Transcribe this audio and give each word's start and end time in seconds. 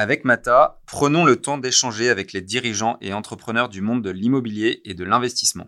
Avec 0.00 0.24
Mata, 0.24 0.80
prenons 0.86 1.24
le 1.24 1.34
temps 1.34 1.58
d'échanger 1.58 2.08
avec 2.08 2.32
les 2.32 2.40
dirigeants 2.40 2.98
et 3.00 3.12
entrepreneurs 3.12 3.68
du 3.68 3.80
monde 3.80 4.00
de 4.00 4.10
l'immobilier 4.10 4.80
et 4.84 4.94
de 4.94 5.02
l'investissement. 5.02 5.66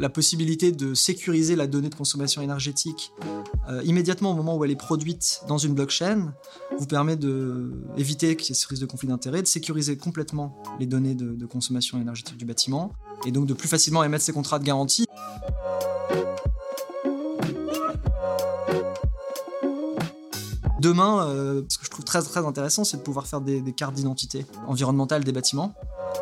la 0.00 0.08
possibilité 0.08 0.72
de 0.72 0.94
sécuriser 0.94 1.56
la 1.56 1.66
donnée 1.66 1.88
de 1.88 1.94
consommation 1.94 2.40
énergétique 2.40 3.12
euh, 3.68 3.82
immédiatement 3.84 4.30
au 4.30 4.34
moment 4.34 4.56
où 4.56 4.64
elle 4.64 4.70
est 4.70 4.76
produite 4.76 5.42
dans 5.48 5.58
une 5.58 5.74
blockchain 5.74 6.32
vous 6.78 6.86
permet 6.86 7.16
d'éviter 7.16 8.36
qu'il 8.36 8.48
y 8.48 8.52
ait 8.52 8.54
ce 8.54 8.66
risque 8.68 8.80
de 8.80 8.86
conflit 8.86 9.08
d'intérêts, 9.08 9.42
de 9.42 9.46
sécuriser 9.46 9.96
complètement 9.96 10.62
les 10.78 10.86
données 10.86 11.14
de, 11.14 11.46
consommation 11.46 12.00
énergétique 12.00 12.36
du 12.36 12.44
bâtiment 12.44 12.92
et 13.26 13.32
donc 13.32 13.46
de 13.46 13.54
plus 13.54 13.68
facilement 13.68 14.02
émettre 14.04 14.24
ces 14.24 14.32
contrats 14.32 14.58
de 14.58 14.64
garantie. 14.64 15.06
Demain, 20.80 21.26
euh, 21.28 21.62
ce 21.68 21.78
que 21.78 21.84
je 21.84 21.90
trouve 21.90 22.04
très 22.04 22.22
très 22.22 22.46
intéressant, 22.46 22.84
c'est 22.84 22.98
de 22.98 23.02
pouvoir 23.02 23.26
faire 23.26 23.40
des 23.40 23.60
cartes 23.72 23.94
d'identité 23.94 24.46
environnementales 24.66 25.24
des 25.24 25.32
bâtiments 25.32 25.74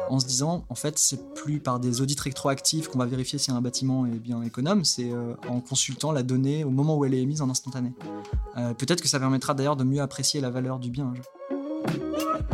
en 0.08 0.20
se 0.20 0.26
disant 0.26 0.64
en 0.68 0.74
fait 0.74 0.98
c'est 0.98 1.34
plus 1.34 1.60
par 1.60 1.80
des 1.80 2.00
audits 2.00 2.16
rétroactifs 2.18 2.88
qu'on 2.88 2.98
va 2.98 3.06
vérifier 3.06 3.38
si 3.38 3.50
un 3.50 3.60
bâtiment 3.60 4.06
est 4.06 4.18
bien 4.18 4.42
économe, 4.42 4.84
c'est 4.84 5.10
euh, 5.10 5.34
en 5.48 5.60
consultant 5.60 6.12
la 6.12 6.22
donnée 6.22 6.64
au 6.64 6.70
moment 6.70 6.96
où 6.96 7.04
elle 7.04 7.14
est 7.14 7.22
émise 7.22 7.42
en 7.42 7.50
instantané. 7.50 7.92
Euh, 8.56 8.74
peut-être 8.74 9.02
que 9.02 9.08
ça 9.08 9.18
permettra 9.18 9.54
d'ailleurs 9.54 9.76
de 9.76 9.84
mieux 9.84 10.00
apprécier 10.00 10.40
la 10.40 10.50
valeur 10.50 10.78
du 10.78 10.90
bien. 10.90 11.12
8 11.88 12.45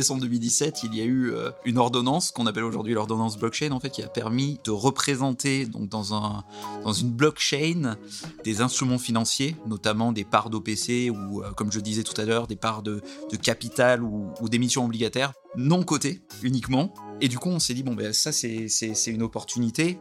décembre 0.00 0.22
2017, 0.22 0.82
il 0.84 0.94
y 0.94 1.02
a 1.02 1.04
eu 1.04 1.30
euh, 1.30 1.50
une 1.66 1.76
ordonnance 1.76 2.30
qu'on 2.30 2.46
appelle 2.46 2.64
aujourd'hui 2.64 2.94
l'ordonnance 2.94 3.36
blockchain, 3.36 3.70
en 3.72 3.80
fait, 3.80 3.90
qui 3.90 4.02
a 4.02 4.08
permis 4.08 4.58
de 4.64 4.70
représenter 4.70 5.66
donc 5.66 5.90
dans 5.90 6.14
un 6.14 6.42
dans 6.84 6.94
une 6.94 7.10
blockchain 7.10 7.96
des 8.42 8.62
instruments 8.62 8.98
financiers, 8.98 9.56
notamment 9.66 10.12
des 10.12 10.24
parts 10.24 10.48
d'OPC 10.48 11.10
ou, 11.10 11.42
euh, 11.42 11.50
comme 11.52 11.70
je 11.70 11.80
disais 11.80 12.02
tout 12.02 12.18
à 12.18 12.24
l'heure, 12.24 12.46
des 12.46 12.56
parts 12.56 12.82
de, 12.82 13.02
de 13.30 13.36
capital 13.36 14.02
ou, 14.02 14.30
ou 14.40 14.48
d'émissions 14.48 14.86
obligataires 14.86 15.34
non 15.56 15.82
cotées 15.82 16.22
uniquement. 16.42 16.94
Et 17.20 17.28
du 17.28 17.38
coup, 17.38 17.50
on 17.50 17.58
s'est 17.58 17.74
dit 17.74 17.82
bon 17.82 17.94
ben 17.94 18.14
ça 18.14 18.32
c'est 18.32 18.68
c'est 18.68 19.10
une 19.10 19.22
opportunité. 19.22 19.98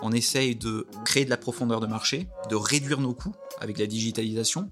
On 0.00 0.12
essaye 0.12 0.56
de 0.56 0.86
créer 1.04 1.24
de 1.24 1.30
la 1.30 1.36
profondeur 1.36 1.80
de 1.80 1.86
marché, 1.86 2.28
de 2.50 2.56
réduire 2.56 3.00
nos 3.00 3.14
coûts 3.14 3.34
avec 3.60 3.78
la 3.78 3.86
digitalisation, 3.86 4.70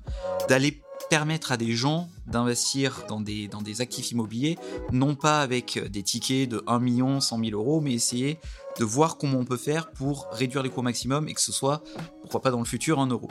d'aller 0.49 0.83
permettre 1.11 1.53
à 1.53 1.57
des 1.57 1.73
gens 1.73 2.09
d'investir 2.27 3.05
dans 3.09 3.21
des, 3.21 3.49
dans 3.49 3.63
des 3.63 3.81
actifs 3.81 4.11
immobiliers, 4.13 4.59
non 4.93 5.15
pas 5.15 5.41
avec 5.41 5.79
des 5.91 6.03
tickets 6.03 6.49
de 6.49 6.63
1 6.67 6.79
million, 6.81 7.21
100 7.21 7.39
000 7.45 7.51
euros, 7.53 7.81
mais 7.81 7.93
essayer 7.93 8.39
de 8.79 8.85
voir 8.85 9.19
comment 9.19 9.39
on 9.39 9.45
peut 9.45 9.57
faire 9.57 9.91
pour 9.93 10.29
réduire 10.33 10.63
les 10.63 10.71
coûts 10.71 10.81
au 10.81 10.85
maximum 10.85 11.29
et 11.29 11.35
que 11.35 11.41
ce 11.41 11.53
soit, 11.53 11.83
pourquoi 12.23 12.41
pas 12.41 12.51
dans 12.51 12.59
le 12.59 12.65
futur, 12.65 12.99
un 12.99 13.07
euro. 13.07 13.29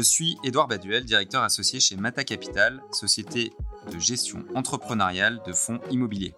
Je 0.00 0.04
suis 0.06 0.38
Édouard 0.44 0.66
Baduel, 0.66 1.04
directeur 1.04 1.42
associé 1.42 1.78
chez 1.78 1.94
Mata 1.94 2.24
Capital, 2.24 2.82
société 2.90 3.52
de 3.92 3.98
gestion 3.98 4.46
entrepreneuriale 4.54 5.42
de 5.46 5.52
fonds 5.52 5.78
immobiliers. 5.90 6.32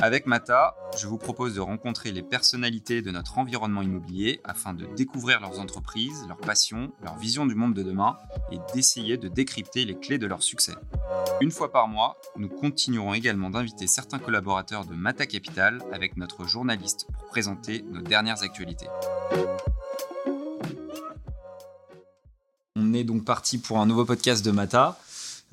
Avec 0.00 0.26
Mata, 0.26 0.74
je 0.98 1.06
vous 1.06 1.16
propose 1.16 1.54
de 1.54 1.60
rencontrer 1.60 2.10
les 2.10 2.24
personnalités 2.24 3.00
de 3.00 3.12
notre 3.12 3.38
environnement 3.38 3.82
immobilier 3.82 4.40
afin 4.42 4.74
de 4.74 4.84
découvrir 4.96 5.40
leurs 5.40 5.60
entreprises, 5.60 6.24
leurs 6.26 6.40
passions, 6.40 6.90
leur 7.04 7.16
vision 7.18 7.46
du 7.46 7.54
monde 7.54 7.74
de 7.74 7.84
demain 7.84 8.18
et 8.50 8.58
d'essayer 8.74 9.16
de 9.16 9.28
décrypter 9.28 9.84
les 9.84 9.96
clés 9.96 10.18
de 10.18 10.26
leur 10.26 10.42
succès. 10.42 10.74
Une 11.40 11.52
fois 11.52 11.70
par 11.70 11.86
mois, 11.86 12.20
nous 12.36 12.48
continuerons 12.48 13.14
également 13.14 13.50
d'inviter 13.50 13.86
certains 13.86 14.18
collaborateurs 14.18 14.86
de 14.86 14.94
Mata 14.94 15.26
Capital 15.26 15.80
avec 15.92 16.16
notre 16.16 16.48
journaliste 16.48 17.06
pour 17.12 17.28
présenter 17.28 17.84
nos 17.92 18.02
dernières 18.02 18.42
actualités. 18.42 18.88
On 22.92 22.94
est 22.94 23.04
donc 23.04 23.24
parti 23.24 23.56
pour 23.56 23.78
un 23.78 23.86
nouveau 23.86 24.04
podcast 24.04 24.44
de 24.44 24.50
Mata. 24.50 24.98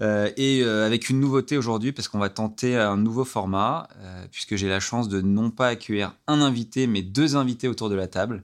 Euh, 0.01 0.29
et 0.35 0.61
euh, 0.61 0.85
avec 0.85 1.09
une 1.09 1.21
nouveauté 1.21 1.57
aujourd'hui, 1.57 1.93
parce 1.93 2.09
qu'on 2.09 2.19
va 2.19 2.27
tenter 2.27 2.75
un 2.75 2.97
nouveau 2.97 3.23
format, 3.23 3.87
euh, 4.01 4.25
puisque 4.29 4.57
j'ai 4.57 4.67
la 4.67 4.81
chance 4.81 5.07
de 5.07 5.21
non 5.21 5.49
pas 5.49 5.69
accueillir 5.69 6.13
un 6.27 6.41
invité, 6.41 6.85
mais 6.85 7.01
deux 7.01 7.37
invités 7.37 7.69
autour 7.69 7.89
de 7.89 7.95
la 7.95 8.07
table, 8.07 8.43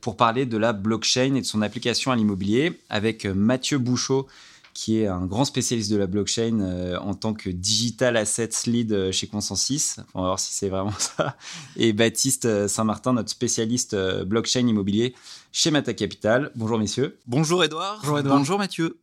pour 0.00 0.16
parler 0.16 0.44
de 0.44 0.56
la 0.58 0.72
blockchain 0.72 1.36
et 1.36 1.40
de 1.40 1.46
son 1.46 1.62
application 1.62 2.10
à 2.10 2.16
l'immobilier, 2.16 2.80
avec 2.90 3.24
Mathieu 3.26 3.78
Bouchot, 3.78 4.26
qui 4.74 5.00
est 5.00 5.06
un 5.06 5.26
grand 5.26 5.44
spécialiste 5.44 5.90
de 5.90 5.96
la 5.96 6.06
blockchain 6.06 6.60
euh, 6.60 6.98
en 6.98 7.14
tant 7.14 7.34
que 7.34 7.50
digital 7.50 8.16
assets 8.16 8.66
lead 8.66 8.92
euh, 8.92 9.12
chez 9.12 9.26
Consensus. 9.26 9.96
On 10.14 10.22
va 10.22 10.28
voir 10.28 10.38
si 10.38 10.54
c'est 10.54 10.68
vraiment 10.68 10.94
ça. 10.98 11.36
Et 11.76 11.92
Baptiste 11.92 12.46
euh, 12.46 12.68
Saint-Martin, 12.68 13.12
notre 13.14 13.30
spécialiste 13.30 13.96
blockchain 14.24 14.66
immobilier 14.66 15.14
chez 15.52 15.70
Mata 15.70 15.92
Capital. 15.92 16.50
Bonjour 16.54 16.78
messieurs. 16.78 17.18
Bonjour 17.26 17.62
Edouard. 17.64 17.98
Bonjour 18.02 18.18
Edouard. 18.18 18.38
Bonjour 18.38 18.58
Mathieu. 18.58 18.98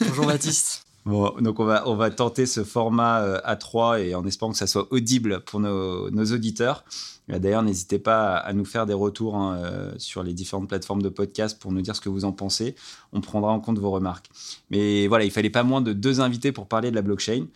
Bonjour 0.00 0.26
Baptiste. 0.26 0.86
Bon, 1.06 1.32
donc 1.40 1.60
on 1.60 1.64
va, 1.64 1.88
on 1.88 1.96
va 1.96 2.10
tenter 2.10 2.44
ce 2.44 2.62
format 2.62 3.16
à 3.44 3.56
3 3.56 4.00
et 4.00 4.14
en 4.14 4.24
espérant 4.26 4.52
que 4.52 4.58
ça 4.58 4.66
soit 4.66 4.86
audible 4.92 5.40
pour 5.40 5.60
nos, 5.60 6.10
auditeurs. 6.10 6.84
D'ailleurs, 7.28 7.62
n'hésitez 7.62 7.98
pas 7.98 8.36
à 8.36 8.52
nous 8.52 8.64
faire 8.64 8.86
des 8.86 8.94
retours 8.94 9.36
hein, 9.36 9.56
euh, 9.56 9.92
sur 9.98 10.22
les 10.22 10.32
différentes 10.32 10.68
plateformes 10.68 11.02
de 11.02 11.08
podcast 11.08 11.58
pour 11.60 11.70
nous 11.72 11.80
dire 11.80 11.94
ce 11.94 12.00
que 12.00 12.08
vous 12.08 12.24
en 12.24 12.32
pensez. 12.32 12.74
On 13.12 13.20
prendra 13.20 13.52
en 13.52 13.60
compte 13.60 13.78
vos 13.78 13.90
remarques. 13.90 14.30
Mais 14.70 15.06
voilà, 15.06 15.24
il 15.24 15.30
fallait 15.30 15.50
pas 15.50 15.62
moins 15.62 15.80
de 15.80 15.92
deux 15.92 16.20
invités 16.20 16.52
pour 16.52 16.66
parler 16.66 16.90
de 16.90 16.96
la 16.96 17.02
blockchain 17.02 17.46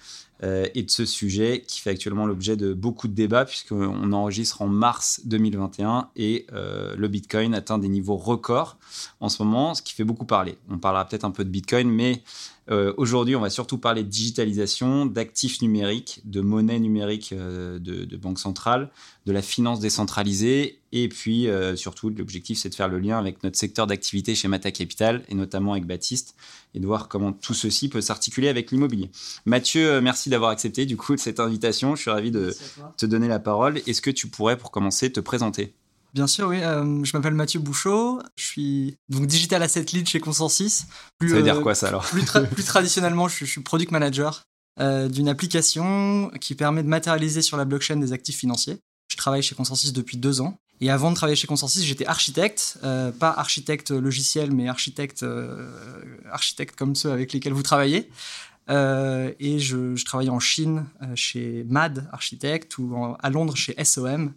euh, 0.43 0.67
et 0.75 0.83
de 0.83 0.91
ce 0.91 1.07
sujet 1.07 1.65
qui 1.67 1.81
fait 1.81 1.91
actuellement 1.91 2.27
l'objet 2.27 2.57
de 2.57 2.73
beaucoup 2.73 3.09
de 3.09 3.15
débats 3.15 3.45
puisqu'on 3.45 4.13
enregistre 4.13 4.63
en 4.63 4.69
mars 4.69 5.23
2021 5.25 6.09
et 6.17 6.47
euh, 6.53 6.95
le 6.97 7.09
Bitcoin 7.09 7.55
atteint 7.55 7.79
des 7.79 7.89
niveaux 7.89 8.17
records 8.17 8.77
en 9.21 9.29
ce 9.29 9.43
moment, 9.43 9.75
ce 9.75 9.83
qui 9.83 9.95
fait 9.95 10.05
beaucoup 10.05 10.27
parler. 10.27 10.57
On 10.71 10.79
parlera 10.79 11.05
peut-être 11.07 11.25
un 11.25 11.31
peu 11.31 11.45
de 11.45 11.51
Bitcoin, 11.51 11.89
mais 11.89 12.23
euh, 12.71 12.95
aujourd'hui, 12.97 13.37
on 13.37 13.41
va 13.41 13.51
surtout 13.51 13.79
parler 13.79 14.03
de 14.03 14.09
digitalisation, 14.09 15.05
d'actifs 15.07 15.61
numériques, 15.61 16.21
de 16.25 16.41
monnaie 16.41 16.79
numérique 16.79 17.33
euh, 17.33 17.79
de, 17.79 18.05
de, 18.05 18.17
banque 18.17 18.39
centrale, 18.39 18.91
de 19.27 19.33
la 19.33 19.43
finance 19.43 19.81
décentralisée, 19.81 20.81
et 20.93 21.09
puis 21.09 21.49
euh, 21.49 21.77
surtout, 21.77 22.09
l'objectif, 22.09 22.59
c'est 22.59 22.71
de 22.71 22.75
faire 22.75 22.89
le 22.89 22.99
lien 22.99 23.19
avec 23.19 23.43
notre 23.43 23.59
secteur 23.59 23.87
d'activité 23.87 24.35
chez 24.35 24.49
Mata 24.49 24.71
Capital, 24.71 25.25
et 25.29 25.35
notamment 25.35 25.73
avec 25.73 25.87
Baptiste, 25.87 26.37
et 26.75 26.81
de 26.81 26.87
voir 26.87 27.09
comment 27.09 27.33
tout 27.33 27.55
ceci 27.55 27.89
peut 27.89 28.01
s'articuler 28.01 28.49
avec 28.49 28.71
l'immobilier. 28.71 29.11
Mathieu, 29.45 30.01
merci 30.01 30.31
d'avoir 30.31 30.51
accepté 30.51 30.87
du 30.87 30.97
coup 30.97 31.17
cette 31.19 31.41
invitation. 31.41 31.95
Je 31.97 32.03
suis 32.03 32.11
ravi 32.11 32.31
de 32.31 32.55
te 32.97 33.05
donner 33.05 33.29
la 33.29 33.39
parole. 33.39 33.79
Est-ce 33.87 34.01
que 34.01 34.11
tu 34.11 34.29
pourrais, 34.29 34.57
pour 34.57 34.71
commencer, 34.71 35.13
te 35.13 35.21
présenter? 35.21 35.75
Bien 36.15 36.29
sûr, 36.29 36.47
oui. 36.47 36.63
Euh, 36.63 37.03
je 37.03 37.17
m'appelle 37.17 37.35
Mathieu 37.35 37.59
Bouchot. 37.59 38.23
Je 38.37 38.45
suis 38.45 38.97
donc 39.09 39.27
digital 39.27 39.63
asset 39.65 39.85
lead 39.93 40.09
chez 40.09 40.21
Consensus. 40.21 40.85
ça 41.21 41.27
veut 41.27 41.43
dire 41.43 41.57
euh, 41.57 41.61
quoi 41.61 41.75
ça 41.75 41.89
alors 41.89 42.05
plus, 42.05 42.25
traditionnellement, 42.65 43.27
je, 43.27 43.45
suis 43.45 43.61
product 43.63 43.91
manager 43.91 44.45
euh, 44.79 45.09
d'une 45.09 45.29
application 45.29 46.31
qui 46.41 46.55
permet 46.55 46.85
de 46.85 46.89
matérialiser 46.89 47.43
sur 47.43 47.57
la 47.57 47.65
blockchain 47.65 47.97
des 47.97 48.13
actifs 48.13 48.39
financiers. 48.39 48.79
Je 49.11 49.17
travaille 49.17 49.43
chez 49.43 49.57
Consensus 49.57 49.93
depuis 49.93 50.17
deux 50.17 50.41
ans. 50.41 50.57
Et 50.81 50.89
avant 50.89 51.11
de 51.11 51.17
travailler 51.17 51.37
chez 51.37 51.49
Consensus, 51.49 51.83
j'étais 51.83 52.07
architecte, 52.07 52.79
pas 52.83 53.31
architecte 53.31 53.91
logiciel, 53.91 54.51
mais 54.53 54.69
architecte, 54.69 55.25
architecte 56.31 56.77
comme 56.77 56.97
ceux 56.97 57.13
avec 57.13 57.33
lesquels 57.33 57.53
vous 57.53 57.63
travaillez. 57.63 58.11
et 58.69 59.59
je, 59.61 59.95
je, 59.95 60.05
travaillais 60.05 60.31
en 60.31 60.41
Chine 60.41 60.87
chez 61.15 61.65
MAD 61.69 62.09
Architect 62.13 62.77
ou 62.79 63.15
à 63.21 63.31
Londres 63.31 63.57
chez 63.57 63.77
SOM. 63.85 64.33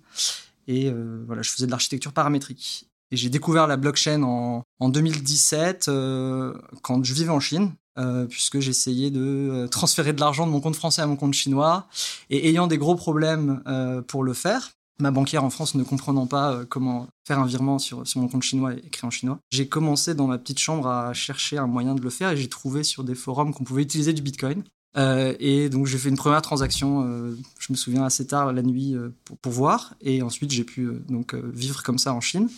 Et 0.68 0.90
euh, 0.90 1.24
voilà, 1.26 1.42
je 1.42 1.50
faisais 1.50 1.66
de 1.66 1.72
l'architecture 1.72 2.14
paramétrique. 2.14 2.90
Et 3.12 3.18
j'ai 3.18 3.30
découvert 3.30 3.68
la 3.68 3.78
blockchain 3.78 4.24
en, 4.24 4.64
en 4.80 4.90
2017 4.90 5.88
euh, 5.88 6.54
quand 6.82 7.04
je 7.04 7.14
vivais 7.14 7.30
en 7.30 7.40
Chine, 7.40 7.72
euh, 7.98 8.26
puisque 8.26 8.60
j'essayais 8.60 9.12
de 9.12 9.68
transférer 9.72 10.12
de 10.12 10.20
l'argent 10.20 10.46
de 10.46 10.52
mon 10.52 10.60
compte 10.60 10.76
français 10.76 11.02
à 11.02 11.08
mon 11.08 11.16
compte 11.16 11.34
chinois. 11.34 11.88
Et 12.30 12.50
ayant 12.50 12.68
des 12.68 12.78
gros 12.78 12.96
problèmes 12.96 13.64
pour 14.08 14.24
le 14.24 14.34
faire, 14.34 14.72
ma 15.00 15.12
banquière 15.12 15.46
en 15.46 15.50
France 15.50 15.76
ne 15.76 15.84
comprenant 15.84 16.28
pas 16.28 16.66
comment 16.66 17.08
faire 17.26 17.40
un 17.40 17.46
virement 17.46 17.80
sur, 17.80 18.06
sur 18.06 18.20
mon 18.20 18.28
compte 18.28 18.44
chinois 18.44 18.74
écrit 18.74 19.08
en 19.08 19.10
chinois, 19.10 19.40
j'ai 19.52 19.70
commencé 19.70 20.16
dans 20.16 20.28
ma 20.28 20.38
petite 20.38 20.60
chambre 20.60 20.88
à 20.88 21.14
chercher 21.14 21.58
un 21.58 21.68
moyen 21.68 21.96
de 21.96 22.02
le 22.02 22.10
faire 22.10 22.32
et 22.32 22.38
j'ai 22.38 22.50
trouvé 22.50 22.84
sur 22.84 23.06
des 23.06 23.16
forums 23.16 23.54
qu'on 23.54 23.64
pouvait 23.64 23.84
utiliser 23.84 24.12
du 24.12 24.22
Bitcoin. 24.22 24.64
Euh, 24.98 25.36
et 25.40 25.70
donc 25.70 25.86
j'ai 25.86 25.98
fait 25.98 26.10
une 26.10 26.18
première 26.18 26.42
transaction, 26.42 27.04
euh, 27.06 27.38
je 27.60 27.72
me 27.72 27.78
souviens 27.78 28.04
assez 28.04 28.26
tard 28.26 28.52
la 28.52 28.64
nuit 28.64 28.96
euh, 28.96 29.10
pour, 29.26 29.38
pour, 29.38 29.52
voir, 29.52 29.94
et 30.02 30.24
ensuite 30.24 30.52
j'ai 30.52 30.64
pu 30.64 30.90
donc 31.08 31.36
vivre 31.36 31.84
comme 31.84 32.00
ça 32.00 32.14
en 32.14 32.22
Chine. 32.22 32.50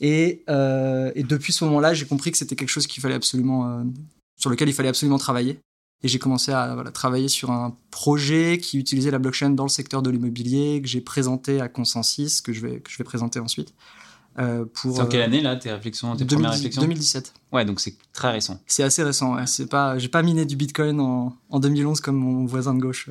Et, 0.00 0.42
et 0.48 1.22
depuis 1.22 1.52
ce 1.52 1.64
moment-là, 1.64 1.94
j'ai 1.94 2.04
compris 2.04 2.32
que 2.32 2.36
c'était 2.36 2.56
quelque 2.56 2.68
chose 2.68 2.86
qu'il 2.86 3.00
fallait 3.00 3.14
absolument, 3.14 3.84
sur 4.36 4.50
lequel 4.50 4.68
il 4.68 4.74
fallait 4.74 4.88
absolument 4.88 5.18
travailler. 5.18 5.60
Et 6.02 6.08
j'ai 6.08 6.18
commencé 6.18 6.52
à 6.52 6.84
travailler 6.92 7.28
sur 7.28 7.50
un 7.50 7.74
projet 7.90 8.58
qui 8.58 8.78
utilisait 8.78 9.12
la 9.12 9.18
blockchain 9.18 9.50
dans 9.50 9.62
le 9.62 9.70
secteur 9.70 10.02
de 10.02 10.10
l'immobilier, 10.10 10.82
que 10.82 10.88
j'ai 10.88 11.00
présenté 11.00 11.60
à 11.60 11.68
Consensus, 11.68 12.42
que 12.42 12.52
je 12.52 12.60
vais, 12.60 12.80
que 12.80 12.90
je 12.90 12.98
vais 12.98 13.04
présenter 13.04 13.38
ensuite. 13.38 13.72
Pour, 14.74 14.96
c'est 14.96 15.02
en 15.02 15.06
quelle 15.06 15.22
année 15.22 15.40
là 15.40 15.54
tes 15.56 15.70
réflexions, 15.72 16.14
tes 16.16 16.24
premières 16.24 16.52
réflexions? 16.52 16.82
2017. 16.82 17.32
Ouais, 17.54 17.64
donc 17.64 17.78
c'est 17.78 17.94
très 18.12 18.32
récent. 18.32 18.60
C'est 18.66 18.82
assez 18.82 19.04
récent. 19.04 19.36
Ouais. 19.36 19.46
C'est 19.46 19.66
pas, 19.66 19.96
j'ai 19.96 20.08
pas 20.08 20.24
miné 20.24 20.44
du 20.44 20.56
Bitcoin 20.56 20.98
en, 20.98 21.36
en 21.50 21.60
2011 21.60 22.00
comme 22.00 22.16
mon 22.16 22.46
voisin 22.46 22.74
de 22.74 22.80
gauche. 22.80 23.08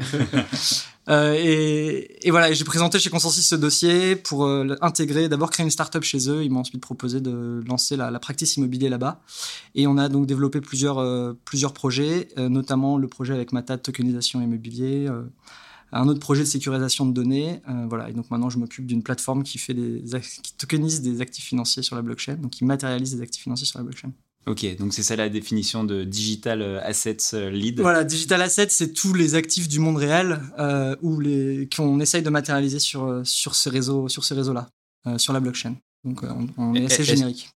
euh, 1.10 1.34
et, 1.40 2.28
et, 2.28 2.30
voilà, 2.30 2.52
j'ai 2.52 2.66
présenté 2.66 3.00
chez 3.00 3.10
Consensus 3.10 3.48
ce 3.48 3.56
dossier 3.56 4.18
pour 4.18 4.46
euh, 4.46 4.76
intégrer, 4.82 5.30
d'abord 5.30 5.50
créer 5.50 5.64
une 5.64 5.72
startup 5.72 6.04
chez 6.04 6.30
eux. 6.30 6.44
Ils 6.44 6.52
m'ont 6.52 6.60
ensuite 6.60 6.82
proposé 6.82 7.22
de 7.22 7.64
lancer 7.66 7.96
la, 7.96 8.12
la 8.12 8.20
practice 8.20 8.58
immobilier 8.58 8.90
là-bas. 8.90 9.22
Et 9.76 9.88
on 9.88 9.98
a 9.98 10.10
donc 10.10 10.26
développé 10.26 10.60
plusieurs 10.60 10.98
euh, 10.98 11.32
plusieurs 11.46 11.72
projets, 11.72 12.28
euh, 12.38 12.50
notamment 12.50 12.98
le 12.98 13.08
projet 13.08 13.34
avec 13.34 13.54
Mata 13.54 13.78
de 13.78 13.82
tokenisation 13.82 14.42
immobilier 14.42 15.10
un 15.94 16.08
autre 16.08 16.20
projet 16.20 16.42
de 16.42 16.48
sécurisation 16.48 17.06
de 17.06 17.14
données. 17.14 17.62
Euh, 17.70 17.86
voilà. 17.88 18.10
Et 18.10 18.14
donc 18.14 18.30
maintenant, 18.32 18.50
je 18.50 18.58
m'occupe 18.58 18.86
d'une 18.86 19.04
plateforme 19.04 19.44
qui 19.44 19.58
fait 19.58 19.74
des 19.74 20.04
qui 20.44 20.54
tokenise 20.54 21.02
des 21.02 21.22
actifs 21.22 21.46
financiers 21.46 21.84
sur 21.84 21.96
la 21.96 22.02
blockchain, 22.02 22.36
donc 22.36 22.52
qui 22.52 22.66
matérialise 22.66 23.16
des 23.16 23.22
actifs 23.22 23.44
financiers 23.44 23.68
sur 23.68 23.80
la 23.80 23.84
blockchain. 23.84 24.12
Ok, 24.46 24.76
donc 24.78 24.94
c'est 24.94 25.04
ça 25.04 25.16
la 25.16 25.30
définition 25.30 25.86
de 25.86 26.04
digital 26.04 26.62
euh, 26.62 26.82
assets 26.84 27.34
euh, 27.34 27.50
lead. 27.50 27.80
Voilà, 27.80 28.04
digital 28.04 28.42
assets, 28.42 28.70
c'est 28.70 28.92
tous 28.92 29.14
les 29.14 29.36
actifs 29.36 29.70
du 29.70 29.80
monde 29.80 29.98
réel 29.98 30.42
euh, 30.60 30.96
ou 31.02 31.20
les 31.22 31.70
qu'on 31.74 32.00
essaye 32.02 32.24
de 32.24 32.30
matérialiser 32.30 32.80
sur 32.80 33.22
sur 33.24 33.56
ces 33.56 33.70
réseaux 33.70 34.10
sur 34.10 34.26
ces 34.26 34.34
réseaux-là, 34.34 34.68
euh, 35.08 35.18
sur 35.18 35.32
la 35.32 35.40
blockchain. 35.40 35.76
Donc 36.04 36.24
on, 36.24 36.48
on 36.58 36.76
est 36.76 36.86
assez 36.86 37.04
générique. 37.04 37.50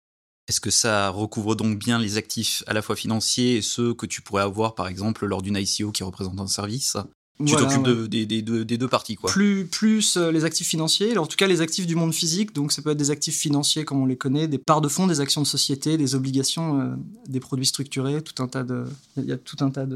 Est-ce 0.49 0.61
que 0.61 0.71
ça 0.71 1.09
recouvre 1.09 1.57
donc 1.57 1.77
bien 1.77 1.99
les 1.99 2.19
actifs 2.19 2.63
à 2.69 2.73
la 2.73 2.83
fois 2.83 2.95
financiers 2.95 3.57
et 3.57 3.63
ceux 3.63 3.95
que 3.95 4.07
tu 4.07 4.23
pourrais 4.23 4.45
avoir 4.45 4.77
par 4.77 4.87
exemple 4.87 5.27
lors 5.27 5.43
d'une 5.43 5.57
ICO 5.57 5.91
qui 5.91 6.05
représente 6.05 6.39
un 6.39 6.47
service? 6.47 6.97
Tu 7.45 7.55
t'occupes 7.55 7.83
de, 7.83 8.07
des, 8.07 8.25
des, 8.25 8.43
des, 8.43 8.79
deux 8.79 8.89
parties, 8.89 9.17
quoi. 9.17 9.31
Plus, 9.31 9.67
plus 9.67 10.17
euh, 10.17 10.31
les 10.31 10.45
actifs 10.45 10.69
financiers, 10.69 11.19
en 11.19 11.27
tout 11.27 11.37
cas 11.37 11.47
les 11.47 11.61
actifs 11.61 11.87
du 11.87 11.95
monde 11.95 12.15
physique, 12.15 12.55
donc 12.55 12.73
ça 12.73 12.81
peut 12.81 12.91
être 12.91 12.99
des 12.99 13.11
actifs 13.11 13.37
financiers 13.37 13.85
comme 13.85 14.01
on 14.01 14.07
les 14.07 14.17
connaît, 14.17 14.49
des 14.49 14.59
parts 14.59 14.81
de 14.81 14.89
fonds, 14.89 15.07
des 15.07 15.21
actions 15.21 15.43
de 15.43 15.47
société, 15.47 15.99
des 15.99 16.15
obligations, 16.15 16.81
euh, 16.81 16.95
des 17.29 17.41
produits 17.41 17.67
structurés, 17.67 18.23
tout 18.23 18.43
un 18.43 18.49
tas 18.49 18.63
de, 18.63 18.85
il 19.19 19.25
y 19.25 19.33
a 19.33 19.37
tout 19.37 19.57
un 19.61 19.71
tas 19.71 19.87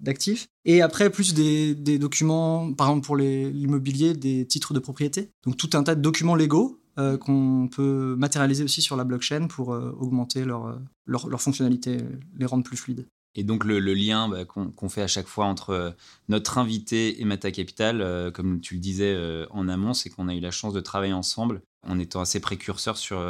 d'actifs. 0.00 0.46
Et 0.66 0.82
après, 0.82 1.08
plus 1.08 1.32
des, 1.32 1.74
des, 1.74 1.98
documents, 1.98 2.72
par 2.72 2.88
exemple 2.88 3.06
pour 3.06 3.16
l'immobilier, 3.16 4.12
des 4.12 4.46
titres 4.46 4.74
de 4.74 4.78
propriété. 4.78 5.30
Donc 5.44 5.56
tout 5.56 5.70
un 5.74 5.82
tas 5.82 5.94
de 5.94 6.02
documents 6.02 6.34
légaux 6.34 6.80
euh, 6.98 7.16
qu'on 7.16 7.68
peut 7.74 8.14
matérialiser 8.18 8.62
aussi 8.62 8.82
sur 8.82 8.96
la 8.96 9.04
blockchain 9.04 9.46
pour 9.46 9.68
augmenter 9.68 10.44
leur, 10.44 10.78
leur, 11.06 11.28
leur 11.28 11.40
fonctionnalité, 11.40 11.98
les 12.36 12.46
rendre 12.46 12.64
plus 12.64 12.76
fluides. 12.76 13.06
Et 13.36 13.44
donc 13.44 13.64
le, 13.64 13.78
lien 13.78 14.28
bah, 14.28 14.44
qu'on 14.44 14.88
fait 14.88 15.02
à 15.02 15.06
chaque 15.06 15.28
fois 15.28 15.46
entre 15.46 15.70
euh, 15.70 15.90
notre 16.28 16.58
invité 16.58 17.20
et 17.20 17.24
Mata 17.24 17.50
Capital, 17.50 18.00
euh, 18.00 18.30
comme 18.30 18.60
tu 18.60 18.74
le 18.74 18.80
disais 18.80 19.14
euh, 19.14 19.46
en 19.50 19.68
amont, 19.68 19.94
c'est 19.94 20.10
qu'on 20.10 20.28
a 20.28 20.34
eu 20.34 20.40
la 20.40 20.50
chance 20.50 20.72
de 20.72 20.80
travailler 20.80 21.12
ensemble 21.12 21.62
en 21.86 21.98
étant 21.98 22.20
assez 22.20 22.40
précurseurs 22.40 22.98
sur, 22.98 23.24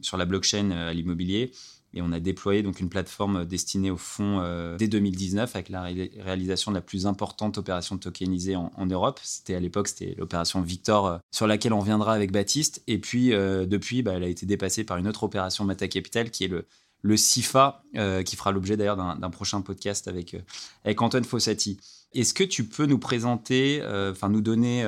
sur 0.00 0.16
la 0.16 0.26
blockchain 0.26 0.70
à 0.70 0.92
l'immobilier. 0.92 1.50
Et 1.92 2.02
on 2.02 2.12
a 2.12 2.20
déployé 2.20 2.62
donc 2.62 2.78
une 2.78 2.88
plateforme 2.88 3.44
destinée 3.44 3.90
au 3.90 3.96
fonds 3.96 4.40
dès 4.78 4.86
2019 4.86 5.56
avec 5.56 5.70
la 5.70 5.82
réalisation 5.82 6.70
de 6.70 6.76
la 6.76 6.82
plus 6.82 7.06
importante 7.06 7.58
opération 7.58 7.98
tokenisée 7.98 8.54
en, 8.54 8.70
en 8.76 8.86
Europe. 8.86 9.18
C'était 9.24 9.56
à 9.56 9.60
l'époque, 9.60 9.88
c'était 9.88 10.14
l'opération 10.16 10.60
Victor 10.60 11.18
sur 11.32 11.48
laquelle 11.48 11.72
on 11.72 11.80
reviendra 11.80 12.14
avec 12.14 12.30
Baptiste. 12.30 12.84
Et 12.86 12.98
puis 12.98 13.30
depuis, 13.30 14.02
bah, 14.02 14.12
elle 14.14 14.22
a 14.22 14.28
été 14.28 14.46
dépassée 14.46 14.84
par 14.84 14.98
une 14.98 15.08
autre 15.08 15.24
opération 15.24 15.64
Mata 15.64 15.88
Capital 15.88 16.30
qui 16.30 16.44
est 16.44 16.48
le, 16.48 16.66
le 17.06 17.16
CIFA, 17.16 17.82
euh, 17.94 18.22
qui 18.22 18.36
fera 18.36 18.52
l'objet 18.52 18.76
d'ailleurs 18.76 18.96
d'un 18.96 19.30
prochain 19.30 19.60
podcast 19.60 20.08
avec, 20.08 20.34
euh, 20.34 20.40
avec 20.84 21.00
Antoine 21.00 21.24
Fossati. 21.24 21.78
Est-ce 22.14 22.34
que 22.34 22.44
tu 22.44 22.64
peux 22.64 22.86
nous 22.86 22.98
présenter, 22.98 23.80
euh, 23.82 24.12
enfin 24.12 24.28
nous 24.28 24.40
donner, 24.40 24.84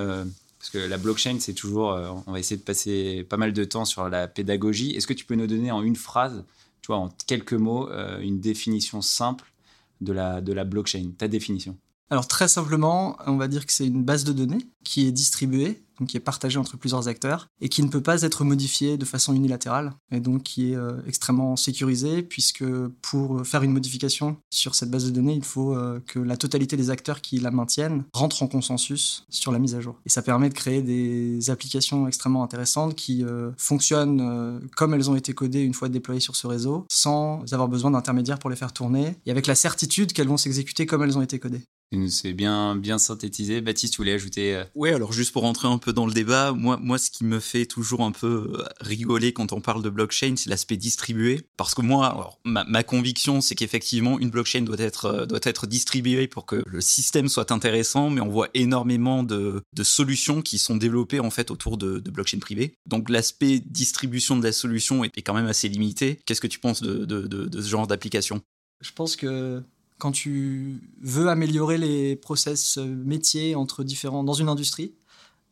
parce 0.58 0.70
que 0.70 0.78
la 0.78 0.98
blockchain, 0.98 1.36
c'est 1.38 1.54
toujours, 1.54 1.90
on 2.26 2.32
va 2.32 2.38
essayer 2.40 2.56
de 2.56 2.62
passer 2.62 3.24
pas 3.28 3.36
mal 3.36 3.52
de 3.52 3.64
temps 3.64 3.84
sur 3.84 4.08
la 4.08 4.26
pédagogie. 4.26 4.96
Est-ce 4.96 5.06
que 5.06 5.12
tu 5.12 5.24
peux 5.24 5.36
nous 5.36 5.46
donner 5.46 5.70
en 5.70 5.82
une 5.82 5.96
phrase, 5.96 6.44
tu 6.82 6.88
vois, 6.88 6.96
en 6.96 7.10
quelques 7.26 7.52
mots, 7.52 7.88
une 8.20 8.40
définition 8.40 9.00
simple 9.02 9.52
de 10.00 10.12
la, 10.12 10.40
de 10.40 10.52
la 10.52 10.64
blockchain, 10.64 11.12
ta 11.16 11.28
définition? 11.28 11.76
Alors 12.10 12.26
très 12.26 12.48
simplement, 12.48 13.16
on 13.26 13.36
va 13.36 13.48
dire 13.48 13.66
que 13.66 13.72
c'est 13.72 13.86
une 13.86 14.04
base 14.04 14.24
de 14.24 14.32
données 14.32 14.66
qui 14.84 15.06
est 15.06 15.12
distribuée 15.12 15.82
donc 15.98 16.08
qui 16.08 16.16
est 16.16 16.20
partagé 16.20 16.58
entre 16.58 16.76
plusieurs 16.76 17.08
acteurs 17.08 17.48
et 17.60 17.68
qui 17.68 17.82
ne 17.82 17.88
peut 17.88 18.00
pas 18.00 18.22
être 18.22 18.44
modifié 18.44 18.96
de 18.96 19.04
façon 19.04 19.34
unilatérale 19.34 19.92
et 20.10 20.20
donc 20.20 20.42
qui 20.42 20.72
est 20.72 20.76
euh, 20.76 20.92
extrêmement 21.06 21.56
sécurisé 21.56 22.22
puisque 22.22 22.64
pour 23.02 23.46
faire 23.46 23.62
une 23.62 23.72
modification 23.72 24.36
sur 24.50 24.74
cette 24.74 24.90
base 24.90 25.06
de 25.06 25.10
données, 25.10 25.34
il 25.34 25.44
faut 25.44 25.74
euh, 25.74 26.00
que 26.06 26.18
la 26.18 26.36
totalité 26.36 26.76
des 26.76 26.90
acteurs 26.90 27.20
qui 27.20 27.38
la 27.38 27.50
maintiennent 27.50 28.04
rentrent 28.12 28.42
en 28.42 28.46
consensus 28.46 29.24
sur 29.28 29.52
la 29.52 29.58
mise 29.58 29.74
à 29.74 29.80
jour. 29.80 29.96
Et 30.06 30.08
ça 30.08 30.22
permet 30.22 30.48
de 30.48 30.54
créer 30.54 30.82
des 30.82 31.50
applications 31.50 32.06
extrêmement 32.06 32.42
intéressantes 32.42 32.94
qui 32.94 33.24
euh, 33.24 33.50
fonctionnent 33.56 34.60
comme 34.76 34.94
elles 34.94 35.10
ont 35.10 35.16
été 35.16 35.32
codées 35.32 35.62
une 35.62 35.74
fois 35.74 35.88
déployées 35.88 36.20
sur 36.20 36.36
ce 36.36 36.46
réseau 36.46 36.86
sans 36.90 37.42
avoir 37.52 37.68
besoin 37.68 37.90
d'intermédiaires 37.90 38.38
pour 38.38 38.50
les 38.50 38.56
faire 38.56 38.72
tourner 38.72 39.16
et 39.26 39.30
avec 39.30 39.46
la 39.46 39.54
certitude 39.54 40.12
qu'elles 40.12 40.28
vont 40.28 40.36
s'exécuter 40.36 40.86
comme 40.86 41.02
elles 41.02 41.18
ont 41.18 41.22
été 41.22 41.38
codées. 41.38 41.64
C'est 42.10 42.34
bien, 42.34 42.76
bien 42.76 42.98
synthétisé. 42.98 43.60
Baptiste, 43.62 43.94
tu 43.94 43.98
voulais 43.98 44.12
ajouter 44.12 44.62
Oui, 44.74 44.90
alors 44.90 45.12
juste 45.12 45.32
pour 45.32 45.42
rentrer 45.42 45.68
un 45.68 45.78
peu 45.78 45.92
dans 45.92 46.06
le 46.06 46.12
débat, 46.12 46.52
moi, 46.52 46.76
moi, 46.76 46.98
ce 46.98 47.10
qui 47.10 47.24
me 47.24 47.40
fait 47.40 47.64
toujours 47.64 48.02
un 48.02 48.12
peu 48.12 48.52
euh, 48.54 48.64
rigoler 48.80 49.32
quand 49.32 49.52
on 49.52 49.60
parle 49.60 49.82
de 49.82 49.88
blockchain, 49.88 50.34
c'est 50.36 50.50
l'aspect 50.50 50.76
distribué. 50.76 51.40
Parce 51.56 51.74
que 51.74 51.80
moi, 51.80 52.08
alors, 52.08 52.40
ma, 52.44 52.64
ma, 52.64 52.82
conviction, 52.82 53.40
c'est 53.40 53.54
qu'effectivement, 53.54 54.18
une 54.18 54.28
blockchain 54.30 54.62
doit 54.62 54.78
être, 54.78 55.06
euh, 55.06 55.26
doit 55.26 55.40
être 55.44 55.66
distribuée 55.66 56.28
pour 56.28 56.44
que 56.44 56.62
le 56.66 56.80
système 56.82 57.28
soit 57.28 57.50
intéressant, 57.52 58.10
mais 58.10 58.20
on 58.20 58.28
voit 58.28 58.48
énormément 58.52 59.22
de, 59.22 59.62
de 59.72 59.82
solutions 59.82 60.42
qui 60.42 60.58
sont 60.58 60.76
développées 60.76 61.20
en 61.20 61.30
fait 61.30 61.50
autour 61.50 61.78
de, 61.78 61.98
de 62.00 62.10
blockchain 62.10 62.38
privées. 62.38 62.74
Donc 62.86 63.08
l'aspect 63.08 63.60
distribution 63.60 64.36
de 64.36 64.44
la 64.44 64.52
solution 64.52 65.04
est, 65.04 65.22
quand 65.22 65.34
même 65.34 65.46
assez 65.46 65.68
limité. 65.68 66.20
Qu'est-ce 66.26 66.40
que 66.40 66.46
tu 66.46 66.58
penses 66.58 66.82
de, 66.82 67.04
de, 67.04 67.26
de 67.26 67.60
ce 67.60 67.68
genre 67.68 67.86
d'application? 67.86 68.42
Je 68.80 68.92
pense 68.92 69.16
que 69.16 69.62
quand 69.98 70.12
tu 70.12 70.80
veux 71.00 71.28
améliorer 71.28 71.78
les 71.78 72.16
process 72.16 72.78
euh, 72.78 72.86
métiers 72.86 73.54
entre 73.54 73.84
différents 73.84 74.24
dans 74.24 74.34
une 74.34 74.48
industrie, 74.48 74.94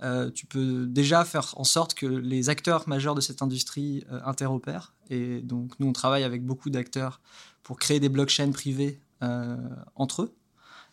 euh, 0.03 0.31
tu 0.31 0.45
peux 0.47 0.87
déjà 0.87 1.25
faire 1.25 1.55
en 1.57 1.65
sorte 1.65 1.95
que 1.95 2.07
les 2.07 2.51
acteurs 2.51 2.87
majeurs 2.89 3.15
de 3.15 3.21
cette 3.21 3.43
industrie 3.43 4.05
euh, 4.11 4.21
interopèrent. 4.25 4.93
Et 5.09 5.41
donc, 5.41 5.73
nous, 5.81 5.87
on 5.87 5.93
travaille 5.93 6.25
avec 6.25 6.45
beaucoup 6.45 6.69
d'acteurs 6.69 7.21
pour 7.63 7.79
créer 7.79 7.99
des 7.99 8.09
blockchains 8.09 8.51
privées 8.51 9.01
euh, 9.23 9.57
entre 9.95 10.23
eux 10.23 10.35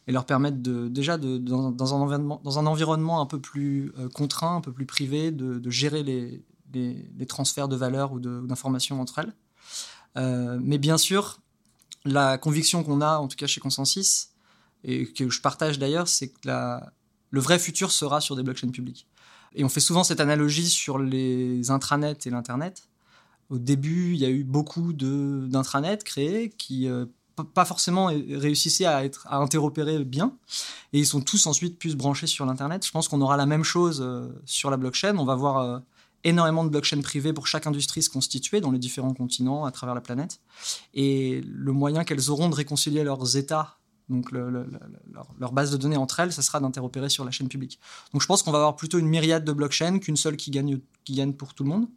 et 0.08 0.12
leur 0.12 0.26
permettre 0.26 0.58
de, 0.58 0.88
déjà, 0.88 1.18
dans, 1.18 1.96
un 1.96 1.98
environnement, 1.98 2.42
dans 2.44 2.60
un 2.60 2.66
environnement 2.66 3.22
un 3.22 3.26
peu 3.26 3.40
plus 3.40 3.94
contraint, 4.14 4.58
un 4.58 4.62
peu 4.62 4.74
plus 4.74 4.86
privé, 4.86 5.32
de, 5.32 5.70
gérer 5.70 6.04
les, 6.04 6.44
les, 6.74 7.10
les, 7.18 7.26
transferts 7.26 7.70
de 7.70 7.78
valeur 7.78 8.12
ou 8.12 8.20
d'informations 8.20 9.00
entre 9.00 9.20
elles. 9.20 10.60
Mais 10.62 10.78
bien 10.78 10.98
sûr, 10.98 11.40
la 12.06 12.38
conviction 12.38 12.84
qu'on 12.84 13.02
a, 13.02 13.18
en 13.18 13.28
tout 13.28 13.38
cas 13.38 13.48
chez 13.48 13.62
Consensus, 13.62 14.30
et 14.84 15.06
que 15.06 15.30
je 15.30 15.42
partage 15.42 15.80
d'ailleurs, 15.80 16.08
c'est 16.08 16.30
que 16.30 16.40
le 17.32 17.40
vrai 17.40 17.60
futur 17.60 17.92
sera 17.92 18.22
sur 18.22 18.36
des 18.36 18.44
blockchains 18.44 18.70
publiques. 18.70 19.08
Et 19.56 19.64
on 19.64 19.70
fait 19.70 19.80
souvent 19.80 20.04
cette 20.04 20.20
analogie 20.20 20.70
sur 20.70 20.98
les 20.98 21.70
intranets 21.72 22.18
et 22.26 22.30
l'Internet. 22.30 22.84
Au 23.50 23.60
début, 23.60 24.14
il 24.14 24.20
y 24.20 24.26
a 24.26 24.30
eu 24.30 24.44
beaucoup 24.44 24.94
d'intranets 24.94 26.00
créés 26.00 26.50
qui 26.58 26.88
euh, 26.88 27.06
pas 27.54 27.66
forcément 27.66 28.08
réussissaient 28.08 28.86
à, 28.86 29.06
être, 29.06 29.28
à 29.30 29.38
interopérer 29.38 30.04
bien. 30.04 30.36
Et 30.92 31.00
ils 31.00 31.06
sont 31.06 31.22
tous 31.22 31.48
ensuite 31.48 31.78
plus 31.78 31.96
branchés 31.96 32.28
sur 32.28 32.46
l'Internet. 32.46 32.86
Je 32.86 32.92
pense 32.92 33.08
qu'on 33.08 33.22
aura 33.22 33.38
la 33.38 33.46
même 33.46 33.64
chose 33.64 34.02
euh, 34.04 34.30
sur 34.46 34.70
la 34.70 34.78
blockchain. 34.78 35.18
On 35.18 35.26
va 35.26 35.36
voir 35.36 35.58
euh, 35.58 35.80
énormément 36.24 36.64
de 36.64 36.70
blockchains 36.70 37.02
privées 37.02 37.34
pour 37.34 37.48
chaque 37.48 37.68
industrie 37.68 38.02
se 38.02 38.10
constituer 38.10 38.62
dans 38.62 38.72
les 38.72 38.80
différents 38.80 39.14
continents 39.14 39.66
à 39.66 39.72
travers 39.72 39.96
la 39.96 40.02
planète. 40.02 40.40
Et 40.94 41.42
le 41.46 41.72
moyen 41.72 42.04
qu'elles 42.04 42.30
auront 42.30 42.50
de 42.50 42.56
réconcilier 42.56 43.04
leurs 43.04 43.38
états, 43.38 43.78
donc 44.10 44.32
le, 44.32 44.50
le, 44.50 44.68
leur, 45.40 45.52
base 45.54 45.72
de 45.72 45.78
données 45.78 45.98
entre 45.98 46.20
elles, 46.20 46.34
ça 46.34 46.42
sera 46.42 46.60
d'interopérer 46.60 47.10
sur 47.10 47.24
la 47.24 47.32
chaîne 47.32 47.48
publique. 47.48 47.80
Donc 48.12 48.22
je 48.22 48.28
pense 48.28 48.44
qu'on 48.44 48.52
va 48.52 48.58
avoir 48.58 48.76
plutôt 48.76 49.00
une 49.00 49.08
myriade 49.08 49.46
de 49.46 49.52
blockchains 49.52 50.00
qu'une 50.00 50.18
seule 50.18 50.36
qui 50.36 50.52
gagne, 50.52 50.80
qui 51.04 51.14
gagne 51.14 51.34
pour 51.34 51.54
tout 51.54 51.64
le 51.64 51.70
monde. 51.70 51.88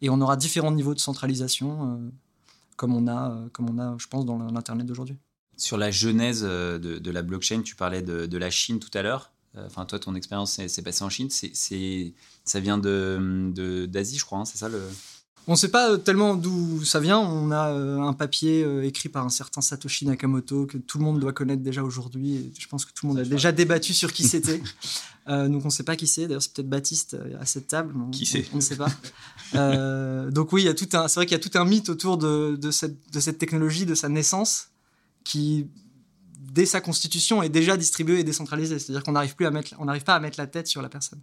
Et 0.00 0.10
on 0.10 0.20
aura 0.20 0.36
différents 0.36 0.70
niveaux 0.70 0.94
de 0.94 1.00
centralisation, 1.00 1.92
euh, 1.92 2.10
comme, 2.76 2.94
on 2.94 3.06
a, 3.08 3.30
euh, 3.30 3.48
comme 3.52 3.68
on 3.68 3.78
a, 3.78 3.96
je 3.98 4.06
pense, 4.06 4.24
dans 4.24 4.38
l'Internet 4.38 4.86
d'aujourd'hui. 4.86 5.16
Sur 5.56 5.76
la 5.76 5.90
genèse 5.90 6.44
euh, 6.46 6.78
de, 6.78 7.10
la 7.10 7.22
blockchain, 7.22 7.62
tu 7.62 7.74
parlais 7.74 8.02
de, 8.02 8.38
la 8.38 8.50
Chine 8.50 8.78
tout 8.78 8.90
à 8.94 9.02
l'heure. 9.02 9.32
Enfin, 9.58 9.86
toi, 9.86 9.98
ton 9.98 10.14
expérience 10.14 10.60
s'est 10.66 10.82
passée 10.82 11.02
en 11.02 11.08
Chine. 11.08 11.30
Ça 12.46 12.60
vient 12.60 12.78
de, 12.78 13.86
d'Asie, 13.86 14.18
je 14.18 14.24
crois. 14.24 14.38
Hein, 14.38 14.44
c'est 14.44 14.56
ça 14.56 14.68
le. 14.68 14.80
On 15.48 15.52
ne 15.52 15.56
sait 15.56 15.68
pas 15.68 15.96
tellement 15.98 16.34
d'où 16.34 16.84
ça 16.84 16.98
vient. 16.98 17.18
On 17.20 17.52
a 17.52 17.68
euh, 17.70 18.00
un 18.00 18.12
papier 18.14 18.64
euh, 18.64 18.84
écrit 18.84 19.08
par 19.08 19.24
un 19.24 19.28
certain 19.28 19.60
Satoshi 19.60 20.04
Nakamoto 20.04 20.66
que 20.66 20.76
tout 20.76 20.98
le 20.98 21.04
monde 21.04 21.20
doit 21.20 21.32
connaître 21.32 21.62
déjà 21.62 21.84
aujourd'hui. 21.84 22.52
je 22.58 22.66
pense 22.66 22.84
que 22.84 22.92
tout 22.92 23.06
le 23.06 23.12
monde 23.12 23.22
a 23.22 23.24
déjà 23.24 23.52
débattu 23.52 23.94
sur 23.94 24.12
qui 24.12 24.24
c'était. 24.28 24.60
euh, 25.28 25.48
donc 25.48 25.62
on 25.62 25.66
ne 25.66 25.70
sait 25.70 25.84
pas 25.84 25.94
qui 25.94 26.08
c'est. 26.08 26.26
D'ailleurs, 26.26 26.42
c'est 26.42 26.52
peut-être 26.52 26.68
Baptiste 26.68 27.16
à 27.38 27.46
cette 27.46 27.68
table. 27.68 27.94
On, 27.96 28.10
qui 28.10 28.26
c'est 28.26 28.44
On 28.52 28.56
ne 28.56 28.60
sait 28.60 28.76
pas. 28.76 28.90
euh, 29.54 30.30
donc 30.32 30.52
oui. 30.52 30.68
C'est 30.76 31.14
vrai 31.14 31.26
qu'il 31.26 31.36
y 31.36 31.40
a 31.40 31.48
tout 31.48 31.56
un 31.56 31.64
mythe 31.64 31.90
autour 31.90 32.18
de, 32.18 32.56
de, 32.56 32.70
cette, 32.72 33.12
de 33.12 33.20
cette 33.20 33.38
technologie, 33.38 33.86
de 33.86 33.94
sa 33.94 34.08
naissance, 34.08 34.70
qui 35.22 35.68
dès 36.56 36.66
sa 36.66 36.80
constitution, 36.80 37.42
est 37.42 37.48
déjà 37.50 37.76
distribué 37.76 38.20
et 38.20 38.24
décentralisé. 38.24 38.78
C'est-à-dire 38.78 39.02
qu'on 39.04 39.12
n'arrive 39.12 39.36
plus 39.36 39.46
à 39.46 39.50
mettre, 39.50 39.74
on 39.78 39.84
n'arrive 39.84 40.04
pas 40.04 40.14
à 40.14 40.20
mettre 40.20 40.40
la 40.40 40.46
tête 40.46 40.66
sur 40.66 40.82
la 40.82 40.88
personne. 40.88 41.20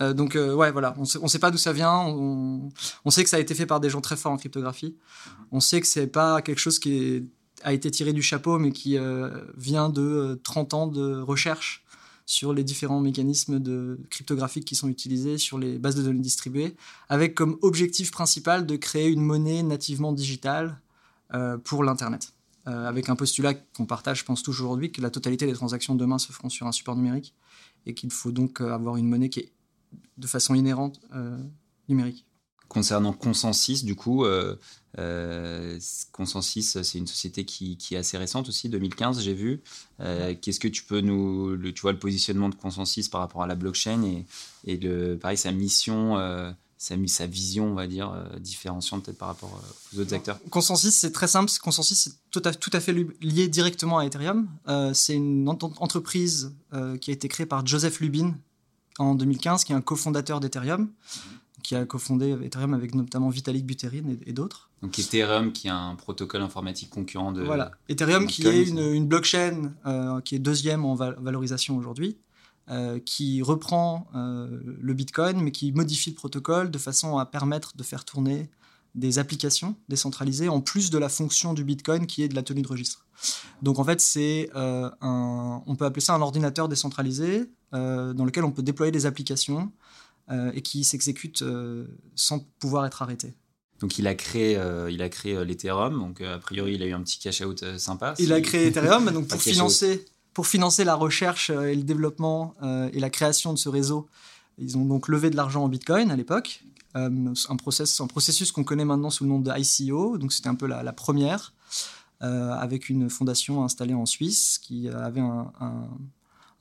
Euh, 0.00 0.12
donc 0.12 0.36
euh, 0.36 0.54
ouais, 0.54 0.70
voilà, 0.70 0.94
on 0.96 1.02
ne 1.02 1.28
sait 1.28 1.38
pas 1.38 1.50
d'où 1.50 1.58
ça 1.58 1.72
vient. 1.72 1.98
On, 1.98 3.10
sait 3.10 3.24
que 3.24 3.30
ça 3.30 3.36
a 3.36 3.40
été 3.40 3.54
fait 3.54 3.66
par 3.66 3.80
des 3.80 3.90
gens 3.90 4.00
très 4.00 4.16
forts 4.16 4.32
en 4.32 4.36
cryptographie. 4.36 4.96
On 5.50 5.60
sait 5.60 5.80
que 5.80 5.86
c'est 5.86 6.06
pas 6.06 6.42
quelque 6.42 6.58
chose 6.58 6.78
qui 6.78 7.28
a 7.62 7.72
été 7.72 7.90
tiré 7.90 8.12
du 8.12 8.22
chapeau, 8.22 8.58
mais 8.58 8.72
qui 8.72 8.96
euh, 8.96 9.30
vient 9.56 9.88
de 9.88 10.40
30 10.42 10.74
ans 10.74 10.86
de 10.86 11.20
recherche 11.20 11.84
sur 12.24 12.54
les 12.54 12.64
différents 12.64 13.00
mécanismes 13.00 13.58
de 13.58 14.00
cryptographiques 14.08 14.64
qui 14.64 14.76
sont 14.76 14.88
utilisés 14.88 15.38
sur 15.38 15.58
les 15.58 15.78
bases 15.78 15.96
de 15.96 16.02
données 16.02 16.20
distribuées, 16.20 16.76
avec 17.08 17.34
comme 17.34 17.58
objectif 17.62 18.10
principal 18.10 18.64
de 18.64 18.76
créer 18.76 19.08
une 19.08 19.20
monnaie 19.20 19.62
nativement 19.62 20.12
digitale 20.12 20.80
pour 21.64 21.82
l'Internet. 21.82 22.32
avec 22.64 23.08
un 23.08 23.16
postulat 23.16 23.54
qu'on 23.54 23.86
partage, 23.86 24.20
je 24.20 24.24
pense, 24.24 24.42
toujours 24.42 24.70
aujourd'hui, 24.70 24.92
que 24.92 25.00
la 25.00 25.10
totalité 25.10 25.46
des 25.46 25.52
transactions 25.52 25.94
demain 25.94 26.18
se 26.18 26.30
feront 26.32 26.48
sur 26.48 26.66
un 26.66 26.72
support 26.72 26.94
numérique 26.94 27.34
et 27.86 27.94
qu'il 27.94 28.10
faut 28.10 28.30
donc 28.30 28.60
avoir 28.60 28.96
une 28.96 29.08
monnaie 29.08 29.28
qui 29.28 29.40
est 29.40 29.52
de 30.18 30.26
façon 30.26 30.54
inhérente 30.54 31.00
euh, 31.14 31.36
numérique. 31.88 32.24
Concernant 32.68 33.12
Consensus, 33.12 33.84
du 33.84 33.94
coup, 33.94 34.24
euh, 34.24 34.56
euh, 34.98 35.78
Consensus, 36.10 36.80
c'est 36.82 36.96
une 36.96 37.06
société 37.06 37.44
qui, 37.44 37.76
est 37.90 37.96
assez 37.96 38.16
récente 38.16 38.48
aussi, 38.48 38.70
2015, 38.70 39.20
j'ai 39.20 39.34
vu. 39.34 39.62
Qu'est-ce 40.40 40.58
que 40.58 40.68
tu 40.68 40.82
peux 40.84 41.00
nous, 41.00 41.50
le, 41.50 41.74
tu 41.74 41.82
vois, 41.82 41.92
le 41.92 41.98
positionnement 41.98 42.48
de 42.48 42.54
Consensus 42.54 43.08
par 43.08 43.20
rapport 43.20 43.42
à 43.42 43.46
la 43.46 43.56
blockchain 43.56 44.02
et, 44.04 44.24
et 44.64 44.78
le, 44.78 45.18
pareil, 45.18 45.36
sa 45.36 45.52
mission, 45.52 46.16
sa, 46.78 46.94
sa 47.06 47.26
vision, 47.26 47.72
on 47.72 47.74
va 47.74 47.86
dire, 47.86 48.10
différenciante 48.40 49.04
peut-être 49.04 49.18
par 49.18 49.28
rapport 49.28 49.62
aux 49.94 50.00
autres 50.00 50.14
acteurs? 50.14 50.40
Consensus, 50.48 50.94
c'est 50.94 51.12
très 51.12 51.28
simple. 51.28 51.52
Consensus, 51.62 51.98
c'est 51.98 52.12
tout 52.30 52.42
à, 52.46 52.54
tout 52.54 52.70
à 52.72 52.80
fait 52.80 52.94
lié 53.20 53.48
directement 53.48 53.98
à 53.98 54.06
Ethereum. 54.06 54.48
c'est 54.94 55.14
une 55.14 55.46
entreprise 55.46 56.54
qui 57.02 57.10
a 57.10 57.12
été 57.12 57.28
créée 57.28 57.44
par 57.44 57.66
Joseph 57.66 58.00
Lubin, 58.00 58.34
en 58.98 59.14
2015, 59.14 59.64
qui 59.64 59.72
est 59.72 59.76
un 59.76 59.80
cofondateur 59.80 60.40
d'Ethereum, 60.40 60.88
qui 61.62 61.76
a 61.76 61.84
cofondé 61.86 62.36
Ethereum 62.42 62.74
avec 62.74 62.94
notamment 62.94 63.28
Vitalik 63.28 63.64
Buterin 63.64 64.16
et, 64.26 64.32
d'autres. 64.32 64.68
Donc 64.82 64.98
Ethereum, 64.98 65.52
qui 65.52 65.68
est 65.68 65.70
un 65.70 65.94
protocole 65.94 66.42
informatique 66.42 66.90
concurrent 66.90 67.32
de. 67.32 67.42
Voilà. 67.42 67.72
Ethereum, 67.88 68.26
qui 68.26 68.46
est 68.46 68.64
une, 68.68 69.06
blockchain 69.06 69.72
euh, 69.86 70.20
qui 70.20 70.34
est 70.34 70.38
deuxième 70.38 70.84
en 70.84 70.94
valorisation 70.94 71.76
aujourd'hui, 71.76 72.18
euh, 72.68 72.98
qui 72.98 73.42
reprend 73.42 74.08
euh, 74.14 74.60
le 74.80 74.94
Bitcoin, 74.94 75.40
mais 75.40 75.52
qui 75.52 75.72
modifie 75.72 76.10
le 76.10 76.16
protocole 76.16 76.70
de 76.70 76.78
façon 76.78 77.18
à 77.18 77.26
permettre 77.26 77.76
de 77.76 77.82
faire 77.82 78.04
tourner 78.04 78.50
des 78.94 79.18
applications 79.18 79.74
décentralisées 79.88 80.50
en 80.50 80.60
plus 80.60 80.90
de 80.90 80.98
la 80.98 81.08
fonction 81.08 81.54
du 81.54 81.64
Bitcoin 81.64 82.06
qui 82.06 82.22
est 82.22 82.28
de 82.28 82.34
la 82.34 82.42
tenue 82.42 82.60
de 82.60 82.68
registre. 82.68 83.06
Donc 83.62 83.78
en 83.78 83.84
fait, 83.84 84.02
c'est 84.02 84.50
un, 84.54 85.62
on 85.66 85.76
peut 85.76 85.86
appeler 85.86 86.02
ça 86.02 86.14
un 86.14 86.20
ordinateur 86.20 86.68
décentralisé 86.68 87.48
dans 87.72 88.24
lequel 88.24 88.44
on 88.44 88.52
peut 88.52 88.62
déployer 88.62 88.92
des 88.92 89.06
applications 89.06 89.72
euh, 90.30 90.52
et 90.54 90.62
qui 90.62 90.84
s'exécutent 90.84 91.42
euh, 91.42 91.84
sans 92.14 92.38
pouvoir 92.60 92.86
être 92.86 93.02
arrêté. 93.02 93.34
Donc 93.80 93.98
il 93.98 94.06
a 94.06 94.14
créé, 94.14 94.56
il 94.90 95.02
a 95.02 95.08
créé 95.08 95.44
l'Ethereum. 95.44 95.98
Donc 95.98 96.20
a 96.20 96.38
priori, 96.38 96.74
il 96.74 96.82
a 96.84 96.86
eu 96.86 96.92
un 96.92 97.02
petit 97.02 97.18
cash 97.18 97.40
out 97.40 97.64
sympa. 97.78 98.14
Il 98.20 98.32
a 98.32 98.40
créé 98.40 98.68
Ethereum 98.68 99.10
donc 99.10 99.26
pour 99.28 99.42
financer, 99.42 100.04
pour 100.32 100.46
financer 100.46 100.84
la 100.84 100.94
recherche 100.94 101.50
et 101.50 101.74
le 101.74 101.82
développement 101.82 102.54
et 102.92 103.00
la 103.00 103.10
création 103.10 103.52
de 103.52 103.58
ce 103.58 103.68
réseau. 103.68 104.06
Ils 104.58 104.78
ont 104.78 104.84
donc 104.84 105.08
levé 105.08 105.30
de 105.30 105.36
l'argent 105.36 105.64
en 105.64 105.68
Bitcoin 105.68 106.12
à 106.12 106.16
l'époque. 106.16 106.62
un, 106.94 107.56
process, 107.56 108.00
un 108.00 108.06
processus 108.06 108.52
qu'on 108.52 108.62
connaît 108.62 108.84
maintenant 108.84 109.10
sous 109.10 109.24
le 109.24 109.30
nom 109.30 109.40
de 109.40 109.50
ICO. 109.52 110.16
Donc 110.16 110.32
c'était 110.32 110.48
un 110.48 110.54
peu 110.54 110.68
la, 110.68 110.92
première. 110.92 111.52
avec 112.20 112.88
une 112.88 113.10
fondation 113.10 113.64
installée 113.64 113.94
en 113.94 114.06
Suisse 114.06 114.60
qui 114.62 114.88
avait 114.88 115.18
un, 115.20 115.50
un 115.60 115.88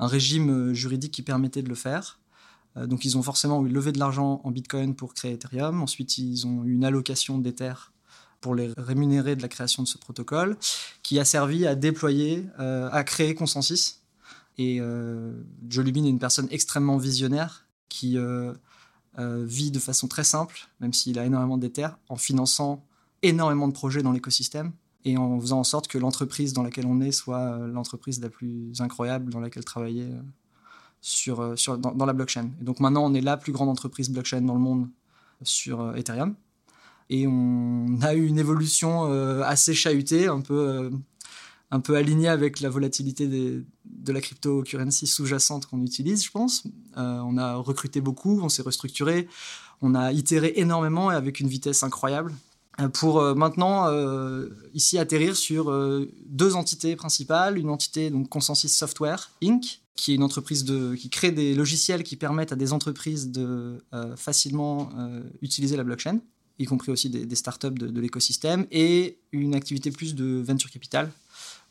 régime 0.08 0.50
euh, 0.50 0.74
juridique 0.74 1.14
qui 1.14 1.22
permettait 1.22 1.62
de 1.62 1.70
le 1.70 1.76
faire. 1.76 2.20
Euh, 2.78 2.88
donc 2.88 3.06
ils 3.06 3.18
ont 3.18 3.24
forcément 3.24 3.62
levé 3.62 3.92
de 3.92 4.00
l'argent 4.00 4.42
en 4.44 4.52
Bitcoin 4.52 4.96
pour 4.96 5.14
créer 5.14 5.34
Ethereum. 5.34 5.82
Ensuite, 5.82 6.18
ils 6.18 6.46
ont 6.48 6.64
eu 6.64 6.74
une 6.74 6.86
allocation 6.86 7.38
d'Ether 7.38 7.74
pour 8.40 8.56
les 8.56 8.74
rémunérer 8.76 9.36
de 9.36 9.42
la 9.44 9.48
création 9.48 9.84
de 9.84 9.88
ce 9.88 10.00
protocole, 10.00 10.58
qui 11.04 11.20
a 11.20 11.26
servi 11.26 11.68
à 11.68 11.76
déployer, 11.76 12.44
euh, 12.60 12.90
à 12.92 13.04
créer 13.04 13.36
Consensus. 13.36 14.00
Et 14.58 14.80
Joe 15.68 15.86
Lubin 15.86 16.04
est 16.04 16.10
une 16.10 16.20
personne 16.20 16.48
extrêmement 16.52 16.98
visionnaire 16.98 17.66
qui 17.90 18.16
vit 19.18 19.72
de 19.72 19.80
façon 19.80 20.08
très 20.08 20.24
simple, 20.24 20.68
même 20.82 20.94
s'il 20.94 21.18
a 21.18 21.26
énormément 21.26 21.58
d'Ether, 21.58 21.88
en 22.10 22.16
finançant 22.16 22.86
énormément 23.24 23.68
de 23.68 23.74
projets 23.74 24.04
dans 24.04 24.12
l'écosystème 24.12 24.72
et 25.06 25.18
en 25.18 25.40
faisant 25.40 25.60
en 25.60 25.64
sorte 25.64 25.88
que 25.88 25.98
l'entreprise 25.98 26.54
dans 26.54 26.64
laquelle 26.64 26.86
on 26.86 27.02
est 27.02 27.12
soit 27.12 27.40
euh, 27.40 27.68
l'entreprise 27.68 28.22
la 28.22 28.30
plus 28.30 28.80
incroyable 28.80 29.32
dans 29.32 29.40
laquelle 29.40 29.66
travailler 29.66 30.04
euh, 30.04 30.22
sur, 31.02 31.40
euh, 31.40 31.56
dans, 31.78 32.06
la 32.06 32.14
blockchain. 32.14 32.50
Et 32.62 32.64
donc 32.64 32.80
maintenant, 32.80 33.06
on 33.06 33.14
est 33.14 33.22
la 33.22 33.38
plus 33.38 33.52
grande 33.52 33.70
entreprise 33.70 34.10
blockchain 34.10 34.42
dans 34.42 34.54
le 34.54 34.60
monde 34.60 34.88
sur 35.44 35.96
Ethereum. 35.98 36.36
Et 37.10 37.28
on 37.28 37.98
a 38.02 38.14
eu 38.14 38.26
une 38.26 38.40
évolution 38.40 39.04
assez 39.42 39.74
chahutée, 39.74 40.28
un 40.28 40.40
peu, 40.40 40.90
un 41.70 41.80
peu 41.82 41.98
alignée 41.98 42.30
avec 42.30 42.62
la 42.62 42.70
volatilité 42.70 43.28
de 43.28 44.14
la 44.14 44.22
cryptocurrency 44.22 45.08
sous-jacente 45.08 45.66
qu'on 45.66 45.82
utilise, 45.82 46.24
je 46.24 46.32
pense. 46.32 46.64
on 46.96 47.38
a 47.38 47.56
recruté 47.56 48.00
beaucoup, 48.00 48.40
on 48.42 48.48
s'est 48.48 48.62
restructuré, 48.62 49.28
on 49.82 49.94
a 49.94 50.14
itéré 50.14 50.54
énormément 50.56 51.12
et 51.12 51.16
avec 51.16 51.42
une 51.42 51.50
vitesse 51.50 51.84
incroyable. 51.84 52.34
Euh, 52.80 52.88
pour 52.88 53.20
euh, 53.20 53.36
maintenant 53.36 53.88
euh, 53.88 54.48
ici 54.74 54.98
atterrir 54.98 55.36
sur 55.36 55.72
deux 56.26 56.56
entités 56.56 56.96
principales. 56.96 57.58
Une 57.58 57.70
entité 57.70 58.10
donc 58.10 58.30
Consensus 58.30 58.72
Software 58.72 59.32
Inc., 59.44 59.82
qui 59.96 60.14
est 60.14 60.16
une 60.16 60.24
entreprise 60.24 60.66
qui 60.98 61.10
crée 61.10 61.32
des 61.32 61.54
logiciels 61.54 62.04
qui 62.04 62.16
permettent 62.16 62.52
à 62.52 62.56
des 62.56 62.74
entreprises 62.74 63.30
de 63.30 63.84
facilement 64.16 64.90
utiliser 65.44 65.76
la 65.76 65.84
blockchain, 65.84 66.20
y 66.58 66.66
compris 66.66 66.92
aussi 66.92 67.10
des, 67.10 67.36
startups 67.36 67.70
de 67.70 68.00
l'écosystème, 68.00 68.66
et 68.72 69.20
une 69.32 69.54
activité 69.54 69.92
plus 69.92 70.16
de 70.16 70.42
venture 70.42 70.72
capital, 70.72 71.12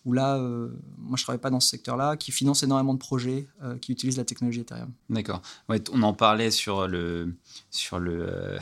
où 0.05 0.13
là, 0.13 0.37
euh, 0.37 0.69
moi 0.99 1.17
je 1.17 1.23
travaille 1.25 1.41
pas 1.41 1.51
dans 1.51 1.61
ce 1.61 1.69
secteur-là, 1.69 2.17
qui 2.17 2.33
finance 2.33 2.63
énormément 2.63 2.95
de 2.95 2.99
projets 2.99 3.49
euh, 3.63 3.77
qui 3.79 3.93
utilisent 3.93 4.17
la 4.17 4.25
technologie 4.25 4.61
Ethereum. 4.61 4.91
D'accord. 5.11 5.43
Ouais, 5.69 5.83
on 5.93 6.03
en 6.03 6.15
parlait 6.15 6.51
sur, 6.51 6.89
le, 6.89 7.35
sur 7.71 7.99
le, 7.99 8.27
euh, 8.29 8.59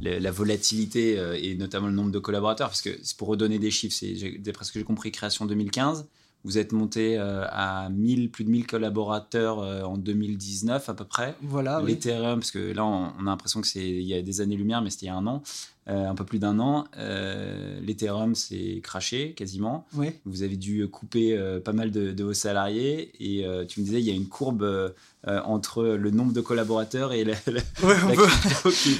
la 0.00 0.30
volatilité 0.30 1.18
et 1.40 1.54
notamment 1.54 1.86
le 1.86 1.92
nombre 1.92 2.10
de 2.10 2.18
collaborateurs, 2.18 2.68
parce 2.68 2.82
que 2.82 2.90
c'est 3.02 3.16
pour 3.16 3.28
redonner 3.28 3.58
des 3.58 3.70
chiffres, 3.70 3.94
c'est 3.96 4.38
d'après 4.38 4.64
ce 4.64 4.72
que 4.72 4.78
j'ai 4.78 4.84
compris, 4.84 5.12
création 5.12 5.46
2015. 5.46 6.06
Vous 6.44 6.58
êtes 6.58 6.72
monté 6.72 7.18
à 7.18 7.88
1000, 7.88 8.32
plus 8.32 8.42
de 8.42 8.50
1000 8.50 8.66
collaborateurs 8.66 9.58
en 9.58 9.96
2019 9.96 10.88
à 10.88 10.94
peu 10.94 11.04
près. 11.04 11.36
Voilà. 11.40 11.80
L'Ethereum, 11.80 12.40
parce 12.40 12.50
que 12.50 12.72
là 12.72 12.84
on, 12.84 13.10
a 13.10 13.22
l'impression 13.22 13.60
que 13.60 13.68
c'est 13.68 13.88
il 13.88 14.02
y 14.02 14.14
a 14.14 14.22
des 14.22 14.40
années-lumière, 14.40 14.82
mais 14.82 14.90
c'était 14.90 15.06
il 15.06 15.10
y 15.10 15.12
a 15.12 15.16
un 15.16 15.26
an. 15.28 15.44
Euh, 15.88 16.08
un 16.08 16.14
peu 16.14 16.24
plus 16.24 16.38
d'un 16.38 16.60
an. 16.60 16.84
Euh, 16.96 17.80
L'Ethereum 17.80 18.36
s'est 18.36 18.80
craché 18.84 19.32
quasiment. 19.32 19.84
Vous 20.24 20.44
avez 20.44 20.56
dû 20.56 20.86
couper 20.86 21.36
euh, 21.36 21.58
pas 21.58 21.72
mal 21.72 21.90
de, 21.90 22.12
de, 22.12 22.22
vos 22.22 22.34
salariés 22.34 23.10
et 23.18 23.44
tu 23.66 23.80
me 23.80 23.84
disais 23.84 23.98
il 24.00 24.06
y 24.06 24.10
a 24.12 24.14
une 24.14 24.28
courbe 24.28 24.94
entre 25.26 25.82
le 25.82 26.10
nombre 26.12 26.32
de 26.32 26.40
collaborateurs 26.40 27.12
et 27.12 27.24
la, 27.24 27.34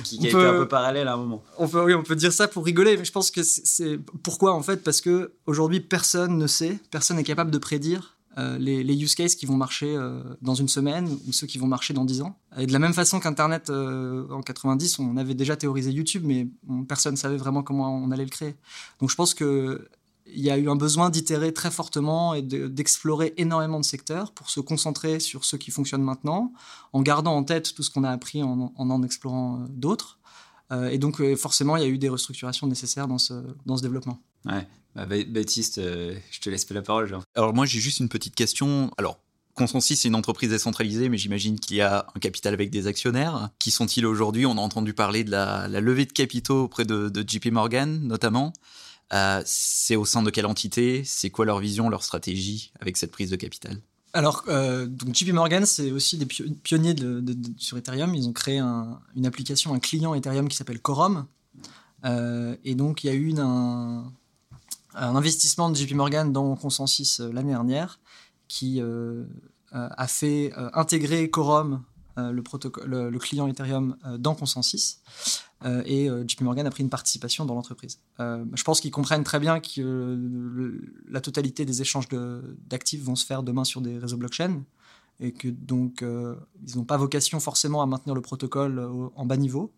qui, 0.03 0.19
a 0.23 0.29
été 0.29 0.35
un 0.35 0.59
peu 0.59 0.67
parallèle 0.67 1.07
à 1.07 1.15
un 1.15 1.19
moment. 1.19 1.45
On 1.57 1.69
peut, 1.69 1.85
oui, 1.85 1.95
on 1.95 2.03
peut 2.03 2.17
dire 2.17 2.33
ça 2.33 2.49
pour 2.49 2.65
rigoler, 2.65 2.97
mais 2.97 3.05
je 3.05 3.13
pense 3.13 3.31
que 3.31 3.43
c'est 3.45 3.99
pourquoi 4.25 4.53
en 4.53 4.63
fait? 4.63 4.83
Parce 4.83 5.01
que 5.01 5.35
aujourd'hui 5.47 5.79
personne 5.79 6.37
ne 6.37 6.49
sait, 6.49 6.79
personne 6.91 7.17
n'est 7.17 7.25
capable 7.25 7.53
de 7.53 7.59
prédire 7.59 8.17
euh, 8.39 8.59
les, 8.59 8.95
use 8.95 9.15
cases 9.15 9.35
qui 9.35 9.45
vont 9.45 9.57
marcher 9.57 9.95
euh, 9.95 10.23
dans 10.41 10.55
une 10.55 10.69
semaine 10.69 11.07
ou 11.27 11.33
ceux 11.33 11.47
qui 11.47 11.59
vont 11.59 11.67
marcher 11.67 11.93
dans 11.93 12.05
10 12.05 12.23
ans. 12.23 12.39
Et 12.57 12.67
de 12.67 12.73
la 12.73 12.79
même 12.79 12.95
façon 12.95 13.21
qu'Internet 13.21 13.69
euh, 13.69 14.27
en 14.31 14.41
90, 14.41 14.99
on 15.01 15.17
avait 15.19 15.35
déjà 15.35 15.57
théorisé 15.57 15.91
YouTube, 15.91 16.23
mais 16.25 16.49
personne 16.89 17.13
ne 17.13 17.19
savait 17.19 17.37
vraiment 17.37 17.63
comment 17.63 17.95
on 17.95 18.11
allait 18.11 18.25
le 18.25 18.31
créer. 18.31 18.55
Donc 19.01 19.11
je 19.11 19.17
pense 19.17 19.35
qu'il 19.35 19.79
y 20.29 20.51
a 20.51 20.57
eu 20.57 20.71
un 20.71 20.77
besoin 20.77 21.11
d'itérer 21.11 21.53
très 21.53 21.71
fortement 21.71 22.33
et 22.33 22.41
d'explorer 22.41 23.35
énormément 23.37 23.79
de 23.79 23.85
secteurs 23.85 24.33
pour 24.33 24.49
se 24.49 24.61
concentrer 24.61 25.21
sur 25.21 25.45
ceux 25.45 25.59
qui 25.59 25.71
fonctionnent 25.71 26.05
maintenant, 26.05 26.55
en 26.95 27.03
gardant 27.03 27.37
en 27.37 27.45
tête 27.45 27.75
tout 27.75 27.83
ce 27.83 27.91
qu'on 27.91 28.05
a 28.05 28.11
appris 28.11 28.43
en 28.43 28.73
en, 28.75 29.03
explorant 29.03 29.67
d'autres. 29.69 30.19
et 30.91 30.97
donc 30.97 31.23
forcément, 31.35 31.77
il 31.77 31.83
y 31.83 31.87
a 31.87 31.89
eu 31.89 31.99
des 31.99 32.09
restructurations 32.09 32.67
nécessaires 32.67 33.09
dans 33.09 33.19
ce, 33.19 33.35
dans 33.67 33.77
ce 33.77 33.83
développement. 33.83 34.19
Bah, 34.95 35.07
Baptiste, 35.07 35.79
euh, 35.79 36.15
je 36.31 36.41
te 36.41 36.51
laisse 36.51 36.69
la 36.71 36.83
parole. 36.83 37.19
Alors 37.35 37.55
moi 37.55 37.67
j'ai 37.67 37.81
juste 37.81 38.01
une 38.01 38.09
petite 38.09 38.35
question. 38.35 38.91
Alors 38.99 39.19
Consensus, 39.55 40.01
c'est 40.01 40.09
une 40.09 40.15
entreprise 40.15 40.49
décentralisée, 40.49 41.11
mais 41.11 41.19
j'imagine 41.19 41.61
qu'il 41.61 41.77
y 41.77 41.83
a 41.83 42.07
un 42.15 42.19
capital 42.19 42.55
avec 42.55 42.71
des 42.71 42.87
actionnaires. 42.87 43.51
Qui 43.59 43.71
sont-ils 43.71 44.07
aujourd'hui? 44.07 44.47
On 44.47 44.53
a 44.53 44.61
entendu 44.61 44.95
parler 44.95 45.25
de 45.25 45.31
la, 45.31 45.69
levée 45.69 46.07
de 46.07 46.13
capitaux 46.13 46.65
auprès 46.65 46.87
de, 46.87 47.25
JP 47.27 47.47
Morgan, 47.53 48.01
notamment. 48.03 48.55
Euh, 49.13 49.43
c'est 49.45 49.95
au 49.95 50.07
sein 50.07 50.23
de 50.23 50.31
quelle 50.31 50.47
entité? 50.47 51.03
C'est 51.05 51.29
quoi 51.29 51.45
leur 51.45 51.59
vision, 51.59 51.91
leur 51.91 52.03
stratégie 52.03 52.73
avec 52.81 52.97
cette 52.97 53.11
prise 53.11 53.29
de 53.29 53.37
capital? 53.37 53.77
Alors, 54.15 54.45
euh, 54.49 54.87
donc 54.87 55.15
JP 55.15 55.33
Morgan, 55.33 55.67
c'est 55.67 55.91
aussi 55.91 56.17
des 56.17 56.27
pionniers 56.27 56.95
de, 56.95 57.23
sur 57.59 57.77
Ethereum. 57.77 58.15
Ils 58.15 58.27
ont 58.27 58.33
créé 58.33 58.59
une 58.59 59.27
application, 59.27 59.75
un 59.75 59.81
client 59.81 60.15
Ethereum 60.15 60.49
qui 60.49 60.57
s'appelle 60.57 60.81
Quorum. 60.81 61.27
et 62.07 62.75
donc, 62.75 63.05
il 63.05 63.09
y 63.09 63.11
a 63.11 63.15
eu 63.15 63.35
un, 63.39 64.11
un 64.95 65.17
investissement 65.17 65.71
de 65.71 65.77
JP 65.77 65.93
Morgan 65.95 66.33
dans 66.33 66.55
Consensus 66.57 67.21
l'année 67.21 67.53
dernière 67.53 68.01
qui 68.49 68.81
a 69.73 70.07
fait 70.07 70.53
intégrer 70.75 71.31
Quorum, 71.31 71.83
le, 72.17 73.19
client 73.19 73.47
Ethereum, 73.49 73.97
dans 74.19 74.35
Consensus. 74.35 75.01
Euh, 75.65 75.83
et 75.87 76.09
euh, 76.09 76.25
JP 76.27 76.43
Morgan 76.43 76.67
a 76.67 76.71
pris 76.71 76.83
une 76.83 76.91
participation 76.91 77.45
dans 77.45 77.55
l'entreprise. 77.55 78.01
Euh, 78.21 78.45
je 78.55 78.65
pense 78.65 78.81
qu'ils 78.81 78.91
comprennent 78.91 79.25
très 79.25 79.39
bien 79.39 79.61
que 79.61 80.81
la 81.09 81.21
totalité 81.21 81.65
des 81.65 81.83
échanges 81.83 82.09
d'actifs 82.69 83.03
vont 83.03 83.15
se 83.15 83.25
faire 83.25 83.43
demain 83.43 83.65
sur 83.65 83.81
des 83.81 83.99
réseaux 83.99 84.17
blockchain 84.17 84.63
et 85.21 85.33
que 85.33 85.49
donc 85.49 86.03
ils 86.03 86.77
n'ont 86.77 86.85
pas 86.85 86.97
vocation 86.97 87.39
forcément 87.39 87.83
à 87.83 87.87
maintenir 87.87 88.15
le 88.15 88.23
protocole 88.23 88.81
en 89.15 89.27
bas 89.27 89.37
niveau. 89.37 89.73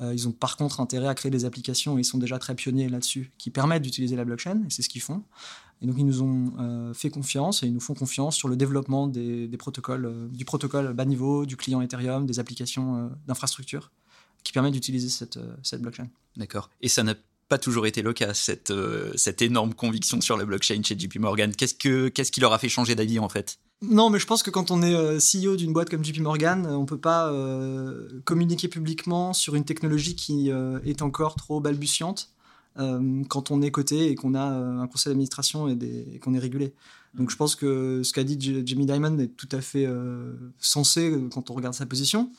Ils 0.00 0.28
ont 0.28 0.32
par 0.32 0.56
contre 0.56 0.80
intérêt 0.80 1.08
à 1.08 1.14
créer 1.14 1.30
des 1.30 1.44
applications, 1.44 1.98
et 1.98 2.00
ils 2.00 2.04
sont 2.04 2.18
déjà 2.18 2.38
très 2.38 2.54
pionniers 2.54 2.88
là-dessus, 2.88 3.32
qui 3.38 3.50
permettent 3.50 3.82
d'utiliser 3.82 4.16
la 4.16 4.24
blockchain, 4.24 4.62
et 4.66 4.70
c'est 4.70 4.82
ce 4.82 4.88
qu'ils 4.88 5.02
font. 5.02 5.22
Et 5.82 5.86
donc 5.86 5.96
ils 5.98 6.06
nous 6.06 6.22
ont 6.22 6.92
fait 6.94 7.10
confiance, 7.10 7.62
et 7.62 7.66
ils 7.66 7.74
nous 7.74 7.80
font 7.80 7.94
confiance 7.94 8.36
sur 8.36 8.48
le 8.48 8.56
développement 8.56 9.06
des, 9.06 9.48
protocoles, 9.58 10.28
du 10.32 10.44
protocole 10.44 10.94
bas 10.94 11.04
niveau, 11.04 11.44
du 11.44 11.56
client 11.56 11.82
Ethereum, 11.82 12.26
des 12.26 12.38
applications 12.38 13.10
d'infrastructure 13.26 13.90
qui 14.42 14.52
permet 14.52 14.70
d'utiliser 14.70 15.08
cette, 15.08 15.36
euh, 15.36 15.78
blockchain. 15.78 16.08
D'accord. 16.36 16.70
Et 16.80 16.88
ça 16.88 17.02
n'a 17.02 17.14
pas 17.48 17.58
toujours 17.58 17.86
été 17.86 18.02
le 18.02 18.12
cas, 18.12 18.34
cette, 18.34 18.70
euh, 18.70 19.12
énorme 19.40 19.74
conviction 19.74 20.20
sur 20.20 20.36
la 20.36 20.44
blockchain 20.44 20.82
chez 20.82 20.98
JP 20.98 21.18
Morgan. 21.18 21.54
Qu'est-ce, 21.54 21.74
que, 21.74 22.08
qu'est-ce 22.08 22.32
qui 22.32 22.40
leur 22.40 22.52
a 22.52 22.58
fait 22.58 22.68
changer 22.68 22.94
d'avis 22.94 23.18
en 23.18 23.28
fait? 23.28 23.58
Non, 23.82 24.10
mais 24.10 24.18
je 24.18 24.26
pense 24.26 24.42
que 24.42 24.50
quand 24.50 24.70
on 24.70 24.82
est 24.82 24.94
euh, 24.94 25.18
CEO 25.18 25.56
d'une 25.56 25.72
boîte 25.72 25.88
comme 25.88 26.04
JP 26.04 26.20
Morgan, 26.20 26.66
on 26.66 26.84
peut 26.84 26.98
pas 26.98 27.32
communiquer 28.24 28.68
publiquement 28.68 29.32
sur 29.32 29.54
une 29.54 29.64
technologie 29.64 30.16
qui 30.16 30.50
est 30.50 31.02
encore 31.02 31.34
trop 31.34 31.60
balbutiante 31.60 32.30
quand 32.76 33.50
on 33.50 33.60
est 33.62 33.70
coté 33.70 34.10
et 34.10 34.14
qu'on 34.14 34.34
a 34.34 34.44
un 34.44 34.86
conseil 34.86 35.10
d'administration 35.10 35.68
et, 35.68 36.18
qu'on 36.22 36.34
est 36.34 36.38
régulé. 36.38 36.72
Donc 37.14 37.30
je 37.30 37.36
pense 37.36 37.56
que 37.56 38.02
ce 38.04 38.12
qu'a 38.12 38.24
dit 38.24 38.38
Jamie 38.64 38.86
Dimon 38.86 39.18
est 39.18 39.36
tout 39.36 39.48
à 39.52 39.60
fait 39.60 39.88
sensé 40.58 41.18
quand 41.32 41.50
on 41.50 41.54
regarde 41.54 41.74
sa 41.74 41.86
position. 41.86 42.30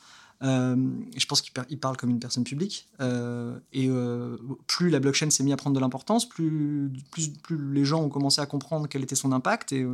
Euh, 0.42 0.76
je 1.16 1.26
pense 1.26 1.40
qu'il 1.40 1.78
parle 1.78 1.96
comme 1.96 2.10
une 2.10 2.18
personne 2.18 2.44
publique. 2.44 2.88
Euh, 3.00 3.58
et 3.72 3.88
euh, 3.88 4.36
plus 4.66 4.90
la 4.90 4.98
blockchain 4.98 5.30
s'est 5.30 5.44
mise 5.44 5.52
à 5.52 5.56
prendre 5.56 5.76
de 5.76 5.80
l'importance, 5.80 6.28
plus, 6.28 6.90
plus, 7.10 7.28
plus, 7.28 7.72
les 7.72 7.84
gens 7.84 8.02
ont 8.02 8.08
commencé 8.08 8.40
à 8.40 8.46
comprendre 8.46 8.88
quel 8.88 9.02
était 9.02 9.14
son 9.14 9.32
impact 9.32 9.72
et 9.72 9.86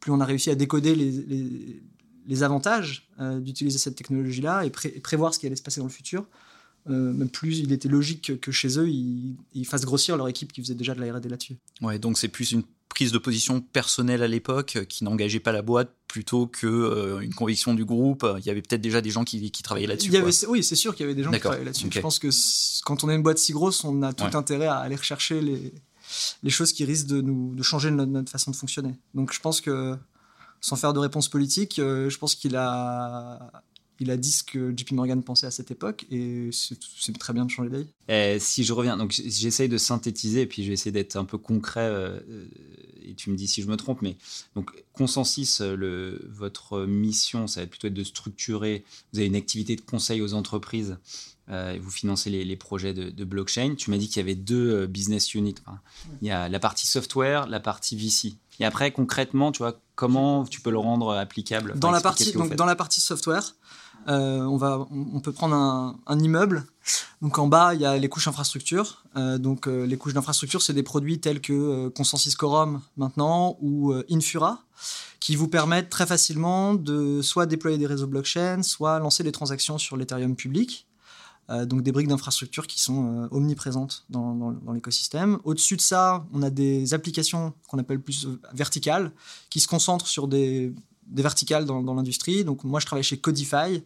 plus 0.00 0.12
on 0.12 0.20
a 0.20 0.24
réussi 0.24 0.50
à 0.50 0.54
décoder 0.54 0.94
les, 0.94 1.82
les, 2.26 2.42
avantages 2.42 3.08
d'utiliser 3.18 3.78
cette 3.78 3.96
technologie-là 3.96 4.64
et, 4.64 4.70
prévoir 4.70 5.34
ce 5.34 5.38
qui 5.38 5.46
allait 5.46 5.56
se 5.56 5.62
passer 5.62 5.80
dans 5.80 5.86
le 5.86 5.92
futur. 5.92 6.26
plus 7.32 7.58
il 7.58 7.72
était 7.72 7.88
logique 7.88 8.40
que 8.40 8.52
chez 8.52 8.78
eux, 8.78 8.88
ils, 8.88 9.36
ils, 9.54 9.66
fassent 9.66 9.84
grossir 9.84 10.16
leur 10.16 10.28
équipe 10.28 10.52
qui 10.52 10.62
faisait 10.62 10.74
déjà 10.74 10.94
de 10.94 11.00
la 11.00 11.12
R&D 11.12 11.28
là-dessus. 11.28 11.56
Ouais, 11.80 11.98
donc 11.98 12.18
c'est 12.18 12.28
plus 12.28 12.52
une 12.52 12.62
prise 12.88 13.12
de 13.12 13.18
position 13.18 13.60
personnelle 13.60 14.22
à 14.22 14.28
l'époque 14.28 14.74
euh, 14.76 14.84
qui 14.84 15.04
n'engageait 15.04 15.40
pas 15.40 15.52
la 15.52 15.62
boîte 15.62 15.94
plutôt 16.08 16.46
que 16.46 16.66
euh, 16.66 17.20
une 17.20 17.34
conviction 17.34 17.74
du 17.74 17.84
groupe. 17.84 18.26
Il 18.38 18.44
y 18.44 18.50
avait 18.50 18.62
peut-être 18.62 18.80
déjà 18.80 19.00
des 19.00 19.10
gens 19.10 19.24
qui, 19.24 19.50
qui 19.50 19.62
travaillaient 19.62 19.86
là-dessus. 19.86 20.10
Oui, 20.48 20.64
c'est 20.64 20.74
sûr 20.74 20.94
qu'il 20.94 21.04
y 21.04 21.08
avait 21.08 21.14
des 21.14 21.22
gens 21.22 21.30
qui 21.30 21.38
travaillaient 21.38 21.66
là-dessus. 21.66 21.88
Je 21.90 22.00
pense 22.00 22.18
que 22.18 22.28
quand 22.84 23.04
on 23.04 23.10
est 23.10 23.14
une 23.14 23.22
boîte 23.22 23.38
si 23.38 23.52
grosse, 23.52 23.84
on 23.84 24.02
a 24.02 24.12
tout 24.12 24.36
intérêt 24.36 24.66
à 24.66 24.78
aller 24.78 24.96
rechercher 24.96 25.40
les, 25.40 25.72
les 26.42 26.50
choses 26.50 26.72
qui 26.72 26.84
risquent 26.84 27.06
de 27.06 27.20
nous 27.20 27.54
de 27.54 27.62
changer 27.62 27.90
notre, 27.90 28.10
notre, 28.10 28.30
façon 28.30 28.50
de 28.50 28.56
fonctionner. 28.56 28.94
Donc 29.14 29.32
je 29.32 29.40
pense 29.40 29.60
que 29.60 29.96
sans 30.60 30.76
faire 30.76 30.92
de 30.92 30.98
réponse 30.98 31.28
politique, 31.28 31.78
euh, 31.78 32.10
je 32.10 32.18
pense 32.18 32.34
qu'il 32.34 32.56
a 32.56 33.50
il 34.00 34.10
a 34.10 34.16
dit 34.16 34.30
ce 34.30 34.42
que 34.42 34.72
JP 34.76 34.92
Morgan 34.92 35.22
pensait 35.22 35.46
à 35.46 35.50
cette 35.50 35.70
époque 35.70 36.06
et 36.10 36.50
c'est 36.52 37.18
très 37.18 37.32
bien 37.32 37.44
de 37.44 37.50
changer 37.50 37.70
d'avis. 37.70 37.88
Eh, 38.08 38.38
si 38.38 38.64
je 38.64 38.72
reviens, 38.72 38.96
donc 38.96 39.12
j'essaye 39.12 39.68
de 39.68 39.78
synthétiser 39.78 40.42
et 40.42 40.46
puis 40.46 40.62
je 40.62 40.68
vais 40.68 40.74
essayer 40.74 40.92
d'être 40.92 41.16
un 41.16 41.24
peu 41.24 41.38
concret 41.38 41.88
euh, 41.88 42.20
et 43.02 43.14
tu 43.14 43.30
me 43.30 43.36
dis 43.36 43.48
si 43.48 43.62
je 43.62 43.66
me 43.66 43.76
trompe, 43.76 44.02
mais 44.02 44.16
donc 44.54 44.70
consensus, 44.92 45.60
euh, 45.60 45.74
le, 45.74 46.28
votre 46.30 46.84
mission, 46.86 47.46
ça 47.46 47.62
va 47.62 47.66
plutôt 47.66 47.88
être 47.88 47.94
de 47.94 48.04
structurer, 48.04 48.84
vous 49.12 49.18
avez 49.18 49.28
une 49.28 49.36
activité 49.36 49.74
de 49.74 49.80
conseil 49.80 50.22
aux 50.22 50.34
entreprises 50.34 50.96
euh, 51.50 51.72
et 51.72 51.78
vous 51.78 51.90
financez 51.90 52.30
les, 52.30 52.56
projets 52.56 52.94
de, 52.94 53.24
blockchain. 53.24 53.74
Tu 53.76 53.90
m'as 53.90 53.96
dit 53.96 54.08
qu'il 54.08 54.18
y 54.18 54.20
avait 54.20 54.34
deux 54.34 54.86
business 54.86 55.34
units. 55.34 55.54
il 56.20 56.28
y 56.28 56.30
a 56.30 56.48
la 56.48 56.60
partie 56.60 56.86
software, 56.86 57.46
la 57.46 57.58
partie 57.58 57.96
VC. 57.96 58.36
Et 58.60 58.64
après, 58.64 58.90
concrètement, 58.90 59.52
tu 59.52 59.58
vois, 59.58 59.80
comment 59.94 60.44
tu 60.44 60.60
peux 60.60 60.70
le 60.70 60.78
rendre 60.78 61.12
applicable 61.12 61.78
dans, 61.78 61.90
la 61.90 62.00
partie, 62.00 62.32
donc, 62.32 62.54
dans 62.54 62.66
la 62.66 62.76
partie 62.76 63.00
software, 63.00 63.54
euh, 64.06 64.44
on, 64.44 65.20
peut 65.20 65.32
prendre 65.32 65.54
un, 65.54 66.18
immeuble. 66.18 66.64
Donc 67.20 67.38
en 67.38 67.46
bas, 67.46 67.74
il 67.74 67.80
y 67.80 67.86
a 67.86 67.96
les 67.98 68.08
couches 68.08 68.28
infrastructures. 68.28 69.04
Euh, 69.16 69.38
donc 69.38 69.66
euh, 69.66 69.84
les 69.84 69.96
couches 69.96 70.14
d'infrastructure, 70.14 70.62
c'est 70.62 70.72
des 70.72 70.82
produits 70.82 71.20
tels 71.20 71.40
que 71.40 71.88
Consensus 71.88 72.34
Quorum 72.36 72.80
maintenant 72.96 73.58
ou 73.60 73.92
Infura, 74.10 74.62
qui 75.20 75.36
vous 75.36 75.48
permettent 75.48 75.90
très 75.90 76.06
facilement 76.06 76.74
de 76.74 77.20
soit 77.22 77.46
déployer 77.46 77.76
des 77.76 77.86
réseaux 77.86 78.06
blockchain, 78.06 78.62
soit 78.62 78.98
lancer 78.98 79.22
des 79.24 79.32
transactions 79.32 79.78
sur 79.78 79.96
l'Ethereum 79.96 80.36
public. 80.36 80.86
donc 81.48 81.82
des 81.82 81.92
briques 81.92 82.08
d'infrastructure 82.08 82.66
qui 82.66 82.80
sont 82.80 83.28
omniprésentes 83.30 84.04
dans 84.10 84.72
l'écosystème. 84.72 85.38
Au-dessus 85.44 85.76
de 85.76 85.80
ça, 85.82 86.26
on 86.32 86.42
a 86.42 86.50
des 86.50 86.94
applications 86.94 87.52
qu'on 87.68 87.78
appelle 87.78 88.00
plus 88.00 88.28
verticales, 88.52 89.12
qui 89.50 89.60
se 89.60 89.68
concentrent 89.68 90.06
sur 90.06 90.28
des 90.28 90.72
des 91.10 91.22
verticales 91.22 91.64
dans, 91.64 91.94
l'industrie. 91.94 92.44
Donc 92.44 92.64
moi, 92.64 92.80
je 92.80 92.86
travaille 92.86 93.02
chez 93.02 93.18
Codify 93.18 93.82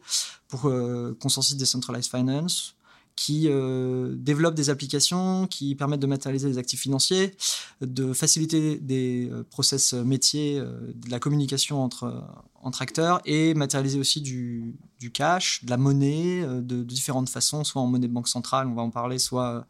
pour 0.49 0.67
euh, 0.67 1.17
Consensus 1.21 1.57
Decentralized 1.57 2.11
Finance 2.11 2.75
qui 3.15 3.47
euh, 3.47 4.15
développe 4.17 4.55
des 4.55 4.71
applications 4.71 5.47
qui 5.47 5.75
permettent 5.75 6.01
de 6.01 6.07
matérialiser 6.07 6.49
les 6.49 6.57
actifs 6.57 6.81
financiers, 6.81 7.37
de 7.83 8.15
faciliter 8.15 8.79
des 8.79 9.29
euh, 9.31 9.45
process 9.51 9.93
métiers, 9.93 10.59
de 10.59 11.11
la 11.11 11.19
communication 11.19 11.85
entre, 11.85 12.25
entre 12.63 12.81
acteurs 12.81 13.21
et 13.27 13.53
matérialiser 13.53 13.99
aussi 13.99 14.23
du, 14.23 14.79
cash, 15.13 15.63
de 15.63 15.71
la 15.71 15.77
monnaie 15.77 16.43
de, 16.47 16.83
différentes 16.83 17.29
façons, 17.29 17.65
soit 17.65 17.83
en 17.83 17.87
monnaie 17.87 18.09
de 18.09 18.13
banque 18.13 18.29
centrale, 18.29 18.67
on 18.67 18.75
va 18.75 18.83
en 18.83 18.91
parler, 18.91 19.19
soit 19.19 19.67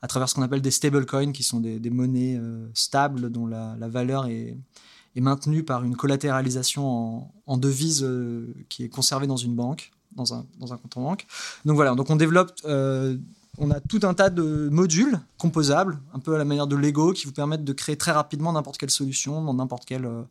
à 0.00 0.06
travers 0.06 0.28
ce 0.28 0.36
qu'on 0.36 0.42
appelle 0.42 0.62
des 0.62 0.70
stablecoins, 0.70 1.32
qui 1.32 1.42
sont 1.42 1.58
des, 1.58 1.90
monnaies 1.90 2.40
stables 2.72 3.30
dont 3.30 3.46
la 3.46 3.88
valeur 3.88 4.26
est, 4.26 4.56
est 5.16 5.20
maintenu 5.20 5.62
par 5.62 5.82
une 5.82 5.96
collatéralisation 5.96 7.30
en, 7.46 7.56
devise 7.56 8.04
euh, 8.04 8.54
qui 8.68 8.84
est 8.84 8.88
conservée 8.88 9.26
dans 9.26 9.36
une 9.36 9.54
banque, 9.54 9.92
dans 10.14 10.34
un, 10.34 10.44
compte 10.60 10.96
en 10.96 11.02
banque. 11.02 11.26
Donc 11.64 11.76
voilà, 11.76 11.94
donc 11.94 12.10
on 12.10 12.16
développe, 12.16 12.52
euh, 12.66 13.16
on 13.58 13.70
a 13.70 13.80
tout 13.80 14.00
un 14.02 14.12
tas 14.12 14.28
de 14.28 14.68
modules 14.70 15.18
composables, 15.38 15.98
un 16.12 16.18
peu 16.18 16.34
à 16.34 16.38
la 16.38 16.44
manière 16.44 16.66
de 16.66 16.76
Lego, 16.76 17.12
qui 17.12 17.24
vous 17.24 17.32
permettent 17.32 17.64
de 17.64 17.72
créer 17.72 17.96
très 17.96 18.12
rapidement 18.12 18.52
n'importe 18.52 18.76
quelle 18.76 18.90
solution 18.90 19.42
dans 19.42 19.54
n'importe 19.54 19.86
quel, 19.86 20.04
euh, 20.04 20.22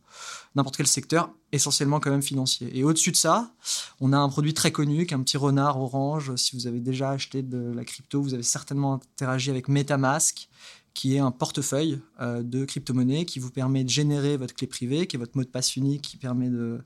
n'importe 0.55 0.77
quel 0.77 0.87
secteur, 0.87 1.31
essentiellement 1.51 1.99
quand 1.99 2.11
même 2.11 2.21
financier. 2.21 2.69
Et 2.77 2.83
au-dessus 2.83 3.11
de 3.11 3.17
ça, 3.17 3.51
on 3.99 4.13
a 4.13 4.17
un 4.17 4.29
produit 4.29 4.53
très 4.53 4.71
connu, 4.71 5.07
qui 5.07 5.15
est 5.15 5.17
un 5.17 5.23
petit 5.23 5.37
renard 5.37 5.81
orange. 5.81 6.35
Si 6.35 6.55
vous 6.55 6.67
avez 6.67 6.79
déjà 6.79 7.09
acheté 7.09 7.41
de 7.41 7.71
la 7.73 7.83
crypto, 7.85 8.21
vous 8.21 8.35
avez 8.35 8.43
certainement 8.43 8.95
interagi 8.95 9.49
avec 9.49 9.67
MetaMask, 9.67 10.47
qui 10.95 11.15
est 11.15 11.19
un 11.19 11.29
portefeuille 11.29 11.99
euh, 12.21 12.41
de 12.41 12.63
crypto-monnaies 12.65 13.25
qui 13.25 13.39
vous 13.39 13.51
permet 13.51 13.83
de 13.83 13.89
générer 13.89 14.37
votre 14.37 14.55
clé 14.55 14.65
privée, 14.65 15.05
qui 15.05 15.17
est 15.17 15.19
votre 15.19 15.37
mot 15.37 15.43
de 15.43 15.49
passe 15.49 15.75
unique, 15.75 16.01
qui 16.01 16.17
permet 16.17 16.49
de 16.49 16.79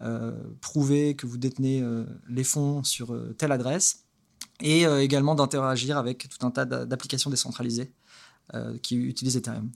euh, 0.00 0.32
prouver 0.60 1.16
que 1.16 1.26
vous 1.26 1.36
détenez 1.36 1.82
euh, 1.82 2.06
les 2.28 2.44
fonds 2.44 2.84
sur 2.84 3.14
telle 3.36 3.52
adresse, 3.52 4.04
et 4.60 4.84
également 4.84 5.34
d'interagir 5.34 5.96
avec 5.96 6.28
tout 6.28 6.46
un 6.46 6.50
tas 6.50 6.66
d'applications 6.66 7.30
décentralisées 7.30 7.92
qui 8.82 8.96
utilisent 8.96 9.36
Ethereum. 9.36 9.70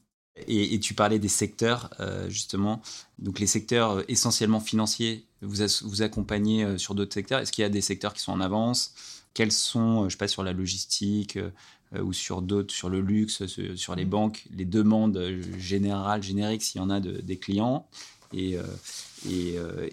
Et, 0.47 0.79
tu 0.79 0.93
parlais 0.93 1.19
des 1.19 1.29
secteurs, 1.29 1.89
justement. 2.29 2.83
Donc 3.19 3.39
les 3.39 3.47
secteurs 3.47 4.05
essentiellement 4.11 4.61
financiers, 4.61 5.27
vous, 5.41 5.65
vous 5.85 6.03
accompagnez 6.03 6.77
sur 6.77 6.95
d'autres 6.95 7.15
secteurs. 7.15 7.41
Est-ce 7.41 7.51
qu'il 7.51 7.63
y 7.63 7.65
a 7.65 7.71
des 7.71 7.81
secteurs 7.81 8.13
qui 8.13 8.21
sont 8.21 8.33
en 8.33 8.41
avance? 8.41 8.93
Quels 9.35 9.53
sont, 9.53 10.05
je 10.05 10.11
sais 10.11 10.17
pas, 10.17 10.29
sur 10.29 10.45
la 10.45 10.53
logistique, 10.53 11.37
euh, 11.37 12.03
ou 12.03 12.13
sur 12.13 12.43
d'autres, 12.43 12.73
sur 12.73 12.89
le 12.89 13.01
luxe, 13.01 13.45
sur 13.77 13.95
les 13.95 14.05
banques, 14.05 14.47
les 14.51 14.65
demandes 14.65 15.21
générales, 15.59 16.23
génériques, 16.23 16.63
s'il 16.63 16.81
y 16.81 16.85
en 16.85 16.91
a 16.91 17.01
de, 17.01 17.21
des 17.21 17.37
clients, 17.37 17.87
et, 18.33 18.57
euh, 18.57 18.63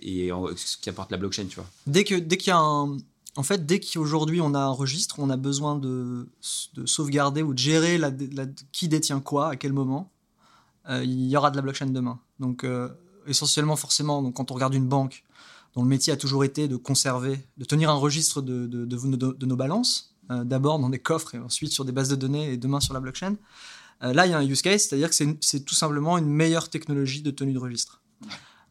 et, 0.01 0.31
euh, 0.31 0.53
ce 0.55 0.77
qui 0.77 0.89
apporte 0.89 1.11
la 1.11 1.17
blockchain, 1.17 1.45
tu 1.45 1.55
vois. 1.55 1.69
Dès 1.87 2.03
que 2.03 2.15
dès 2.15 2.37
qu'il 2.37 2.49
y 2.49 2.53
a 2.53 2.59
un, 2.59 2.97
en 3.35 3.43
fait, 3.43 3.65
dès 3.65 3.79
qu'aujourd'hui 3.79 4.41
on 4.41 4.53
a 4.53 4.59
un 4.59 4.71
registre, 4.71 5.19
on 5.19 5.29
a 5.29 5.37
besoin 5.37 5.75
de, 5.75 6.27
de 6.73 6.85
sauvegarder 6.85 7.43
ou 7.43 7.53
de 7.53 7.59
gérer 7.59 7.97
la, 7.97 8.11
qui 8.71 8.87
détient 8.87 9.19
quoi, 9.19 9.49
à 9.49 9.55
quel 9.55 9.73
moment, 9.73 10.11
il 10.89 11.27
y 11.27 11.37
aura 11.37 11.51
de 11.51 11.55
la 11.55 11.61
blockchain 11.61 11.87
demain. 11.87 12.19
Donc 12.39 12.65
essentiellement, 13.27 13.75
forcément, 13.75 14.21
donc, 14.21 14.33
quand 14.35 14.51
on 14.51 14.55
regarde 14.55 14.73
une 14.73 14.87
banque, 14.87 15.23
dont 15.75 15.83
le 15.83 15.89
métier 15.89 16.11
a 16.11 16.17
toujours 16.17 16.43
été 16.43 16.67
de 16.67 16.75
conserver, 16.75 17.39
de 17.57 17.65
tenir 17.65 17.89
un 17.89 17.95
registre 17.95 18.41
de, 18.41 18.67
de, 18.67 18.85
de 18.85 19.45
nos 19.45 19.55
balances, 19.55 20.15
euh, 20.29 20.43
d'abord 20.43 20.79
dans 20.79 20.89
des 20.89 20.99
coffres 20.99 21.35
et 21.35 21.39
ensuite 21.39 21.71
sur 21.71 21.85
des 21.85 21.91
bases 21.91 22.09
de 22.09 22.15
données 22.15 22.53
et 22.53 22.57
demain 22.57 22.79
sur 22.79 22.93
la 22.93 22.99
blockchain. 22.99 23.35
Euh, 24.03 24.13
là, 24.13 24.25
il 24.25 24.31
y 24.31 24.33
a 24.33 24.37
un 24.37 24.45
use 24.45 24.61
case, 24.61 24.83
c'est-à-dire 24.83 25.09
que 25.09 25.15
c'est 25.41 25.65
tout 25.65 25.75
simplement 25.75 26.17
une 26.17 26.27
meilleure 26.27 26.69
technologie 26.69 27.21
de 27.21 27.31
tenue 27.31 27.53
de 27.53 27.59
registre. 27.59 28.01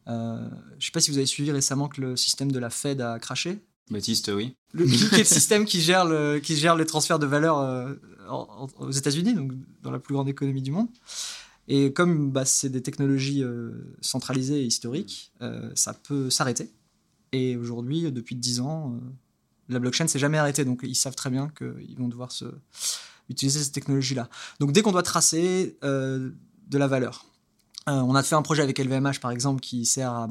Euh, 0.08 0.48
je 0.72 0.76
ne 0.76 0.80
sais 0.80 0.92
pas 0.92 1.00
si 1.00 1.10
vous 1.10 1.18
avez 1.18 1.26
suivi 1.26 1.52
récemment 1.52 1.88
que 1.88 2.00
le 2.00 2.16
système 2.16 2.50
de 2.50 2.58
la 2.58 2.70
Fed 2.70 3.00
a 3.00 3.18
craché. 3.18 3.58
Baptiste, 3.90 4.30
oui. 4.34 4.54
Le, 4.72 4.86
qui 4.86 5.14
est 5.16 5.18
le 5.18 5.24
système 5.24 5.64
qui 5.64 5.80
gère, 5.80 6.04
le, 6.04 6.38
qui 6.38 6.56
gère 6.56 6.76
les 6.76 6.86
transferts 6.86 7.18
de 7.18 7.26
valeur 7.26 7.96
aux 8.78 8.90
États-Unis, 8.90 9.34
donc 9.34 9.52
dans 9.82 9.90
la 9.90 9.98
plus 9.98 10.14
grande 10.14 10.28
économie 10.28 10.62
du 10.62 10.70
monde. 10.70 10.88
Et 11.66 11.92
comme 11.92 12.30
bah, 12.30 12.44
c'est 12.44 12.68
des 12.68 12.82
technologies 12.82 13.42
centralisées 14.00 14.62
et 14.62 14.64
historiques, 14.64 15.32
ça 15.74 15.92
peut 15.92 16.30
s'arrêter. 16.30 16.70
Et 17.32 17.56
aujourd'hui, 17.56 18.10
depuis 18.10 18.36
10 18.36 18.60
ans, 18.60 18.98
la 19.68 19.78
blockchain 19.78 20.06
s'est 20.06 20.18
jamais 20.18 20.38
arrêtée. 20.38 20.64
Donc 20.64 20.80
ils 20.82 20.94
savent 20.94 21.14
très 21.14 21.30
bien 21.30 21.48
qu'ils 21.48 21.96
vont 21.96 22.08
devoir 22.08 22.32
se, 22.32 22.46
utiliser 23.28 23.62
cette 23.62 23.72
technologie-là. 23.72 24.28
Donc 24.58 24.72
dès 24.72 24.82
qu'on 24.82 24.92
doit 24.92 25.02
tracer 25.02 25.76
de 25.82 26.32
la 26.72 26.86
valeur, 26.86 27.26
on 27.86 28.14
a 28.14 28.22
fait 28.22 28.34
un 28.34 28.42
projet 28.42 28.62
avec 28.62 28.78
LVMH 28.78 29.20
par 29.20 29.30
exemple 29.30 29.60
qui 29.60 29.86
sert 29.86 30.10
à 30.10 30.28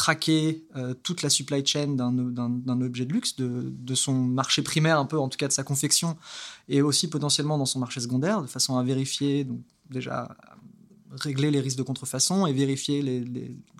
traquer 0.00 0.64
euh, 0.76 0.94
toute 0.94 1.20
la 1.20 1.28
supply 1.28 1.64
chain 1.64 1.88
d'un 1.88 2.80
objet 2.80 3.04
de 3.04 3.12
luxe, 3.12 3.36
de, 3.36 3.94
son 3.94 4.14
marché 4.14 4.62
primaire 4.62 4.98
un 4.98 5.04
peu, 5.04 5.18
en 5.18 5.28
tout 5.28 5.36
cas 5.36 5.46
de 5.46 5.52
sa 5.52 5.62
confection, 5.62 6.16
et 6.70 6.80
aussi 6.80 7.10
potentiellement 7.10 7.58
dans 7.58 7.66
son 7.66 7.80
marché 7.80 8.00
secondaire, 8.00 8.40
de 8.40 8.46
façon 8.46 8.78
à 8.78 8.82
vérifier, 8.82 9.44
donc 9.44 9.60
déjà 9.90 10.34
régler 11.10 11.50
les 11.50 11.60
risques 11.60 11.78
de 11.78 11.82
contrefaçon 11.82 12.46
et 12.46 12.52
vérifier 12.52 13.24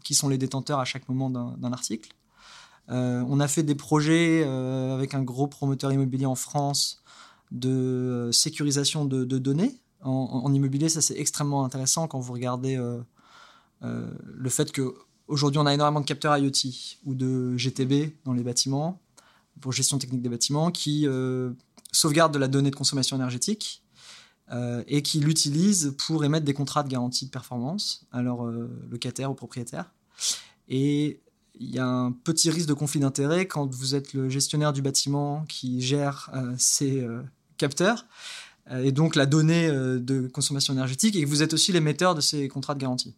qui 0.05 0.15
sont 0.15 0.29
les 0.29 0.39
détenteurs 0.39 0.81
à 0.81 0.85
chaque 0.85 1.09
moment 1.09 1.31
d'un 1.31 1.73
article. 1.73 2.11
Euh, 2.91 3.25
on 3.29 3.39
a 3.39 3.47
fait 3.47 3.63
des 3.63 3.77
projets 3.77 4.43
euh, 4.45 4.95
avec 4.95 5.15
un 5.15 5.23
gros 5.23 5.47
promoteur 5.47 5.93
immobilier 5.93 6.27
en 6.27 6.35
France 6.35 7.03
de 7.53 8.31
sécurisation 8.33 9.05
de, 9.05 9.25
données. 9.39 9.77
En, 10.03 10.53
immobilier, 10.53 10.89
ça 10.89 11.01
c'est 11.01 11.19
extrêmement 11.19 11.65
intéressant 11.65 12.09
quand 12.09 12.21
vous 12.21 12.33
regardez 12.33 12.81
le 13.83 14.49
fait 14.49 14.73
que 14.73 14.95
Aujourd'hui, 15.31 15.61
on 15.61 15.67
a 15.67 15.73
énormément 15.73 16.01
de 16.01 16.07
capteurs 16.07 16.37
IoT 16.37 16.51
ou 17.07 17.15
de 17.15 17.57
GTB 17.57 18.13
dans 18.25 18.33
les 18.33 18.43
bâtiments, 18.43 19.01
pour 19.61 19.71
gestion 19.71 19.97
technique 19.97 20.23
des 20.23 20.29
bâtiments, 20.29 20.73
qui 20.73 21.07
euh, 21.07 21.53
sauvegardent 21.93 22.35
de 22.35 22.41
la 22.41 22.49
donnée 22.49 22.73
de 22.73 22.75
consommation 22.75 23.17
énergétique 23.17 23.85
euh, 24.53 24.83
et 24.87 25.03
qui 25.03 25.21
l'utilisent 25.21 25.95
pour 26.07 26.25
émettre 26.25 26.45
des 26.45 26.55
contrats 26.55 26.83
de 26.83 26.89
garantie 26.89 27.27
de 27.27 27.31
performance 27.31 28.07
à 28.13 28.23
leurs 28.23 28.47
euh, 28.47 28.71
locataires 28.91 29.31
ou 29.31 29.35
propriétaires. 29.35 29.93
Et 30.69 31.21
il 31.59 31.71
y 31.71 31.79
a 31.79 31.87
un 31.87 32.13
petit 32.13 32.51
risque 32.51 32.69
de 32.69 32.75
conflit 32.75 33.01
d'intérêt 33.01 33.47
quand 33.47 33.73
vous 33.75 33.95
êtes 33.95 34.15
le 34.15 34.29
gestionnaire 34.29 34.73
du 34.73 34.83
bâtiment 34.83 35.45
qui 35.49 35.83
gère 35.83 36.31
ces 36.57 37.07
capteurs 37.59 38.07
et 38.71 38.93
donc 38.93 39.15
la 39.15 39.27
donnée 39.27 39.69
de 39.69 40.29
consommation 40.29 40.73
énergétique 40.73 41.17
et 41.17 41.23
que 41.23 41.29
vous 41.29 41.43
êtes 41.43 41.53
aussi 41.53 41.73
l'émetteur 41.73 42.15
de 42.15 42.23
ces 42.23 42.49
contrats 42.49 42.75
de 42.75 42.79
garantie. 42.79 43.15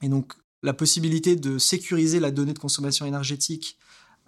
Et 0.00 0.08
donc 0.08 0.32
la 0.62 0.72
possibilité 0.72 1.36
de 1.36 1.58
sécuriser 1.58 2.20
la 2.20 2.30
donnée 2.30 2.54
de 2.54 2.58
consommation 2.58 3.04
énergétique 3.04 3.76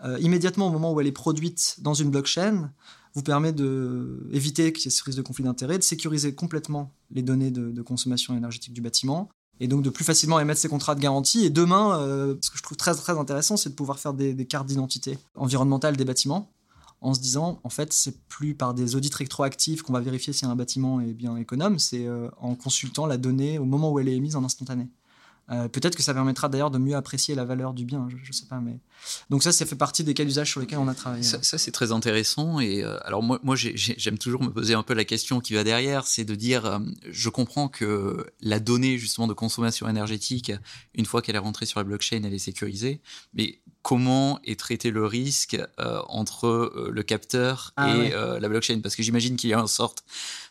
euh, 0.05 0.19
immédiatement 0.21 0.69
au 0.69 0.71
moment 0.71 0.93
où 0.93 1.01
elle 1.01 1.07
est 1.07 1.13
produite 1.13 1.77
dans 1.79 1.95
une 1.95 2.11
blockchain 2.11 2.71
vous 3.17 3.23
permet 3.23 3.53
d'éviter 3.53 4.75
qu'il 4.75 4.85
y 4.85 4.89
ait 4.89 4.91
ce 4.91 5.03
risque 5.03 5.17
de 5.17 5.23
conflit 5.23 5.43
d'intérêt, 5.43 5.79
de 5.79 5.83
sécuriser 5.83 6.35
complètement 6.35 6.93
les 7.11 7.23
données 7.23 7.51
de, 7.51 7.83
consommation 7.83 8.37
énergétique 8.37 8.75
du 8.75 8.83
bâtiment 8.83 9.31
et 9.59 9.69
donc 9.69 9.83
de 9.83 9.89
plus 9.89 10.05
facilement 10.05 10.39
émettre 10.39 10.61
ces 10.61 10.69
contrats 10.69 10.95
de 10.95 11.01
garantie. 11.01 11.47
Et 11.47 11.51
demain, 11.51 11.99
euh, 11.99 12.35
ce 12.43 12.51
que 12.51 12.59
je 12.59 12.63
trouve 12.63 12.77
très 12.77 12.95
très 12.95 13.19
intéressant, 13.19 13.57
c'est 13.57 13.71
de 13.71 13.75
pouvoir 13.75 13.99
faire 13.99 14.13
des, 14.13 14.37
cartes 14.45 14.67
d'identité 14.67 15.19
environnementales 15.35 15.97
des 15.97 16.05
bâtiments 16.05 16.53
en 17.01 17.15
se 17.15 17.21
disant, 17.21 17.59
en 17.65 17.71
fait, 17.71 17.93
c'est 17.95 18.21
plus 18.29 18.55
par 18.55 18.75
des 18.75 18.97
audits 18.97 19.11
rétroactifs 19.15 19.81
qu'on 19.81 19.95
va 19.95 20.01
vérifier 20.01 20.35
si 20.35 20.45
un 20.45 20.55
bâtiment 20.55 21.01
est 21.01 21.15
bien 21.15 21.37
économe, 21.37 21.79
c'est 21.79 22.07
euh, 22.07 22.29
en 22.39 22.55
consultant 22.55 23.07
la 23.07 23.17
donnée 23.17 23.59
au 23.59 23.65
moment 23.65 23.91
où 23.91 23.99
elle 23.99 24.09
est 24.09 24.17
émise 24.17 24.37
en 24.37 24.45
instantané. 24.45 24.89
Euh, 25.51 25.69
peut-être 25.69 25.95
que 25.95 26.03
ça 26.03 26.13
permettra 26.13 26.49
d'ailleurs 26.49 26.73
de 26.73 26.79
mieux 26.79 26.97
apprécier 26.97 27.35
la 27.37 27.45
valeur 27.45 27.73
du 27.73 27.85
bien, 27.85 28.09
je, 28.09 28.17
ne 28.17 28.33
sais 28.33 28.47
pas. 28.47 28.61
Mais... 28.61 28.81
Donc 29.31 29.43
ça, 29.43 29.53
ça 29.53 29.65
fait 29.65 29.77
partie 29.77 30.03
des 30.03 30.13
cas 30.13 30.25
d'usage 30.25 30.51
sur 30.51 30.61
lesquels 30.61 30.79
on 30.79 30.89
a 30.89 30.95
travaillé. 30.95 31.23
Ça, 31.23 31.39
c'est 31.41 31.71
très 31.71 31.93
intéressant. 31.93 32.59
Et 32.59 32.83
euh, 32.83 32.99
alors 33.05 33.23
moi, 33.23 33.39
moi 33.43 33.55
j'aime 33.57 34.19
toujours 34.19 34.43
me 34.43 34.49
poser 34.49 34.75
un 34.75 34.83
peu 34.83 34.95
la 34.95 35.05
question 35.05 35.41
qui 35.41 35.55
va 35.55 35.63
derrière, 35.63 36.07
c'est 36.07 36.25
de 36.25 36.35
dire, 36.35 36.67
euh, 36.67 36.79
je 37.09 37.29
comprends 37.29 37.69
que 37.69 38.27
la 38.41 38.59
donnée 38.59 38.99
justement 38.99 39.29
de 39.29 39.35
consommation 39.35 39.89
énergétique, 39.89 40.53
une 40.95 41.07
fois 41.07 41.23
qu'elle 41.23 41.37
est 41.37 41.41
rentrée 41.41 41.67
sur 41.67 41.79
la 41.79 41.85
blockchain, 41.85 42.23
elle 42.25 42.35
est 42.35 42.39
sécurisée. 42.39 43.01
Mais 43.35 43.61
comment 43.87 44.41
est 44.43 44.59
traité 44.59 44.91
le 44.91 45.07
risque 45.07 45.57
entre 45.79 46.91
le 46.91 47.03
capteur 47.05 47.73
ah 47.77 47.95
et 47.95 48.11
la 48.11 48.49
blockchain 48.49 48.81
Parce 48.83 48.97
que 48.97 49.05
j'imagine 49.05 49.37
qu'il 49.37 49.51
y 49.51 49.55
a 49.55 49.61
une 49.61 49.69
sorte 49.69 50.03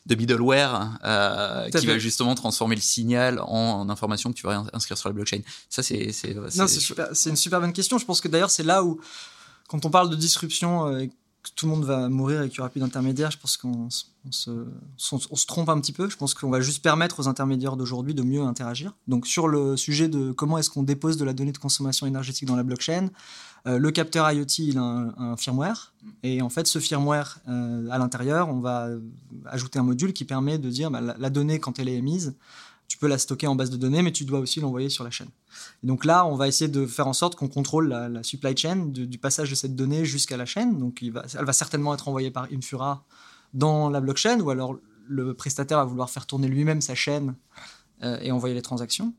de 0.05 0.15
middleware 0.15 0.97
euh, 1.03 1.69
qui 1.69 1.85
va 1.85 1.97
justement 1.97 2.35
transformer 2.35 2.75
le 2.75 2.81
signal 2.81 3.39
en, 3.39 3.89
information 3.89 4.31
que 4.31 4.37
tu 4.37 4.45
vas 4.45 4.65
inscrire 4.73 4.97
sur 4.97 5.09
la 5.09 5.13
blockchain. 5.13 5.39
Ça, 5.69 5.83
c'est 5.83 6.11
c'est 6.11 6.35
c'est 7.13 7.29
une 7.29 7.35
super 7.35 7.59
bonne 7.59 7.73
question. 7.73 7.97
Je 7.97 8.05
pense 8.05 8.21
que 8.21 8.27
d'ailleurs 8.27 8.51
c'est 8.51 8.63
là 8.63 8.83
où 8.83 8.99
quand 9.67 9.85
on 9.85 9.89
parle 9.89 10.09
de 10.09 10.15
disruption 10.15 10.87
euh, 10.87 11.05
que 11.05 11.49
tout 11.55 11.65
le 11.65 11.71
monde 11.71 11.85
va 11.85 12.07
mourir 12.09 12.43
et 12.43 12.49
qu'il 12.49 12.59
n'y 12.59 12.61
aura 12.61 12.69
plus 12.69 12.79
d'intermédiaires, 12.79 13.31
je 13.31 13.37
pense 13.37 13.57
qu'on 13.57 13.89
se, 13.89 14.05
on 14.25 14.31
se, 14.31 15.45
trompe 15.45 15.69
un 15.69 15.79
petit 15.79 15.91
peu. 15.91 16.09
Je 16.09 16.17
pense 16.17 16.33
qu'on 16.33 16.49
va 16.49 16.61
juste 16.61 16.81
permettre 16.81 17.19
aux 17.19 17.27
intermédiaires 17.27 17.77
d'aujourd'hui 17.77 18.13
de 18.13 18.23
mieux 18.23 18.41
interagir. 18.41 18.93
Donc 19.07 19.27
sur 19.27 19.47
le 19.47 19.77
sujet 19.77 20.07
de 20.07 20.31
comment 20.31 20.57
est-ce 20.57 20.69
qu'on 20.69 20.83
dépose 20.83 21.17
de 21.17 21.25
la 21.25 21.33
donnée 21.33 21.51
de 21.51 21.57
consommation 21.57 22.07
énergétique 22.07 22.47
dans 22.47 22.55
la 22.55 22.63
blockchain, 22.63 23.09
euh, 23.67 23.79
le 23.79 23.91
capteur 23.91 24.29
IoT, 24.31 24.45
il 24.59 24.77
a 24.77 24.81
un, 24.81 25.37
firmware. 25.37 25.93
Et 26.23 26.41
en 26.41 26.49
fait, 26.49 26.67
ce 26.67 26.79
firmware, 26.79 27.39
euh, 27.47 27.87
à 27.89 27.97
l'intérieur, 27.97 28.49
on 28.49 28.59
va 28.59 28.89
ajouter 29.45 29.79
un 29.79 29.83
module 29.83 30.13
qui 30.13 30.25
permet 30.25 30.57
de 30.57 30.69
dire 30.69 30.91
bah, 30.91 31.01
la, 31.01 31.29
donnée, 31.29 31.59
quand 31.59 31.79
elle 31.79 31.89
est 31.89 31.95
émise, 31.95 32.35
tu 32.87 32.97
peux 32.99 33.07
la 33.07 33.17
stocker 33.17 33.47
en 33.47 33.55
base 33.55 33.71
de 33.71 33.77
données, 33.77 34.03
mais 34.03 34.11
tu 34.11 34.23
dois 34.25 34.39
aussi 34.39 34.59
l'envoyer 34.59 34.89
sur 34.89 35.03
la 35.03 35.09
chaîne. 35.09 35.29
Et 35.83 35.87
donc 35.87 36.05
là, 36.05 36.25
on 36.25 36.35
va 36.35 36.47
essayer 36.47 36.69
de 36.69 36.85
faire 36.85 37.07
en 37.07 37.13
sorte 37.13 37.35
qu'on 37.35 37.47
contrôle 37.47 37.89
la, 37.89 38.21
supply 38.21 38.55
chain 38.55 38.85
du 38.85 39.17
passage 39.17 39.49
de 39.49 39.55
cette 39.55 39.75
donnée 39.75 40.05
jusqu'à 40.05 40.37
la 40.37 40.45
chaîne. 40.45 40.77
Donc 40.77 41.01
elle 41.01 41.45
va 41.45 41.53
certainement 41.53 41.93
être 41.95 42.07
envoyée 42.07 42.31
par 42.31 42.47
Infura 42.53 43.03
dans 43.55 43.89
la 43.89 44.01
blockchain, 44.01 44.39
ou 44.41 44.49
alors 44.51 44.77
le 45.07 45.33
prestataire 45.33 45.79
va 45.79 45.85
vouloir 45.85 46.09
faire 46.09 46.27
tourner 46.27 46.47
lui-même 46.47 46.81
sa 46.81 46.93
chaîne 46.93 47.35
euh, 48.03 48.19
et 48.21 48.31
envoyer 48.31 48.53
les 48.53 48.61
transactions. 48.61 49.13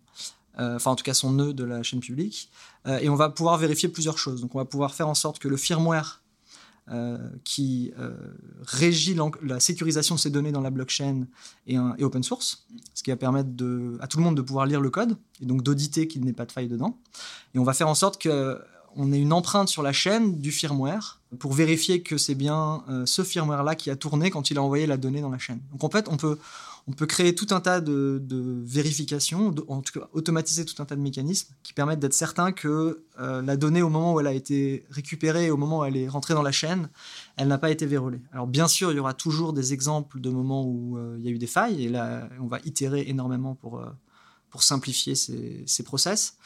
Euh, 0.59 0.77
enfin 0.77 0.92
en 0.92 0.96
tout 0.96 1.05
cas 1.05 1.14
son 1.14 1.33
nœud 1.33 1.53
de 1.53 1.64
la 1.64 1.83
chaîne 1.83 2.01
publique. 2.01 2.51
Euh, 2.87 2.99
et 2.99 3.09
on 3.09 3.16
va 3.16 3.31
pouvoir 3.31 3.59
vérifier 3.59 3.88
plusieurs 3.88 4.18
choses. 4.18 4.42
Donc 4.42 4.55
on 4.55 4.59
va 4.59 4.64
pouvoir 4.64 4.94
faire 4.94 5.09
en 5.09 5.14
sorte 5.14 5.38
que 5.38 5.49
le 5.49 5.57
firmware 5.57 6.22
qui 7.42 7.92
régit 8.62 9.16
la 9.42 9.59
sécurisation 9.59 10.14
de 10.14 10.20
ces 10.20 10.31
données 10.31 10.53
dans 10.53 10.61
la 10.61 10.70
blockchain 10.70 11.27
est, 11.66 11.79
open 11.79 12.22
source, 12.22 12.64
ce 12.94 13.03
qui 13.03 13.11
va 13.11 13.16
permettre 13.16 13.49
à 13.99 14.07
tout 14.07 14.18
le 14.18 14.22
monde 14.22 14.37
de 14.37 14.42
pouvoir 14.42 14.66
lire 14.66 14.81
le 14.81 14.88
code 14.88 15.16
et 15.40 15.46
donc 15.46 15.64
d'auditer 15.64 16.07
qu'il 16.07 16.22
n'y 16.22 16.29
ait 16.29 16.33
pas 16.33 16.46
de 16.46 16.53
faille 16.53 16.68
dedans. 16.68 16.96
Et 17.57 17.59
on 17.59 17.64
va 17.64 17.72
faire 17.72 17.88
en 17.88 17.96
sorte 17.96 18.22
qu'on 18.22 19.12
ait 19.12 19.18
une 19.18 19.33
empreinte 19.33 19.68
sur 19.68 19.83
la 19.83 19.92
chaîne 19.92 20.38
du 20.40 20.53
firmware 20.53 21.15
pour 21.38 21.53
vérifier 21.53 22.03
que 22.03 22.16
c'est 22.16 22.35
bien 22.35 22.85
ce 23.05 23.22
firmware-là 23.22 23.75
qui 23.75 23.90
a 23.90 23.96
tourné 23.96 24.31
quand 24.31 24.51
il 24.51 24.59
a 24.59 24.62
envoyé 24.62 24.87
la 24.87 24.96
donnée 24.96 25.20
dans 25.20 25.31
la 25.31 25.38
chaîne. 25.38 25.61
Donc 25.72 25.85
en 25.85 25.90
fait, 25.90 26.09
on 26.09 26.16
peut, 26.16 26.38
on 26.88 26.92
peut 26.92 27.07
créer 27.07 27.35
tout 27.35 27.49
un 27.51 27.61
tas 27.61 27.81
de, 27.81 28.22
vérifications, 28.64 29.53
en 29.68 29.81
tout 29.81 29.99
cas 29.99 30.09
automatiser 30.12 30.64
tout 30.64 30.81
un 30.81 30.85
tas 30.85 30.94
de 30.94 31.01
mécanismes 31.01 31.53
qui 31.62 31.72
permettent 31.72 31.99
d'être 31.99 32.14
certain 32.14 32.53
que 32.53 33.05
euh, 33.18 33.42
la 33.42 33.57
donnée 33.57 33.83
au 33.83 33.88
moment 33.88 34.14
où 34.14 34.20
elle 34.20 34.29
a 34.29 34.33
été 34.33 34.87
récupérée, 34.90 35.51
au 35.51 35.57
moment 35.57 35.81
où 35.81 35.85
elle 35.85 35.96
est 35.96 36.09
rentrée 36.09 36.35
dans 36.35 36.42
la 36.42 36.53
chaîne, 36.53 36.88
elle 37.37 37.49
n'a 37.49 37.59
pas 37.59 37.70
été 37.70 37.87
vérolée. 37.87 38.20
Alors 38.33 38.46
bien 38.46 38.68
sûr, 38.68 38.92
il 38.92 38.96
y 38.96 39.01
aura 39.01 39.14
toujours 39.14 39.53
des 39.53 39.72
exemples 39.72 40.20
de 40.20 40.31
moments 40.31 40.64
où 40.64 40.96
euh, 40.96 41.16
il 41.18 41.25
y 41.25 41.29
a 41.29 41.33
eu 41.33 41.38
des 41.38 41.49
failles, 41.49 41.85
et 41.85 41.88
là, 41.88 42.29
on 42.40 42.46
va 42.46 42.61
itérer 42.64 43.05
énormément 43.09 43.57
pour, 43.57 43.81
euh, 43.81 43.87
pour 44.51 44.62
simplifier 44.62 45.16
ces, 45.16 45.64
ces 45.66 45.83
process. 45.83 46.37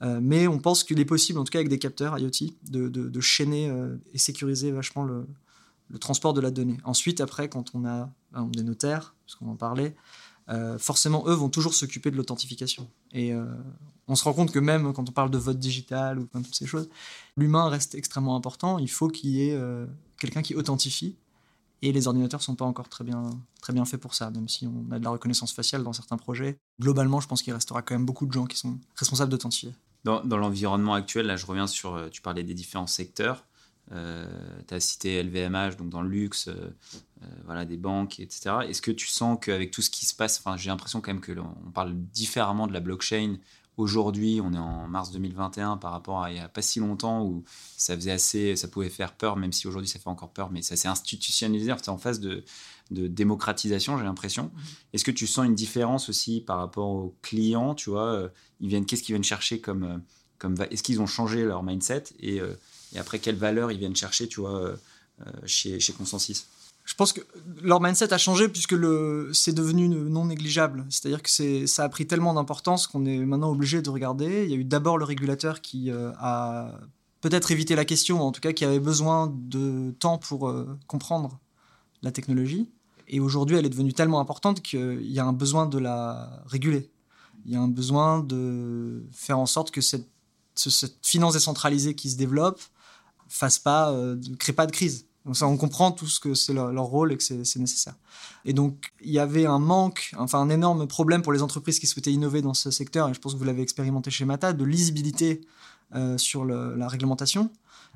Mais 0.00 0.46
on 0.46 0.58
pense 0.58 0.84
qu'il 0.84 1.00
est 1.00 1.04
possible, 1.04 1.38
en 1.38 1.44
tout 1.44 1.50
cas 1.50 1.58
avec 1.58 1.68
des 1.68 1.78
capteurs 1.78 2.18
IoT, 2.18 2.52
de, 2.70 2.88
de 2.88 3.20
chaîner 3.20 3.72
et 4.14 4.18
sécuriser 4.18 4.70
vachement 4.70 5.02
le, 5.02 5.26
transport 6.00 6.34
de 6.34 6.40
la 6.40 6.50
donnée. 6.50 6.76
Ensuite, 6.84 7.20
après, 7.20 7.48
quand 7.48 7.74
on 7.74 7.84
a 7.84 8.10
des 8.52 8.62
notaires, 8.62 9.14
parce 9.24 9.34
qu'on 9.34 9.48
en 9.48 9.56
parlait, 9.56 9.96
euh, 10.50 10.78
forcément, 10.78 11.24
eux 11.26 11.34
vont 11.34 11.50
toujours 11.50 11.74
s'occuper 11.74 12.10
de 12.10 12.16
l'authentification. 12.16 12.88
Et 13.12 13.32
euh, 13.32 13.44
on 14.06 14.14
se 14.14 14.24
rend 14.24 14.32
compte 14.32 14.50
que 14.50 14.58
même 14.58 14.92
quand 14.92 15.08
on 15.08 15.12
parle 15.12 15.30
de 15.30 15.38
vote 15.38 15.58
digital 15.58 16.18
ou 16.18 16.26
toutes 16.26 16.54
ces 16.54 16.66
choses, 16.66 16.88
l'humain 17.36 17.68
reste 17.68 17.94
extrêmement 17.94 18.34
important. 18.34 18.78
Il 18.78 18.90
faut 18.90 19.08
qu'il 19.08 19.30
y 19.30 19.48
ait 19.48 19.54
euh, 19.54 19.86
quelqu'un 20.18 20.42
qui 20.42 20.54
authentifie. 20.54 21.16
Et 21.80 21.92
les 21.92 22.08
ordinateurs 22.08 22.40
ne 22.40 22.44
sont 22.44 22.56
pas 22.56 22.64
encore 22.64 22.88
très 22.88 23.04
bien, 23.04 23.30
très 23.60 23.72
bien 23.72 23.84
faits 23.84 24.00
pour 24.00 24.12
ça, 24.12 24.30
même 24.30 24.48
si 24.48 24.66
on 24.66 24.90
a 24.90 24.98
de 24.98 25.04
la 25.04 25.10
reconnaissance 25.10 25.52
faciale 25.52 25.84
dans 25.84 25.92
certains 25.92 26.16
projets. 26.16 26.58
Globalement, 26.80 27.20
je 27.20 27.28
pense 27.28 27.40
qu'il 27.40 27.52
restera 27.52 27.82
quand 27.82 27.94
même 27.94 28.04
beaucoup 28.04 28.26
de 28.26 28.32
gens 28.32 28.46
qui 28.46 28.56
sont 28.56 28.78
responsables 28.96 29.30
d'authentifier. 29.30 29.72
Dans, 30.04 30.22
l'environnement 30.24 30.94
actuel, 30.94 31.26
là, 31.26 31.36
je 31.36 31.44
reviens 31.44 31.66
sur, 31.66 32.08
tu 32.10 32.22
parlais 32.22 32.42
des 32.42 32.54
différents 32.54 32.86
secteurs. 32.86 33.44
Euh, 33.92 34.26
tu 34.66 34.74
as 34.74 34.80
cité 34.80 35.22
LVMH, 35.22 35.76
donc 35.78 35.88
dans 35.88 36.02
le 36.02 36.08
luxe, 36.08 36.48
euh, 36.48 36.76
euh, 37.22 37.26
voilà, 37.46 37.64
des 37.64 37.78
banques, 37.78 38.20
etc. 38.20 38.56
Est-ce 38.68 38.82
que 38.82 38.90
tu 38.90 39.06
sens 39.06 39.38
qu'avec 39.40 39.70
tout 39.70 39.82
ce 39.82 39.90
qui 39.90 40.04
se 40.04 40.14
passe, 40.14 40.42
j'ai 40.56 40.68
l'impression 40.68 41.00
quand 41.00 41.12
même 41.12 41.22
que 41.22 41.32
on 41.38 41.70
parle 41.70 41.94
différemment 41.94 42.66
de 42.66 42.72
la 42.72 42.80
blockchain 42.80 43.36
aujourd'hui, 43.78 44.40
on 44.42 44.52
est 44.52 44.58
en 44.58 44.88
mars 44.88 45.12
2021 45.12 45.76
par 45.76 45.92
rapport 45.92 46.22
à 46.22 46.30
il 46.30 46.34
n'y 46.34 46.40
a 46.40 46.48
pas 46.48 46.62
si 46.62 46.80
longtemps 46.80 47.22
où 47.24 47.44
ça 47.76 47.94
faisait 47.94 48.10
assez, 48.10 48.56
ça 48.56 48.66
pouvait 48.68 48.90
faire 48.90 49.12
peur, 49.12 49.36
même 49.36 49.52
si 49.52 49.68
aujourd'hui 49.68 49.88
ça 49.88 50.00
fait 50.00 50.08
encore 50.08 50.32
peur, 50.32 50.50
mais 50.50 50.62
ça 50.62 50.76
s'est 50.76 50.88
institutionnalisé, 50.88 51.72
en 51.86 51.96
phase 51.96 52.18
de, 52.20 52.44
de 52.90 53.06
démocratisation, 53.06 53.98
j'ai 53.98 54.04
l'impression. 54.04 54.44
Mmh. 54.44 54.60
Est-ce 54.94 55.04
que 55.04 55.10
tu 55.10 55.26
sens 55.26 55.46
une 55.46 55.54
différence 55.54 56.08
aussi 56.08 56.40
par 56.40 56.58
rapport 56.58 56.88
aux 56.88 57.16
clients, 57.22 57.74
tu 57.74 57.90
vois, 57.90 58.30
ils 58.60 58.68
viennent, 58.68 58.86
qu'est-ce 58.86 59.02
qu'ils 59.02 59.14
viennent 59.14 59.24
chercher 59.24 59.60
comme, 59.60 60.02
comme 60.38 60.54
est-ce 60.70 60.82
qu'ils 60.82 61.00
ont 61.00 61.06
changé 61.06 61.44
leur 61.44 61.62
mindset 61.62 62.04
et 62.20 62.40
et 62.94 62.98
après 62.98 63.18
quelle 63.18 63.36
valeur 63.36 63.70
ils 63.70 63.78
viennent 63.78 63.96
chercher, 63.96 64.28
tu 64.28 64.40
vois, 64.40 64.56
euh, 64.56 64.76
euh, 65.20 65.30
chez, 65.46 65.80
chez 65.80 65.92
Consensus? 65.92 66.46
Je 66.84 66.94
pense 66.94 67.12
que 67.12 67.20
leur 67.62 67.82
mindset 67.82 68.14
a 68.14 68.18
changé 68.18 68.48
puisque 68.48 68.72
le, 68.72 69.30
c'est 69.34 69.52
devenu 69.52 69.88
non 69.88 70.24
négligeable. 70.24 70.86
C'est-à-dire 70.88 71.22
que 71.22 71.28
c'est, 71.28 71.66
ça 71.66 71.84
a 71.84 71.88
pris 71.90 72.06
tellement 72.06 72.32
d'importance 72.32 72.86
qu'on 72.86 73.04
est 73.04 73.18
maintenant 73.18 73.50
obligé 73.50 73.82
de 73.82 73.90
regarder. 73.90 74.44
Il 74.44 74.50
y 74.50 74.54
a 74.54 74.56
eu 74.56 74.64
d'abord 74.64 74.96
le 74.96 75.04
régulateur 75.04 75.60
qui 75.60 75.90
euh, 75.90 76.12
a 76.18 76.80
peut-être 77.20 77.50
évité 77.50 77.76
la 77.76 77.84
question, 77.84 78.22
en 78.22 78.32
tout 78.32 78.40
cas 78.40 78.52
qui 78.52 78.64
avait 78.64 78.80
besoin 78.80 79.34
de 79.34 79.90
temps 79.98 80.16
pour 80.16 80.48
euh, 80.48 80.78
comprendre 80.86 81.38
la 82.00 82.10
technologie. 82.10 82.70
Et 83.08 83.20
aujourd'hui, 83.20 83.56
elle 83.56 83.66
est 83.66 83.70
devenue 83.70 83.92
tellement 83.94 84.20
importante 84.20 84.62
qu'il 84.62 85.10
y 85.10 85.18
a 85.18 85.24
un 85.24 85.32
besoin 85.32 85.66
de 85.66 85.78
la 85.78 86.42
réguler. 86.46 86.90
Il 87.46 87.52
y 87.52 87.56
a 87.56 87.60
un 87.60 87.68
besoin 87.68 88.20
de 88.20 89.06
faire 89.12 89.38
en 89.38 89.46
sorte 89.46 89.70
que 89.70 89.80
cette, 89.80 90.08
finance 91.02 91.34
décentralisée 91.34 91.94
qui 91.94 92.10
se 92.10 92.16
développe 92.16 92.60
fasse 93.28 93.58
pas, 93.58 93.92
euh, 93.92 94.20
crée 94.38 94.52
pas 94.52 94.66
de 94.66 94.72
crise. 94.72 95.06
On 95.42 95.56
comprend 95.56 95.92
tout 95.92 96.06
ce 96.06 96.20
que 96.20 96.34
c'est 96.34 96.52
leur, 96.52 96.84
rôle 96.84 97.12
et 97.12 97.16
que 97.16 97.22
c'est 97.22 97.58
nécessaire. 97.58 97.94
Et 98.44 98.52
donc, 98.52 98.92
il 99.02 99.10
y 99.10 99.18
avait 99.18 99.46
un 99.46 99.58
manque, 99.58 100.14
enfin 100.16 100.40
un 100.40 100.48
énorme 100.48 100.86
problème 100.86 101.22
pour 101.22 101.32
les 101.32 101.42
entreprises 101.42 101.78
qui 101.78 101.86
souhaitaient 101.86 102.12
innover 102.12 102.40
dans 102.40 102.54
ce 102.54 102.70
secteur, 102.70 103.08
et 103.08 103.14
je 103.14 103.20
pense 103.20 103.34
que 103.34 103.38
vous 103.38 103.44
l'avez 103.44 103.62
expérimenté 103.62 104.10
chez 104.10 104.24
Mata, 104.24 104.52
de 104.52 104.64
lisibilité 104.64 105.42
euh, 105.94 106.16
sur 106.16 106.44
la 106.44 106.88
réglementation. 106.88 107.50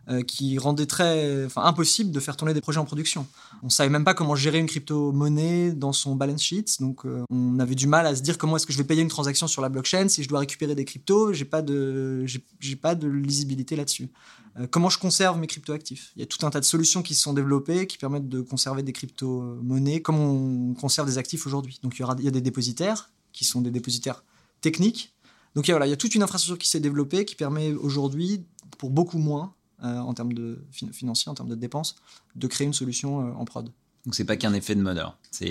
Euh, 0.09 0.23
qui 0.23 0.59
rendait 0.59 0.87
très 0.87 1.47
impossible 1.55 2.11
de 2.11 2.19
faire 2.19 2.37
tourner 2.37 2.53
des 2.55 2.61
projets 2.61 2.81
en 2.81 2.85
production. 2.85 3.25
On 3.62 3.69
savait 3.69 3.88
même 3.88 4.03
pas 4.03 4.15
comment 4.15 4.35
gérer 4.35 4.59
une 4.59 4.67
crypto-monnaie 4.67 5.71
dans 5.71 5.93
son 5.93 6.17
balance 6.17 6.43
sheet, 6.43 6.65
donc 6.81 7.07
euh, 7.07 7.23
on 7.31 7.61
avait 7.61 7.77
du 7.77 7.87
mal 7.87 8.05
à 8.05 8.17
se 8.17 8.21
dire 8.21 8.37
comment 8.37 8.57
est-ce 8.57 8.67
que 8.67 8.73
je 8.73 8.79
vais 8.79 8.85
payer 8.85 9.01
une 9.01 9.09
transaction 9.09 9.47
sur 9.47 9.62
la 9.62 9.69
blockchain 9.69 10.09
si 10.09 10.25
je 10.25 10.29
dois 10.29 10.41
récupérer 10.41 10.75
des 10.75 10.85
cryptos, 10.85 11.33
j'ai 11.33 11.45
pas 11.45 11.62
pas 11.62 12.95
de 12.97 13.07
lisibilité 13.07 13.77
là-dessus. 13.77 14.11
Euh, 14.59 14.67
comment 14.69 14.88
je 14.88 14.99
conserve 14.99 15.38
mes 15.38 15.47
crypto-actifs? 15.47 16.11
Il 16.17 16.21
y 16.21 16.23
a 16.25 16.27
tout 16.27 16.45
un 16.45 16.51
tas 16.51 16.59
de 16.59 16.65
solutions 16.65 17.03
qui 17.03 17.15
se 17.15 17.23
sont 17.23 17.33
développées 17.33 17.87
qui 17.87 17.97
permettent 17.97 18.29
de 18.29 18.41
conserver 18.41 18.83
des 18.83 18.93
crypto-monnaies 18.93 20.03
comme 20.03 20.19
on 20.19 20.75
conserve 20.75 21.07
des 21.07 21.19
actifs 21.19 21.47
aujourd'hui? 21.47 21.79
Donc 21.85 21.95
il 21.97 22.01
y, 22.01 22.03
aura, 22.03 22.17
il 22.19 22.25
y 22.25 22.29
a 22.29 22.33
des 22.33 22.41
dépositaires 22.41 23.12
qui 23.33 23.45
sont 23.45 23.61
des 23.61 23.71
dépositaires 23.71 24.25
techniques. 24.62 25.15
Donc 25.55 25.71
voilà, 25.71 25.87
il 25.87 25.91
y 25.91 25.93
a 25.93 25.97
toute 25.97 26.17
une 26.17 26.25
infrastructure 26.25 26.59
qui 26.59 26.69
s'est 26.69 26.81
développée 26.81 27.25
qui 27.25 27.37
permet 27.37 27.73
aujourd'hui, 27.73 28.45
pour 28.79 28.91
beaucoup 28.91 29.19
moins, 29.19 29.55
euh, 29.85 29.99
en 29.99 30.14
termes 30.14 30.33
de 30.33 30.64
financier, 30.92 31.31
en 31.31 31.35
termes 31.35 31.49
de 31.49 31.55
dépenses, 31.55 31.97
de 32.37 32.47
créer 32.47 32.66
une 32.66 32.73
solution 32.73 33.21
euh, 33.21 33.33
en 33.35 33.45
prod. 33.45 33.71
Donc 34.05 34.16
c'est 34.16 34.25
pas 34.25 34.37
qu'un 34.37 34.53
effet 34.53 34.75
de 34.75 34.81
mode. 34.83 35.01
C'est 35.31 35.47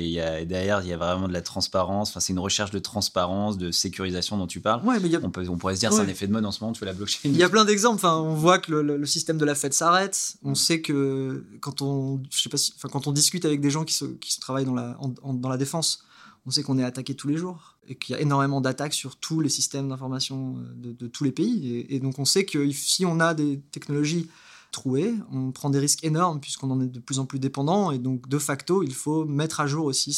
derrière 0.46 0.82
il 0.82 0.89
y 0.89 0.94
a 0.94 0.98
vraiment 0.98 1.30
de 1.30 1.34
la 1.34 1.41
transparence. 1.41 2.10
Enfin 2.10 2.20
c'est 2.20 2.34
une 2.34 2.39
recherche 2.39 2.72
de 2.72 2.80
transparence, 2.80 3.58
de 3.58 3.72
sécurisation 3.72 4.38
dont 4.38 4.48
tu 4.48 4.60
parles. 4.60 4.84
Ouais, 4.84 5.00
mais 5.00 5.15
on, 5.24 5.30
peut, 5.30 5.48
on 5.48 5.58
pourrait 5.58 5.76
se 5.76 5.80
dire 5.80 5.94
c'est 5.94 6.02
un 6.02 6.08
effet 6.10 6.28
de 6.28 6.34
mode 6.34 6.46
en 6.46 6.52
ce 6.52 6.62
moment. 6.62 6.74
Tu 6.74 6.80
fais 6.80 6.86
la 6.86 6.94
blockchain. 6.94 7.30
Il 7.30 7.38
y 7.38 7.44
a 7.44 7.50
plein 7.50 7.63
d'exemples. 7.63 7.96
Enfin 7.96 8.17
on 8.17 8.34
voit 8.34 8.60
que 8.60 8.74
le, 8.74 9.06
système 9.06 9.38
de 9.38 9.46
la 9.46 9.56
Fed 9.56 9.72
s'arrête. 9.72 10.36
On 10.44 10.54
sait 10.54 10.82
que 10.82 11.46
quand 11.62 11.82
on 11.82 12.22
je 12.30 12.41
sais 12.41 12.50
pas 12.50 12.58
enfin, 12.76 12.89
quand 12.89 13.08
on 13.08 13.13
discute 13.13 13.46
avec 13.46 13.62
des 13.62 13.70
gens 13.70 13.86
qui 13.86 13.94
se, 13.94 14.04
qui 14.04 14.34
se 14.34 14.41
travaillent 14.41 14.65
dans 14.65 14.76
la 14.76 14.98
dans 15.24 15.50
la 15.50 15.58
défense, 15.58 16.04
on 16.45 16.51
sait 16.51 16.63
qu'on 16.63 16.77
est 16.77 16.84
attaqué 16.84 17.15
tous 17.15 17.27
les 17.27 17.38
jours 17.38 17.77
et 17.88 17.95
qu'il 17.95 18.15
y 18.15 18.17
a 18.17 18.21
énormément 18.21 18.62
d'attaques 18.62 18.93
sur 18.93 19.15
tous 19.15 19.39
les 19.39 19.49
systèmes 19.49 19.89
d'information 19.89 20.58
euh, 20.58 20.93
de, 20.93 21.08
tous 21.08 21.23
les 21.23 21.32
pays. 21.32 21.86
Et, 21.89 21.99
donc 21.99 22.19
on 22.19 22.25
sait 22.25 22.45
que 22.45 22.69
si 22.71 23.06
on 23.06 23.19
a 23.19 23.34
des 23.34 23.60
technologies 23.71 24.30
trouées, 24.71 25.13
on 25.32 25.51
prend 25.51 25.69
des 25.69 25.80
risques 25.80 26.04
énormes 26.04 26.39
puisqu'on 26.39 26.71
en 26.71 26.82
est 26.82 26.88
de 26.88 26.99
plus 26.99 27.19
en 27.19 27.25
plus 27.25 27.39
dépendant. 27.39 27.91
Et 27.91 27.99
donc 27.99 28.27
de 28.27 28.39
facto, 28.39 28.84
il 28.84 28.93
faut 28.93 29.25
mettre 29.25 29.60
à 29.60 29.67
jour 29.67 29.86
aussi 29.86 30.13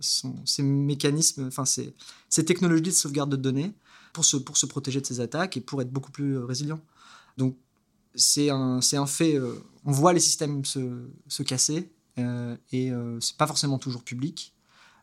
ces 0.00 0.62
mécanismes, 0.62 1.46
enfin 1.46 1.64
ces, 1.64 1.94
technologies 2.44 2.82
de 2.82 2.90
sauvegarde 2.90 3.30
de 3.30 3.36
données 3.36 3.72
pour 4.12 4.24
se, 4.24 4.36
pour 4.36 4.56
se 4.56 4.66
protéger 4.66 5.00
de 5.00 5.06
ces 5.06 5.20
attaques 5.20 5.56
et 5.56 5.60
pour 5.60 5.80
être 5.80 5.90
beaucoup 5.90 6.12
plus 6.12 6.36
euh, 6.36 6.44
résilient. 6.44 6.80
Donc 7.38 7.56
c'est 8.14 8.50
un, 8.50 8.80
un 8.92 9.06
fait, 9.06 9.36
euh, 9.36 9.54
on 9.86 9.92
voit 9.92 10.12
les 10.12 10.20
systèmes 10.20 10.66
se, 10.66 11.08
se 11.28 11.42
casser 11.42 11.90
et 12.18 12.92
euh, 12.92 13.18
c'est 13.20 13.38
pas 13.38 13.46
forcément 13.46 13.78
toujours 13.78 14.02
public 14.02 14.52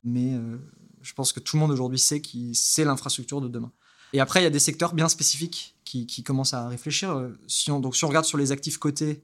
mais 0.04 0.34
euh, 0.34 0.58
je 1.02 1.14
pense 1.14 1.34
que 1.34 1.40
tout 1.40 1.56
le 1.56 1.62
monde 1.62 1.72
aujourd'hui 1.72 2.00
sait 2.00 2.22
que 2.22 2.30
c'est 2.54 2.86
l'infrastructure 2.86 3.42
de 3.42 3.48
demain. 3.48 3.72
Et 4.14 4.20
après, 4.20 4.42
il 4.42 4.44
y 4.44 4.48
a 4.48 4.52
des 4.52 4.60
secteurs 4.60 4.94
bien 4.94 5.08
spécifiques 5.08 5.76
qui, 5.84 6.24
commencent 6.24 6.54
à 6.54 6.68
réfléchir. 6.68 7.12
Euh, 7.12 7.30
si 7.48 7.72
on, 7.72 7.80
donc, 7.80 7.96
si 7.96 8.06
on 8.06 8.08
regarde 8.08 8.26
sur 8.26 8.38
les 8.38 8.52
actifs 8.52 8.78
cotés, 8.78 9.24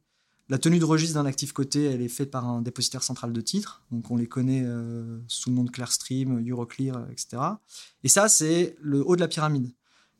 la 0.50 0.58
tenue 0.60 0.78
de 0.80 0.86
registre 0.86 1.16
d'un 1.16 1.26
actif 1.26 1.54
coté, 1.54 1.86
elle 1.86 2.02
est 2.02 2.08
faite 2.08 2.30
par 2.30 2.48
un 2.48 2.62
dépositaire 2.62 3.04
central 3.04 3.34
de 3.34 3.42
titres. 3.42 3.84
Donc, 3.92 4.10
on 4.12 4.16
les 4.16 4.28
connaît 4.28 4.64
euh, 4.64 5.20
sous 5.28 5.50
le 5.50 5.56
nom 5.56 5.64
de 5.64 5.72
Clearstream, 5.72 6.48
Euroclear, 6.48 7.08
etc. 7.12 7.42
Et 8.04 8.10
ça, 8.10 8.30
c'est 8.30 8.76
le 8.82 9.08
haut 9.08 9.16
de 9.16 9.22
la 9.22 9.28
pyramide. 9.28 9.72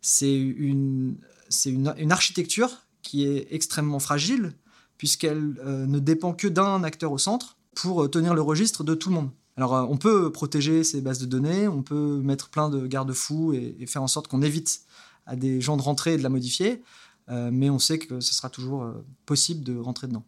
C'est 0.02 0.36
une, 0.36 1.18
une, 1.66 1.94
une, 1.98 2.12
architecture 2.12 2.72
qui 3.02 3.26
est 3.26 3.48
extrêmement 3.52 4.00
fragile, 4.00 4.54
puisqu'elle 4.98 5.54
ne 5.64 6.00
dépend 6.00 6.34
que 6.34 6.48
d'un 6.48 6.84
acteur 6.84 7.12
au 7.12 7.18
centre 7.18 7.58
pour 7.76 8.10
tenir 8.10 8.36
le 8.36 8.42
registre 8.42 8.84
de 8.84 8.94
tout 8.94 9.10
le 9.10 9.16
monde. 9.16 9.32
Alors, 9.58 9.76
euh, 9.76 9.86
on 9.90 9.98
peut 9.98 10.32
protéger 10.32 10.84
ces 10.84 11.02
bases 11.02 11.20
de 11.20 11.26
données, 11.26 11.68
on 11.68 11.82
peut 11.82 12.22
mettre 12.22 12.50
plein 12.50 12.70
de 12.70 12.88
garde-fous 12.88 13.54
et, 13.54 13.86
faire 13.88 14.04
en 14.04 14.08
sorte 14.08 14.28
qu'on 14.28 14.42
évite 14.42 14.82
à 15.26 15.36
des 15.36 15.62
gens 15.62 15.78
de 15.78 15.82
rentrer 15.82 16.14
et 16.14 16.18
de 16.18 16.24
la 16.24 16.30
modifier, 16.30 16.84
euh, 17.30 17.50
mais 17.52 17.70
on 17.70 17.80
sait 17.80 17.98
que 17.98 18.20
ce 18.20 18.34
sera 18.34 18.50
toujours 18.50 18.84
euh, 18.84 19.06
possible 19.26 19.64
de 19.64 19.78
rentrer 19.78 20.08
dedans. 20.08 20.26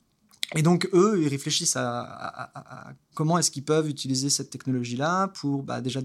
Et 0.56 0.62
donc, 0.62 0.90
eux, 0.94 1.22
ils 1.22 1.28
réfléchissent 1.28 1.76
à, 1.76 2.94
comment 3.16 3.38
est-ce 3.38 3.52
qu'ils 3.52 3.66
peuvent 3.66 3.90
utiliser 3.90 4.30
cette 4.30 4.50
technologie-là 4.50 5.28
pour 5.28 5.62
bah, 5.62 5.82
déjà 5.82 6.00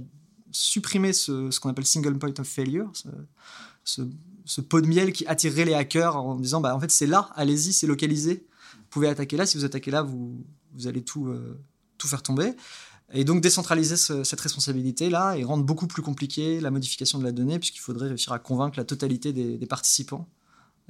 supprimer 0.51 1.13
ce, 1.13 1.57
qu'on 1.61 1.71
appelle 1.71 1.87
single 1.87 2.19
point 2.19 2.35
of 2.37 2.47
failure, 2.47 2.91
ce, 3.85 4.61
pot 4.61 4.81
de 4.81 4.89
miel 4.89 5.13
qui 5.13 5.25
attirerait 5.27 5.65
les 5.65 5.75
hackers 5.75 6.17
en 6.17 6.35
disant 6.35 6.61
bah, 6.61 6.75
en 6.75 6.81
fait, 6.81 6.91
c'est 6.91 7.07
là, 7.07 7.31
allez-y, 7.37 7.73
c'est 7.73 7.87
localisé. 7.87 8.45
Vous 8.75 8.89
pouvez 8.91 9.09
attaquer 9.09 9.37
là, 9.37 9.47
si 9.47 9.57
vous 9.57 9.65
attaquez 9.65 9.93
là, 9.93 10.03
vous, 10.03 10.45
allez 10.87 11.05
tout 11.05 11.29
faire 12.09 12.25
tomber. 12.25 12.57
Et 13.15 13.25
donc 13.25 13.43
décentraliser 13.43 13.97
cette 13.97 14.41
responsabilité-là 14.41 15.37
et 15.37 15.45
rendre 15.45 15.65
beaucoup 15.65 15.87
plus 15.87 16.03
compliqué 16.03 16.61
la 16.61 16.71
modification 16.71 17.19
de 17.19 17.25
la 17.25 17.33
donnée, 17.33 17.59
puisqu'il 17.59 17.81
faudrait 17.81 18.09
réussir 18.09 18.33
à 18.33 18.39
convaincre 18.39 18.79
la 18.79 18.85
totalité 18.85 19.33
des, 19.33 19.67
participants, 19.67 20.29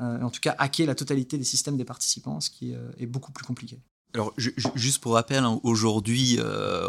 euh, 0.00 0.20
en 0.22 0.30
tout 0.30 0.40
cas 0.40 0.54
hacker 0.58 0.87
la 0.87 0.94
totalité 0.94 1.37
des 1.37 1.44
systèmes 1.44 1.76
des 1.76 1.85
participants, 1.85 2.40
ce 2.40 2.50
qui 2.50 2.74
euh, 2.74 2.90
est 2.98 3.06
beaucoup 3.06 3.32
plus 3.32 3.44
compliqué. 3.44 3.78
Alors 4.14 4.32
juste 4.37 5.02
pour 5.02 5.14
rappel, 5.14 5.42
hein, 5.42 5.58
aujourd'hui 5.62 6.37
euh, 6.38 6.87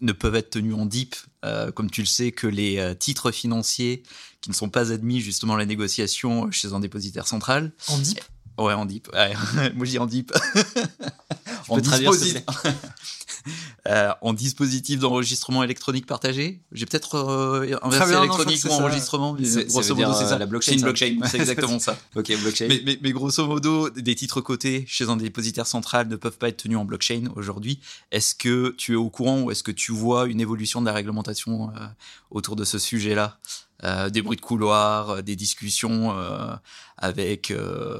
ne 0.00 0.12
peuvent 0.12 0.34
être 0.34 0.50
tenus 0.50 0.74
en 0.74 0.84
DIP, 0.84 1.14
comme 1.74 1.90
tu 1.90 2.00
le 2.00 2.06
sais, 2.06 2.32
que 2.32 2.48
les 2.48 2.94
titres 2.98 3.30
financiers 3.30 4.02
qui 4.40 4.50
ne 4.50 4.54
sont 4.54 4.68
pas 4.68 4.92
admis 4.92 5.20
justement 5.20 5.54
à 5.54 5.58
la 5.58 5.64
négociation 5.64 6.50
chez 6.50 6.72
un 6.72 6.80
dépositaire 6.80 7.28
central. 7.28 7.72
En 7.88 7.98
DIP? 7.98 8.20
Ouais, 8.58 8.72
en 8.72 8.86
DIP. 8.86 9.08
Moi, 9.74 9.84
je 9.86 9.90
dis 9.90 9.98
en 9.98 10.06
DIP. 10.06 10.32
en 11.68 11.78
dispositif. 11.78 12.42
Euh, 13.86 14.10
en 14.20 14.32
dispositif 14.32 14.98
d'enregistrement 14.98 15.62
électronique 15.62 16.06
partagé. 16.06 16.60
J'ai 16.72 16.86
peut-être 16.86 17.14
euh, 17.14 17.76
inversé 17.82 18.14
électronique 18.14 18.64
ou 18.64 18.72
enregistrement. 18.72 19.34
Grosso 19.34 19.94
modo, 19.94 20.12
c'est 20.14 20.26
ça. 20.26 20.38
La 20.38 20.46
blockchain. 20.46 20.72
C'est 20.72 20.78
une 20.78 20.82
blockchain. 20.82 21.18
c'est 21.30 21.38
exactement 21.38 21.78
ça. 21.78 21.96
ok, 22.16 22.32
blockchain. 22.40 22.66
Mais, 22.68 22.98
mais, 23.00 23.12
grosso 23.12 23.46
modo, 23.46 23.88
des 23.90 24.16
titres 24.16 24.40
cotés 24.40 24.84
chez 24.88 25.08
un 25.08 25.16
dépositaire 25.16 25.66
central 25.66 26.08
ne 26.08 26.16
peuvent 26.16 26.38
pas 26.38 26.48
être 26.48 26.56
tenus 26.56 26.78
en 26.78 26.84
blockchain 26.84 27.28
aujourd'hui. 27.36 27.78
Est-ce 28.10 28.34
que 28.34 28.74
tu 28.76 28.94
es 28.94 28.96
au 28.96 29.10
courant 29.10 29.42
ou 29.42 29.52
est-ce 29.52 29.62
que 29.62 29.70
tu 29.70 29.92
vois 29.92 30.26
une 30.26 30.40
évolution 30.40 30.80
de 30.80 30.86
la 30.86 30.92
réglementation 30.92 31.70
euh, 31.70 31.86
autour 32.32 32.56
de 32.56 32.64
ce 32.64 32.80
sujet-là? 32.80 33.38
Euh, 33.84 34.08
des 34.08 34.22
bruits 34.22 34.38
de 34.38 34.42
couloir, 34.42 35.10
euh, 35.10 35.22
des 35.22 35.36
discussions 35.36 36.10
euh, 36.12 36.54
avec 36.96 37.52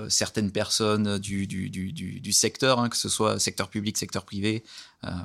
certaines 0.09 0.51
personnes 0.51 1.19
du, 1.19 2.33
secteur, 2.33 2.81
hein, 2.81 2.89
que 2.89 2.97
ce 2.97 3.11
soit 3.11 3.39
secteur 3.39 3.69
public, 3.69 3.99
secteur 3.99 4.25
privé. 4.25 4.65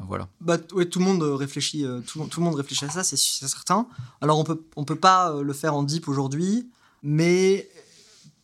voilà. 0.07 0.27
Bah, 0.41 0.57
tout 0.57 0.99
le 0.99 1.05
monde 1.05 1.23
réfléchit, 1.23 1.85
tout, 2.05 2.25
tout, 2.25 2.41
le 2.41 2.45
monde 2.45 2.55
réfléchit 2.55 2.83
à 2.83 2.89
ça, 2.89 3.03
c'est 3.03 3.17
certain. 3.17 3.87
Alors 4.19 4.39
on 4.39 4.43
peut, 4.43 4.61
on 4.75 4.83
peut 4.83 4.97
pas 4.97 5.41
le 5.41 5.53
faire 5.53 5.73
en 5.73 5.83
deep 5.83 6.07
aujourd'hui, 6.07 6.69
mais 7.01 7.69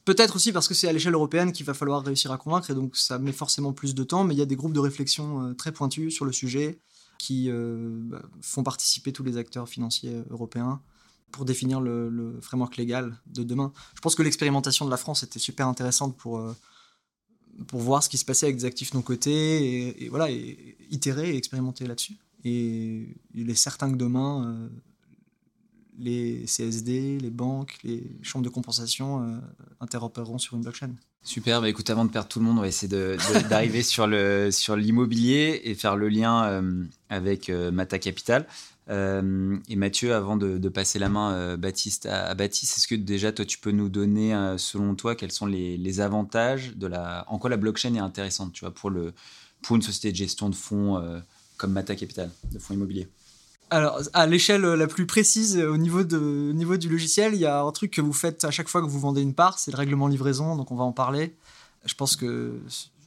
Peut-être 0.06 0.38
aussi 0.38 0.54
parce 0.54 0.70
que 0.70 0.74
c'est 0.74 0.88
à 0.88 0.94
l'échelle 0.94 1.16
européenne 1.16 1.52
qu'il 1.52 1.66
va 1.66 1.74
falloir 1.74 2.02
réussir 2.02 2.32
à 2.32 2.38
convaincre 2.38 2.72
et 2.72 2.74
donc 2.74 2.96
ça 2.96 3.20
met 3.20 3.34
forcément 3.34 3.74
plus 3.74 3.94
de 3.94 4.06
temps, 4.06 4.24
mais 4.24 4.34
il 4.34 4.38
y 4.38 4.42
a 4.42 4.46
des 4.46 4.56
groupes 4.56 4.72
de 4.72 4.80
réflexion 4.80 5.54
très 5.56 5.74
pointus 5.74 6.16
sur 6.16 6.24
le 6.24 6.32
sujet 6.32 6.80
qui 7.18 7.50
bah, 7.52 8.22
font 8.42 8.64
participer 8.64 9.12
tous 9.12 9.24
les 9.24 9.36
acteurs 9.36 9.68
financiers 9.68 10.24
européens 10.30 10.80
pour 11.32 11.46
définir 11.46 11.82
le, 11.82 12.38
framework 12.42 12.78
légal 12.78 13.18
de 13.28 13.44
demain. 13.44 13.72
Je 13.96 14.02
pense 14.02 14.16
que 14.16 14.24
l'expérimentation 14.24 14.86
de 14.86 14.92
la 14.92 14.98
France 14.98 15.24
était 15.24 15.40
super 15.40 15.68
intéressante 15.68 16.18
pour, 16.18 16.40
euh, 16.40 16.56
pour 17.68 17.82
voir 17.82 18.04
ce 18.04 18.10
qui 18.10 18.18
se 18.18 18.26
passait 18.26 18.46
avec 18.46 18.58
des 18.58 18.66
actifs 18.66 18.94
non 18.94 19.02
cotés 19.02 20.04
et, 20.04 20.10
voilà, 20.10 20.30
itérer 20.30 21.32
et 21.32 21.38
expérimenter 21.38 21.86
là-dessus. 21.86 22.18
Et 22.44 23.18
il 23.34 23.50
est 23.50 23.56
certain 23.56 23.92
que 23.92 23.98
demain, 23.98 24.46
euh, 24.48 24.70
les 25.98 26.46
CSD, 26.46 27.20
les 27.20 27.30
banques, 27.30 27.78
les 27.84 28.04
chambres 28.22 28.46
de 28.46 28.50
compensation 28.50 29.24
euh, 29.24 29.40
interopéreront 29.80 30.38
sur 30.38 30.56
une 30.56 30.62
blockchain. 30.62 30.92
Super, 31.24 31.62
bah 31.62 31.70
écoute, 31.70 31.90
avant 31.90 32.06
de 32.06 32.12
perdre 32.12 32.30
tout 32.30 32.40
le 32.40 32.46
monde, 32.46 32.58
on 32.58 32.62
va 32.62 32.68
essayer 32.68 32.88
d'arriver 33.50 33.84
sur 33.84 34.08
l'immobilier 34.08 35.62
et 35.66 35.76
faire 35.76 35.96
le 35.98 36.08
lien 36.08 36.62
avec 37.10 37.50
Mata 37.50 38.00
Capital. 38.00 38.48
Euh, 38.90 39.58
et 39.68 39.76
Mathieu, 39.76 40.14
avant 40.14 40.38
de, 40.38 40.70
passer 40.70 41.00
la 41.00 41.10
main 41.10 41.34
euh, 41.34 41.58
Baptiste, 41.58 42.06
à, 42.06 42.34
Baptiste, 42.36 42.78
est-ce 42.78 42.88
que 42.88 42.96
déjà 42.96 43.32
toi 43.32 43.46
tu 43.46 43.58
peux 43.58 43.72
nous 43.72 43.90
donner, 43.90 44.34
euh, 44.34 44.58
selon 44.58 44.96
toi, 44.96 45.16
quels 45.16 45.32
sont 45.32 45.46
les, 45.46 46.00
avantages 46.00 46.76
de 46.76 46.88
la, 46.88 47.26
en 47.28 47.40
quoi 47.40 47.50
la 47.50 47.58
blockchain 47.58 47.96
est 47.96 48.00
intéressante, 48.00 48.54
tu 48.54 48.66
vois, 48.66 48.74
pour 48.74 48.92
une 48.92 49.82
société 49.82 50.12
de 50.12 50.16
gestion 50.16 50.50
de 50.50 50.56
fonds 50.56 51.02
comme 51.58 51.72
Mata 51.72 51.96
Capital 51.96 52.30
de 52.52 52.60
fonds 52.60 52.76
immobiliers? 52.76 53.08
Alors, 53.70 54.02
à 54.14 54.26
l'échelle 54.28 54.62
la 54.62 54.88
plus 54.88 55.06
précise, 55.06 55.58
au 55.58 55.78
niveau, 55.78 56.04
de, 56.04 56.18
au 56.18 56.54
niveau 56.54 56.78
du 56.78 56.90
logiciel, 56.90 57.34
il 57.34 57.40
y 57.40 57.46
a 57.46 57.62
un 57.62 57.72
truc 57.72 57.92
que 57.92 58.02
vous 58.02 58.14
faites 58.14 58.46
à 58.46 58.52
chaque 58.52 58.70
fois 58.70 58.82
que 58.82 58.88
vous 58.88 59.00
vendez 59.00 59.22
une 59.22 59.34
part, 59.34 59.60
c'est 59.60 59.72
le 59.72 59.78
règlement 59.78 60.08
livraison, 60.08 60.56
donc 60.56 60.72
on 60.72 60.76
va 60.76 60.84
en 60.84 60.94
parler. 60.94 61.36
Je 61.86 61.94
pense 61.94 62.16
que 62.16 62.60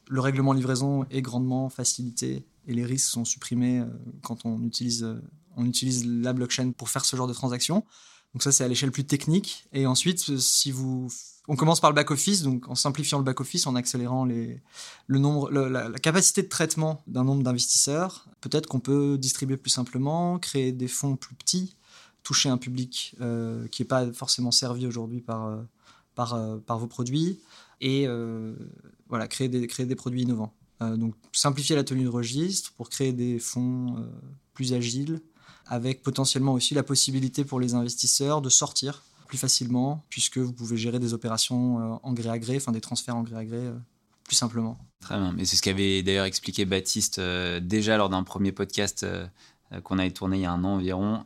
le 0.08 0.20
règlement 0.20 0.52
livraison 0.52 1.06
est 1.10 1.22
grandement 1.22 1.70
facilité 1.70 2.44
et 2.66 2.74
les 2.74 2.84
risques 2.84 3.08
sont 3.08 3.24
supprimés 3.24 3.82
quand 4.22 4.44
on 4.44 4.62
utilise, 4.64 5.06
on 5.56 5.64
utilise 5.64 6.06
la 6.06 6.32
blockchain 6.32 6.72
pour 6.72 6.90
faire 6.90 7.04
ce 7.04 7.16
genre 7.16 7.26
de 7.26 7.32
transaction. 7.32 7.84
Donc 8.34 8.42
ça, 8.42 8.52
c'est 8.52 8.64
à 8.64 8.68
l'échelle 8.68 8.92
plus 8.92 9.04
technique. 9.04 9.66
Et 9.72 9.86
ensuite, 9.86 10.38
si 10.38 10.70
vous 10.70 11.08
on 11.50 11.56
commence 11.56 11.80
par 11.80 11.90
le 11.90 11.96
back-office, 11.96 12.42
donc 12.42 12.68
en 12.68 12.76
simplifiant 12.76 13.18
le 13.18 13.24
back-office, 13.24 13.66
en 13.66 13.74
accélérant 13.74 14.24
le 14.24 15.18
nombre, 15.18 15.50
la, 15.50 15.90
capacité 15.98 16.42
de 16.42 16.48
traitement 16.48 17.02
d'un 17.08 17.24
nombre 17.24 17.42
d'investisseurs. 17.42 18.28
Peut-être 18.40 18.68
qu'on 18.68 18.78
peut 18.78 19.18
distribuer 19.18 19.56
plus 19.56 19.70
simplement, 19.70 20.38
créer 20.38 20.70
des 20.70 20.86
fonds 20.86 21.16
plus 21.16 21.34
petits, 21.34 21.74
toucher 22.22 22.50
un 22.50 22.56
public 22.56 23.16
euh, 23.20 23.66
qui 23.66 23.82
n'est 23.82 23.88
pas 23.88 24.12
forcément 24.12 24.52
servi 24.52 24.86
aujourd'hui 24.86 25.20
par, 25.22 25.46
euh, 25.46 25.56
euh, 26.20 26.60
vos 26.68 26.86
produits, 26.86 27.40
et 27.80 28.06
voilà, 29.08 29.26
créer, 29.26 29.48
des, 29.48 29.66
créer 29.66 29.86
des 29.86 29.96
produits 29.96 30.22
innovants. 30.22 30.54
donc 30.80 31.16
simplifier 31.32 31.74
la 31.74 31.82
tenue 31.82 32.04
de 32.04 32.08
registre 32.08 32.72
pour 32.74 32.90
créer 32.90 33.12
des 33.12 33.40
fonds 33.40 34.08
plus 34.54 34.72
agiles, 34.72 35.20
avec 35.66 36.04
potentiellement 36.04 36.52
aussi 36.52 36.74
la 36.74 36.84
possibilité 36.84 37.44
pour 37.44 37.58
les 37.58 37.74
investisseurs 37.74 38.40
de 38.40 38.50
sortir 38.50 39.02
plus 39.30 39.38
facilement, 39.38 40.04
puisque 40.08 40.38
vous 40.38 40.52
pouvez 40.52 40.76
gérer 40.76 40.98
des 40.98 41.14
opérations 41.14 41.78
euh, 41.78 41.96
en 42.02 42.12
gré 42.12 42.28
à 42.28 42.38
gré, 42.38 42.56
enfin 42.56 42.72
des 42.72 42.80
transferts 42.80 43.14
en 43.14 43.22
gré 43.22 43.36
à 43.36 43.44
gré, 43.44 43.58
euh, 43.58 43.78
plus 44.24 44.34
simplement. 44.34 44.76
Très 45.00 45.16
bien, 45.16 45.32
mais 45.32 45.44
c'est 45.44 45.54
ce 45.54 45.62
qu'avait 45.62 46.02
d'ailleurs 46.02 46.24
expliqué 46.24 46.64
Baptiste 46.64 47.20
euh, 47.20 47.60
déjà 47.60 47.96
lors 47.96 48.08
d'un 48.08 48.24
premier 48.24 48.50
podcast 48.50 49.06
qu'on 49.84 50.00
avait 50.00 50.10
tourné 50.10 50.38
il 50.38 50.42
y 50.42 50.46
a 50.46 50.50
un 50.50 50.64
an 50.64 50.74
environ. 50.74 51.24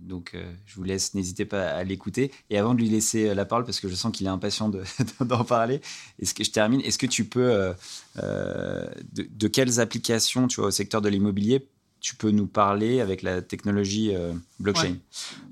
donc 0.00 0.36
je 0.64 0.76
vous 0.76 0.84
laisse, 0.84 1.14
n'hésitez 1.14 1.44
pas 1.44 1.70
à 1.70 1.82
l'écouter. 1.82 2.30
Et 2.50 2.56
avant 2.56 2.72
de 2.72 2.78
lui 2.78 2.88
laisser 2.88 3.34
la 3.34 3.44
parole, 3.44 3.64
parce 3.64 3.80
que 3.80 3.88
je 3.88 3.96
sens 3.96 4.12
qu'il 4.12 4.28
est 4.28 4.30
impatient 4.30 4.70
d'en 5.20 5.42
parler, 5.42 5.80
est-ce 6.20 6.34
que 6.34 6.44
je 6.44 6.52
termine? 6.52 6.80
Est-ce 6.82 6.98
que 6.98 7.06
tu 7.08 7.24
peux, 7.24 7.74
de, 8.14 9.28
de, 9.28 9.48
quelles 9.48 9.80
applications 9.80 10.46
tu 10.46 10.60
vois, 10.60 10.68
au 10.68 10.70
secteur 10.70 11.02
de 11.02 11.08
l'immobilier 11.08 11.66
tu 12.00 12.16
peux 12.16 12.30
nous 12.30 12.46
parler 12.46 13.00
avec 13.00 13.22
la 13.22 13.42
technologie 13.42 14.14
euh, 14.14 14.32
blockchain? 14.58 14.96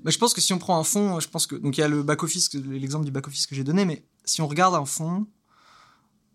Bah, 0.03 0.11
Je 0.11 0.17
pense 0.17 0.33
que 0.33 0.41
si 0.41 0.53
on 0.53 0.59
prend 0.59 0.79
un 0.79 0.83
fonds, 0.83 1.19
je 1.19 1.27
pense 1.27 1.47
que 1.47 1.55
donc 1.55 1.77
il 1.77 1.81
y 1.81 1.83
a 1.83 1.87
le 1.87 2.03
back 2.03 2.23
office, 2.23 2.53
l'exemple 2.53 3.05
du 3.05 3.11
back 3.11 3.27
office 3.27 3.47
que 3.47 3.55
j'ai 3.55 3.63
donné, 3.63 3.85
mais 3.85 4.05
si 4.25 4.41
on 4.41 4.47
regarde 4.47 4.75
un 4.75 4.85
fonds, 4.85 5.27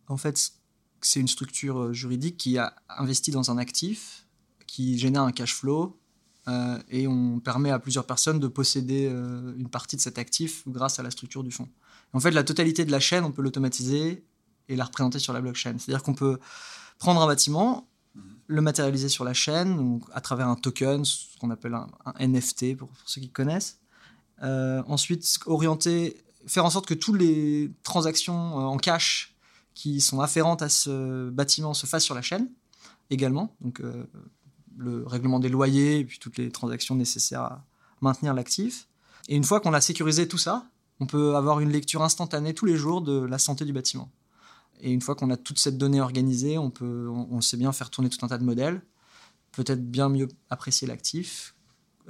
en 0.09 0.17
fait, 0.17 0.53
c'est 1.01 1.21
une 1.21 1.29
structure 1.29 1.79
euh, 1.79 1.93
juridique 1.93 2.37
qui 2.37 2.59
a 2.59 2.75
investi 2.89 3.31
dans 3.31 3.51
un 3.51 3.59
actif, 3.59 4.27
qui 4.67 4.99
génère 4.99 5.23
un 5.23 5.33
cash 5.33 5.55
flow, 5.55 5.99
euh, 6.49 6.79
et 6.89 7.07
on 7.07 7.41
permet 7.41 7.71
à 7.71 7.79
plusieurs 7.79 8.07
personnes 8.07 8.41
de 8.41 8.49
posséder 8.49 9.07
une 9.07 9.69
partie 9.69 9.97
de 9.97 10.01
cet 10.01 10.19
actif 10.19 10.65
grâce 10.67 10.99
à 10.99 11.03
la 11.03 11.11
structure 11.11 11.45
du 11.45 11.53
fonds. 11.53 11.69
En 12.13 12.21
fait, 12.21 12.33
la 12.33 12.43
totalité 12.43 12.85
de 12.85 12.91
la 12.91 13.01
chaîne, 13.01 13.25
on 13.25 13.31
peut 13.31 13.43
l'automatiser 13.43 14.25
et 14.69 14.77
la 14.77 14.85
représenter 14.85 15.19
sur 15.19 15.33
la 15.33 15.41
blockchain. 15.41 15.77
C'est-à-dire 15.79 16.03
qu'on 16.03 16.15
peut 16.15 16.39
prendre 16.99 17.23
un 17.23 17.27
bâtiment, 17.27 17.89
le 18.47 18.61
matérialiser 18.61 19.09
sur 19.09 19.25
la 19.25 19.35
chaîne 19.35 20.01
à 20.13 20.21
travers 20.21 20.49
un 20.49 20.57
token, 20.57 21.05
ce 21.05 21.39
qu'on 21.39 21.51
appelle 21.51 21.75
un, 21.75 21.89
NFT 22.21 22.77
pour, 22.77 22.91
ceux 23.07 23.21
qui 23.21 23.31
connaissent. 23.31 23.79
Euh, 24.43 24.83
ensuite, 24.87 25.39
orienter, 25.47 26.23
faire 26.47 26.65
en 26.65 26.71
sorte 26.71 26.87
que 26.87 26.95
toutes 26.95 27.19
les 27.19 27.71
transactions 27.83 28.59
euh, 28.59 28.63
en 28.65 28.77
cash 28.77 29.35
qui 29.75 30.01
sont 30.01 30.21
afférentes 30.21 30.63
à 30.63 30.69
ce 30.69 31.31
bâtiment 31.31 31.75
se 31.75 31.87
fassent 31.87 32.05
sur 32.05 32.15
la 32.15 32.23
chaîne 32.23 32.49
également. 33.11 33.55
Donc, 33.61 33.81
euh, 33.81 34.05
le 34.77 35.07
règlement 35.07 35.39
des 35.39 35.49
loyers 35.49 35.99
et 35.99 36.05
puis 36.05 36.19
toutes 36.19 36.39
les 36.39 36.51
transactions 36.51 36.95
nécessaires 36.95 37.43
à 37.43 37.65
maintenir 38.01 38.35
l'actif. 38.35 38.89
Et 39.29 39.37
une 39.37 39.45
fois 39.45 39.61
qu'on 39.61 39.75
a 39.75 39.81
sécurisé 39.81 40.27
tout 40.27 40.39
ça, 40.39 40.67
on 40.99 41.07
peut 41.07 41.37
avoir 41.37 41.61
une 41.61 41.71
lecture 41.71 42.03
instantanée 42.03 42.55
tous 42.55 42.67
les 42.67 42.77
jours 42.77 43.03
de 43.03 43.21
la 43.21 43.39
santé 43.39 43.65
du 43.65 43.73
bâtiment. 43.73 44.11
Et 44.83 44.91
une 44.91 45.01
fois 45.01 45.15
qu'on 45.15 45.31
a 45.31 45.37
toute 45.37 45.59
cette 45.59 45.79
donnée 45.79 46.01
organisée, 46.01 46.59
on, 46.59 46.71
peut, 46.71 47.09
on, 47.09 47.41
sait 47.41 47.57
bien 47.57 47.73
faire 47.73 47.89
tourner 47.89 48.11
tout 48.11 48.25
un 48.25 48.29
tas 48.29 48.39
de 48.39 48.45
modèles, 48.45 48.83
peut-être 49.53 49.89
bien 49.89 50.09
mieux 50.09 50.29
apprécier 50.51 50.89
l'actif, 50.89 51.55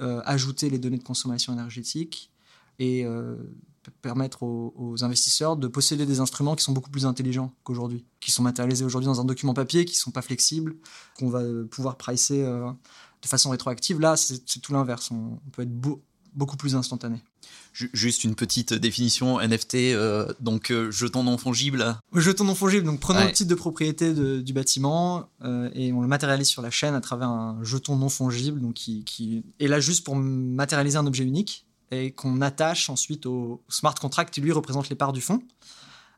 euh, 0.01 0.21
ajouter 0.25 0.71
les 0.71 0.79
données 0.79 0.97
de 0.97 1.03
consommation 1.03 1.53
énergétique 1.53 2.31
et 2.79 3.05
euh, 3.05 3.35
permettre 4.01 4.41
aux, 4.41 5.03
investisseurs 5.03 5.55
de 5.55 5.67
posséder 5.67 6.07
des 6.07 6.19
instruments 6.19 6.55
qui 6.55 6.63
sont 6.63 6.71
beaucoup 6.71 6.89
plus 6.89 7.05
intelligents 7.05 7.53
qu'aujourd'hui, 7.63 8.05
qui 8.19 8.31
sont 8.31 8.41
matérialisés 8.41 8.85
aujourd'hui 8.85 9.07
dans 9.07 9.21
un 9.21 9.25
document 9.25 9.53
papier, 9.53 9.85
qui 9.85 9.93
ne 9.93 9.99
sont 9.99 10.11
pas 10.11 10.23
flexibles, 10.23 10.75
qu'on 11.17 11.29
va 11.29 11.43
pouvoir 11.69 11.97
pricer 11.97 12.43
euh, 12.43 12.71
de 13.21 13.27
façon 13.27 13.51
rétroactive. 13.51 13.99
Là, 13.99 14.17
c'est 14.17 14.59
tout 14.61 14.73
l'inverse. 14.73 15.11
On, 15.11 15.39
peut 15.51 15.61
être 15.61 15.73
beau, 15.73 16.01
beaucoup 16.35 16.57
plus 16.57 16.75
instantané. 16.75 17.21
Juste 17.73 18.23
une 18.23 18.35
petite 18.35 18.73
définition 18.73 19.39
NFT, 19.39 19.75
euh, 19.75 20.31
donc 20.39 20.71
euh, 20.71 20.91
jeton 20.91 21.23
non 21.23 21.39
fongible. 21.39 21.97
Jeton 22.13 22.43
non 22.43 22.53
fongible, 22.53 22.85
donc 22.85 22.99
prenons 22.99 23.23
le 23.23 23.31
titre 23.31 23.49
de 23.49 23.55
propriété 23.55 24.13
du 24.13 24.53
bâtiment 24.53 25.29
euh, 25.43 25.69
et 25.73 25.91
on 25.91 26.01
le 26.01 26.07
matérialise 26.07 26.47
sur 26.47 26.61
la 26.61 26.69
chaîne 26.69 26.93
à 26.93 27.01
travers 27.01 27.29
un 27.29 27.57
jeton 27.63 27.95
non 27.95 28.09
fongible, 28.09 28.61
donc 28.61 28.75
qui, 28.75 29.43
est 29.59 29.67
là 29.67 29.79
juste 29.79 30.03
pour 30.03 30.15
matérialiser 30.15 30.97
un 30.97 31.07
objet 31.07 31.23
unique 31.23 31.65
et 31.89 32.11
qu'on 32.11 32.41
attache 32.41 32.89
ensuite 32.89 33.25
au 33.25 33.63
smart 33.69 33.95
contract 33.95 34.33
qui 34.33 34.41
lui 34.41 34.51
représente 34.51 34.89
les 34.89 34.95
parts 34.95 35.13
du 35.13 35.21
fonds. 35.21 35.41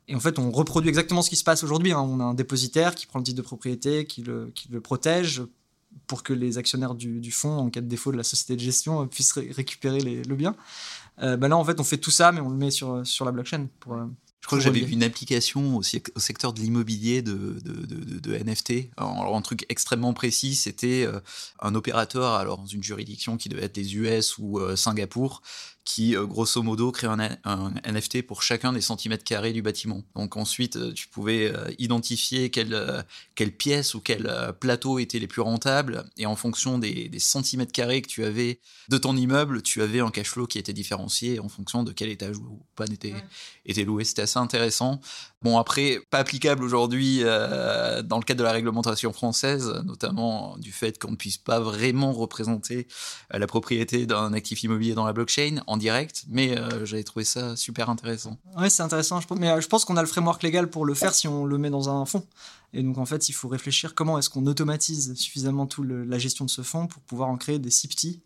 Et 0.08 0.14
en 0.14 0.20
fait, 0.20 0.38
on 0.38 0.50
reproduit 0.50 0.88
exactement 0.88 1.22
ce 1.22 1.30
qui 1.30 1.36
se 1.36 1.44
passe 1.44 1.64
aujourd'hui. 1.64 1.92
Hein. 1.92 2.00
On 2.00 2.20
a 2.20 2.24
un 2.24 2.34
dépositaire 2.34 2.94
qui 2.94 3.06
prend 3.06 3.18
le 3.18 3.24
titre 3.24 3.38
de 3.38 3.42
propriété, 3.42 4.06
qui 4.06 4.22
le, 4.22 4.52
qui 4.54 4.68
le 4.68 4.80
protège 4.80 5.42
pour 6.06 6.22
que 6.22 6.32
les 6.32 6.58
actionnaires 6.58 6.94
du, 6.94 7.30
fonds, 7.30 7.58
en 7.58 7.70
cas 7.70 7.80
de 7.80 7.86
défaut 7.86 8.12
de 8.12 8.16
la 8.16 8.22
société 8.22 8.56
de 8.56 8.60
gestion, 8.60 9.02
euh, 9.02 9.06
puissent 9.06 9.32
récupérer 9.32 10.00
le 10.00 10.34
bien. 10.34 10.54
Euh, 11.22 11.36
bah 11.36 11.48
là, 11.48 11.56
en 11.56 11.64
fait, 11.64 11.80
on 11.80 11.84
fait 11.84 11.98
tout 11.98 12.10
ça, 12.10 12.32
mais 12.32 12.40
on 12.40 12.48
le 12.48 12.56
met 12.56 12.70
sur, 12.70 13.06
sur 13.06 13.24
la 13.24 13.32
blockchain. 13.32 13.68
Pour, 13.80 13.94
euh, 13.94 14.04
je 14.40 14.46
crois 14.46 14.58
que 14.58 14.64
j'avais 14.64 14.80
vu 14.80 14.92
une 14.92 15.02
application 15.02 15.76
aussi 15.76 16.00
au 16.14 16.20
secteur 16.20 16.52
de 16.52 16.60
l'immobilier 16.60 17.20
de, 17.20 17.58
de, 17.64 18.20
de, 18.20 18.36
NFT. 18.36 18.90
Alors, 18.96 19.36
un 19.36 19.42
truc 19.42 19.66
extrêmement 19.68 20.12
précis, 20.12 20.54
c'était 20.54 21.04
un 21.58 21.74
opérateur, 21.74 22.34
alors 22.34 22.58
dans 22.58 22.66
une 22.66 22.82
juridiction 22.82 23.38
qui 23.38 23.48
devait 23.48 23.64
être 23.64 23.76
les 23.76 23.96
US 23.96 24.38
ou 24.38 24.60
Singapour, 24.76 25.42
qui, 25.86 26.16
euh, 26.16 26.26
grosso 26.26 26.62
modo, 26.62 26.90
crée 26.90 27.06
un, 27.06 27.72
NFT 27.86 28.22
pour 28.26 28.42
chacun 28.42 28.72
des 28.72 28.80
centimètres 28.80 29.22
carrés 29.22 29.52
du 29.52 29.62
bâtiment. 29.62 30.02
Donc 30.16 30.36
ensuite, 30.36 30.76
euh, 30.76 30.92
tu 30.92 31.06
pouvais 31.06 31.46
euh, 31.46 31.70
identifier 31.78 32.50
quelle, 32.50 33.04
quelle 33.36 33.52
pièce 33.52 33.94
ou 33.94 34.00
quel 34.00 34.52
plateau 34.58 34.98
était 34.98 35.20
les 35.20 35.28
plus 35.28 35.42
rentables, 35.42 36.04
et 36.18 36.26
en 36.26 36.34
fonction 36.34 36.78
des, 36.78 37.10
centimètres 37.18 37.72
carrés 37.72 38.02
que 38.02 38.08
tu 38.08 38.24
avais 38.24 38.58
de 38.88 38.98
ton 38.98 39.16
immeuble, 39.16 39.62
tu 39.62 39.80
avais 39.80 40.00
un 40.00 40.10
cash 40.10 40.30
flow 40.30 40.46
qui 40.46 40.58
était 40.58 40.72
différencié 40.72 41.38
en 41.38 41.48
fonction 41.48 41.84
de 41.84 41.92
quel 41.92 42.08
étage 42.08 42.36
ou 42.36 42.60
pas 42.74 42.86
était, 42.86 43.14
était 43.64 43.84
loué. 43.84 44.02
C'était 44.04 44.22
assez 44.22 44.40
intéressant. 44.40 45.00
Bon, 45.42 45.56
après, 45.56 46.00
pas 46.10 46.18
applicable 46.18 46.64
aujourd'hui 46.64 47.20
dans 47.20 48.18
le 48.18 48.24
cadre 48.24 48.38
de 48.38 48.44
la 48.44 48.52
réglementation 48.52 49.12
française, 49.12 49.72
notamment 49.84 50.58
du 50.58 50.72
fait 50.72 50.98
qu'on 50.98 51.12
ne 51.12 51.16
puisse 51.16 51.38
pas 51.38 51.60
vraiment 51.60 52.12
représenter 52.12 52.88
la 53.30 53.46
propriété 53.46 54.06
d'un 54.06 54.32
actif 54.32 54.64
immobilier 54.64 54.94
dans 54.94 55.06
la 55.06 55.12
blockchain 55.12 55.62
direct, 55.76 56.24
mais 56.28 56.56
euh, 56.56 56.84
j'avais 56.84 57.04
trouvé 57.04 57.24
ça 57.24 57.56
super 57.56 57.90
intéressant. 57.90 58.38
Ouais, 58.56 58.70
c'est 58.70 58.82
intéressant, 58.82 59.20
je 59.20 59.26
pense, 59.26 59.38
mais 59.38 59.50
euh, 59.50 59.60
je 59.60 59.68
pense 59.68 59.84
qu'on 59.84 59.96
a 59.96 60.02
le 60.02 60.08
framework 60.08 60.42
légal 60.42 60.68
pour 60.68 60.84
le 60.84 60.94
faire 60.94 61.14
si 61.14 61.28
on 61.28 61.44
le 61.44 61.58
met 61.58 61.70
dans 61.70 61.88
un 61.88 62.04
fonds. 62.06 62.26
Et 62.72 62.82
donc 62.82 62.98
en 62.98 63.06
fait, 63.06 63.28
il 63.28 63.32
faut 63.32 63.48
réfléchir 63.48 63.94
comment 63.94 64.18
est-ce 64.18 64.30
qu'on 64.30 64.46
automatise 64.46 65.14
suffisamment 65.14 65.66
tout 65.66 65.82
la 65.82 66.18
gestion 66.18 66.44
de 66.44 66.50
ce 66.50 66.62
fonds 66.62 66.86
pour 66.86 67.02
pouvoir 67.02 67.28
en 67.28 67.36
créer 67.36 67.58
des 67.58 67.70
si 67.70 67.88
petits 67.88 68.20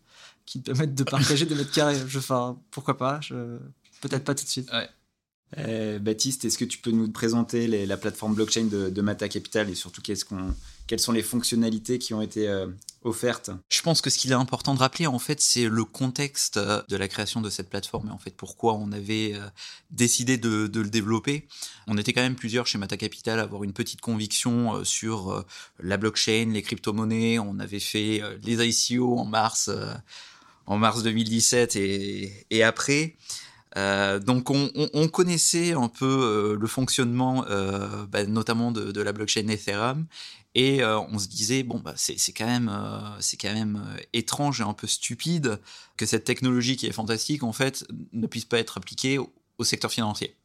qui 0.45 0.59
permettent 0.59 0.95
de 0.95 1.03
partager 1.03 1.45
des 1.45 1.55
mètres 1.55 1.71
carrés. 1.71 1.97
Je, 2.07 2.19
enfin, 2.19 2.57
pourquoi 2.71 2.97
pas 2.97 3.19
Peut-être 4.01 4.23
pas 4.23 4.35
tout 4.35 4.43
de 4.43 4.49
suite. 4.49 4.69
Euh, 5.57 5.99
Baptiste, 5.99 6.45
est-ce 6.45 6.57
que 6.57 6.65
tu 6.65 6.77
peux 6.77 6.91
nous 6.91 7.11
présenter 7.11 7.67
la 7.85 7.97
plateforme 7.97 8.33
blockchain 8.33 8.65
de, 8.65 8.89
de 8.89 9.01
Mata 9.01 9.27
Capital 9.27 9.69
et 9.69 9.75
surtout 9.75 10.01
qu'est-ce 10.01 10.25
qu'on 10.25 10.53
quelles 10.87 10.99
sont 10.99 11.11
les 11.13 11.23
fonctionnalités 11.23 11.99
qui 11.99 12.13
ont 12.13 12.21
été 12.21 12.49
euh, 12.49 12.67
Je 13.69 13.81
pense 13.81 13.99
que 13.99 14.11
ce 14.11 14.19
qu'il 14.19 14.31
est 14.31 14.35
important 14.35 14.75
de 14.75 14.79
rappeler, 14.79 15.07
en 15.07 15.17
fait, 15.17 15.41
c'est 15.41 15.67
le 15.67 15.85
contexte 15.85 16.57
euh, 16.57 16.83
de 16.87 16.95
la 16.95 17.07
création 17.07 17.41
de 17.41 17.49
cette 17.49 17.67
plateforme 17.67 18.09
et 18.09 18.11
en 18.11 18.19
fait 18.19 18.35
pourquoi 18.35 18.75
on 18.75 18.91
avait 18.91 19.33
euh, 19.33 19.39
décidé 19.89 20.37
de, 20.37 20.69
le 20.71 20.89
développer. 20.89 21.47
On 21.87 21.97
était 21.97 22.13
quand 22.13 22.21
même 22.21 22.35
plusieurs 22.35 22.67
chez 22.67 22.77
Mata 22.77 22.97
Capital 22.97 23.39
à 23.39 23.43
avoir 23.43 23.63
une 23.63 23.73
petite 23.73 24.01
conviction 24.01 24.83
sur 24.83 25.45
la 25.79 25.97
blockchain, 25.97 26.51
les 26.53 26.61
crypto-monnaies. 26.61 27.39
On 27.39 27.59
avait 27.59 27.79
fait 27.79 28.21
les 28.43 28.67
ICO 28.67 29.17
en 29.17 29.25
mars, 29.25 29.69
en 30.67 30.77
mars 30.77 31.01
2017 31.03 31.75
et, 31.75 32.45
et 32.51 32.63
après. 32.63 33.17
donc 33.75 34.49
on, 34.51 35.07
connaissait 35.07 35.73
un 35.73 35.89
peu 35.89 36.55
le 36.59 36.67
fonctionnement, 36.67 37.45
bah, 38.09 38.25
notamment 38.25 38.71
de, 38.71 38.91
de, 38.91 39.01
la 39.01 39.11
blockchain 39.11 39.47
Ethereum, 39.47 40.05
et 40.53 40.83
euh, 40.83 40.99
on 40.99 41.17
se 41.17 41.27
disait, 41.27 41.63
bon, 41.63 41.79
bah, 41.79 41.93
c'est 41.95 42.33
quand 42.33 42.45
même, 42.45 42.69
euh, 42.69 43.21
quand 43.39 43.53
même 43.53 43.81
euh, 43.87 44.01
étrange 44.13 44.59
et 44.59 44.63
un 44.63 44.73
peu 44.73 44.87
stupide 44.87 45.59
que 45.95 46.05
cette 46.05 46.25
technologie 46.25 46.75
qui 46.75 46.87
est 46.87 46.91
fantastique, 46.91 47.43
en 47.43 47.53
fait, 47.53 47.85
ne 48.11 48.27
puisse 48.27 48.45
pas 48.45 48.59
être 48.59 48.77
appliquée 48.77 49.17
au, 49.17 49.31
secteur 49.63 49.91
financier. 49.91 50.35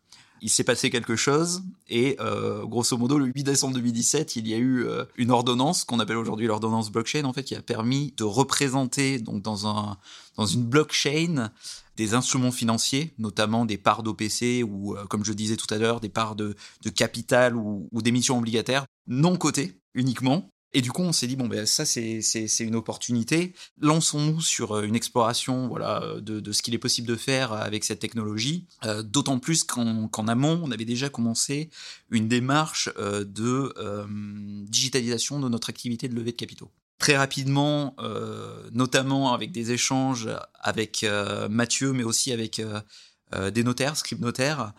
Il 0.42 0.50
s'est 0.50 0.64
passé 0.64 0.90
quelque 0.90 1.16
chose 1.16 1.62
et 1.88 2.16
euh, 2.20 2.64
grosso 2.64 2.96
modo 2.96 3.18
le 3.18 3.26
8 3.26 3.42
décembre 3.42 3.74
2017 3.74 4.36
il 4.36 4.48
y 4.48 4.54
a 4.54 4.58
eu 4.58 4.84
euh, 4.84 5.04
une 5.16 5.30
ordonnance 5.30 5.84
qu'on 5.84 5.98
appelle 6.00 6.16
aujourd'hui 6.16 6.46
l'ordonnance 6.46 6.90
blockchain 6.90 7.24
en 7.24 7.32
fait 7.32 7.42
qui 7.42 7.54
a 7.54 7.62
permis 7.62 8.12
de 8.16 8.24
représenter 8.24 9.18
donc 9.18 9.42
dans 9.42 9.66
un 9.66 9.96
dans 10.36 10.46
une 10.46 10.64
blockchain 10.64 11.50
des 11.96 12.14
instruments 12.14 12.52
financiers 12.52 13.14
notamment 13.18 13.64
des 13.64 13.78
parts 13.78 14.02
d'OPC 14.02 14.62
ou 14.62 14.94
euh, 14.94 15.04
comme 15.06 15.24
je 15.24 15.32
disais 15.32 15.56
tout 15.56 15.72
à 15.72 15.78
l'heure 15.78 16.00
des 16.00 16.08
parts 16.08 16.36
de, 16.36 16.54
de 16.82 16.90
capital 16.90 17.56
ou, 17.56 17.88
ou 17.92 18.02
d'émissions 18.02 18.38
obligataires 18.38 18.86
non 19.06 19.36
cotées 19.36 19.80
uniquement 19.94 20.50
et 20.76 20.82
du 20.82 20.92
coup, 20.92 21.00
on 21.00 21.12
s'est 21.12 21.26
dit 21.26 21.36
bon 21.36 21.48
ben 21.48 21.64
ça 21.64 21.86
c'est 21.86 22.20
une 22.60 22.76
opportunité. 22.76 23.54
Lançons-nous 23.80 24.42
sur 24.42 24.72
euh, 24.72 24.82
une 24.82 24.94
exploration 24.94 25.68
voilà 25.68 26.02
euh, 26.02 26.20
de, 26.20 26.38
de 26.38 26.52
ce 26.52 26.60
qu'il 26.60 26.74
est 26.74 26.78
possible 26.78 27.08
de 27.08 27.16
faire 27.16 27.54
avec 27.54 27.82
cette 27.82 27.98
technologie. 27.98 28.66
Euh, 28.84 29.02
D'autant 29.02 29.38
plus 29.38 29.64
qu'en 29.64 30.28
amont, 30.28 30.60
on 30.62 30.70
avait 30.70 30.84
déjà 30.84 31.08
commencé 31.08 31.70
une 32.10 32.28
démarche 32.28 32.90
euh, 32.98 33.24
de 33.24 33.72
euh, 33.78 34.04
digitalisation 34.68 35.40
de 35.40 35.48
notre 35.48 35.70
activité 35.70 36.08
de 36.08 36.14
levée 36.14 36.32
de 36.32 36.36
capitaux. 36.36 36.70
Très 36.98 37.16
rapidement, 37.16 37.94
euh, 37.98 38.68
notamment 38.72 39.32
avec 39.32 39.52
des 39.52 39.72
échanges 39.72 40.28
avec 40.60 41.06
Mathieu, 41.48 41.94
mais 41.94 42.04
aussi 42.04 42.32
avec 42.32 42.60
des 43.50 43.64
notaires, 43.64 43.96
script 43.96 44.20
notaires, 44.20 44.72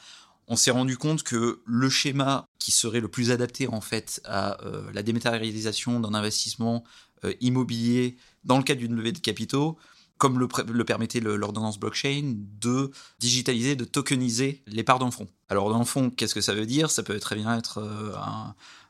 on 0.47 0.55
s'est 0.55 0.71
rendu 0.71 0.97
compte 0.97 1.23
que 1.23 1.61
le 1.65 1.89
schéma 1.89 2.47
qui 2.57 2.71
serait 2.71 3.01
le 3.01 3.09
plus 3.09 3.31
adapté 3.31 3.67
en 3.67 3.81
fait 3.81 4.21
à 4.25 4.63
euh, 4.65 4.89
la 4.93 5.03
dématérialisation 5.03 5.99
d'un 5.99 6.13
investissement 6.13 6.83
euh, 7.25 7.33
immobilier 7.41 8.17
dans 8.45 8.57
le 8.57 8.63
cadre 8.63 8.79
d'une 8.79 8.95
levée 8.95 9.11
de 9.11 9.19
capitaux, 9.19 9.77
comme 10.17 10.39
le, 10.39 10.47
permettait 10.83 11.19
l'ordonnance 11.19 11.79
blockchain, 11.79 12.33
de 12.59 12.91
digitaliser, 13.19 13.75
de 13.75 13.83
tokeniser 13.83 14.63
les 14.65 14.83
parts 14.83 14.99
d'un 14.99 15.11
fonds. 15.11 15.27
Alors 15.49 15.71
d'un 15.71 15.85
fonds, 15.85 16.09
qu'est-ce 16.09 16.33
que 16.33 16.41
ça 16.41 16.55
veut 16.55 16.65
dire? 16.65 16.89
Ça 16.89 17.03
peut 17.03 17.19
très 17.19 17.35
bien 17.35 17.55
être 17.57 17.79
euh, 17.79 18.15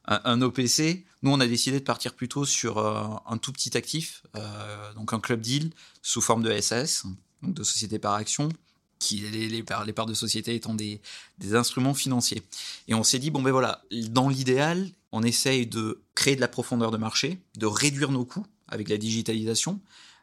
un, 0.05 0.41
OPC. 0.41 1.05
Nous, 1.23 1.31
on 1.31 1.39
a 1.39 1.47
décidé 1.47 1.79
de 1.79 1.83
partir 1.83 2.13
plutôt 2.13 2.45
sur 2.45 2.77
un, 2.77 3.37
tout 3.37 3.51
petit 3.51 3.75
actif, 3.75 4.23
donc 4.95 5.11
un 5.11 5.19
club 5.19 5.41
deal 5.41 5.71
sous 6.01 6.21
forme 6.21 6.43
de 6.43 6.61
SAS, 6.61 7.05
donc 7.41 7.53
de 7.53 7.63
société 7.63 7.99
par 7.99 8.13
action, 8.13 8.47
qui 8.99 9.17
les, 9.19 9.63
parts, 9.63 9.85
les 9.85 9.93
parts 9.93 10.05
de 10.05 10.13
société 10.13 10.55
étant 10.55 10.73
des, 10.73 11.01
instruments 11.53 11.93
financiers. 11.93 12.43
Et 12.87 12.93
on 12.93 13.03
s'est 13.03 13.19
dit, 13.19 13.31
bon 13.31 13.41
ben 13.41 13.51
voilà, 13.51 13.81
dans 14.09 14.29
l'idéal, 14.29 14.89
on 15.11 15.23
essaye 15.23 15.67
de 15.67 16.01
créer 16.15 16.35
de 16.35 16.41
la 16.41 16.47
profondeur 16.47 16.91
de 16.91 16.97
marché, 16.97 17.39
de 17.57 17.65
réduire 17.65 18.11
nos 18.11 18.25
coûts 18.25 18.45
avec 18.67 18.89
la 18.89 18.97
digitalisation, 18.97 19.79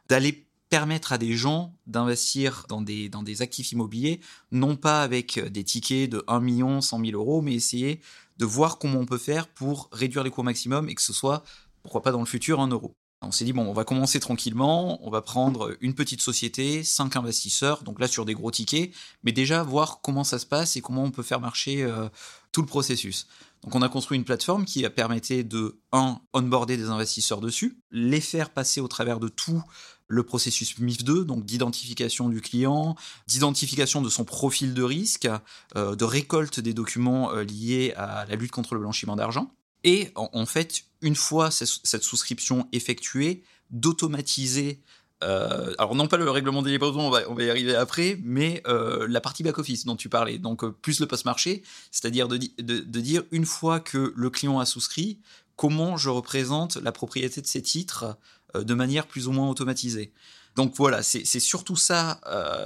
d'aller 0.07 0.45
permettre 0.69 1.13
à 1.13 1.17
des 1.17 1.33
gens 1.33 1.73
d'investir 1.87 2.65
dans 2.69 2.81
des, 2.81 3.09
dans 3.09 3.23
des 3.23 3.41
actifs 3.41 3.71
immobiliers, 3.71 4.19
non 4.51 4.75
pas 4.75 5.03
avec 5.03 5.39
des 5.39 5.63
tickets 5.63 6.09
de 6.09 6.23
1 6.27 6.39
million, 6.39 6.81
100 6.81 6.99
000 7.05 7.11
euros, 7.11 7.41
mais 7.41 7.53
essayer 7.53 8.01
de 8.37 8.45
voir 8.45 8.77
comment 8.77 8.99
on 8.99 9.05
peut 9.05 9.17
faire 9.17 9.47
pour 9.47 9.89
réduire 9.91 10.23
les 10.23 10.29
coûts 10.29 10.41
au 10.41 10.43
maximum 10.43 10.89
et 10.89 10.95
que 10.95 11.01
ce 11.01 11.13
soit, 11.13 11.43
pourquoi 11.81 12.01
pas 12.01 12.11
dans 12.11 12.19
le 12.19 12.25
futur, 12.25 12.59
un 12.59 12.67
euro. 12.67 12.95
On 13.21 13.31
s'est 13.31 13.45
dit, 13.45 13.53
bon, 13.53 13.63
on 13.63 13.73
va 13.73 13.85
commencer 13.85 14.19
tranquillement, 14.19 14.99
on 15.05 15.09
va 15.09 15.21
prendre 15.21 15.75
une 15.81 15.95
petite 15.95 16.21
société, 16.21 16.83
cinq 16.83 17.15
investisseurs, 17.15 17.83
donc 17.83 17.99
là 17.99 18.07
sur 18.07 18.25
des 18.25 18.33
gros 18.33 18.51
tickets, 18.51 18.91
mais 19.23 19.31
déjà 19.31 19.63
voir 19.63 20.01
comment 20.01 20.23
ça 20.23 20.37
se 20.37 20.45
passe 20.45 20.75
et 20.75 20.81
comment 20.81 21.03
on 21.03 21.11
peut 21.11 21.23
faire 21.23 21.39
marcher 21.39 21.83
euh, 21.83 22.07
tout 22.51 22.61
le 22.61 22.67
processus. 22.67 23.27
Donc 23.63 23.73
on 23.73 23.81
a 23.81 23.89
construit 23.89 24.17
une 24.17 24.25
plateforme 24.25 24.65
qui 24.65 24.85
a 24.85 24.89
permetté 24.89 25.43
de, 25.43 25.79
un, 25.91 26.19
onboarder 26.33 26.77
des 26.77 26.89
investisseurs 26.89 27.41
dessus, 27.41 27.79
les 27.89 28.21
faire 28.21 28.51
passer 28.51 28.79
au 28.79 28.87
travers 28.87 29.19
de 29.19 29.27
tout 29.27 29.63
le 30.07 30.23
processus 30.23 30.77
MIF2, 30.79 31.23
donc 31.23 31.45
d'identification 31.45 32.29
du 32.29 32.41
client, 32.41 32.95
d'identification 33.27 34.03
de 34.03 34.09
son 34.09 34.23
profil 34.23 34.75
de 34.75 34.83
risque, 34.83 35.27
euh, 35.75 35.95
de 35.95 36.05
récolte 36.05 36.59
des 36.59 36.73
documents 36.73 37.31
euh, 37.31 37.43
liés 37.43 37.93
à 37.97 38.25
la 38.25 38.35
lutte 38.35 38.51
contre 38.51 38.75
le 38.75 38.81
blanchiment 38.81 39.15
d'argent. 39.15 39.51
Et 39.85 40.09
en, 40.15 40.45
fait, 40.47 40.83
une 41.01 41.15
fois 41.15 41.51
cette 41.51 42.03
souscription 42.03 42.67
effectuée, 42.73 43.43
d'automatiser 43.69 44.81
euh, 45.23 45.73
alors 45.77 45.95
non 45.95 46.07
pas 46.07 46.17
le 46.17 46.29
règlement 46.29 46.61
des 46.61 46.71
livraisons, 46.71 46.99
on 46.99 47.09
va, 47.09 47.43
y 47.43 47.49
arriver 47.49 47.75
après, 47.75 48.19
mais 48.23 48.61
euh, 48.67 49.07
la 49.09 49.21
partie 49.21 49.43
back-office 49.43 49.85
dont 49.85 49.95
tu 49.95 50.09
parlais, 50.09 50.37
donc 50.37 50.63
euh, 50.63 50.71
plus 50.71 50.99
le 50.99 51.05
post-marché, 51.05 51.63
c'est-à-dire 51.89 52.27
de, 52.27 52.37
dire 52.99 53.23
une 53.31 53.45
fois 53.45 53.79
que 53.79 54.13
le 54.15 54.29
client 54.29 54.59
a 54.59 54.65
souscrit, 54.65 55.19
comment 55.55 55.95
je 55.97 56.09
représente 56.09 56.75
la 56.77 56.91
propriété 56.91 57.41
de 57.41 57.47
ces 57.47 57.61
titres 57.61 58.17
de 58.53 58.73
manière 58.73 59.07
plus 59.07 59.27
ou 59.27 59.31
moins 59.31 59.49
automatisée. 59.49 60.11
Donc 60.55 60.73
voilà, 60.75 61.01
c'est 61.03 61.25
surtout 61.39 61.75
ça, 61.75 62.19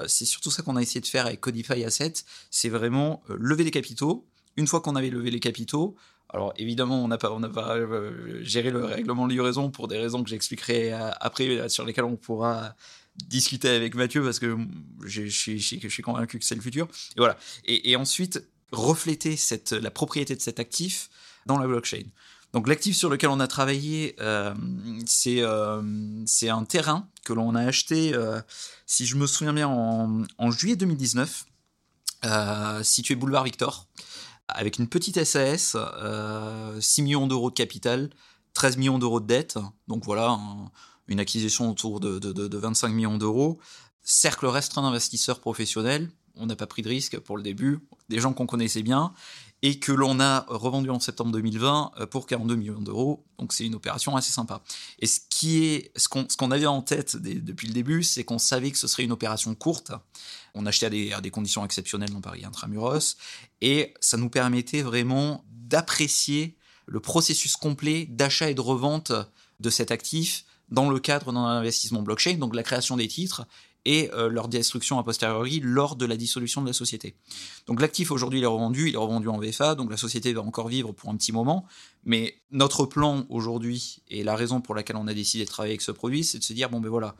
c'est 0.07 0.25
surtout 0.25 0.51
ça 0.51 0.63
qu'on 0.63 0.75
a 0.75 0.81
essayé 0.81 1.01
de 1.01 1.07
faire 1.07 1.27
avec 1.27 1.41
Codify 1.41 1.83
Asset, 1.83 2.13
c'est 2.49 2.69
vraiment 2.69 3.23
lever 3.27 3.63
les 3.63 3.71
capitaux. 3.71 4.27
Une 4.57 4.67
fois 4.67 4.81
qu'on 4.81 4.95
avait 4.95 5.09
levé 5.09 5.31
les 5.31 5.39
capitaux, 5.39 5.95
alors 6.31 6.53
évidemment, 6.57 7.03
on 7.03 7.07
n'a 7.07 7.17
pas, 7.17 7.31
on 7.31 7.39
n'a 7.39 7.49
pas 7.49 7.75
euh, 7.75 8.43
géré 8.43 8.69
le 8.69 8.85
règlement 8.85 9.25
de 9.25 9.31
livraison 9.31 9.71
pour 9.71 9.87
des 9.87 9.97
raisons 9.97 10.23
que 10.23 10.29
j'expliquerai 10.29 10.93
euh, 10.93 11.09
après, 11.19 11.69
sur 11.69 11.85
lesquelles 11.85 12.05
on 12.05 12.17
pourra 12.17 12.75
discuter 13.27 13.69
avec 13.69 13.95
Mathieu 13.95 14.23
parce 14.23 14.39
que 14.39 14.57
je, 15.05 15.25
suis 15.27 16.03
convaincu 16.03 16.39
que 16.39 16.45
c'est 16.45 16.55
le 16.55 16.61
futur. 16.61 16.87
Et 17.15 17.19
voilà. 17.19 17.37
Et, 17.65 17.95
ensuite 17.95 18.43
refléter 18.71 19.35
la 19.71 19.91
propriété 19.91 20.35
de 20.35 20.41
cet 20.41 20.59
actif 20.59 21.09
dans 21.47 21.57
la 21.57 21.67
blockchain. 21.67 22.03
Donc 22.53 22.67
l'actif 22.67 22.95
sur 22.95 23.09
lequel 23.09 23.29
on 23.29 23.39
a 23.39 23.47
travaillé, 23.47 24.15
euh, 24.19 24.53
c'est 25.05 25.41
euh, 25.41 25.81
un 25.81 26.65
terrain 26.65 27.07
que 27.23 27.33
l'on 27.33 27.55
a 27.55 27.61
acheté, 27.61 28.13
euh, 28.13 28.41
si 28.85 29.05
je 29.05 29.15
me 29.15 29.27
souviens 29.27 29.53
bien, 29.53 29.67
en, 29.67 30.23
en 30.37 30.51
juillet 30.51 30.75
2019, 30.75 31.45
euh, 32.25 32.83
situé 32.83 33.15
boulevard 33.15 33.45
Victor 33.45 33.87
avec 34.55 34.79
une 34.79 34.87
petite 34.87 35.23
SAS, 35.23 35.75
euh, 35.75 36.79
6 36.79 37.01
millions 37.03 37.27
d'euros 37.27 37.49
de 37.49 37.55
capital, 37.55 38.09
13 38.53 38.77
millions 38.77 38.99
d'euros 38.99 39.19
de 39.19 39.27
dette, 39.27 39.57
donc 39.87 40.03
voilà, 40.05 40.29
un, 40.29 40.71
une 41.07 41.19
acquisition 41.19 41.69
autour 41.69 41.99
de, 41.99 42.19
de, 42.19 42.31
de 42.31 42.57
25 42.57 42.89
millions 42.89 43.17
d'euros. 43.17 43.59
Cercle 44.03 44.47
restreint 44.47 44.81
d'investisseurs 44.81 45.39
professionnels, 45.39 46.09
on 46.35 46.45
n'a 46.45 46.55
pas 46.55 46.67
pris 46.67 46.81
de 46.81 46.89
risque 46.89 47.19
pour 47.19 47.37
le 47.37 47.43
début, 47.43 47.79
des 48.07 48.19
gens 48.19 48.33
qu'on 48.33 48.47
connaissait 48.47 48.81
bien, 48.81 49.13
et 49.61 49.79
que 49.79 49.91
l'on 49.91 50.19
a 50.19 50.45
revendu 50.47 50.89
en 50.89 50.99
septembre 50.99 51.31
2020 51.31 51.91
pour 52.11 52.27
42 52.27 52.55
millions 52.55 52.81
d'euros. 52.81 53.25
Donc 53.37 53.53
c'est 53.53 53.65
une 53.65 53.75
opération 53.75 54.15
assez 54.15 54.31
sympa. 54.31 54.61
Et 54.99 55.07
ce 55.07 55.19
qui 55.29 55.63
est, 55.65 55.91
ce 55.97 56.07
qu'on, 56.07 56.51
avait 56.51 56.65
en 56.65 56.81
tête 56.81 57.17
depuis 57.17 57.67
le 57.67 57.73
début, 57.73 58.03
c'est 58.03 58.23
qu'on 58.23 58.39
savait 58.39 58.71
que 58.71 58.77
ce 58.77 58.87
serait 58.87 59.03
une 59.03 59.11
opération 59.11 59.53
courte. 59.55 59.91
On 60.55 60.65
achetait 60.65 60.85
à 60.85 60.89
des, 60.89 61.11
à 61.13 61.21
des 61.21 61.31
conditions 61.31 61.65
exceptionnelles 61.65 62.11
dans 62.11 62.21
Paris 62.21 62.45
intramuros, 62.45 63.17
et 63.61 63.93
ça 63.99 64.17
nous 64.17 64.29
permettait 64.29 64.81
vraiment 64.81 65.43
d'apprécier 65.49 66.57
le 66.85 66.99
processus 66.99 67.55
complet 67.55 68.07
d'achat 68.09 68.49
et 68.49 68.55
de 68.55 68.61
revente 68.61 69.11
de 69.59 69.69
cet 69.69 69.91
actif 69.91 70.45
dans 70.69 70.89
le 70.89 70.99
cadre 70.99 71.31
d'un 71.31 71.43
investissement 71.43 72.01
blockchain, 72.01 72.35
donc 72.35 72.55
la 72.55 72.63
création 72.63 72.97
des 72.97 73.07
titres 73.07 73.45
et 73.85 74.11
euh, 74.13 74.29
leur 74.29 74.47
destruction 74.47 74.99
a 74.99 75.03
posteriori 75.03 75.59
lors 75.61 75.95
de 75.95 76.05
la 76.05 76.17
dissolution 76.17 76.61
de 76.61 76.67
la 76.67 76.73
société. 76.73 77.15
Donc 77.67 77.81
l'actif 77.81 78.11
aujourd'hui 78.11 78.39
il 78.39 78.43
est 78.43 78.47
revendu, 78.47 78.89
il 78.89 78.93
est 78.95 78.97
revendu 78.97 79.27
en 79.27 79.37
VFA, 79.37 79.75
donc 79.75 79.89
la 79.89 79.97
société 79.97 80.33
va 80.33 80.41
encore 80.41 80.67
vivre 80.67 80.91
pour 80.91 81.09
un 81.09 81.15
petit 81.15 81.31
moment, 81.31 81.65
mais 82.03 82.35
notre 82.51 82.85
plan 82.85 83.25
aujourd'hui 83.29 84.01
et 84.09 84.23
la 84.23 84.35
raison 84.35 84.61
pour 84.61 84.75
laquelle 84.75 84.97
on 84.97 85.07
a 85.07 85.13
décidé 85.13 85.45
de 85.45 85.49
travailler 85.49 85.73
avec 85.73 85.81
ce 85.81 85.91
produit, 85.91 86.23
c'est 86.23 86.39
de 86.39 86.43
se 86.43 86.53
dire 86.53 86.69
bon 86.69 86.79
ben 86.79 86.89
voilà, 86.89 87.15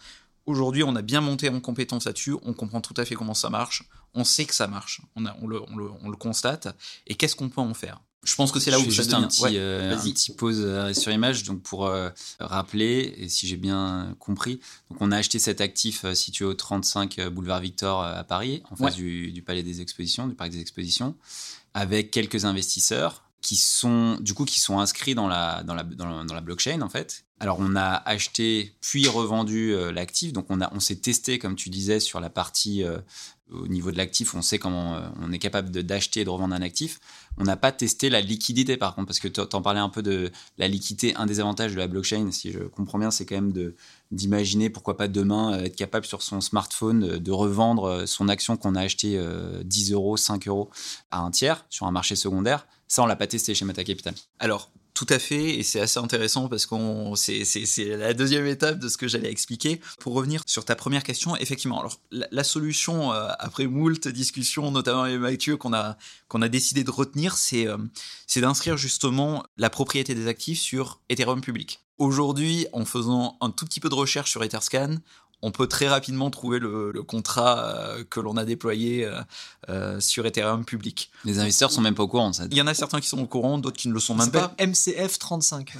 aujourd'hui 0.46 0.84
on 0.84 0.96
a 0.96 1.02
bien 1.02 1.22
monté 1.22 1.50
en 1.50 1.60
compétence 1.60 2.06
là-dessus, 2.06 2.36
on 2.44 2.54
comprend 2.54 2.82
tout 2.82 2.96
à 2.98 3.06
fait 3.06 3.16
comment 3.16 3.34
ça 3.34 3.50
marche, 3.50 3.84
on 4.14 4.24
sait 4.24 4.46
que 4.46 4.56
ça 4.56 4.68
marche, 4.68 5.02
on, 5.16 5.48
le 5.48 6.16
constate, 6.18 6.76
et 7.08 7.16
qu'est-ce 7.16 7.36
qu'on 7.36 7.50
peut 7.50 7.62
en 7.62 7.74
faire? 7.74 8.02
Je 8.24 8.36
pense 8.36 8.52
que 8.52 8.60
c'est 8.60 8.70
là 8.70 8.78
je 8.80 8.86
où 8.86 8.92
juste 8.92 9.14
un 9.14 9.24
petit, 9.24 9.44
ouais, 9.44 9.52
euh, 9.56 9.96
un 9.96 9.98
petit 9.98 10.34
pause 10.34 10.62
euh, 10.62 10.94
sur 10.94 11.12
image 11.12 11.44
donc 11.44 11.62
pour 11.62 11.86
euh, 11.86 12.10
rappeler 12.40 13.14
et 13.18 13.30
si 13.30 13.48
j'ai 13.48 13.56
bien 13.56 14.16
compris. 14.20 14.60
Donc 14.90 15.02
on 15.02 15.12
a 15.12 15.18
acheté 15.18 15.40
cet 15.40 15.62
actif 15.62 16.06
situé 16.14 16.44
au 16.44 16.54
35 16.54 17.30
boulevard 17.30 17.62
Victor 17.62 18.04
à 18.04 18.24
Paris 18.26 18.62
en 18.72 18.76
face 18.76 18.96
ouais. 18.96 19.02
du, 19.02 19.32
du, 19.32 19.42
palais 19.42 19.64
des 19.64 19.82
expositions 19.82 20.28
du 20.28 20.36
parc 20.36 20.50
des 20.52 20.60
expositions 20.60 21.16
avec 21.74 22.12
quelques 22.12 22.44
investisseurs 22.44 23.24
qui 23.42 23.56
sont 23.56 24.18
du 24.20 24.34
coup 24.34 24.44
qui 24.44 24.60
sont 24.60 24.80
inscrits 24.80 25.16
dans 25.16 25.30
la 25.30 25.64
dans 25.64 25.74
la 25.74 25.84
dans 25.84 26.06
la, 26.06 26.26
dans 26.26 26.34
la 26.34 26.42
blockchain 26.42 26.82
en 26.82 26.90
fait. 26.90 27.24
Alors 27.40 27.58
on 27.62 27.78
a 27.78 28.04
acheté 28.06 28.76
puis 28.82 29.08
revendu 29.08 29.74
l'actif. 29.94 30.34
Donc 30.34 30.48
on 30.50 30.60
a 30.60 30.70
on 30.74 30.82
s'est 30.82 30.98
testé 30.98 31.40
comme 31.40 31.56
tu 31.56 31.70
disais 31.70 32.02
sur 32.02 32.20
la 32.20 32.30
partie 32.30 32.84
au 33.52 33.68
niveau 33.68 33.92
de 33.92 33.98
l'actif, 33.98 34.36
on 34.36 34.42
sait 34.42 34.60
comment 34.60 35.02
on 35.22 35.32
est 35.32 35.40
capable 35.40 35.72
d'acheter 35.72 36.22
et 36.22 36.26
de 36.26 36.30
revendre 36.30 36.54
un 36.54 36.62
actif. 36.62 37.00
On 37.40 37.44
n'a 37.44 37.56
pas 37.56 37.72
testé 37.72 38.10
la 38.10 38.22
liquidité 38.22 38.78
par 38.78 38.96
contre, 38.96 39.08
parce 39.08 39.20
que 39.20 39.28
tu 39.28 39.40
en 39.40 39.62
parlais 39.62 39.80
un 39.80 39.90
peu 39.90 40.04
de 40.04 40.32
la 40.58 40.68
liquidité. 40.68 41.16
Un 41.16 41.26
des 41.26 41.40
avantages 41.40 41.74
de 41.74 41.78
la 41.78 41.88
blockchain, 41.88 42.32
si 42.32 42.52
je 42.52 42.60
comprends 42.60 43.00
bien, 43.00 43.12
c'est 43.12 43.26
quand 43.26 43.36
même 43.36 43.74
d'imaginer 44.12 44.70
pourquoi 44.70 44.98
pas 44.98 45.08
demain 45.08 45.54
euh, 45.54 45.64
être 45.64 45.76
capable 45.76 46.06
sur 46.06 46.22
son 46.22 46.42
smartphone 46.42 47.00
de, 47.00 47.18
de 47.18 47.32
revendre 47.32 47.86
euh, 47.86 48.06
son 48.06 48.28
action 48.28 48.58
qu'on 48.58 48.76
a 48.76 48.82
acheté 48.82 49.18
euh, 49.18 49.64
10 49.64 49.94
euros, 49.94 50.18
5 50.18 50.48
euros 50.48 50.70
à 51.12 51.20
un 51.20 51.32
tiers 51.32 51.66
sur 51.70 51.86
un 51.86 51.92
marché 51.92 52.16
secondaire. 52.16 52.68
Ça, 52.88 53.04
on 53.04 53.06
l'a 53.06 53.16
pas 53.16 53.28
testé 53.28 53.56
chez 53.56 53.66
Meta 53.66 53.84
Capital. 53.84 54.16
Tout 55.00 55.08
à 55.08 55.18
fait, 55.18 55.58
et 55.58 55.64
c'est 55.64 55.80
assez 55.80 55.98
intéressant 55.98 56.50
parce 56.50 56.66
qu'on 56.66 57.16
c'est, 57.16 57.46
la 57.96 58.14
deuxième 58.14 58.46
étape 58.46 58.80
de 58.80 58.90
ce 58.90 58.98
que 58.98 59.08
j'allais 59.08 59.32
expliquer. 59.32 59.80
Pour 60.02 60.14
revenir 60.14 60.42
sur 60.46 60.66
ta 60.66 60.76
première 60.76 61.04
question, 61.04 61.38
effectivement, 61.38 61.80
alors 61.80 62.02
la, 62.12 62.44
solution 62.44 63.14
euh, 63.14 63.30
après 63.40 63.66
moult 63.66 64.10
discussions, 64.10 64.72
notamment 64.72 65.04
avec 65.04 65.18
Mathieu, 65.18 65.56
qu'on 65.56 65.72
a 65.72 65.96
décidé 66.50 66.84
de 66.84 66.92
retenir, 66.92 67.38
c'est 67.38 67.66
euh, 67.66 67.78
c'est 68.28 68.42
d'inscrire 68.42 68.76
justement 68.76 69.46
la 69.56 69.70
propriété 69.70 70.16
des 70.16 70.28
actifs 70.28 70.60
sur 70.60 71.00
Ethereum 71.08 71.40
public. 71.40 71.80
Aujourd'hui, 71.98 72.68
en 72.74 72.84
faisant 72.84 73.38
un 73.40 73.52
tout 73.52 73.66
petit 73.66 73.80
peu 73.80 73.88
de 73.88 73.96
recherche 73.96 74.32
sur 74.32 74.44
Etherscan, 74.44 74.98
on 75.42 75.52
peut 75.52 75.68
très 75.68 75.88
rapidement 75.88 76.30
trouver 76.30 76.60
le, 76.60 76.92
contrat 77.04 77.66
euh, 77.66 78.04
que 78.10 78.20
l'on 78.20 78.38
a 78.38 78.46
déployé 78.46 79.06
euh, 79.06 79.22
euh, 79.70 80.00
sur 80.00 80.26
Ethereum 80.26 80.66
public. 80.66 81.12
Les 81.24 81.40
investisseurs 81.40 81.72
sont 81.72 81.82
même 81.82 81.96
pas 81.96 82.04
au 82.04 82.08
courant. 82.08 82.34
Ça. 82.34 82.46
Il 82.52 82.58
y 82.58 82.62
en 82.62 82.68
a 82.68 82.74
certains 82.74 83.00
qui 83.00 83.08
sont 83.08 83.20
au 83.20 83.26
courant, 83.26 83.58
d'autres 83.58 83.78
qui 83.78 83.88
ne 83.88 83.94
le 83.94 84.00
sont 84.00 84.16
même 84.16 84.32
pas. 84.32 84.54
MCF 84.60 85.18
35. 85.18 85.74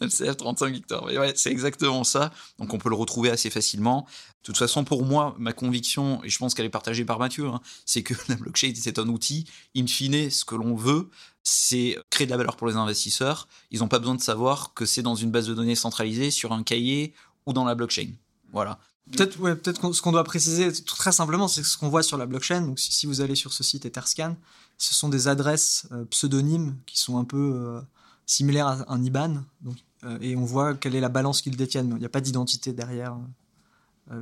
MCF 0.00 0.36
35 0.36 0.72
Victor. 0.72 1.04
Ouais, 1.04 1.32
c'est 1.36 1.50
exactement 1.50 2.04
ça. 2.04 2.32
Donc 2.58 2.72
on 2.72 2.78
peut 2.78 2.88
le 2.88 2.96
retrouver 2.96 3.30
assez 3.30 3.50
facilement. 3.50 4.06
De 4.42 4.46
toute 4.46 4.56
façon, 4.56 4.82
pour 4.82 5.04
moi, 5.04 5.36
ma 5.38 5.52
conviction, 5.52 6.22
et 6.24 6.28
je 6.28 6.38
pense 6.38 6.54
qu'elle 6.54 6.66
est 6.66 6.70
partagée 6.70 7.04
par 7.04 7.20
Mathieu, 7.20 7.46
hein, 7.46 7.60
c'est 7.84 8.02
que 8.02 8.14
la 8.28 8.36
blockchain, 8.36 8.72
c'est 8.74 8.98
un 8.98 9.08
outil. 9.08 9.46
In 9.76 9.86
fine, 9.86 10.30
ce 10.30 10.44
que 10.44 10.54
l'on 10.54 10.74
veut, 10.74 11.10
c'est 11.44 11.98
créer 12.10 12.26
de 12.26 12.30
la 12.30 12.36
valeur 12.36 12.56
pour 12.56 12.66
les 12.66 12.76
investisseurs. 12.76 13.48
Ils 13.70 13.80
n'ont 13.80 13.88
pas 13.88 13.98
besoin 13.98 14.14
de 14.14 14.20
savoir 14.20 14.74
que 14.74 14.86
c'est 14.86 15.02
dans 15.02 15.14
une 15.14 15.30
base 15.30 15.46
de 15.46 15.54
données 15.54 15.74
centralisée, 15.74 16.30
sur 16.30 16.52
un 16.52 16.62
cahier 16.62 17.14
ou 17.46 17.52
dans 17.52 17.64
la 17.64 17.74
blockchain. 17.74 18.10
Voilà. 18.52 18.78
Peut-être, 19.10 19.38
ouais, 19.40 19.56
peut-être 19.56 19.92
ce 19.92 20.00
qu'on 20.00 20.12
doit 20.12 20.24
préciser 20.24 20.72
très 20.84 21.12
simplement, 21.12 21.48
c'est 21.48 21.64
ce 21.64 21.76
qu'on 21.76 21.88
voit 21.88 22.02
sur 22.02 22.16
la 22.16 22.26
blockchain. 22.26 22.62
Donc, 22.62 22.78
si, 22.78 23.06
vous 23.06 23.20
allez 23.20 23.34
sur 23.34 23.52
ce 23.52 23.64
site 23.64 23.84
Etherscan, 23.84 24.36
ce 24.78 24.94
sont 24.94 25.08
des 25.08 25.28
adresses 25.28 25.86
euh, 25.92 26.04
pseudonymes 26.04 26.76
qui 26.86 26.98
sont 26.98 27.18
un 27.18 27.24
peu 27.24 27.52
euh, 27.54 27.80
similaires 28.26 28.68
à 28.68 28.92
un 28.92 29.02
IBAN. 29.02 29.42
Donc, 29.60 29.76
euh, 30.04 30.18
et 30.20 30.36
on 30.36 30.44
voit 30.44 30.74
quelle 30.74 30.94
est 30.94 31.00
la 31.00 31.08
balance 31.08 31.42
qu'ils 31.42 31.56
détiennent. 31.56 31.90
Il 31.96 32.00
n'y 32.00 32.06
a 32.06 32.10
pas 32.10 32.20
d'identité 32.20 32.72
derrière 32.72 33.16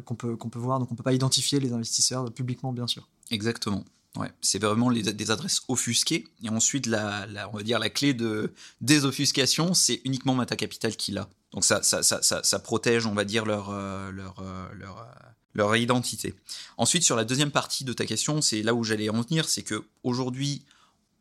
qu'on 0.05 0.14
peut, 0.14 0.37
qu'on 0.37 0.51
peut 0.51 0.59
voir. 0.59 0.79
Donc, 0.79 0.91
on 0.91 0.95
ne 0.95 0.97
peut 0.97 1.03
pas 1.03 1.12
identifier 1.12 1.61
les 1.61 1.73
investisseurs 1.73 2.31
publiquement, 2.33 2.73
bien 2.73 2.87
sûr. 2.87 3.09
Exactement. 3.31 3.85
Ouais, 4.16 4.31
c'est 4.41 4.61
vraiment 4.61 4.91
des 4.91 5.31
adresses 5.31 5.62
offusquées. 5.68 6.27
Et 6.43 6.49
ensuite, 6.49 6.87
la, 6.87 7.27
on 7.53 7.57
va 7.57 7.62
dire 7.62 7.79
la 7.79 7.91
clé 7.91 8.12
de 8.12 8.53
désoffuscation, 8.81 9.73
c'est 9.73 10.01
uniquement 10.05 10.35
Mata 10.35 10.57
Capital 10.57 10.97
qui 10.97 11.12
l'a. 11.12 11.29
Donc 11.53 11.65
ça, 11.65 11.83
ça, 11.83 12.03
ça, 12.03 12.21
ça, 12.23 12.59
protège, 12.61 13.07
on 13.07 13.15
va 13.15 13.25
dire, 13.25 13.45
leur, 13.45 13.71
euh, 13.71 14.11
leur, 14.13 14.39
euh, 14.39 14.69
euh, 14.81 15.03
leur, 15.55 15.77
identité. 15.77 16.35
Ensuite, 16.77 17.03
sur 17.03 17.17
la 17.17 17.25
deuxième 17.25 17.51
partie 17.51 17.85
de 17.85 17.93
ta 17.93 18.07
question, 18.07 18.41
c'est 18.41 18.63
là 18.63 18.75
où 18.75 18.85
j'allais 18.85 19.09
en 19.09 19.21
venir, 19.21 19.49
c'est 19.49 19.63
que 19.63 19.85
aujourd'hui, 20.05 20.65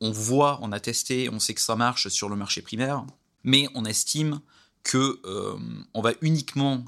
on 0.02 0.12
voit, 0.12 0.60
on 0.62 0.72
a 0.72 0.80
testé, 0.80 1.30
on 1.30 1.40
sait 1.40 1.56
que 1.56 1.62
ça 1.62 1.76
marche 1.76 2.10
sur 2.10 2.30
le 2.30 2.36
marché 2.36 2.62
primaire, 2.62 3.06
mais 3.44 3.68
on 3.74 3.86
estime 3.86 4.40
que 4.84 5.20
on 5.94 6.02
va 6.02 6.14
uniquement 6.22 6.86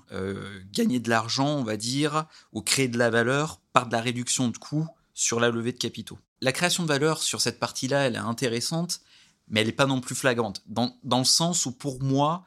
gagner 0.71 0.99
de 1.01 1.09
l'argent, 1.09 1.57
on 1.57 1.63
va 1.63 1.75
dire, 1.75 2.25
ou 2.53 2.61
créer 2.61 2.87
de 2.87 2.97
la 2.97 3.09
valeur 3.09 3.59
par 3.73 3.87
de 3.87 3.91
la 3.91 3.99
réduction 3.99 4.47
de 4.47 4.57
coûts 4.57 4.87
sur 5.13 5.41
la 5.41 5.49
levée 5.49 5.73
de 5.73 5.77
capitaux. 5.77 6.17
La 6.39 6.53
création 6.53 6.83
de 6.83 6.87
valeur 6.87 7.21
sur 7.21 7.41
cette 7.41 7.59
partie-là, 7.59 8.07
elle 8.07 8.15
est 8.15 8.19
intéressante, 8.19 9.01
mais 9.49 9.59
elle 9.59 9.67
n'est 9.67 9.73
pas 9.73 9.87
non 9.87 9.99
plus 9.99 10.15
flagrante, 10.15 10.63
dans, 10.67 10.97
dans 11.03 11.19
le 11.19 11.25
sens 11.25 11.65
où 11.65 11.71
pour 11.71 12.01
moi, 12.01 12.45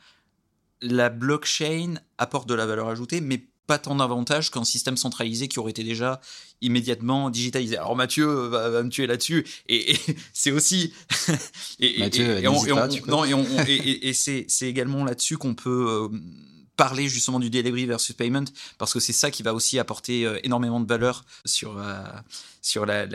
la 0.80 1.08
blockchain 1.08 1.94
apporte 2.18 2.48
de 2.48 2.54
la 2.54 2.66
valeur 2.66 2.88
ajoutée, 2.88 3.20
mais 3.20 3.46
pas 3.66 3.78
tant 3.78 3.94
d'avantages 3.94 4.50
qu'un 4.50 4.64
système 4.64 4.96
centralisé 4.96 5.48
qui 5.48 5.58
aurait 5.58 5.70
été 5.70 5.84
déjà 5.84 6.20
immédiatement 6.60 7.30
digitalisé. 7.30 7.76
Alors 7.76 7.96
Mathieu 7.96 8.26
va, 8.26 8.82
me 8.82 8.88
tuer 8.88 9.06
là-dessus, 9.06 9.46
et, 9.68 9.96
c'est 10.32 10.50
aussi... 10.50 10.92
et, 11.80 12.10
c'est 14.12 14.68
également 14.68 15.04
là-dessus 15.04 15.38
qu'on 15.38 15.54
peut 15.54 15.86
euh, 15.88 16.18
parler 16.76 17.08
justement 17.08 17.40
du 17.40 17.50
delivery 17.50 17.86
versus 17.86 18.14
payment, 18.14 18.44
parce 18.78 18.92
que 18.92 19.00
c'est 19.00 19.12
ça 19.12 19.30
qui 19.30 19.42
va 19.42 19.54
aussi 19.54 19.78
apporter 19.78 20.26
euh, 20.26 20.38
énormément 20.44 20.80
de 20.80 20.86
valeur 20.86 21.24
sur, 21.44 21.78
euh, 21.78 22.02
sur 22.60 22.84
la, 22.86 23.06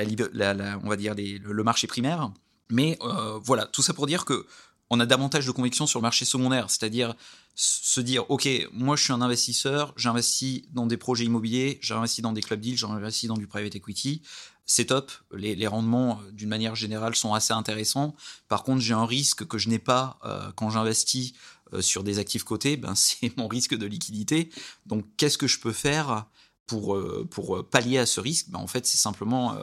on 0.83 0.89
va 0.89 0.95
dire 0.95 1.13
le, 1.15 1.63
marché 1.63 1.87
primaire. 1.87 2.31
Mais 2.71 2.99
voilà, 3.43 3.65
tout 3.65 3.81
ça 3.81 3.93
pour 3.93 4.05
dire 4.05 4.25
que 4.25 4.45
on 4.89 4.99
a 4.99 5.05
davantage 5.05 5.45
de 5.45 5.51
conviction 5.51 5.87
sur 5.87 5.99
le 5.99 6.03
marché 6.03 6.25
secondaire, 6.25 6.69
c'est-à-dire 6.69 7.15
se 7.55 7.99
dire, 7.99 8.29
OK, 8.29 8.47
moi 8.71 8.95
je 8.95 9.03
suis 9.03 9.13
un 9.13 9.21
investisseur, 9.21 9.93
j'investis 9.97 10.63
dans 10.71 10.85
des 10.85 10.97
projets 10.97 11.25
immobiliers, 11.25 11.77
j'investis 11.81 12.21
dans 12.21 12.31
des 12.31 12.41
club 12.41 12.61
deals, 12.61 12.77
j'investis 12.77 13.27
dans 13.27 13.37
du 13.37 13.47
private 13.47 13.75
equity, 13.75 14.21
c'est 14.69 14.85
top, 14.85 15.11
les, 15.33 15.65
rendements 15.65 16.21
euh, 16.21 16.31
d'une 16.31 16.47
manière 16.47 16.75
générale 16.75 17.15
sont 17.15 17.33
assez 17.33 17.53
intéressants. 17.53 18.15
Par 18.47 18.63
contre, 18.63 18.81
j'ai 18.81 18.93
un 18.93 19.05
risque 19.07 19.47
que 19.47 19.57
je 19.57 19.67
n'ai 19.67 19.79
pas 19.79 20.19
euh, 20.23 20.51
quand 20.55 20.69
j'investis 20.69 21.33
euh, 21.73 21.81
sur 21.81 22.03
des 22.03 22.19
actifs 22.19 22.43
cotés, 22.43 22.77
ben, 22.77 22.93
c'est 22.95 23.35
mon 23.35 23.47
risque 23.47 23.75
de 23.75 23.87
liquidité. 23.87 24.51
Donc 24.85 25.05
qu'est-ce 25.17 25.39
que 25.39 25.47
je 25.47 25.59
peux 25.59 25.73
faire 25.73 26.27
pour, 26.67 26.95
pour 27.31 27.67
pallier 27.67 27.97
à 27.97 28.05
ce 28.05 28.21
risque? 28.21 28.51
Ben, 28.51 28.59
En 28.59 28.67
fait, 28.67 28.85
c'est 28.85 28.99
simplement 28.99 29.57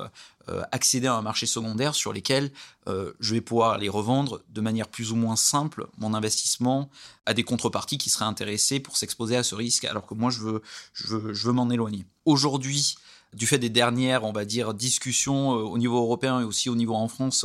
euh, 0.48 0.62
accéder 0.70 1.08
à 1.08 1.14
un 1.14 1.22
marché 1.22 1.44
secondaire 1.44 1.96
sur 1.96 2.12
lesquels 2.12 2.52
euh, 2.86 3.12
je 3.18 3.34
vais 3.34 3.40
pouvoir 3.40 3.78
les 3.78 3.88
revendre 3.88 4.42
de 4.48 4.60
manière 4.60 4.86
plus 4.86 5.10
ou 5.10 5.16
moins 5.16 5.34
simple 5.34 5.88
mon 5.98 6.14
investissement 6.14 6.88
à 7.26 7.34
des 7.34 7.42
contreparties 7.42 7.98
qui 7.98 8.10
seraient 8.10 8.26
intéressées 8.26 8.78
pour 8.78 8.96
s'exposer 8.96 9.36
à 9.36 9.42
ce 9.42 9.56
risque 9.56 9.84
alors 9.84 10.06
que 10.06 10.14
moi 10.14 10.30
je 10.30 10.38
veux, 10.38 10.62
je 10.92 11.08
veux, 11.08 11.32
je 11.32 11.46
veux 11.48 11.52
m'en 11.52 11.68
éloigner. 11.70 12.06
Aujourd'hui, 12.26 12.94
du 13.32 13.44
fait 13.44 13.58
des 13.58 13.70
dernières, 13.70 14.22
on 14.22 14.32
va 14.32 14.44
dire, 14.44 14.72
discussions 14.72 15.52
euh, 15.52 15.62
au 15.62 15.78
niveau 15.78 15.98
européen 15.98 16.40
et 16.40 16.44
aussi 16.44 16.70
au 16.70 16.76
niveau 16.76 16.94
en 16.94 17.08
France 17.08 17.44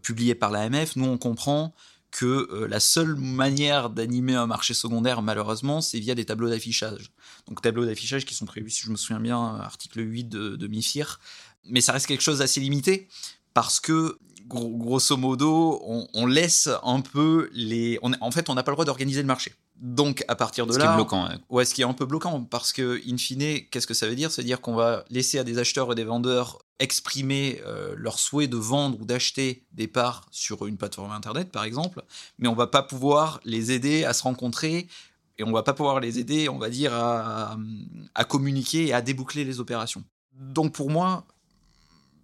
publiées 0.00 0.36
par 0.36 0.52
l'AMF, 0.52 0.94
nous 0.94 1.06
on 1.06 1.18
comprend 1.18 1.74
que 2.12 2.66
la 2.70 2.80
seule 2.80 3.16
manière 3.16 3.90
d'animer 3.90 4.34
un 4.34 4.46
marché 4.46 4.74
secondaire, 4.74 5.22
malheureusement, 5.22 5.80
c'est 5.80 5.98
via 5.98 6.14
des 6.14 6.24
tableaux 6.24 6.48
d'affichage. 6.48 7.10
Donc 7.48 7.60
tableaux 7.60 7.84
d'affichage 7.84 8.24
qui 8.24 8.34
sont 8.34 8.46
prévus, 8.46 8.70
si 8.70 8.84
je 8.84 8.90
me 8.90 8.96
souviens 8.96 9.20
bien, 9.20 9.56
article 9.56 10.00
8 10.00 10.24
de, 10.24 10.56
de 10.56 10.66
MIFIR, 10.66 11.20
mais 11.68 11.80
ça 11.80 11.92
reste 11.92 12.06
quelque 12.06 12.22
chose 12.22 12.38
d'assez 12.38 12.60
limité 12.60 13.08
parce 13.54 13.80
que 13.80 14.18
grosso 14.48 15.16
modo, 15.16 15.80
on, 16.14 16.26
laisse 16.26 16.68
un 16.82 17.00
peu 17.00 17.48
les. 17.52 17.98
en 18.02 18.30
fait, 18.30 18.48
on 18.48 18.54
n'a 18.54 18.62
pas 18.62 18.70
le 18.70 18.76
droit 18.76 18.84
d'organiser 18.84 19.20
le 19.20 19.26
marché. 19.26 19.52
Donc, 19.76 20.24
à 20.28 20.36
partir 20.36 20.66
de 20.66 20.72
là. 20.72 20.78
Ce 20.78 20.86
qui 20.86 20.92
est 20.92 20.94
bloquant. 20.94 21.28
Ouais. 21.50 21.64
ce 21.64 21.74
qui 21.74 21.82
est 21.82 21.84
un 21.84 21.92
peu 21.92 22.06
bloquant, 22.06 22.42
parce 22.42 22.72
que, 22.72 23.00
in 23.06 23.16
fine, 23.18 23.66
qu'est-ce 23.70 23.86
que 23.86 23.94
ça 23.94 24.06
veut 24.06 24.14
dire? 24.14 24.30
Veut 24.30 24.42
dire 24.42 24.60
qu'on 24.60 24.74
va 24.74 25.04
laisser 25.10 25.38
à 25.38 25.44
des 25.44 25.58
acheteurs 25.58 25.92
et 25.92 25.94
des 25.94 26.04
vendeurs 26.04 26.58
exprimer 26.78 27.60
euh, 27.66 27.94
leur 27.96 28.18
souhait 28.18 28.48
de 28.48 28.56
vendre 28.56 29.00
ou 29.00 29.04
d'acheter 29.04 29.64
des 29.72 29.86
parts 29.86 30.26
sur 30.30 30.66
une 30.66 30.76
plateforme 30.76 31.10
internet, 31.10 31.50
par 31.50 31.64
exemple, 31.64 32.02
mais 32.38 32.48
on 32.48 32.54
va 32.54 32.66
pas 32.66 32.82
pouvoir 32.82 33.40
les 33.44 33.72
aider 33.72 34.04
à 34.04 34.12
se 34.12 34.22
rencontrer 34.22 34.86
et 35.38 35.44
on 35.44 35.52
va 35.52 35.62
pas 35.62 35.72
pouvoir 35.72 36.00
les 36.00 36.18
aider, 36.18 36.48
on 36.48 36.58
va 36.58 36.68
dire, 36.68 36.92
à, 36.94 37.56
à 38.14 38.24
communiquer 38.24 38.86
et 38.86 38.92
à 38.92 39.02
déboucler 39.02 39.44
les 39.44 39.60
opérations. 39.60 40.04
Donc, 40.32 40.72
pour 40.72 40.90
moi, 40.90 41.26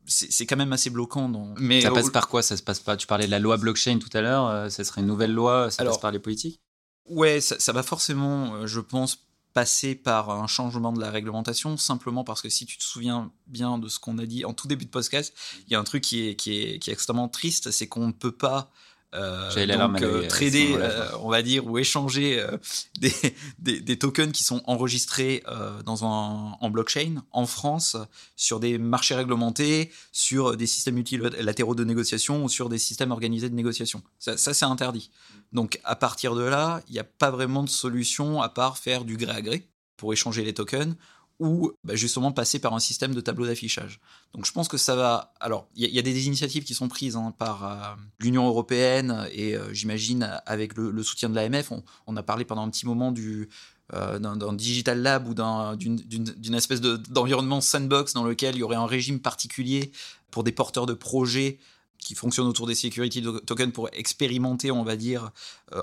c'est 0.07 0.47
quand 0.47 0.57
même 0.57 0.73
assez 0.73 0.91
bloquant. 0.91 1.31
Mais 1.59 1.81
ça 1.81 1.91
passe 1.91 2.11
par 2.11 2.29
quoi? 2.29 2.43
Ça 2.43 2.57
se 2.57 2.63
passe 2.63 2.81
pas 2.81 2.97
Tu 2.97 3.07
parlais 3.07 3.27
de 3.27 3.31
la 3.31 3.39
loi 3.39 3.57
blockchain 3.57 3.99
tout 3.99 4.15
à 4.17 4.21
l'heure. 4.21 4.47
Euh, 4.49 4.69
ça 4.69 4.85
serait 4.85 5.01
une 5.01 5.07
nouvelle 5.07 5.33
loi. 5.33 5.71
Ça 5.71 5.85
passe 5.85 5.99
par 5.99 6.11
les 6.11 6.19
politiques? 6.19 6.61
Ouais, 7.09 7.41
ça, 7.41 7.73
va 7.73 7.83
forcément, 7.83 8.55
euh, 8.55 8.67
je 8.67 8.81
pense, 8.81 9.27
passer 9.53 9.95
par 9.95 10.31
un 10.31 10.47
changement 10.47 10.93
de 10.93 11.01
la 11.01 11.11
réglementation. 11.11 11.77
Simplement 11.77 12.25
parce 12.25 12.43
que 12.43 12.49
si 12.49 12.67
tu 12.67 12.79
te 12.79 12.85
souviens 12.85 13.33
bien 13.47 13.79
de 13.79 13.89
ce 13.89 13.99
qu'on 13.99 14.19
a 14.19 14.27
dit 14.27 14.45
en 14.45 14.55
tout 14.55 14.69
début 14.69 14.85
de 14.85 14.91
podcast, 14.91 15.35
il 15.67 15.73
y 15.73 15.77
a 15.77 15.81
un 15.81 15.85
truc 15.85 16.03
qui 16.03 16.29
est, 16.29 16.37
qui 16.37 16.61
est, 16.61 16.79
qui 16.79 16.91
est 16.91 16.93
extrêmement 16.93 17.29
triste, 17.29 17.71
c'est 17.71 17.89
qu'on 17.89 18.07
ne 18.07 18.13
peut 18.13 18.33
pas 18.33 18.71
euh, 19.15 19.77
donc, 19.77 20.01
euh, 20.01 20.27
trader, 20.27 20.75
euh, 20.77 21.09
on 21.21 21.29
va 21.29 21.43
dire, 21.43 21.67
ou 21.67 21.79
échanger 21.79 22.41
euh, 22.41 22.57
des, 23.01 23.13
des, 23.59 23.81
des, 23.81 23.99
tokens 23.99 24.33
qui 24.33 24.43
sont 24.43 24.63
enregistrés 24.67 25.43
dans 25.85 26.05
un, 26.05 26.57
en 26.61 26.71
blockchain 26.71 27.23
en 27.31 27.47
France 27.47 27.97
sur 28.37 28.59
des 28.59 28.79
marchés 28.79 29.15
réglementés, 29.15 29.93
sur 30.13 30.57
des 30.57 30.67
systèmes 30.67 30.95
multilatéraux 30.95 31.75
de 31.75 31.85
négociation 31.85 32.45
ou 32.45 32.49
sur 32.49 32.69
des 32.69 32.79
systèmes 32.79 33.11
organisés 33.11 33.51
de 33.51 33.55
négociation. 33.55 34.03
Ça, 34.19 34.37
ça 34.37 34.55
c'est 34.55 34.65
interdit. 34.65 35.11
Donc 35.53 35.79
à 35.85 35.97
partir 35.97 36.35
de 36.35 36.43
là, 36.43 36.81
il 36.89 36.95
n'y 36.95 36.99
a 36.99 37.05
pas 37.05 37.31
vraiment 37.31 37.63
de 37.63 37.69
solution 37.69 38.41
à 38.41 38.49
part 38.49 38.79
faire 38.79 39.05
du 39.05 39.17
gré 39.17 39.33
à 39.33 39.43
gré 39.43 39.69
pour 39.97 40.13
échanger 40.13 40.43
les 40.43 40.55
tokens 40.55 40.97
ou 41.43 41.73
bah, 41.83 41.97
justement 41.97 42.31
passer 42.31 42.61
par 42.61 42.73
un 42.73 42.79
système 42.79 43.15
de 43.15 43.21
tableau 43.21 43.47
d'affichage. 43.47 44.01
Donc 44.33 44.47
je 44.47 44.53
pense 44.53 44.69
que 44.69 44.77
ça 44.77 44.95
va... 44.95 45.35
Alors, 45.41 45.67
il 45.75 45.91
y, 45.91 45.99
a 45.99 46.03
des 46.03 46.27
initiatives 46.27 46.63
qui 46.63 46.75
sont 46.75 46.89
prises 46.89 47.17
hein, 47.17 47.35
par 47.37 47.65
euh, 47.65 47.97
l'Union 48.21 48.47
européenne 48.47 49.27
et 49.33 49.57
euh, 49.57 49.73
j'imagine 49.75 50.41
avec 50.47 50.77
le, 50.77 51.03
soutien 51.03 51.29
de 51.29 51.35
l'AMF, 51.35 51.73
on, 52.07 52.17
a 52.17 52.23
parlé 52.23 52.45
pendant 52.45 52.63
un 52.63 52.71
petit 52.71 52.87
moment 52.87 53.11
du, 53.11 53.49
euh, 53.93 54.19
d'un 54.21 54.53
digital 54.53 55.03
lab 55.03 55.29
ou 55.29 55.35
d'une 55.35 56.55
espèce 56.55 56.81
d'environnement 56.81 57.61
sandbox 57.61 58.15
dans 58.15 58.25
lequel 58.25 58.55
il 58.55 58.59
y 58.59 58.63
aurait 58.63 58.77
un 58.77 58.87
régime 58.87 59.19
particulier 59.19 59.91
pour 60.31 60.45
des 60.45 60.53
porteurs 60.53 60.87
de 60.87 60.95
projets 60.95 61.59
qui 61.99 62.15
fonctionnent 62.15 62.49
autour 62.49 62.67
des 62.67 62.75
security 62.75 63.23
tokens 63.47 63.73
pour 63.73 63.89
expérimenter, 63.93 64.73
on 64.73 64.83
va 64.83 64.97
dire, 64.97 65.31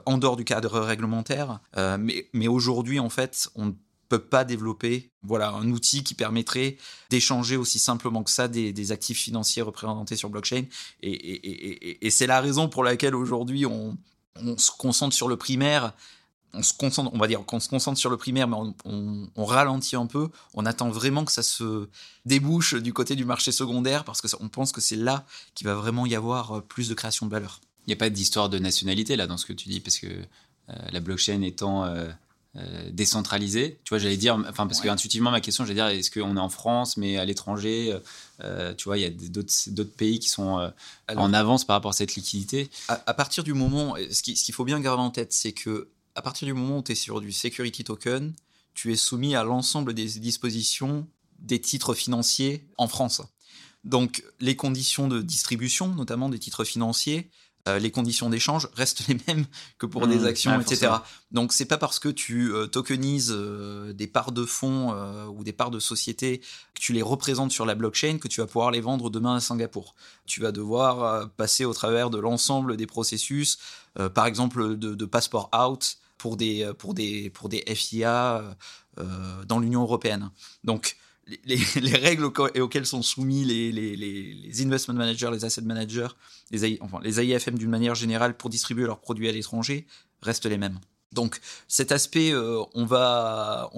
en 0.05 0.17
dehors 0.17 0.35
du 0.35 0.43
cadre 0.43 0.79
réglementaire. 0.81 1.61
mais, 1.97 2.29
mais 2.33 2.49
aujourd'hui, 2.49 2.99
en 2.99 3.07
fait, 3.07 3.49
on 3.55 3.73
peuvent 4.09 4.27
pas 4.27 4.43
développer 4.43 5.11
voilà 5.23 5.51
un 5.51 5.69
outil 5.69 6.03
qui 6.03 6.13
permettrait 6.13 6.77
d'échanger 7.09 7.57
aussi 7.57 7.79
simplement 7.79 8.23
que 8.23 8.31
ça 8.31 8.47
des, 8.47 8.91
actifs 8.91 9.19
financiers 9.19 9.61
représentés 9.61 10.15
sur 10.15 10.29
blockchain. 10.29 10.63
Et, 11.01 12.09
c'est 12.09 12.27
la 12.27 12.41
raison 12.41 12.69
pour 12.69 12.83
laquelle 12.83 13.15
aujourd'hui 13.15 13.65
on, 13.65 13.97
se 14.57 14.71
concentre 14.71 15.15
sur 15.15 15.27
le 15.27 15.37
primaire. 15.37 15.93
On 16.53 16.63
se 16.63 16.73
concentre, 16.73 17.11
on 17.13 17.17
va 17.19 17.27
dire 17.27 17.45
qu'on 17.45 17.59
se 17.59 17.69
concentre 17.69 17.99
sur 17.99 18.09
le 18.09 18.17
primaire, 18.17 18.47
mais 18.47 18.57
on, 18.85 19.45
ralentit 19.45 19.95
un 19.95 20.07
peu. 20.07 20.29
On 20.53 20.65
attend 20.65 20.89
vraiment 20.89 21.25
que 21.25 21.31
ça 21.31 21.43
se 21.43 21.87
débouche 22.25 22.73
du 22.73 22.93
côté 22.93 23.15
du 23.15 23.25
marché 23.25 23.51
secondaire 23.51 24.03
parce 24.03 24.21
qu'on 24.21 24.49
pense 24.49 24.71
que 24.71 24.81
c'est 24.81 24.95
là 24.95 25.25
qu'il 25.53 25.67
va 25.67 25.75
vraiment 25.75 26.05
y 26.05 26.15
avoir 26.15 26.57
euh, 26.57 26.61
plus 26.61 26.89
de 26.89 26.93
création 26.93 27.25
de 27.27 27.31
valeur. 27.31 27.61
Il 27.85 27.89
n'y 27.89 27.93
a 27.93 27.97
pas 27.97 28.09
d'histoire 28.09 28.49
de 28.49 28.57
nationalité 28.59 29.15
là 29.15 29.27
dans 29.27 29.37
ce 29.37 29.45
que 29.45 29.53
tu 29.53 29.67
dis, 29.67 29.79
parce 29.79 29.99
que 29.99 30.07
euh, 30.07 30.73
la 30.91 30.99
blockchain 30.99 31.41
étant 31.41 31.85
euh, 31.85 32.09
euh, 32.59 32.89
décentralisé. 32.91 33.79
Tu 33.83 33.89
vois, 33.89 33.99
j'allais 33.99 34.17
dire, 34.17 34.35
enfin, 34.49 34.67
parce 34.67 34.81
que 34.81 34.87
intuitivement, 34.87 35.31
ma 35.31 35.41
question, 35.41 35.65
j'allais 35.65 35.75
dire, 35.75 35.87
est-ce 35.87 36.11
qu'on 36.11 36.35
est 36.35 36.39
en 36.39 36.49
France, 36.49 36.97
mais 36.97 37.17
à 37.17 37.25
l'étranger 37.25 37.97
euh, 38.43 38.73
Tu 38.75 38.85
vois, 38.85 38.97
il 38.97 39.01
y 39.01 39.05
a 39.05 39.09
d'autres 39.09 39.95
pays 39.95 40.19
qui 40.19 40.29
sont 40.29 40.71
en 41.15 41.33
avance 41.33 41.65
par 41.65 41.75
rapport 41.75 41.91
à 41.91 41.93
cette 41.93 42.15
liquidité. 42.15 42.69
À, 42.87 43.13
partir 43.13 43.43
du 43.43 43.53
moment, 43.53 43.95
ce 44.11 44.21
qu'il 44.21 44.53
faut 44.53 44.65
bien 44.65 44.79
garder 44.79 45.01
en 45.01 45.11
tête, 45.11 45.33
c'est 45.33 45.53
que 45.53 45.89
à 46.15 46.21
partir 46.21 46.45
du 46.45 46.53
moment 46.53 46.79
où 46.79 46.83
tu 46.83 46.91
es 46.91 46.95
sur 46.95 47.21
du 47.21 47.31
security 47.31 47.83
token, 47.83 48.33
tu 48.73 48.91
es 48.91 48.95
soumis 48.95 49.35
à 49.35 49.43
l'ensemble 49.43 49.93
des 49.93 50.05
dispositions 50.05 51.07
des 51.39 51.59
titres 51.59 51.93
financiers 51.93 52.65
en 52.77 52.87
France. 52.87 53.21
Donc, 53.83 54.23
les 54.39 54.55
conditions 54.55 55.07
de 55.07 55.21
distribution, 55.21 55.87
notamment 55.87 56.29
des 56.29 56.39
titres 56.39 56.65
financiers, 56.65 57.29
euh, 57.67 57.77
les 57.77 57.91
conditions 57.91 58.29
d'échange 58.29 58.69
restent 58.73 59.07
les 59.07 59.17
mêmes 59.27 59.45
que 59.77 59.85
pour 59.85 60.07
des 60.07 60.19
mmh. 60.19 60.25
actions, 60.25 60.61
etc. 60.61 60.91
Donc 61.31 61.53
c'est 61.53 61.65
pas 61.65 61.77
parce 61.77 61.99
que 61.99 62.09
tu 62.09 62.53
euh, 62.53 62.67
tokenises 62.67 63.33
euh, 63.35 63.93
des 63.93 64.07
parts 64.07 64.31
de 64.31 64.45
fonds 64.45 64.89
ou 65.29 65.43
des 65.43 65.53
parts 65.53 65.71
de 65.71 65.79
société 65.79 66.39
que 66.73 66.79
tu 66.79 66.93
les 66.93 67.01
représentes 67.01 67.51
sur 67.51 67.65
la 67.65 67.75
blockchain 67.75 68.17
que 68.17 68.27
tu 68.27 68.41
vas 68.41 68.47
pouvoir 68.47 68.71
les 68.71 68.81
vendre 68.81 69.09
demain 69.09 69.35
à 69.35 69.39
Singapour. 69.39 69.95
Tu 70.25 70.41
vas 70.41 70.51
devoir 70.51 71.29
passer 71.31 71.65
au 71.65 71.73
travers 71.73 72.09
de 72.09 72.17
l'ensemble 72.17 72.77
des 72.77 72.87
processus, 72.87 73.59
par 74.13 74.25
exemple 74.25 74.77
de, 74.77 74.95
de 74.95 75.05
passport 75.05 75.49
out 75.53 75.97
pour 76.17 76.37
des 76.37 76.71
pour 76.77 76.93
des 76.93 77.29
pour 77.29 77.49
des 77.49 77.63
FIA 77.75 78.55
dans 79.47 79.59
l'Union 79.59 79.81
européenne. 79.81 80.31
Donc 80.63 80.97
les, 81.45 81.95
règles 81.95 82.25
auxquelles 82.25 82.85
sont 82.85 83.01
soumis 83.01 83.45
les, 83.45 84.61
investment 84.65 84.95
managers, 84.95 85.29
les 85.31 85.45
asset 85.45 85.61
managers, 85.61 86.09
les, 86.51 86.65
AIFM 87.19 87.57
d'une 87.57 87.69
manière 87.69 87.95
générale 87.95 88.35
pour 88.35 88.49
distribuer 88.49 88.85
leurs 88.85 88.99
produits 88.99 89.29
à 89.29 89.31
l'étranger 89.31 89.85
restent 90.21 90.45
les 90.45 90.57
mêmes. 90.57 90.79
Donc 91.11 91.39
cet 91.67 91.91
aspect, 91.91 92.31
euh, 92.31 92.63
va 92.75 93.69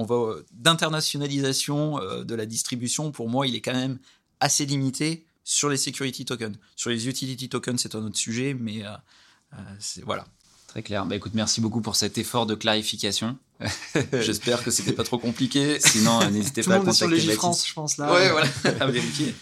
d'internationalisation 0.52 2.02
euh, 2.02 2.24
de 2.24 2.36
la 2.36 2.46
distribution, 2.46 3.12
pour 3.12 3.30
moi, 3.30 3.48
il 3.48 3.56
est 3.56 3.62
quand 3.62 3.74
même 3.74 4.00
assez 4.40 4.66
limité 4.66 5.26
sur 5.44 5.70
les 5.70 5.78
security 5.78 6.26
tokens. 6.26 6.58
Sur 6.76 6.90
les 6.90 7.08
utility 7.08 7.50
tokens, 7.50 7.82
c'est 7.82 7.96
un 7.96 8.04
autre 8.04 8.18
sujet, 8.18 8.54
mais 8.54 8.86
euh, 8.86 9.56
voilà. 10.04 10.26
Très 10.72 10.84
clair. 10.84 11.06
Bah, 11.06 11.18
écoute, 11.18 11.34
merci 11.36 11.60
beaucoup 11.60 11.82
pour 11.82 11.98
cet 11.98 12.18
effort 12.18 12.46
de 12.46 12.56
clarification. 12.56 13.38
J'espère 14.14 14.64
que 14.64 14.72
c'était 14.72 14.94
pas 14.94 15.04
trop 15.04 15.18
compliqué. 15.18 15.78
Sinon, 15.86 16.22
euh, 16.22 16.30
n'hésitez 16.30 16.64
pas 16.64 16.76
à 16.76 16.80
contacter 16.80 16.98
sur 16.98 17.10
les 17.10 17.20
France, 17.34 17.68
je 17.68 17.74
pense 17.74 17.98
là. 17.98 18.10
Ouais, 18.14 18.32
voilà, 18.32 18.48
à 18.80 18.88
vérifier. 18.88 19.36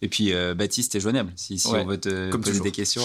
Et 0.00 0.08
puis 0.08 0.32
euh, 0.32 0.54
Baptiste 0.54 0.94
est 0.94 1.00
joignable 1.00 1.30
si, 1.36 1.62
on 1.66 1.84
veut 1.84 2.00
te 2.00 2.34
poser 2.34 2.60
des 2.60 2.70
questions. 2.70 3.02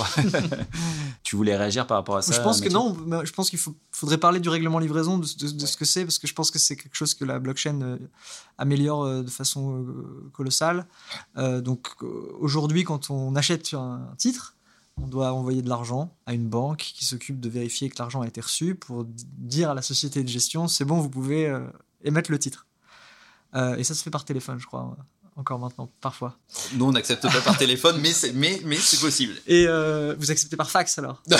tu 1.24 1.36
voulais 1.36 1.58
réagir 1.58 1.86
par 1.88 1.98
rapport 1.98 2.16
à 2.16 2.22
ça 2.22 2.32
Je 2.32 2.42
pense 2.42 2.62
que 2.62 2.70
non. 2.70 2.96
Je 3.26 3.34
pense 3.34 3.50
qu'il 3.50 3.60
faudrait 3.92 4.18
parler 4.18 4.40
du 4.40 4.48
règlement 4.48 4.80
livraison, 4.80 5.18
de, 5.18 5.26
ce 5.26 5.78
que 5.78 5.84
c'est, 5.84 6.06
parce 6.06 6.20
que 6.20 6.28
je 6.28 6.34
pense 6.34 6.52
que 6.52 6.60
c'est 6.60 6.78
quelque 6.78 6.96
chose 6.96 7.16
que 7.16 7.26
la 7.26 7.38
blockchain 7.38 7.82
euh, 7.82 7.98
améliore 8.58 9.24
de 9.24 9.30
façon 9.30 9.86
colossale. 10.32 10.88
donc 11.36 11.90
aujourd'hui, 12.40 12.86
quand 12.86 13.10
on 13.10 13.36
achète 13.36 13.74
un 13.74 14.08
titre, 14.18 14.57
on 15.02 15.08
doit 15.08 15.32
envoyer 15.34 15.62
de 15.62 15.70
l'argent 15.70 16.16
à 16.26 16.34
une 16.34 16.48
banque 16.48 16.80
qui 16.80 17.06
s'occupe 17.06 17.40
de 17.40 17.50
vérifier 17.50 17.90
que 17.90 17.96
l'argent 18.00 18.22
a 18.22 18.28
été 18.28 18.42
reçu 18.42 18.76
pour 18.76 19.06
dire 19.08 19.70
à 19.70 19.74
la 19.74 19.82
société 19.82 20.24
de 20.24 20.28
gestion 20.28 20.68
c'est 20.68 20.86
bon, 20.86 21.00
vous 21.00 21.10
pouvez 21.10 21.48
euh, 21.48 21.60
émettre 22.04 22.32
le 22.32 22.40
titre. 22.40 22.66
Euh, 23.56 23.78
et 23.78 23.84
ça 23.84 23.94
se 23.94 24.04
fait 24.04 24.10
par 24.10 24.26
téléphone, 24.26 24.60
je 24.60 24.66
crois, 24.66 24.98
encore 25.36 25.60
maintenant, 25.60 25.90
parfois. 26.02 26.38
Nous, 26.74 26.86
on 26.86 26.92
n'accepte 26.92 27.22
pas 27.22 27.42
par 27.42 27.58
téléphone, 27.58 28.00
mais 28.02 28.12
c'est 28.12 28.34
mais, 28.34 28.60
mais 28.66 28.78
possible. 29.00 29.36
Et 29.46 29.66
euh, 29.68 30.16
vous 30.20 30.32
acceptez 30.32 30.58
par 30.58 30.70
fax 30.70 30.98
alors? 30.98 31.22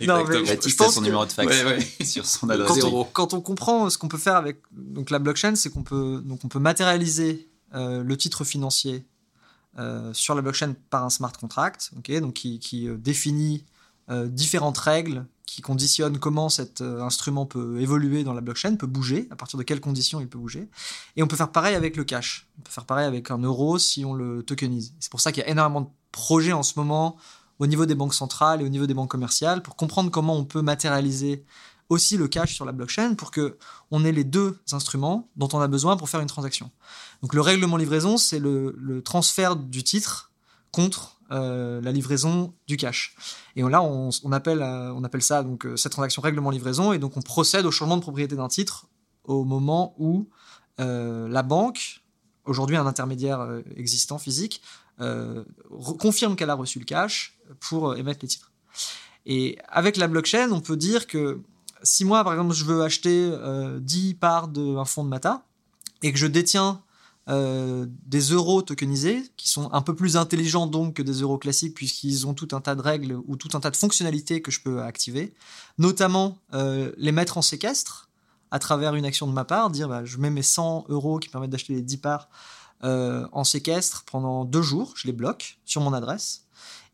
Non, 0.00 0.24
mais 0.24 0.46
je, 0.46 0.76
pense 0.76 0.94
son 0.94 1.00
numéro 1.00 1.26
de 1.26 1.32
fax 1.32 1.52
sur 2.04 2.24
son 2.24 2.48
adresse. 2.48 2.68
Quand 2.68 2.88
on, 2.88 3.04
quand 3.04 3.34
on 3.34 3.40
comprend 3.40 3.90
ce 3.90 3.98
qu'on 3.98 4.06
peut 4.06 4.16
faire 4.16 4.36
avec 4.36 4.62
donc, 4.70 5.10
la 5.10 5.18
blockchain, 5.18 5.56
c'est 5.56 5.70
qu'on 5.70 5.82
peut, 5.82 6.22
donc 6.24 6.44
on 6.44 6.48
peut 6.48 6.60
matérialiser 6.60 7.48
le 7.74 8.16
titre 8.16 8.44
financier 8.44 9.04
euh, 9.78 10.12
sur 10.12 10.34
la 10.34 10.42
blockchain 10.42 10.74
par 10.90 11.04
un 11.04 11.10
smart 11.10 11.32
contract, 11.32 11.92
donc 11.94 12.34
qui, 12.34 12.88
euh, 12.88 12.96
définit 12.96 13.64
euh, 14.10 14.26
différentes 14.26 14.78
règles 14.78 15.24
qui 15.46 15.62
conditionnent 15.62 16.18
comment 16.18 16.48
cet 16.48 16.82
instrument 16.82 17.46
peut 17.46 17.80
évoluer 17.80 18.22
dans 18.22 18.34
la 18.34 18.40
blockchain, 18.40 18.76
peut 18.76 18.86
bouger, 18.86 19.28
à 19.30 19.36
partir 19.36 19.58
de 19.58 19.62
quelles 19.62 19.80
conditions 19.80 20.20
il 20.20 20.28
peut 20.28 20.38
bouger. 20.38 20.68
Et 21.16 21.22
on 21.22 21.26
peut 21.26 21.36
faire 21.36 21.52
pareil 21.52 21.74
avec 21.74 21.96
le 21.96 22.04
cash. 22.04 22.48
On 22.58 22.62
peut 22.62 22.70
faire 22.70 22.84
pareil 22.84 23.06
avec 23.06 23.30
un 23.30 23.38
euro 23.38 23.78
si 23.78 24.04
on 24.04 24.12
le 24.12 24.42
tokenise. 24.42 24.94
C'est 25.00 25.10
pour 25.10 25.20
ça 25.20 25.32
qu'il 25.32 25.42
y 25.42 25.46
a 25.46 25.48
énormément 25.48 25.80
de 25.80 25.88
projets 26.12 26.52
en 26.52 26.62
ce 26.62 26.74
moment 26.76 27.16
au 27.58 27.66
niveau 27.66 27.86
des 27.86 27.94
banques 27.94 28.14
centrales 28.14 28.60
et 28.60 28.64
au 28.64 28.68
niveau 28.68 28.86
des 28.86 28.94
banques 28.94 29.10
commerciales 29.10 29.62
pour 29.62 29.76
comprendre 29.76 30.10
comment 30.10 30.36
on 30.36 30.44
peut 30.44 30.62
matérialiser 30.62 31.44
aussi 31.88 32.16
le 32.16 32.28
cash 32.28 32.54
sur 32.54 32.64
la 32.64 32.72
blockchain 32.72 33.14
pour 33.14 33.30
que 33.30 33.56
on 33.90 34.04
ait 34.04 34.12
les 34.12 34.24
deux 34.24 34.58
instruments 34.72 35.28
dont 35.36 35.48
on 35.52 35.60
a 35.60 35.68
besoin 35.68 35.96
pour 35.96 36.08
faire 36.08 36.20
une 36.20 36.28
transaction. 36.28 36.70
Donc 37.22 37.34
le 37.34 37.40
règlement 37.40 37.76
livraison, 37.76 38.16
c'est 38.16 38.38
le, 38.38 39.02
transfert 39.04 39.56
du 39.56 39.82
titre 39.82 40.32
contre 40.70 41.18
euh, 41.30 41.80
la 41.80 41.92
livraison 41.92 42.54
du 42.66 42.76
cash. 42.76 43.16
Et 43.56 43.62
là, 43.62 43.82
on, 43.82 44.10
appelle, 44.32 44.62
euh, 44.62 44.92
on 44.92 45.04
appelle 45.04 45.22
ça 45.22 45.42
donc 45.42 45.66
euh, 45.66 45.76
cette 45.76 45.92
transaction 45.92 46.22
règlement 46.22 46.50
livraison, 46.50 46.92
et 46.92 46.98
donc 46.98 47.16
on 47.16 47.22
procède 47.22 47.64
au 47.64 47.70
changement 47.70 47.96
de 47.96 48.02
propriété 48.02 48.36
d'un 48.36 48.48
titre 48.48 48.86
au 49.24 49.44
moment 49.44 49.94
où 49.98 50.28
la 50.78 51.42
banque, 51.42 52.02
aujourd'hui 52.44 52.76
un 52.76 52.86
intermédiaire 52.86 53.44
existant 53.74 54.16
physique, 54.16 54.62
confirme 55.98 56.36
qu'elle 56.36 56.50
a 56.50 56.54
reçu 56.54 56.78
le 56.78 56.84
cash 56.84 57.36
pour 57.58 57.96
émettre 57.96 58.20
les 58.22 58.28
titres. 58.28 58.52
Et 59.26 59.58
avec 59.68 59.96
la 59.96 60.06
blockchain, 60.06 60.52
on 60.52 60.60
peut 60.60 60.76
dire 60.76 61.08
que 61.08 61.42
si 61.82 62.04
moi, 62.04 62.24
par 62.24 62.32
exemple, 62.32 62.54
je 62.54 62.64
veux 62.64 62.82
acheter 62.82 63.32
10 63.80 64.14
parts 64.14 64.48
d'un 64.48 64.84
fonds 64.84 65.04
de 65.04 65.08
Mata 65.08 65.44
et 66.02 66.12
que 66.12 66.18
je 66.18 66.26
détiens 66.26 66.82
euh, 67.28 67.84
des 68.06 68.20
euros 68.20 68.62
tokenisés, 68.62 69.22
qui 69.36 69.50
sont 69.50 69.70
un 69.74 69.82
peu 69.82 69.94
plus 69.94 70.16
intelligents 70.16 70.66
donc 70.66 70.94
que 70.94 71.02
des 71.02 71.20
euros 71.20 71.36
classiques, 71.36 71.74
puisqu'ils 71.74 72.26
ont 72.26 72.32
tout 72.32 72.48
un 72.52 72.62
tas 72.62 72.74
de 72.74 72.80
règles 72.80 73.20
ou 73.26 73.36
tout 73.36 73.50
un 73.52 73.60
tas 73.60 73.70
de 73.70 73.76
fonctionnalités 73.76 74.40
que 74.40 74.50
je 74.50 74.62
peux 74.62 74.80
activer, 74.80 75.34
notamment 75.76 76.38
euh, 76.54 76.90
les 76.96 77.12
mettre 77.12 77.36
en 77.36 77.42
séquestre 77.42 78.08
à 78.50 78.58
travers 78.58 78.94
une 78.94 79.04
action 79.04 79.26
de 79.26 79.32
ma 79.32 79.44
part, 79.44 79.68
dire 79.68 79.90
bah, 79.90 80.06
je 80.06 80.16
mets 80.16 80.30
mes 80.30 80.42
100 80.42 80.86
euros 80.88 81.18
qui 81.18 81.28
permettent 81.28 81.50
d'acheter 81.50 81.74
les 81.74 81.82
10 81.82 81.98
parts 81.98 82.30
euh, 82.82 83.28
en 83.32 83.44
séquestre 83.44 84.04
pendant 84.10 84.46
deux 84.46 84.62
jours, 84.62 84.94
je 84.96 85.06
les 85.06 85.12
bloque 85.12 85.58
sur 85.66 85.82
mon 85.82 85.92
adresse, 85.92 86.46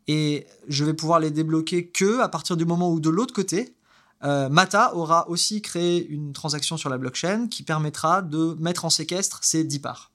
et 0.09 0.47
je 0.67 0.83
vais 0.83 0.93
pouvoir 0.93 1.21
les 1.21 1.31
débloquer 1.31 1.87
que 1.87 2.19
à 2.19 2.27
partir 2.27 2.57
du 2.57 2.65
moment 2.65 2.91
où 2.91 2.99
de 2.99 3.09
l'autre 3.09 3.33
côté, 3.33 3.74
Mata 4.49 4.95
aura 4.95 5.29
aussi 5.29 5.61
créé 5.61 6.07
une 6.07 6.33
transaction 6.33 6.77
sur 6.77 6.89
la 6.89 6.97
blockchain 6.97 7.47
qui 7.47 7.63
permettra 7.63 8.21
de 8.21 8.55
mettre 8.59 8.85
en 8.85 8.89
séquestre 8.89 9.39
ces 9.43 9.63
10 9.63 9.79
parts. 9.79 10.11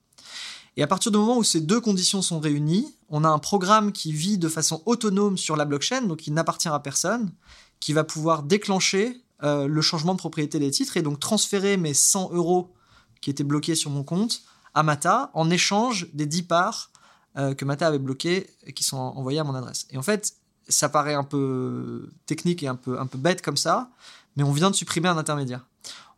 Et 0.76 0.82
à 0.82 0.86
partir 0.86 1.12
du 1.12 1.18
moment 1.18 1.36
où 1.36 1.44
ces 1.44 1.60
deux 1.60 1.80
conditions 1.80 2.22
sont 2.22 2.40
réunies, 2.40 2.96
on 3.08 3.24
a 3.24 3.28
un 3.28 3.38
programme 3.38 3.92
qui 3.92 4.12
vit 4.12 4.38
de 4.38 4.48
façon 4.48 4.82
autonome 4.86 5.36
sur 5.36 5.56
la 5.56 5.64
blockchain, 5.64 6.02
donc 6.02 6.18
qui 6.18 6.30
n'appartient 6.30 6.68
à 6.68 6.78
personne, 6.78 7.32
qui 7.80 7.92
va 7.92 8.04
pouvoir 8.04 8.42
déclencher 8.42 9.22
euh, 9.42 9.66
le 9.66 9.82
changement 9.82 10.12
de 10.14 10.18
propriété 10.18 10.58
des 10.58 10.70
titres 10.70 10.96
et 10.96 11.02
donc 11.02 11.18
transférer 11.18 11.76
mes 11.76 11.94
100 11.94 12.30
euros 12.32 12.72
qui 13.20 13.30
étaient 13.30 13.44
bloqués 13.44 13.74
sur 13.74 13.90
mon 13.90 14.04
compte 14.04 14.42
à 14.74 14.82
Mata 14.82 15.30
en 15.34 15.50
échange 15.50 16.08
des 16.12 16.26
10 16.26 16.42
parts 16.44 16.90
euh, 17.36 17.54
que 17.54 17.64
Mata 17.64 17.86
avait 17.86 17.98
bloquées 17.98 18.50
et 18.64 18.72
qui 18.72 18.84
sont 18.84 18.96
envoyées 18.96 19.38
à 19.38 19.44
mon 19.44 19.54
adresse. 19.54 19.86
Et 19.90 19.98
en 19.98 20.02
fait, 20.02 20.34
ça 20.70 20.88
paraît 20.88 21.14
un 21.14 21.24
peu 21.24 22.10
technique 22.26 22.62
et 22.62 22.68
un 22.68 22.76
peu, 22.76 22.98
un 22.98 23.06
peu 23.06 23.18
bête 23.18 23.42
comme 23.42 23.56
ça, 23.56 23.90
mais 24.36 24.42
on 24.42 24.52
vient 24.52 24.70
de 24.70 24.76
supprimer 24.76 25.08
un 25.08 25.18
intermédiaire. 25.18 25.66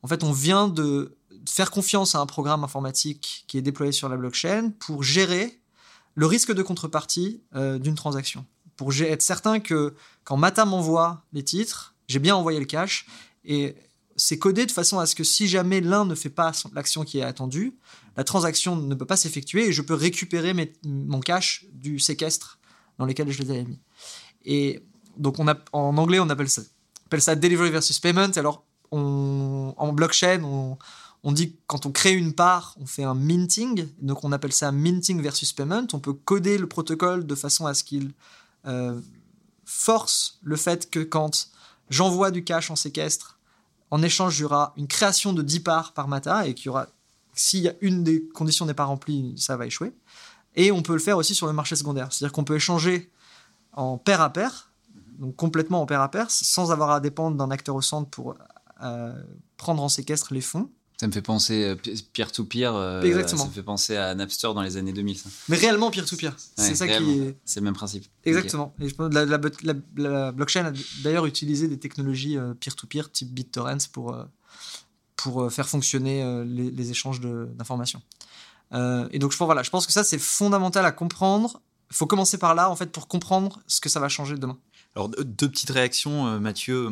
En 0.02 0.08
fait, 0.08 0.24
on 0.24 0.32
vient 0.32 0.68
de 0.68 1.16
faire 1.48 1.70
confiance 1.70 2.14
à 2.14 2.20
un 2.20 2.26
programme 2.26 2.64
informatique 2.64 3.44
qui 3.48 3.58
est 3.58 3.62
déployé 3.62 3.92
sur 3.92 4.08
la 4.08 4.16
blockchain 4.16 4.70
pour 4.78 5.02
gérer 5.02 5.58
le 6.14 6.26
risque 6.26 6.52
de 6.52 6.62
contrepartie 6.62 7.42
euh, 7.54 7.78
d'une 7.78 7.94
transaction. 7.94 8.44
Pour 8.76 8.92
être 8.92 9.22
certain 9.22 9.60
que 9.60 9.94
quand 10.24 10.36
Mata 10.36 10.64
m'envoie 10.64 11.22
les 11.32 11.42
titres, 11.42 11.94
j'ai 12.08 12.18
bien 12.18 12.36
envoyé 12.36 12.58
le 12.58 12.66
cash 12.66 13.06
et 13.44 13.76
c'est 14.16 14.38
codé 14.38 14.66
de 14.66 14.70
façon 14.70 14.98
à 14.98 15.06
ce 15.06 15.14
que 15.14 15.24
si 15.24 15.48
jamais 15.48 15.80
l'un 15.80 16.04
ne 16.04 16.14
fait 16.14 16.30
pas 16.30 16.52
l'action 16.74 17.04
qui 17.04 17.18
est 17.18 17.22
attendue, 17.22 17.74
la 18.16 18.24
transaction 18.24 18.76
ne 18.76 18.94
peut 18.94 19.06
pas 19.06 19.16
s'effectuer 19.16 19.68
et 19.68 19.72
je 19.72 19.82
peux 19.82 19.94
récupérer 19.94 20.54
mon 20.84 21.20
cash 21.20 21.64
du 21.72 21.98
séquestre 21.98 22.58
dans 22.98 23.06
lequel 23.06 23.30
je 23.30 23.42
les 23.42 23.50
avais 23.50 23.64
mis. 23.64 23.80
Et 24.44 24.82
donc 25.16 25.38
on 25.38 25.48
a, 25.48 25.56
en 25.72 25.96
anglais 25.96 26.18
on 26.20 26.28
appelle 26.28 26.48
ça, 26.48 27.34
delivery 27.34 27.70
versus 27.70 27.98
payment. 27.98 28.32
Alors 28.36 28.64
en 28.90 29.92
blockchain 29.92 30.42
on, 31.22 31.32
dit 31.32 31.52
que 31.52 31.58
quand 31.66 31.86
on 31.86 31.92
crée 31.92 32.12
une 32.12 32.32
part, 32.32 32.74
on 32.80 32.86
fait 32.86 33.04
un 33.04 33.14
minting. 33.14 33.88
Donc 34.00 34.24
on 34.24 34.32
appelle 34.32 34.52
ça 34.52 34.72
minting 34.72 35.20
versus 35.22 35.52
payment. 35.52 35.86
On 35.92 36.00
peut 36.00 36.12
coder 36.12 36.58
le 36.58 36.66
protocole 36.66 37.26
de 37.26 37.34
façon 37.34 37.66
à 37.66 37.74
ce 37.74 37.84
qu'il 37.84 38.12
euh, 38.66 39.00
force 39.64 40.38
le 40.42 40.56
fait 40.56 40.90
que 40.90 41.00
quand 41.00 41.48
j'envoie 41.90 42.30
du 42.30 42.44
cash 42.44 42.70
en 42.70 42.76
séquestre, 42.76 43.38
en 43.92 44.02
échange, 44.02 44.38
il 44.38 44.42
y 44.42 44.44
aura 44.44 44.72
une 44.78 44.88
création 44.88 45.34
de 45.34 45.42
10 45.42 45.60
parts 45.60 45.92
par 45.92 46.08
Mata 46.08 46.46
et 46.46 46.54
qu'il 46.54 46.66
y 46.66 46.68
aura, 46.70 46.86
s'il 47.34 47.76
une 47.82 48.02
des 48.02 48.26
conditions 48.34 48.64
n'est 48.64 48.72
pas 48.72 48.86
remplie, 48.86 49.34
ça 49.36 49.56
va 49.58 49.66
échouer. 49.66 49.92
Et 50.56 50.72
on 50.72 50.82
peut 50.82 50.94
le 50.94 50.98
faire 50.98 51.18
aussi 51.18 51.34
sur 51.34 51.46
le 51.46 51.52
marché 51.52 51.76
secondaire. 51.76 52.10
C'est-à-dire 52.10 52.32
qu'on 52.32 52.44
peut 52.44 52.56
échanger 52.56 53.10
en 53.72 53.98
pair 53.98 54.20
à 54.20 54.32
pair, 54.32 54.72
donc 55.18 55.36
complètement 55.36 55.82
en 55.82 55.86
pair 55.86 56.00
à 56.00 56.10
pair, 56.10 56.30
sans 56.30 56.72
avoir 56.72 56.90
à 56.90 57.00
dépendre 57.00 57.36
d'un 57.36 57.50
acteur 57.50 57.74
au 57.74 57.82
centre 57.82 58.10
pour 58.10 58.34
euh, 58.82 59.12
prendre 59.56 59.82
en 59.82 59.88
séquestre 59.88 60.34
les 60.34 60.40
fonds. 60.40 60.68
Ça 61.00 61.06
me 61.06 61.12
fait 61.12 61.22
penser 61.22 61.64
euh, 61.64 61.76
peer-to-peer. 62.12 62.74
Euh, 62.74 63.02
Exactement. 63.02 63.42
Ça 63.42 63.48
me 63.48 63.52
fait 63.52 63.62
penser 63.62 63.96
à 63.96 64.14
Napster 64.14 64.48
dans 64.54 64.62
les 64.62 64.76
années 64.76 64.92
2000. 64.92 65.18
Ça. 65.18 65.30
Mais 65.48 65.56
réellement 65.56 65.90
peer-to-peer. 65.90 66.34
c'est 66.56 66.74
ça 66.74 66.86
qui 66.86 66.92
est. 66.92 67.36
C'est 67.44 67.60
le 67.60 67.64
même 67.64 67.74
principe. 67.74 68.04
Exactement. 68.24 68.74
Et 68.80 68.88
je 68.88 68.94
pense 68.94 69.12
la, 69.12 69.24
la, 69.24 69.38
la, 69.96 70.32
blockchain 70.32 70.66
a 70.66 70.72
d'ailleurs 71.02 71.26
utilisé 71.26 71.68
des 71.68 71.78
technologies 71.78 72.36
peer-to-peer 72.60 73.10
type 73.10 73.32
BitTorrents 73.32 73.88
pour, 73.92 74.16
pour 75.16 75.50
faire 75.52 75.68
fonctionner 75.68 76.44
les, 76.44 76.70
les 76.70 76.90
échanges 76.90 77.20
d'informations. 77.20 78.02
et 78.72 79.18
donc 79.18 79.32
je 79.32 79.36
pense, 79.36 79.46
voilà, 79.46 79.62
je 79.62 79.70
pense 79.70 79.86
que 79.86 79.92
ça 79.92 80.04
c'est 80.04 80.20
fondamental 80.20 80.84
à 80.84 80.92
comprendre. 80.92 81.60
Il 81.92 81.96
faut 81.96 82.06
commencer 82.06 82.38
par 82.38 82.54
là 82.54 82.70
en 82.70 82.76
fait 82.76 82.90
pour 82.90 83.06
comprendre 83.06 83.60
ce 83.66 83.80
que 83.80 83.88
ça 83.88 84.00
va 84.00 84.08
changer 84.08 84.36
demain. 84.36 84.58
Alors 84.96 85.08
deux 85.08 85.48
petites 85.48 85.70
réactions, 85.70 86.40
Mathieu 86.40 86.90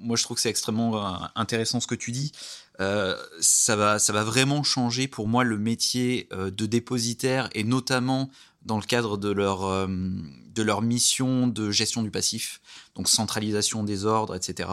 moi 0.00 0.16
je 0.16 0.22
trouve 0.22 0.36
que 0.36 0.40
c'est 0.40 0.50
extrêmement 0.50 1.28
intéressant 1.36 1.80
ce 1.80 1.86
que 1.86 1.94
tu 1.94 2.12
dis. 2.12 2.32
Euh, 2.80 3.16
ça, 3.40 3.76
va, 3.76 3.98
ça 3.98 4.12
va 4.12 4.24
vraiment 4.24 4.62
changer 4.62 5.08
pour 5.08 5.28
moi 5.28 5.44
le 5.44 5.58
métier 5.58 6.28
euh, 6.32 6.50
de 6.50 6.66
dépositaire 6.66 7.48
et 7.54 7.64
notamment 7.64 8.30
dans 8.62 8.76
le 8.76 8.84
cadre 8.84 9.16
de 9.16 9.30
leur, 9.30 9.64
euh, 9.64 9.86
de 9.88 10.62
leur 10.62 10.82
mission 10.82 11.48
de 11.48 11.70
gestion 11.70 12.02
du 12.02 12.10
passif, 12.10 12.60
donc 12.94 13.08
centralisation 13.08 13.82
des 13.82 14.04
ordres, 14.04 14.34
etc., 14.34 14.70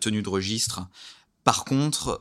tenue 0.00 0.20
de 0.20 0.28
registre. 0.28 0.86
Par 1.42 1.64
contre, 1.64 2.20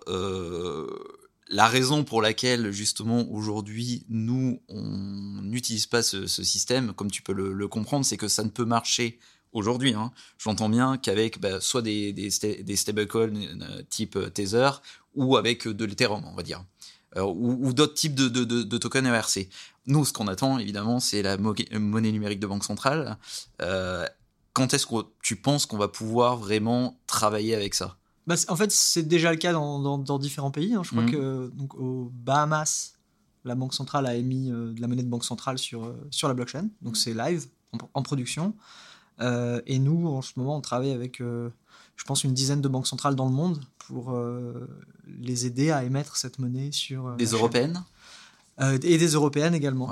la 1.48 1.68
raison 1.68 2.04
pour 2.04 2.22
laquelle 2.22 2.72
justement 2.72 3.30
aujourd'hui 3.32 4.06
nous 4.10 4.62
on 4.68 5.42
n'utilise 5.44 5.86
pas 5.86 6.02
ce, 6.02 6.28
système, 6.28 6.94
comme 6.94 7.12
tu 7.12 7.22
peux 7.22 7.34
le, 7.34 7.68
comprendre, 7.68 8.06
c'est 8.06 8.18
que 8.18 8.28
ça 8.28 8.44
ne 8.44 8.50
peut 8.50 8.66
marcher 8.66 9.20
aujourd'hui, 9.54 9.94
hein, 9.94 10.12
j'entends 10.38 10.70
bien 10.70 10.98
qu'avec 10.98 11.40
bah, 11.40 11.62
soit 11.62 11.82
des, 11.82 12.30
stablecoins 12.76 13.36
euh, 13.36 13.82
type 13.90 14.16
euh, 14.18 14.30
Tether 14.30 14.70
ou 15.16 15.38
avec 15.38 15.66
euh, 15.68 15.74
de 15.74 15.86
l'Ethereum, 15.86 16.24
on 16.26 16.36
va 16.36 16.44
dire, 16.44 16.64
ou, 17.16 17.72
d'autres 17.72 17.94
types 17.94 18.14
de, 18.14 18.78
tokens 18.78 19.08
ERC. 19.08 19.48
Nous, 19.88 20.04
ce 20.04 20.12
qu'on 20.12 20.28
attend, 20.28 20.60
évidemment, 20.60 21.00
c'est 21.00 21.22
la 21.22 21.38
monnaie 21.38 22.12
numérique 22.12 22.42
de 22.42 22.48
banque 22.48 22.66
centrale. 22.66 23.18
quand 24.52 24.74
est-ce 24.74 24.86
que 24.86 24.96
tu 25.22 25.38
penses 25.38 25.66
qu'on 25.66 25.78
va 25.78 25.88
pouvoir 25.88 26.36
vraiment 26.36 27.00
travailler 27.08 27.56
avec 27.56 27.74
ça? 27.74 27.96
Bah, 28.28 28.36
En 28.48 28.56
fait, 28.56 28.72
c'est 28.72 29.04
déjà 29.04 29.32
le 29.32 29.38
cas 29.38 29.54
dans, 29.54 29.98
dans, 29.98 30.20
différents 30.20 30.52
pays. 30.52 30.74
Hein. 30.74 30.84
Je 30.84 30.92
crois 30.92 31.04
mmh. 31.04 31.12
que 31.12 31.52
donc, 31.54 31.76
aux 31.76 32.12
Bahamas, 32.14 32.94
la 33.44 33.56
banque 33.56 33.74
centrale 33.74 34.06
a 34.06 34.16
émis 34.16 34.50
de 34.50 34.80
la 34.80 34.88
monnaie 34.88 35.04
de 35.04 35.10
banque 35.10 35.26
centrale 35.26 35.58
sur, 35.58 35.94
sur 36.10 36.28
la 36.28 36.34
blockchain. 36.34 36.70
Donc, 36.82 36.98
c'est 36.98 37.14
live, 37.14 37.46
en 37.94 38.02
production. 38.02 38.54
Euh, 39.22 39.62
et 39.66 39.80
nous, 39.80 40.08
en 40.08 40.22
ce 40.22 40.34
moment, 40.38 40.58
on 40.58 40.62
travaille 40.62 40.92
avec, 40.92 41.22
euh, 41.22 41.50
je 41.96 42.04
pense, 42.04 42.24
une 42.24 42.34
dizaine 42.34 42.62
de 42.62 42.68
banques 42.68 42.88
centrales 42.88 43.16
dans 43.16 43.26
le 43.26 43.32
monde 43.32 43.62
pour 43.78 44.12
euh, 44.12 44.68
les 45.08 45.46
aider 45.46 45.72
à 45.72 45.84
émettre 45.84 46.18
cette 46.18 46.40
monnaie 46.40 46.72
sur. 46.72 47.16
des 47.16 47.32
européennes? 47.32 47.84
Et 48.60 48.98
des 48.98 49.08
européennes 49.08 49.54
également. 49.54 49.90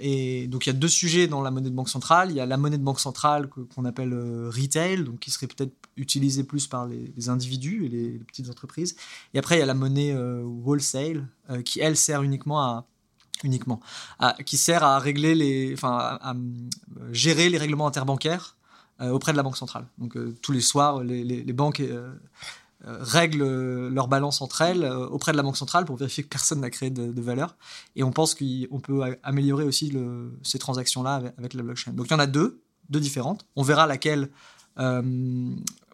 et 0.00 0.46
donc 0.46 0.66
il 0.66 0.68
y 0.68 0.70
a 0.70 0.78
deux 0.78 0.88
sujets 0.88 1.26
dans 1.26 1.42
la 1.42 1.50
monnaie 1.50 1.70
de 1.70 1.74
banque 1.74 1.88
centrale. 1.88 2.30
Il 2.30 2.36
y 2.36 2.40
a 2.40 2.46
la 2.46 2.56
monnaie 2.56 2.78
de 2.78 2.84
banque 2.84 3.00
centrale 3.00 3.48
qu'on 3.48 3.84
appelle 3.84 4.14
retail, 4.14 5.04
donc 5.04 5.18
qui 5.18 5.30
serait 5.30 5.48
peut-être 5.48 5.72
utilisée 5.96 6.44
plus 6.44 6.66
par 6.66 6.86
les, 6.86 7.28
individus 7.28 7.86
et 7.86 7.88
les, 7.88 8.10
petites 8.18 8.48
entreprises. 8.48 8.96
Et 9.34 9.38
après 9.38 9.56
il 9.56 9.58
y 9.58 9.62
a 9.62 9.66
la 9.66 9.74
monnaie 9.74 10.14
wholesale, 10.14 11.26
qui 11.64 11.80
elle 11.80 11.96
sert 11.96 12.22
uniquement 12.22 12.60
à 12.62 12.86
uniquement, 13.44 13.80
qui 14.44 14.56
sert 14.56 14.84
à 14.84 14.98
régler 14.98 15.34
les, 15.34 15.74
enfin, 15.74 16.18
à, 16.20 16.34
gérer 17.12 17.48
les 17.50 17.58
règlements 17.58 17.86
interbancaires 17.86 18.56
euh, 19.00 19.10
auprès 19.10 19.32
de 19.32 19.36
la 19.36 19.42
banque 19.42 19.56
centrale. 19.56 19.86
Donc 19.98 20.16
euh, 20.16 20.34
tous 20.42 20.52
les 20.52 20.60
soirs, 20.60 21.02
les, 21.02 21.22
les, 21.22 21.52
banques 21.52 21.80
euh, 21.80 22.14
règlent 22.86 23.88
leur 23.88 24.08
balance 24.08 24.40
entre 24.40 24.62
elles 24.62 24.84
auprès 24.84 25.32
de 25.32 25.36
la 25.36 25.42
banque 25.42 25.56
centrale 25.56 25.84
pour 25.84 25.96
vérifier 25.96 26.22
que 26.22 26.28
personne 26.28 26.60
n'a 26.60 26.70
créé 26.70 26.90
de, 26.90 27.20
valeur. 27.20 27.56
Et 27.96 28.02
on 28.02 28.12
pense 28.12 28.34
qu'on 28.34 28.80
peut 28.80 29.16
améliorer 29.22 29.64
aussi 29.64 29.92
ces 30.42 30.58
transactions-là 30.58 31.32
avec, 31.36 31.54
la 31.54 31.62
blockchain. 31.62 31.92
Donc 31.92 32.06
il 32.06 32.12
y 32.12 32.14
en 32.14 32.20
a 32.20 32.26
deux, 32.26 32.62
deux 32.88 33.00
différentes. 33.00 33.44
On 33.56 33.62
verra 33.62 33.86
laquelle 33.86 34.30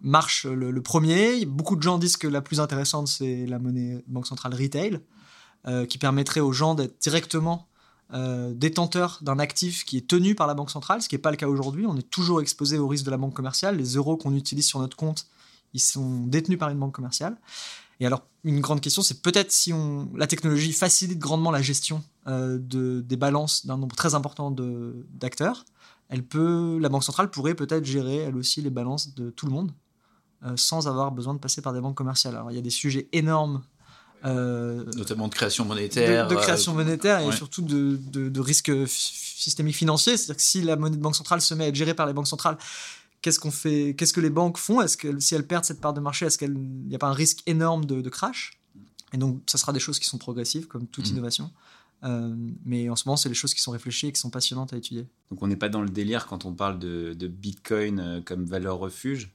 marche 0.02 0.44
le, 0.44 0.82
premier. 0.82 1.46
Beaucoup 1.46 1.76
de 1.76 1.82
gens 1.82 1.96
disent 1.96 2.18
que 2.18 2.28
la 2.28 2.42
plus 2.42 2.60
intéressante, 2.60 3.08
c'est 3.08 3.46
la 3.46 3.58
monnaie 3.58 4.04
banque 4.06 4.26
centrale 4.26 4.54
retail. 4.54 5.00
Euh, 5.68 5.86
qui 5.86 5.96
permettrait 5.96 6.40
aux 6.40 6.50
gens 6.50 6.74
d'être 6.74 7.00
directement 7.00 7.68
euh, 8.14 8.52
détenteurs 8.52 9.20
d'un 9.22 9.38
actif 9.38 9.84
qui 9.84 9.96
est 9.96 10.08
tenu 10.08 10.34
par 10.34 10.48
la 10.48 10.54
banque 10.54 10.72
centrale, 10.72 11.00
ce 11.02 11.08
qui 11.08 11.14
n'est 11.14 11.20
pas 11.20 11.30
le 11.30 11.36
cas 11.36 11.46
aujourd'hui. 11.46 11.86
On 11.86 11.96
est 11.96 12.10
toujours 12.10 12.40
exposé 12.40 12.78
au 12.78 12.88
risque 12.88 13.04
de 13.04 13.12
la 13.12 13.16
banque 13.16 13.32
commerciale. 13.32 13.76
Les 13.76 13.94
euros 13.94 14.16
qu'on 14.16 14.34
utilise 14.34 14.66
sur 14.66 14.80
notre 14.80 14.96
compte, 14.96 15.28
ils 15.74 15.80
sont 15.80 16.26
détenus 16.26 16.58
par 16.58 16.70
une 16.70 16.78
banque 16.78 16.94
commerciale. 16.94 17.36
Et 18.00 18.06
alors, 18.06 18.26
une 18.44 18.60
grande 18.60 18.80
question, 18.80 19.02
c'est 19.02 19.22
peut-être 19.22 19.52
si 19.52 19.72
on, 19.72 20.10
la 20.16 20.26
technologie 20.26 20.72
facilite 20.72 21.18
grandement 21.18 21.50
la 21.50 21.62
gestion 21.62 22.02
euh, 22.26 22.58
de, 22.60 23.00
des 23.00 23.16
balances 23.16 23.66
d'un 23.66 23.76
nombre 23.76 23.94
très 23.94 24.14
important 24.14 24.50
d'acteurs, 24.50 25.64
elle 26.08 26.24
peut, 26.24 26.78
la 26.80 26.88
banque 26.88 27.04
centrale 27.04 27.30
pourrait 27.30 27.54
peut-être 27.54 27.84
gérer 27.84 28.16
elle 28.16 28.36
aussi 28.36 28.60
les 28.60 28.70
balances 28.70 29.14
de 29.14 29.30
tout 29.30 29.46
le 29.46 29.52
monde 29.52 29.72
sans 30.56 30.88
avoir 30.88 31.12
besoin 31.12 31.34
de 31.34 31.38
passer 31.38 31.62
par 31.62 31.72
des 31.72 31.80
banques 31.80 31.96
commerciales. 31.96 32.34
Alors, 32.34 32.50
il 32.50 32.56
y 32.56 32.58
a 32.58 32.62
des 32.62 32.68
sujets 32.68 33.08
énormes 33.12 33.62
euh, 34.24 34.84
Notamment 34.96 35.28
de 35.28 35.34
création 35.34 35.64
monétaire. 35.64 36.28
De, 36.28 36.36
création 36.36 36.74
monétaire 36.74 37.20
et 37.20 37.32
surtout 37.32 37.62
de, 37.62 37.98
de, 38.10 38.40
risques 38.40 38.72
systémiques 38.86 39.76
financiers. 39.76 40.16
C'est-à-dire 40.16 40.36
que 40.36 40.42
si 40.42 40.62
la 40.62 40.76
monnaie 40.76 40.96
de 40.96 41.02
banque 41.02 41.16
centrale 41.16 41.40
se 41.40 41.54
met 41.54 41.64
à 41.64 41.68
être 41.68 41.74
gérée 41.74 41.94
par 41.94 42.06
les 42.06 42.12
banques 42.12 42.28
centrales, 42.28 42.56
qu'est-ce 43.22 43.40
qu'on 43.40 43.50
fait 43.50 43.94
Qu'est-ce 43.96 44.12
que 44.12 44.20
les 44.20 44.30
banques 44.30 44.58
font? 44.58 44.80
Est-ce 44.80 44.96
que 44.96 45.18
si 45.18 45.34
elles 45.34 45.46
perdent 45.46 45.64
cette 45.64 45.80
part 45.80 45.94
de 45.94 46.00
marché, 46.00 46.26
est-ce 46.26 46.38
qu'il 46.38 46.52
n'y 46.52 46.94
a 46.94 46.98
pas 46.98 47.08
un 47.08 47.14
risque 47.14 47.42
énorme 47.46 47.84
de, 47.84 48.08
crash? 48.08 48.60
Et 49.12 49.18
donc, 49.18 49.42
ça 49.46 49.58
sera 49.58 49.72
des 49.72 49.80
choses 49.80 49.98
qui 49.98 50.06
sont 50.06 50.18
progressives, 50.18 50.66
comme 50.66 50.86
toute 50.86 51.06
mmh. 51.06 51.12
innovation. 51.12 51.50
Euh, 52.04 52.34
mais 52.64 52.88
en 52.90 52.96
ce 52.96 53.08
moment, 53.08 53.16
c'est 53.16 53.28
des 53.28 53.34
choses 53.34 53.54
qui 53.54 53.60
sont 53.60 53.70
réfléchies 53.70 54.08
et 54.08 54.12
qui 54.12 54.20
sont 54.20 54.30
passionnantes 54.30 54.72
à 54.72 54.76
étudier. 54.76 55.06
Donc 55.30 55.40
on 55.40 55.46
n'est 55.46 55.56
pas 55.56 55.68
dans 55.68 55.82
le 55.82 55.88
délire 55.88 56.26
quand 56.26 56.44
on 56.44 56.52
parle 56.52 56.78
de, 56.78 57.14
Bitcoin 57.28 58.00
euh, 58.00 58.20
comme 58.20 58.44
valeur 58.44 58.78
refuge 58.78 59.32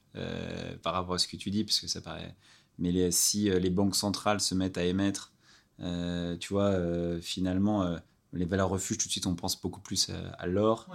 par 0.82 0.94
rapport 0.94 1.14
à 1.14 1.18
ce 1.18 1.28
que 1.28 1.36
tu 1.36 1.50
dis, 1.50 1.64
parce 1.64 1.78
que 1.78 1.86
ça 1.86 2.00
paraît 2.00 2.34
mais 2.78 3.10
si 3.10 3.50
euh, 3.50 3.58
les 3.58 3.70
banques 3.70 3.96
centrales 3.96 4.40
se 4.40 4.54
mettent 4.54 4.78
à 4.78 4.84
émettre, 4.84 5.32
euh, 5.80 6.36
tu 6.38 6.52
vois, 6.52 6.70
euh, 6.70 7.20
finalement, 7.20 7.96
les 8.32 8.44
valeurs 8.44 8.68
refuges, 8.68 8.98
tout 8.98 9.06
de 9.06 9.12
suite, 9.12 9.26
on 9.26 9.34
pense 9.34 9.60
beaucoup 9.60 9.80
plus 9.80 10.10
à, 10.38 10.46
l'or. 10.46 10.88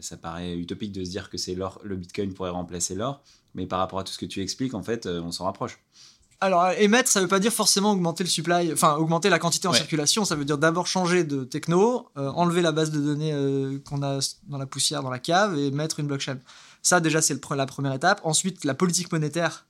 Ça 0.00 0.16
paraît 0.16 0.56
utopique 0.56 0.92
de 0.92 1.04
se 1.04 1.10
dire 1.10 1.30
que 1.30 1.38
c'est 1.38 1.54
l'or, 1.54 1.80
le 1.82 1.96
Bitcoin 1.96 2.32
pourrait 2.34 2.50
remplacer 2.50 2.94
l'or, 2.94 3.22
mais 3.54 3.66
par 3.66 3.78
rapport 3.78 3.98
à 3.98 4.04
tout 4.04 4.12
ce 4.12 4.18
que 4.18 4.26
tu 4.26 4.40
expliques, 4.40 4.74
en 4.74 4.82
fait, 4.82 5.06
on 5.06 5.32
s'en 5.32 5.44
rapproche. 5.44 5.78
Alors, 6.40 6.70
émettre, 6.72 7.08
ça 7.08 7.20
ne 7.20 7.24
veut 7.24 7.28
pas 7.28 7.40
dire 7.40 7.52
forcément 7.52 7.92
augmenter 7.92 8.22
le 8.22 8.28
supply, 8.28 8.72
enfin 8.72 8.96
augmenter 8.96 9.30
la 9.30 9.38
quantité 9.38 9.66
en 9.66 9.72
circulation. 9.72 10.24
Ça 10.24 10.34
veut 10.34 10.44
dire 10.44 10.58
d'abord 10.58 10.86
changer 10.86 11.24
de 11.24 11.44
techno, 11.44 12.08
enlever 12.16 12.60
la 12.60 12.72
base 12.72 12.90
de 12.90 13.00
données 13.00 13.80
qu'on 13.84 14.02
a 14.02 14.18
dans 14.48 14.58
la 14.58 14.66
poussière, 14.66 15.02
dans 15.02 15.10
la 15.10 15.18
cave, 15.18 15.58
et 15.58 15.70
mettre 15.70 16.00
une 16.00 16.06
blockchain. 16.06 16.38
Ça, 16.82 17.00
déjà, 17.00 17.22
c'est 17.22 17.40
la 17.50 17.66
première 17.66 17.94
étape. 17.94 18.20
Ensuite, 18.24 18.64
la 18.64 18.74
politique 18.74 19.10
monétaire 19.10 19.66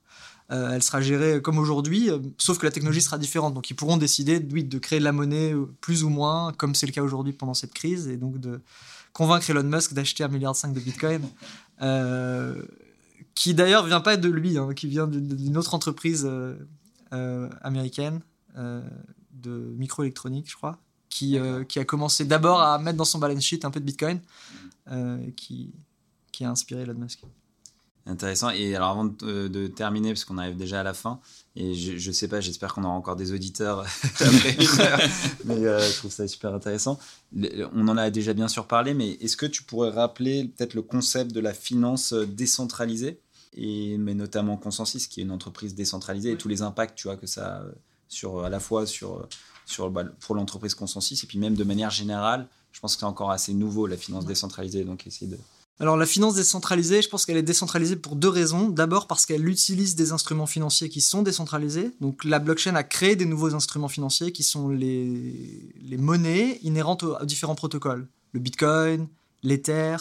euh, 0.51 0.73
elle 0.73 0.83
sera 0.83 1.01
gérée 1.01 1.41
comme 1.41 1.57
aujourd'hui, 1.57 2.11
euh, 2.11 2.19
sauf 2.37 2.59
que 2.59 2.65
la 2.65 2.71
technologie 2.71 3.01
sera 3.01 3.17
différente. 3.17 3.53
Donc 3.53 3.69
ils 3.69 3.73
pourront 3.73 3.97
décider 3.97 4.45
oui, 4.51 4.63
de 4.63 4.77
créer 4.77 4.99
de 4.99 5.03
la 5.03 5.11
monnaie 5.11 5.53
euh, 5.53 5.65
plus 5.81 6.03
ou 6.03 6.09
moins, 6.09 6.53
comme 6.53 6.75
c'est 6.75 6.85
le 6.85 6.91
cas 6.91 7.01
aujourd'hui 7.01 7.33
pendant 7.33 7.55
cette 7.55 7.73
crise, 7.73 8.07
et 8.07 8.17
donc 8.17 8.39
de 8.39 8.61
convaincre 9.15 9.49
Elon 9.49 9.63
Musk 9.63 9.93
d'acheter 9.93 10.25
un 10.25 10.27
milliard 10.27 10.53
de 10.53 10.79
bitcoin. 10.79 11.21
qui 13.33 13.53
d'ailleurs 13.53 13.85
vient 13.85 14.01
pas 14.01 14.17
de 14.17 14.29
lui, 14.29 14.57
hein, 14.57 14.73
qui 14.75 14.87
vient 14.87 15.07
d'une 15.07 15.57
autre 15.57 15.73
entreprise 15.73 16.29
américaine 17.61 18.19
de 18.55 19.73
microélectronique, 19.77 20.49
je 20.49 20.55
crois, 20.57 20.77
qui, 21.09 21.37
qui 21.69 21.79
a 21.79 21.85
commencé 21.85 22.25
d'abord 22.25 22.61
à 22.61 22.77
mettre 22.77 22.97
dans 22.97 23.05
son 23.05 23.19
balance 23.19 23.41
sheet 23.41 23.61
un 23.63 23.71
peu 23.71 23.79
de 23.79 23.85
bitcoin, 23.85 24.19
qui, 25.37 25.73
qui 26.33 26.43
a 26.43 26.51
inspiré 26.51 26.81
Elon 26.81 26.95
Musk. 26.95 27.21
Intéressant. 28.07 28.51
Et 28.51 28.75
alors, 28.75 28.89
avant 28.89 29.05
de, 29.05 29.67
terminer, 29.67 30.09
parce 30.09 30.25
qu'on 30.25 30.37
arrive 30.37 30.55
déjà 30.55 30.81
à 30.81 30.83
la 30.83 30.93
fin, 30.93 31.19
et 31.55 31.73
je, 31.73 31.97
je 31.97 32.11
sais 32.11 32.27
pas, 32.27 32.39
j'espère 32.39 32.73
qu'on 32.73 32.83
aura 32.83 32.93
encore 32.93 33.15
des 33.15 33.31
auditeurs 33.31 33.79
après 34.19 34.53
une 34.53 34.81
heure, 34.81 34.99
mais 35.45 35.65
euh, 35.65 35.79
je 35.79 35.97
trouve 35.97 36.11
ça 36.11 36.27
super 36.27 36.53
intéressant. 36.53 36.99
On 37.73 37.87
en 37.87 37.97
a 37.97 38.11
déjà 38.11 38.33
bien 38.33 38.47
sûr 38.47 38.67
parlé, 38.67 38.93
mais 38.93 39.11
est-ce 39.21 39.35
que 39.35 39.47
tu 39.47 39.63
pourrais 39.63 39.89
rappeler 39.89 40.45
peut-être 40.45 40.75
le 40.75 40.83
concept 40.83 41.31
de 41.31 41.39
la 41.39 41.53
finance 41.53 42.13
décentralisée, 42.13 43.21
et, 43.57 43.97
mais 43.97 44.13
notamment 44.13 44.57
Consensus, 44.57 45.07
qui 45.07 45.21
est 45.21 45.23
une 45.23 45.31
entreprise 45.31 45.73
décentralisée, 45.73 46.31
et 46.31 46.37
tous 46.37 46.49
les 46.49 46.61
impacts 46.61 46.95
tu 46.95 47.07
vois, 47.07 47.17
que 47.17 47.25
ça 47.25 47.63
sur 48.07 48.45
à 48.45 48.49
la 48.49 48.59
fois 48.59 48.85
sur, 48.85 49.27
sur 49.65 49.89
bah, 49.89 50.03
pour 50.19 50.35
l'entreprise 50.35 50.75
consensus 50.75 51.23
et 51.23 51.27
puis 51.27 51.37
même 51.37 51.55
de 51.55 51.63
manière 51.63 51.89
générale. 51.89 52.47
Je 52.71 52.79
pense 52.79 52.95
que 52.95 52.99
c'est 52.99 53.05
encore 53.05 53.31
assez 53.31 53.53
nouveau 53.53 53.87
la 53.87 53.97
finance 53.97 54.25
décentralisée, 54.25 54.83
donc 54.83 55.07
essayer 55.07 55.31
de 55.31 55.37
alors 55.79 55.97
la 55.97 56.05
finance 56.05 56.35
décentralisée, 56.35 57.01
je 57.01 57.09
pense 57.09 57.25
qu'elle 57.25 57.35
est 57.35 57.43
décentralisée 57.43 57.97
pour 57.97 58.15
deux 58.15 58.29
raisons. 58.29 58.69
D'abord 58.69 59.07
parce 59.07 59.25
qu'elle 59.25 59.47
utilise 59.47 59.95
des 59.95 60.13
instruments 60.13 60.45
financiers 60.45 60.87
qui 60.87 61.01
sont 61.01 61.21
décentralisés. 61.21 61.91
Donc 61.99 62.23
la 62.23 62.39
blockchain 62.39 62.75
a 62.75 62.83
créé 62.83 63.17
des 63.17 63.25
nouveaux 63.25 63.53
instruments 63.55 63.89
financiers 63.89 64.31
qui 64.31 64.43
sont 64.43 64.69
les, 64.69 65.69
les 65.81 65.97
monnaies 65.97 66.59
inhérentes 66.63 67.03
aux, 67.03 67.25
différents 67.25 67.55
protocoles. 67.55 68.07
Le 68.31 68.39
Bitcoin, 68.39 69.07
l'Ether, 69.43 69.97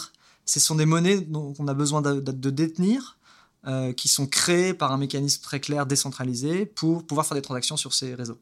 ce 0.47 0.61
sont 0.61 0.77
des 0.77 0.87
monnaies 0.87 1.20
dont 1.20 1.55
on 1.59 1.66
a 1.66 1.75
besoin 1.75 2.03
de, 2.03 2.51
détenir, 2.51 3.18
euh, 3.66 3.93
qui 3.93 4.09
sont 4.09 4.27
créées 4.27 4.75
par 4.75 4.93
un 4.93 4.99
mécanisme 4.99 5.43
très 5.43 5.59
clair 5.59 5.87
décentralisé 5.87 6.66
pour 6.66 7.05
pouvoir 7.05 7.27
faire 7.27 7.35
des 7.35 7.43
transactions 7.43 7.77
sur 7.77 7.95
ces 7.95 8.14
réseaux. 8.14 8.39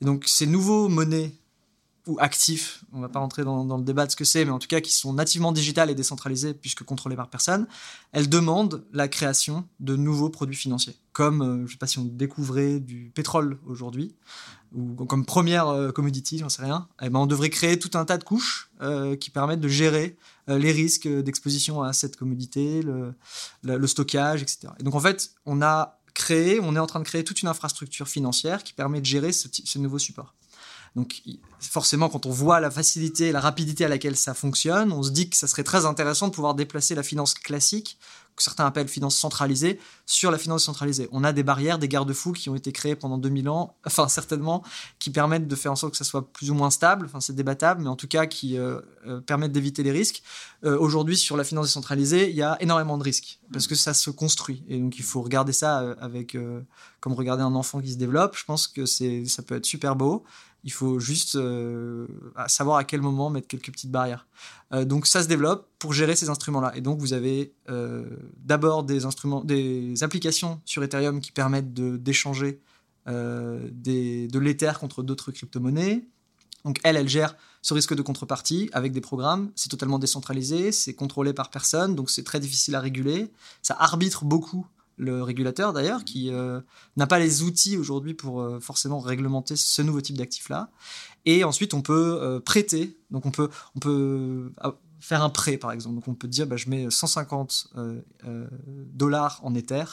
Et 0.00 0.04
donc 0.04 0.24
ces 0.26 0.46
nouveaux 0.46 0.88
monnaies 0.88 1.34
ou 2.10 2.16
actifs, 2.18 2.82
on 2.92 3.00
va 3.00 3.08
pas 3.08 3.20
rentrer 3.20 3.44
dans, 3.44 3.76
le 3.76 3.84
débat 3.84 4.04
de 4.04 4.10
ce 4.10 4.16
que 4.16 4.24
c'est, 4.24 4.44
mais 4.44 4.50
en 4.50 4.58
tout 4.58 4.66
cas 4.66 4.80
qui 4.80 4.92
sont 4.92 5.12
nativement 5.12 5.52
digitales 5.52 5.90
et 5.90 5.94
décentralisées 5.94 6.54
puisque 6.54 6.82
contrôlées 6.82 7.14
par 7.14 7.30
personne, 7.30 7.68
elles 8.10 8.28
demandent 8.28 8.84
la 8.92 9.06
création 9.06 9.64
de 9.78 9.94
nouveaux 9.94 10.28
produits 10.28 10.56
financiers. 10.56 10.96
Comme, 11.12 11.42
euh, 11.42 11.66
je 11.66 11.72
sais 11.72 11.78
pas 11.78 11.86
si 11.86 12.00
on 12.00 12.04
découvrait 12.04 12.80
du 12.80 13.12
pétrole 13.14 13.58
aujourd'hui, 13.64 14.16
ou 14.72 15.04
comme 15.04 15.24
première 15.24 15.68
euh, 15.68 15.92
commodity, 15.92 16.38
j'en 16.38 16.48
sais 16.48 16.62
rien, 16.62 16.88
eh 17.00 17.10
ben 17.10 17.20
on 17.20 17.26
devrait 17.26 17.50
créer 17.50 17.78
tout 17.78 17.96
un 17.96 18.04
tas 18.04 18.18
de 18.18 18.24
couches 18.24 18.70
euh, 18.82 19.14
qui 19.14 19.30
permettent 19.30 19.60
de 19.60 19.68
gérer 19.68 20.16
les 20.48 20.72
risques 20.72 21.06
d'exposition 21.06 21.80
à 21.80 21.92
cette 21.92 22.16
commodité, 22.16 22.82
le, 22.82 23.86
stockage, 23.86 24.42
etc. 24.42 24.72
Et 24.80 24.82
donc 24.82 24.96
en 24.96 25.00
fait, 25.00 25.30
on 25.46 25.62
a 25.62 26.00
créé, 26.12 26.58
on 26.60 26.74
est 26.74 26.80
en 26.80 26.88
train 26.88 26.98
de 26.98 27.04
créer 27.04 27.22
toute 27.22 27.42
une 27.42 27.48
infrastructure 27.48 28.08
financière 28.08 28.64
qui 28.64 28.72
permet 28.72 29.00
de 29.00 29.06
gérer 29.06 29.30
ce 29.30 29.78
nouveau 29.78 30.00
support. 30.00 30.34
Donc 30.96 31.22
forcément, 31.60 32.08
quand 32.08 32.26
on 32.26 32.30
voit 32.30 32.60
la 32.60 32.70
facilité, 32.70 33.32
la 33.32 33.40
rapidité 33.40 33.84
à 33.84 33.88
laquelle 33.88 34.16
ça 34.16 34.34
fonctionne, 34.34 34.92
on 34.92 35.02
se 35.02 35.10
dit 35.10 35.30
que 35.30 35.36
ça 35.36 35.46
serait 35.46 35.64
très 35.64 35.86
intéressant 35.86 36.28
de 36.28 36.32
pouvoir 36.32 36.54
déplacer 36.54 36.94
la 36.94 37.02
finance 37.02 37.34
classique, 37.34 37.98
que 38.36 38.42
certains 38.42 38.66
appellent 38.66 38.88
finance 38.88 39.16
centralisée, 39.16 39.78
sur 40.06 40.30
la 40.30 40.38
finance 40.38 40.64
centralisée. 40.64 41.08
On 41.12 41.24
a 41.24 41.32
des 41.32 41.42
barrières, 41.42 41.78
des 41.78 41.88
garde-fous 41.88 42.32
qui 42.32 42.48
ont 42.48 42.54
été 42.54 42.72
créés 42.72 42.96
pendant 42.96 43.18
2000 43.18 43.48
ans, 43.48 43.76
enfin 43.86 44.08
certainement, 44.08 44.64
qui 44.98 45.10
permettent 45.10 45.46
de 45.46 45.56
faire 45.56 45.72
en 45.72 45.76
sorte 45.76 45.92
que 45.92 45.98
ça 45.98 46.04
soit 46.04 46.32
plus 46.32 46.50
ou 46.50 46.54
moins 46.54 46.70
stable, 46.70 47.06
enfin 47.06 47.20
c'est 47.20 47.34
débattable, 47.34 47.82
mais 47.82 47.88
en 47.88 47.96
tout 47.96 48.08
cas 48.08 48.26
qui 48.26 48.56
euh, 48.56 48.80
euh, 49.06 49.20
permettent 49.20 49.52
d'éviter 49.52 49.82
les 49.82 49.92
risques. 49.92 50.22
Euh, 50.64 50.78
aujourd'hui, 50.78 51.16
sur 51.16 51.36
la 51.36 51.44
finance 51.44 51.66
décentralisée, 51.66 52.30
il 52.30 52.36
y 52.36 52.42
a 52.42 52.56
énormément 52.60 52.98
de 52.98 53.04
risques, 53.04 53.38
parce 53.52 53.66
que 53.66 53.74
ça 53.74 53.94
se 53.94 54.10
construit. 54.10 54.64
Et 54.68 54.78
donc 54.78 54.98
il 54.98 55.04
faut 55.04 55.22
regarder 55.22 55.52
ça 55.52 55.94
avec, 56.00 56.36
comme 57.00 57.12
regarder 57.12 57.42
un 57.42 57.54
enfant 57.54 57.80
qui 57.80 57.92
se 57.92 57.98
développe. 57.98 58.36
Je 58.36 58.44
pense 58.44 58.66
que 58.66 58.86
ça 58.86 59.42
peut 59.42 59.56
être 59.56 59.66
super 59.66 59.96
beau. 59.96 60.24
Il 60.64 60.72
faut 60.72 60.98
juste 60.98 61.36
euh, 61.36 62.06
savoir 62.46 62.76
à 62.76 62.84
quel 62.84 63.00
moment 63.00 63.30
mettre 63.30 63.48
quelques 63.48 63.72
petites 63.72 63.90
barrières. 63.90 64.26
Euh, 64.72 64.84
donc 64.84 65.06
ça 65.06 65.22
se 65.22 65.28
développe 65.28 65.68
pour 65.78 65.92
gérer 65.92 66.16
ces 66.16 66.28
instruments-là. 66.28 66.72
Et 66.76 66.80
donc 66.80 66.98
vous 66.98 67.12
avez 67.12 67.54
euh, 67.68 68.04
d'abord 68.36 68.84
des 68.84 69.04
instruments, 69.04 69.42
des 69.42 70.02
applications 70.02 70.60
sur 70.64 70.82
Ethereum 70.82 71.20
qui 71.20 71.32
permettent 71.32 71.72
d'échanger 71.72 72.60
de 73.06 74.38
l'Ether 74.38 74.72
contre 74.78 75.02
d'autres 75.02 75.32
crypto-monnaies. 75.32 76.04
Donc 76.64 76.78
elle, 76.84 76.96
elle 76.96 77.08
gère 77.08 77.34
ce 77.62 77.74
risque 77.74 77.94
de 77.94 78.02
contrepartie 78.02 78.70
avec 78.72 78.92
des 78.92 79.00
programmes. 79.00 79.50
C'est 79.56 79.68
totalement 79.68 79.98
décentralisé, 79.98 80.70
c'est 80.70 80.94
contrôlé 80.94 81.32
par 81.32 81.50
personne, 81.50 81.96
donc 81.96 82.10
c'est 82.10 82.22
très 82.22 82.38
difficile 82.38 82.74
à 82.74 82.80
réguler. 82.80 83.32
Ça 83.62 83.74
arbitre 83.78 84.24
beaucoup 84.24 84.66
le 85.00 85.22
régulateur 85.22 85.72
d'ailleurs, 85.72 86.04
qui 86.04 86.30
euh, 86.30 86.60
n'a 86.96 87.06
pas 87.06 87.18
les 87.18 87.42
outils 87.42 87.76
aujourd'hui 87.76 88.14
pour 88.14 88.40
euh, 88.40 88.60
forcément 88.60 89.00
réglementer 89.00 89.56
ce 89.56 89.82
nouveau 89.82 90.00
type 90.00 90.18
d'actifs-là. 90.18 90.70
Et 91.24 91.42
ensuite, 91.42 91.74
on 91.74 91.82
peut 91.82 92.18
euh, 92.20 92.38
prêter, 92.38 92.96
donc 93.10 93.26
on 93.26 93.30
peut, 93.30 93.48
on 93.74 93.78
peut 93.78 94.52
faire 95.00 95.22
un 95.22 95.30
prêt 95.30 95.56
par 95.56 95.72
exemple. 95.72 95.96
Donc 95.96 96.08
on 96.08 96.14
peut 96.14 96.28
dire, 96.28 96.46
bah, 96.46 96.56
je 96.56 96.68
mets 96.68 96.90
150 96.90 97.72
dollars 98.92 99.40
en 99.42 99.54
Ether 99.54 99.84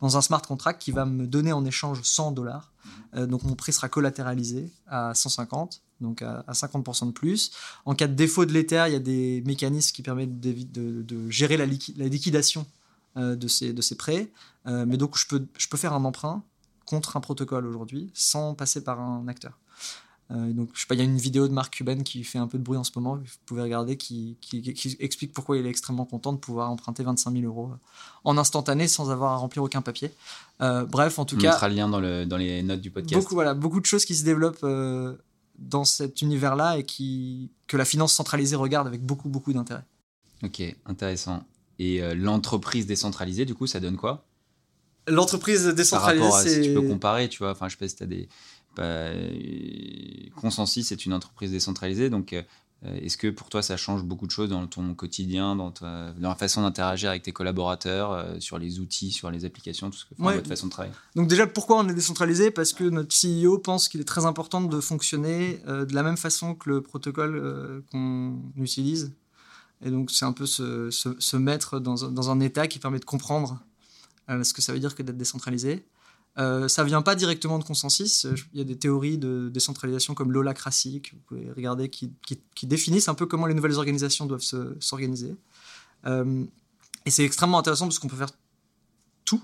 dans 0.00 0.16
un 0.16 0.22
smart 0.22 0.42
contract 0.42 0.80
qui 0.80 0.92
va 0.92 1.04
me 1.04 1.26
donner 1.26 1.52
en 1.52 1.64
échange 1.64 2.00
100 2.02 2.32
dollars. 2.32 2.72
donc 3.14 3.42
mon 3.42 3.54
prêt 3.54 3.72
sera 3.72 3.88
collatéralisé 3.88 4.70
à 4.86 5.14
150 5.14 5.82
donc 6.00 6.22
à, 6.22 6.44
50% 6.50 7.06
de 7.06 7.12
plus. 7.12 7.52
En 7.84 7.94
cas 7.94 8.08
de 8.08 8.14
défaut 8.14 8.44
de 8.44 8.52
l'Ether, 8.52 8.84
il 8.88 8.92
y 8.92 8.96
a 8.96 9.00
des 9.00 9.42
mécanismes 9.46 9.94
qui 9.94 10.02
permettent 10.02 10.40
de, 10.40 11.02
de 11.02 11.30
gérer 11.30 11.56
la, 11.56 11.66
liquidation 11.66 12.66
de, 13.16 13.48
ces, 13.48 13.72
de 13.72 13.82
ces 13.82 13.96
prêts. 13.96 14.30
Euh, 14.66 14.84
mais 14.86 14.96
donc, 14.96 15.18
je 15.18 15.26
peux, 15.26 15.46
je 15.58 15.68
peux 15.68 15.76
faire 15.76 15.92
un 15.92 16.04
emprunt 16.04 16.42
contre 16.86 17.16
un 17.16 17.20
protocole 17.20 17.66
aujourd'hui 17.66 18.10
sans 18.14 18.54
passer 18.54 18.82
par 18.82 19.00
un 19.00 19.26
acteur. 19.28 19.58
Euh, 20.30 20.52
donc, 20.52 20.70
je 20.72 20.80
sais 20.80 20.86
pas, 20.86 20.94
il 20.94 20.98
y 20.98 21.00
a 21.02 21.04
une 21.04 21.18
vidéo 21.18 21.46
de 21.46 21.52
Mark 21.52 21.74
Cuban 21.74 22.02
qui 22.02 22.24
fait 22.24 22.38
un 22.38 22.46
peu 22.46 22.56
de 22.56 22.62
bruit 22.62 22.78
en 22.78 22.84
ce 22.84 22.92
moment, 22.96 23.16
vous 23.16 23.24
pouvez 23.44 23.60
regarder, 23.60 23.96
qui, 23.96 24.38
qui, 24.40 24.96
explique 24.98 25.32
pourquoi 25.32 25.58
il 25.58 25.66
est 25.66 25.68
extrêmement 25.68 26.06
content 26.06 26.32
de 26.32 26.38
pouvoir 26.38 26.70
emprunter 26.70 27.02
25 27.02 27.32
000 27.32 27.44
euros 27.44 27.70
en 28.24 28.38
instantané 28.38 28.88
sans 28.88 29.10
avoir 29.10 29.32
à 29.32 29.36
remplir 29.36 29.62
aucun 29.62 29.82
papier. 29.82 30.12
bref, 30.60 31.18
en 31.18 31.24
tout 31.24 31.36
cas. 31.36 31.48
On 31.48 31.52
mettra 31.52 31.68
le 31.68 31.74
lien 31.74 31.88
dans, 31.88 32.00
le, 32.00 32.24
dans 32.24 32.38
les 32.38 32.62
notes 32.62 32.80
du 32.80 32.90
podcast. 32.90 33.20
Beaucoup, 33.20 33.34
voilà, 33.34 33.52
beaucoup 33.52 33.80
de 33.80 33.86
choses 33.86 34.04
qui 34.04 34.14
se 34.14 34.24
développent 34.24 34.64
dans 35.58 35.84
cet 35.84 36.22
univers-là 36.22 36.78
et 36.78 36.84
qui, 36.84 37.50
que 37.66 37.76
la 37.76 37.84
finance 37.84 38.12
centralisée 38.12 38.56
regarde 38.56 38.86
avec 38.86 39.04
beaucoup, 39.04 39.28
beaucoup 39.28 39.52
d'intérêt. 39.52 39.84
Ok, 40.42 40.62
intéressant. 40.86 41.44
Et 41.78 42.02
euh, 42.02 42.14
l'entreprise 42.14 42.86
décentralisée, 42.86 43.44
du 43.44 43.54
coup, 43.54 43.66
ça 43.66 43.80
donne 43.80 43.96
quoi? 43.96 44.24
L'entreprise 45.08 45.66
décentralisée, 45.66 46.30
c'est... 46.48 46.62
tu 46.62 46.74
peux 46.74 46.82
comparer, 46.82 47.28
tu 47.28 47.38
vois. 47.38 47.52
Enfin, 47.52 47.68
je 47.68 47.72
sais 47.72 47.78
pas 47.78 47.88
si 47.88 47.96
tu 47.96 48.02
as 48.02 48.06
des. 48.06 48.28
Bah, 48.76 49.10
Consensus, 50.36 50.86
c'est 50.86 51.04
une 51.04 51.12
entreprise 51.12 51.50
décentralisée, 51.50 52.08
donc 52.08 52.32
euh, 52.32 52.42
est-ce 53.00 53.16
que 53.16 53.28
pour 53.28 53.48
toi 53.48 53.62
ça 53.62 53.76
change 53.76 54.02
beaucoup 54.02 54.26
de 54.26 54.30
choses 54.30 54.48
dans 54.48 54.66
ton 54.66 54.94
quotidien, 54.94 55.54
dans, 55.54 55.72
dans 55.80 56.28
la 56.28 56.34
façon 56.34 56.62
d'interagir 56.62 57.10
avec 57.10 57.22
tes 57.22 57.32
collaborateurs, 57.32 58.12
euh, 58.12 58.40
sur 58.40 58.58
les 58.58 58.80
outils, 58.80 59.12
sur 59.12 59.30
les 59.30 59.44
applications, 59.44 59.90
tout 59.90 59.98
ce 59.98 60.04
que 60.06 60.14
votre 60.16 60.48
façon 60.48 60.66
de 60.66 60.72
travailler? 60.72 60.94
Donc 61.14 61.28
déjà, 61.28 61.46
pourquoi 61.46 61.78
on 61.78 61.88
est 61.88 61.94
décentralisé? 61.94 62.50
Parce 62.50 62.72
que 62.72 62.84
notre 62.84 63.14
CEO 63.14 63.58
pense 63.58 63.88
qu'il 63.88 64.00
est 64.00 64.04
très 64.04 64.24
important 64.24 64.62
de 64.62 64.80
fonctionner 64.80 65.60
de 65.66 65.94
la 65.94 66.02
même 66.02 66.16
façon 66.16 66.54
que 66.54 66.70
le 66.70 66.80
protocole 66.80 67.82
qu'on 67.90 68.40
utilise. 68.56 69.12
Et 69.82 69.90
donc, 69.90 70.10
c'est 70.10 70.24
un 70.24 70.32
peu 70.32 70.46
se, 70.46 71.36
mettre 71.36 71.80
dans, 71.80 72.30
un 72.30 72.40
état 72.40 72.66
qui 72.66 72.78
permet 72.78 73.00
de 73.00 73.04
comprendre 73.04 73.60
euh, 74.30 74.44
ce 74.44 74.54
que 74.54 74.62
ça 74.62 74.72
veut 74.72 74.78
dire 74.78 74.94
que 74.94 75.02
d'être 75.02 75.16
décentralisé. 75.16 75.84
Euh, 76.38 76.66
ça 76.66 76.82
vient 76.84 77.02
pas 77.02 77.14
directement 77.14 77.58
de 77.58 77.64
consensus. 77.64 78.26
Il 78.52 78.58
y 78.58 78.62
a 78.62 78.64
des 78.64 78.78
théories 78.78 79.18
de 79.18 79.50
décentralisation 79.52 80.14
comme 80.14 80.32
l'holacratie, 80.32 81.02
que 81.02 81.10
vous 81.10 81.22
pouvez 81.26 81.52
regarder, 81.52 81.90
qui, 81.90 82.12
qui, 82.54 82.66
définissent 82.66 83.08
un 83.08 83.14
peu 83.14 83.26
comment 83.26 83.46
les 83.46 83.54
nouvelles 83.54 83.76
organisations 83.76 84.26
doivent 84.26 84.44
s'organiser. 84.80 85.36
Euh, 86.06 86.44
et 87.04 87.10
c'est 87.10 87.24
extrêmement 87.24 87.58
intéressant 87.58 87.86
parce 87.86 87.98
qu'on 87.98 88.08
peut 88.08 88.16
faire 88.16 88.30
tout 89.24 89.42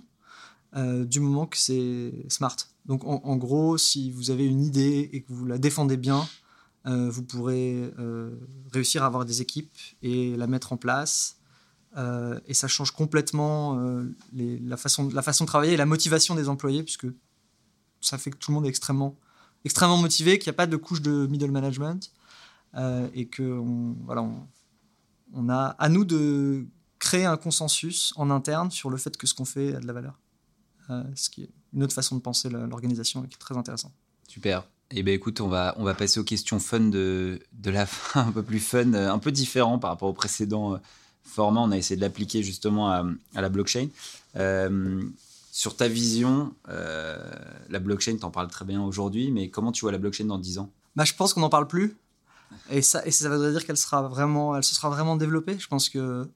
euh, 0.77 1.05
du 1.05 1.21
moment 1.21 1.47
que 1.47 1.59
c'est 1.59 2.13
smart. 2.29 2.57
Donc 2.87 3.03
en, 3.05 3.37
gros, 3.37 3.77
si 3.77 4.11
vous 4.11 4.31
avez 4.31 4.47
une 4.47 4.63
idée 4.65 5.11
et 5.13 5.21
que 5.21 5.31
vous 5.31 5.45
la 5.45 5.59
défendez 5.59 5.99
bien, 5.99 6.27
euh, 6.87 7.11
vous 7.11 7.23
pourrez 7.23 7.93
euh, 7.99 8.37
réussir 8.73 9.03
à 9.03 9.07
avoir 9.07 9.25
des 9.25 9.43
équipes 9.43 9.77
et 10.03 10.37
la 10.37 10.47
mettre 10.47 10.73
en 10.73 10.77
place. 10.77 11.37
Euh, 11.97 12.39
et 12.47 12.55
ça 12.55 12.69
change 12.69 12.93
complètement 12.93 13.81
la, 14.33 14.77
façon, 14.77 15.09
la 15.09 15.23
façon 15.23 15.45
de 15.45 15.49
travailler 15.49 15.73
et 15.73 15.77
la 15.77 15.87
motivation 15.87 16.35
des 16.35 16.49
employés, 16.49 16.83
puisque 16.83 17.07
ça 18.01 18.19
fait 18.19 18.31
que 18.31 18.37
tout 18.37 18.51
le 18.51 18.55
monde 18.57 18.67
est 18.67 18.71
extrêmement, 18.71 19.17
extrêmement 19.65 19.97
motivé, 19.97 20.39
qu'il 20.39 20.51
n'y 20.51 20.55
a 20.55 20.59
pas 20.59 20.67
de 20.67 20.77
couche 20.77 21.03
de 21.03 21.27
middle 21.27 21.51
management, 21.51 22.13
et 23.15 23.27
que 23.27 23.61
voilà, 24.05 24.25
on, 25.33 25.49
a 25.49 25.75
à 25.79 25.89
nous 25.89 26.05
de 26.05 26.67
créer 27.01 27.25
un 27.25 27.37
consensus 27.37 28.13
en 28.17 28.31
interne 28.31 28.71
sur 28.71 28.89
le 28.89 28.99
fait 28.99 29.17
que 29.17 29.27
ce 29.27 29.35
qu'on 29.35 29.47
fait 29.47 29.75
a 29.75 29.81
de 29.81 29.87
la 29.87 29.93
valeur. 29.93 30.21
ce 31.17 31.29
qui 31.31 31.45
est 31.45 31.51
une 31.73 31.83
autre 31.83 31.95
façon 31.95 32.17
de 32.17 32.21
penser 32.21 32.49
l'organisation 32.49 33.25
et 33.25 33.29
qui 33.29 33.35
est 33.35 33.39
très 33.39 33.57
intéressant. 33.57 33.93
Super. 34.29 34.69
Eh 34.91 35.03
bien, 35.03 35.13
écoute, 35.13 35.41
on 35.43 35.49
va, 35.49 35.75
on 35.77 35.85
va 35.85 35.95
passer 35.95 36.19
aux 36.19 36.25
questions 36.25 36.59
fun 36.59 36.81
de, 36.81 37.41
de 37.53 37.71
la 37.71 37.85
fin, 37.87 38.27
un 38.27 38.33
peu 38.33 38.43
plus 38.43 38.61
fun, 38.61 38.95
euh, 38.95 39.11
un 39.11 39.19
peu 39.19 39.31
différent 39.31 39.79
par 39.79 39.91
rapport 39.91 40.09
au 40.09 40.15
précédent 40.15 40.75
euh, 40.75 40.79
format. 41.25 41.61
On 41.61 41.71
a 41.71 41.77
essayé 41.77 41.97
de 41.97 42.01
l'appliquer 42.01 42.43
justement 42.43 42.91
à, 42.91 43.05
la 43.35 43.49
blockchain. 43.49 43.89
Euh, 44.37 45.03
sur 45.53 45.77
ta 45.77 45.89
vision, 45.89 46.55
la 46.69 47.81
blockchain, 47.81 48.17
tu 48.17 48.25
en 48.25 48.31
parles 48.31 48.49
très 48.49 48.65
bien 48.65 48.81
aujourd'hui, 48.81 49.33
mais 49.33 49.49
comment 49.49 49.73
tu 49.73 49.81
vois 49.81 49.91
la 49.91 49.99
blockchain 49.99 50.25
dans 50.25 50.39
10 50.39 50.59
ans? 50.59 50.71
Bah, 50.95 51.05
Je 51.05 51.15
pense 51.15 51.35
qu'on 51.35 51.41
n'en 51.41 51.49
parle 51.49 51.67
plus. 51.67 51.97
Et 52.71 52.81
ça, 52.81 53.05
et 53.05 53.11
ça 53.11 53.29
voudrait 53.29 53.51
dire 53.51 53.67
qu'elle 53.67 53.77
sera 53.77 54.03
vraiment, 54.03 54.57
elle 54.57 54.63
se 54.63 54.75
sera 54.75 54.89
vraiment 54.89 55.17
développée. 55.17 55.59
Je 55.59 55.67
pense 55.67 55.89
que 55.89 56.29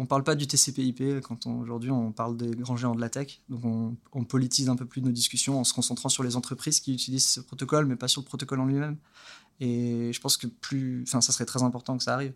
on 0.00 0.06
parle 0.06 0.24
pas 0.24 0.34
du 0.34 0.46
TCP/IP 0.46 1.20
quand 1.20 1.46
aujourd'hui 1.46 1.90
on 1.90 2.10
parle 2.10 2.34
des 2.38 2.52
grands 2.52 2.76
géants 2.76 2.94
de 2.94 3.02
la 3.02 3.10
tech. 3.10 3.42
Donc 3.50 3.98
on, 4.12 4.24
politise 4.24 4.70
un 4.70 4.76
peu 4.76 4.86
plus 4.86 5.02
nos 5.02 5.10
discussions 5.10 5.60
en 5.60 5.64
se 5.64 5.74
concentrant 5.74 6.08
sur 6.08 6.22
les 6.22 6.36
entreprises 6.36 6.80
qui 6.80 6.94
utilisent 6.94 7.28
ce 7.28 7.40
protocole, 7.40 7.84
mais 7.84 7.96
pas 7.96 8.08
sur 8.08 8.22
le 8.22 8.26
protocole 8.26 8.60
en 8.60 8.64
lui-même. 8.64 8.96
Et 9.60 10.10
je 10.14 10.20
pense 10.20 10.38
que 10.38 10.46
plus, 10.46 11.04
enfin, 11.06 11.20
ça 11.20 11.32
serait 11.32 11.44
très 11.44 11.62
important 11.62 11.98
que 11.98 12.02
ça 12.02 12.14
arrive. 12.14 12.32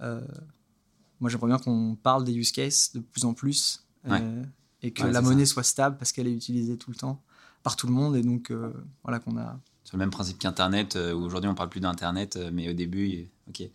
Euh, 0.00 0.22
moi, 1.20 1.28
j'aimerais 1.28 1.48
bien 1.48 1.58
qu'on 1.58 1.98
parle 2.02 2.24
des 2.24 2.32
use 2.32 2.50
cases 2.50 2.94
de 2.94 3.00
plus 3.00 3.26
en 3.26 3.34
plus 3.34 3.84
euh, 4.08 4.42
et 4.80 4.90
que 4.90 5.04
la 5.04 5.20
monnaie 5.20 5.44
soit 5.44 5.64
stable 5.64 5.98
parce 5.98 6.12
qu'elle 6.12 6.28
est 6.28 6.34
utilisée 6.34 6.78
tout 6.78 6.90
le 6.90 6.96
temps. 6.96 7.22
par 7.62 7.76
tout 7.76 7.88
le 7.88 7.92
monde 7.92 8.16
et 8.16 8.22
donc 8.22 8.50
voilà 9.02 9.18
qu'on 9.18 9.36
a. 9.36 9.60
Sur 9.84 9.98
le 9.98 9.98
même 9.98 10.10
principe 10.10 10.38
qu'Internet, 10.38 10.96
où 10.96 11.18
aujourd'hui 11.18 11.50
on 11.50 11.54
parle 11.54 11.68
plus 11.68 11.80
d'Internet, 11.80 12.38
mais 12.54 12.70
au 12.70 12.72
début, 12.72 13.28
ok. 13.48 13.68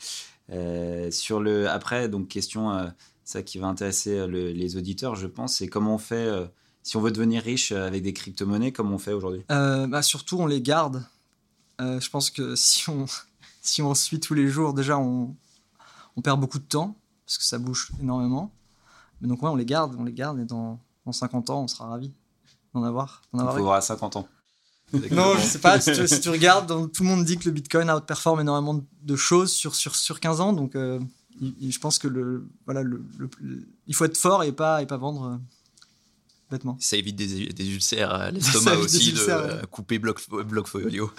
sur 1.11 1.39
le 1.39 1.69
après, 1.69 2.09
donc 2.09 2.27
question, 2.27 2.91
ça 3.23 3.43
qui 3.43 3.59
va 3.59 3.67
intéresser 3.67 4.27
les 4.27 4.77
auditeurs, 4.77 5.15
je 5.15 5.27
pense, 5.27 5.55
c'est 5.55 5.67
comment 5.67 5.95
on 5.95 5.99
fait 5.99 6.29
si 6.83 6.97
on 6.97 7.01
veut 7.01 7.11
devenir 7.11 7.43
riche 7.43 7.71
avec 7.71 8.01
des 8.01 8.13
crypto-monnaies, 8.13 8.71
comment 8.71 8.95
on 8.95 8.99
fait 8.99 9.13
aujourd'hui? 9.13 9.43
Bah, 9.49 10.01
Surtout, 10.01 10.39
on 10.39 10.47
les 10.47 10.61
garde. 10.61 11.05
je 11.79 12.09
pense 12.09 12.29
que 12.29 12.55
si 12.57 12.89
on, 12.89 13.05
si 13.61 13.81
on 13.81 13.93
suit 13.93 14.19
tous 14.19 14.33
les 14.33 14.47
jours, 14.47 14.73
déjà, 14.73 14.97
on, 14.97 15.35
on 16.17 16.21
perd 16.21 16.39
beaucoup 16.39 16.59
de 16.59 16.65
temps 16.65 16.95
parce 17.25 17.37
que 17.37 17.43
ça 17.43 17.57
bouge 17.59 17.91
énormément. 18.01 18.51
Mais 19.21 19.27
donc, 19.27 19.41
ouais, 19.43 19.49
on 19.49 19.55
les 19.55 19.65
garde, 19.65 19.95
on 19.97 20.03
les 20.03 20.13
garde 20.13 20.39
et 20.39 20.45
dans, 20.45 20.79
dans 21.05 21.11
50 21.11 21.49
ans, 21.49 21.63
on 21.63 21.67
sera 21.67 21.87
ravis 21.87 22.11
d'en 22.73 22.83
avoir. 22.83 23.21
Il 23.33 23.39
faut 23.39 23.63
voir 23.63 23.75
à 23.75 23.81
50 23.81 24.17
ans. 24.17 24.27
non, 25.11 25.35
je 25.37 25.45
sais 25.45 25.59
pas. 25.59 25.79
Si 25.79 26.19
tu, 26.19 26.29
regardes, 26.29 26.91
tout 26.91 27.03
le 27.03 27.09
monde 27.09 27.23
dit 27.23 27.37
que 27.37 27.45
le 27.45 27.51
Bitcoin 27.51 27.89
outperforme 27.89 28.41
énormément 28.41 28.83
de 29.01 29.15
choses 29.15 29.53
sur, 29.53 29.75
sur, 29.75 29.95
sur 29.95 30.19
15 30.19 30.41
ans. 30.41 30.53
Donc, 30.53 30.75
euh, 30.75 30.99
je 31.39 31.79
pense 31.79 31.99
que 31.99 32.07
le, 32.07 32.47
voilà, 32.65 32.83
le, 32.83 33.03
il 33.87 33.95
faut 33.95 34.05
être 34.05 34.17
fort 34.17 34.43
et 34.43 34.51
pas, 34.51 34.81
et 34.81 34.85
pas 34.85 34.97
vendre 34.97 35.25
euh, 35.25 35.37
bêtement. 36.49 36.77
Ça 36.79 36.97
évite 36.97 37.15
des, 37.15 37.47
des 37.47 37.69
ulcères 37.69 38.11
à 38.11 38.31
l'estomac 38.31 38.75
aussi, 38.75 39.13
de 39.13 39.65
couper 39.67 39.99
bloc, 39.99 40.21
bloc 40.45 40.67
folio. 40.67 41.11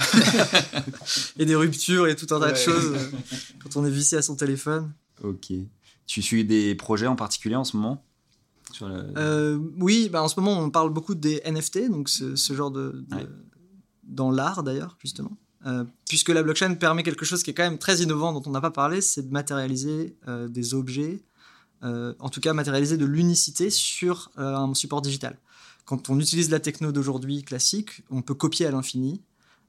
et 1.39 1.45
des 1.45 1.55
ruptures 1.55 2.07
et 2.07 2.17
tout 2.17 2.33
un 2.35 2.41
tas 2.41 2.53
de 2.53 2.57
choses 2.57 2.93
euh, 2.95 3.11
quand 3.63 3.77
on 3.77 3.85
est 3.85 3.91
vissé 3.91 4.17
à 4.17 4.23
son 4.23 4.37
téléphone. 4.37 4.93
Ok. 5.23 5.53
Tu 6.07 6.23
suis 6.23 6.45
des 6.45 6.75
projets 6.75 7.07
en 7.07 7.17
particulier 7.17 7.57
en 7.57 7.65
ce 7.65 7.77
moment? 7.77 8.05
Euh, 8.83 9.59
Oui, 9.79 10.09
bah 10.11 10.23
en 10.23 10.29
ce 10.29 10.41
moment 10.41 10.59
on 10.59 10.71
parle 10.71 10.91
beaucoup 10.91 11.15
des 11.15 11.43
NFT, 11.45 11.91
donc 11.91 12.09
ce, 12.09 12.35
genre 12.55 12.71
de, 12.71 13.05
dans 14.03 14.31
l'art 14.31 14.63
d'ailleurs 14.63 14.97
justement. 15.01 15.37
Euh, 15.67 15.85
puisque 16.09 16.31
la 16.31 16.43
blockchain 16.43 16.75
permet 16.75 17.03
quelque 17.03 17.25
chose 17.25 17.43
qui 17.43 17.51
est 17.51 17.55
quand 17.55 17.63
même 17.63 17.79
très 17.79 17.99
innovant 17.99 18.33
dont 18.33 18.43
on 18.47 18.51
n'a 18.51 18.61
pas 18.61 18.71
parlé, 18.71 19.01
c'est 19.01 19.23
de 19.23 19.33
matérialiser 19.33 20.17
euh, 20.29 20.49
des 20.49 20.75
objets, 20.75 21.23
en 21.85 22.29
tout 22.29 22.41
cas 22.41 22.53
matérialiser 22.53 22.97
de 22.97 23.05
l'unicité 23.05 23.69
sur 23.69 24.31
un 24.37 24.73
support 24.73 25.03
digital. 25.03 25.37
Quand 25.85 26.11
on 26.11 26.21
utilise 26.21 26.49
la 26.49 26.61
techno 26.61 26.93
d'aujourd'hui 26.93 27.43
classique, 27.43 28.05
on 28.09 28.23
peut 28.23 28.35
copier 28.35 28.67
à 28.67 28.71
l'infini. 28.71 29.21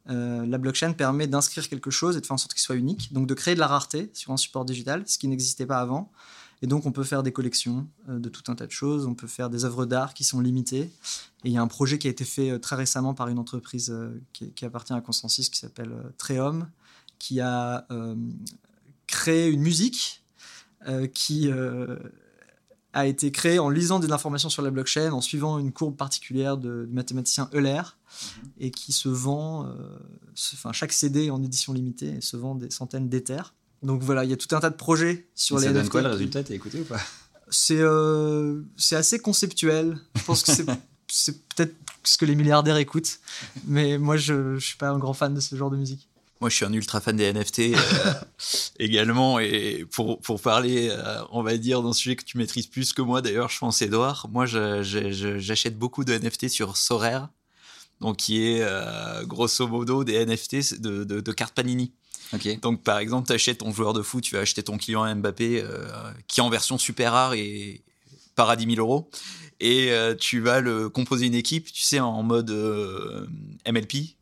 la 0.05 0.59
blockchain 0.59 0.93
permet 0.93 1.25
d'inscrire 1.25 1.67
quelque 1.67 1.89
chose 1.89 2.15
et 2.15 2.21
de 2.21 2.25
faire 2.27 2.35
en 2.35 2.37
sorte 2.37 2.53
qu'il 2.53 2.61
soit 2.61 2.75
unique, 2.75 3.11
donc 3.13 3.25
de 3.25 3.33
créer 3.33 3.55
de 3.55 3.59
la 3.59 3.65
rareté 3.65 4.11
sur 4.13 4.31
un 4.31 4.37
support 4.37 4.63
digital, 4.63 5.01
ce 5.07 5.17
qui 5.17 5.27
n'existait 5.27 5.65
pas 5.65 5.79
avant. 5.79 6.11
Et 6.63 6.67
donc, 6.67 6.85
on 6.85 6.93
peut 6.93 7.03
faire 7.03 7.23
des 7.23 7.33
collections 7.33 7.89
euh, 8.07 8.19
de 8.19 8.29
tout 8.29 8.49
un 8.49 8.55
tas 8.55 8.65
de 8.65 8.71
choses. 8.71 9.05
On 9.05 9.15
peut 9.15 9.27
faire 9.27 9.49
des 9.49 9.65
œuvres 9.65 9.85
d'art 9.85 10.13
qui 10.13 10.23
sont 10.23 10.39
limitées. 10.39 10.83
Et 11.43 11.49
il 11.49 11.51
y 11.51 11.57
a 11.57 11.61
un 11.61 11.67
projet 11.67 11.99
qui 11.99 12.07
a 12.07 12.09
été 12.09 12.23
fait 12.23 12.51
euh, 12.51 12.57
très 12.57 12.77
récemment 12.77 13.13
par 13.13 13.27
une 13.27 13.37
entreprise 13.37 13.91
euh, 13.91 14.17
qui, 14.31 14.63
appartient 14.63 14.93
à 14.93 15.01
Consensus 15.01 15.49
qui 15.49 15.59
s'appelle 15.59 15.91
Treum, 16.17 16.69
qui 17.19 17.41
a 17.41 17.85
créé 19.07 19.49
une 19.49 19.61
musique 19.61 20.23
qui 21.13 21.49
a 22.93 23.07
été 23.07 23.31
créée 23.31 23.59
en 23.59 23.69
lisant 23.69 23.99
des 23.99 24.11
informations 24.11 24.49
sur 24.49 24.61
la 24.61 24.71
blockchain, 24.71 25.11
en 25.11 25.21
suivant 25.21 25.59
une 25.59 25.71
courbe 25.71 25.95
particulière 25.95 26.57
de, 26.57 26.85
du 26.85 26.93
mathématicien 26.93 27.49
Euler, 27.53 27.81
mhm. 27.81 28.49
et 28.59 28.71
qui 28.71 28.91
se 28.91 29.09
vend, 29.09 29.73
enfin, 30.53 30.73
chaque 30.73 30.91
CD 30.91 31.29
en 31.29 31.41
édition 31.43 31.71
limitée 31.71 32.19
se 32.21 32.35
vend 32.35 32.55
des 32.55 32.69
centaines 32.69 33.09
d'éthers. 33.09 33.53
Donc 33.83 34.01
voilà, 34.01 34.23
il 34.23 34.29
y 34.29 34.33
a 34.33 34.37
tout 34.37 34.53
un 34.55 34.59
tas 34.59 34.69
de 34.69 34.75
projets 34.75 35.27
sur 35.35 35.59
les 35.59 35.67
ça 35.67 35.73
donne 35.73 35.89
quoi 35.89 36.01
le 36.01 36.09
résultat 36.09 36.43
T'as 36.43 36.53
écouté 36.53 36.79
ou 36.79 36.85
pas 36.85 37.01
C'est 37.49 37.79
euh, 37.79 38.61
c'est 38.77 38.95
assez 38.95 39.19
conceptuel. 39.19 39.97
Je 40.15 40.23
pense 40.23 40.43
que 40.43 40.51
c'est 40.53 40.65
peut-être 41.55 41.75
ce 42.03 42.17
que 42.17 42.25
les 42.25 42.35
milliardaires 42.35 42.77
écoutent, 42.77 43.19
mais 43.65 43.97
moi 43.97 44.15
je 44.15 44.33
ne 44.33 44.59
suis 44.59 44.77
pas 44.77 44.89
un 44.89 44.97
grand 44.97 45.13
fan 45.13 45.33
de 45.33 45.41
ce 45.41 45.55
genre 45.55 45.69
de 45.69 45.77
musique. 45.77 46.07
Moi, 46.41 46.49
je 46.49 46.57
suis 46.57 46.65
un 46.65 46.73
ultra 46.73 46.99
fan 46.99 47.15
des 47.15 47.31
NFT 47.31 47.59
euh, 47.59 48.13
également. 48.79 49.39
Et 49.39 49.85
pour, 49.89 50.19
pour 50.19 50.41
parler, 50.41 50.89
euh, 50.91 51.21
on 51.31 51.41
va 51.41 51.55
dire, 51.55 51.81
d'un 51.81 51.93
sujet 51.93 52.17
que 52.17 52.25
tu 52.25 52.37
maîtrises 52.37 52.67
plus 52.67 52.91
que 52.91 53.01
moi, 53.01 53.21
d'ailleurs, 53.21 53.49
je 53.49 53.59
pense, 53.59 53.81
Edouard, 53.81 54.27
moi, 54.29 54.45
j'achète 54.45 55.79
beaucoup 55.79 56.03
de 56.03 56.13
NFT 56.13 56.49
sur 56.49 56.75
Sorare, 56.75 57.29
donc 58.01 58.17
qui 58.17 58.43
est 58.43 58.61
grosso 59.25 59.65
modo 59.69 60.03
des 60.03 60.25
NFT 60.25 60.81
de, 60.81 61.05
de, 61.05 61.21
de 61.21 61.31
cartes 61.31 61.55
Panini. 61.55 61.93
Donc, 62.61 62.83
par 62.83 62.99
exemple, 62.99 63.27
tu 63.27 63.33
achètes 63.33 63.59
ton 63.59 63.71
joueur 63.71 63.93
de 63.93 64.01
foot, 64.01 64.23
tu 64.23 64.35
vas 64.35 64.41
acheter 64.41 64.63
ton 64.63 64.77
client 64.77 65.13
Mbappé, 65.15 65.61
euh, 65.61 65.87
qui 66.27 66.39
est 66.39 66.43
en 66.43 66.49
version 66.49 66.77
super 66.77 67.13
rare 67.13 67.33
et 67.33 67.81
par 68.35 68.49
à 68.49 68.55
10 68.55 68.75
000 68.75 68.85
euros. 68.85 69.09
Et 69.59 69.91
euh, 69.91 70.15
tu 70.15 70.39
vas 70.39 70.59
le 70.59 70.89
composer 70.89 71.27
une 71.27 71.35
équipe, 71.35 71.71
tu 71.71 71.83
sais, 71.83 71.99
en 71.99 72.23
mode 72.23 72.49
euh, 72.49 73.27
MLP, 73.67 74.15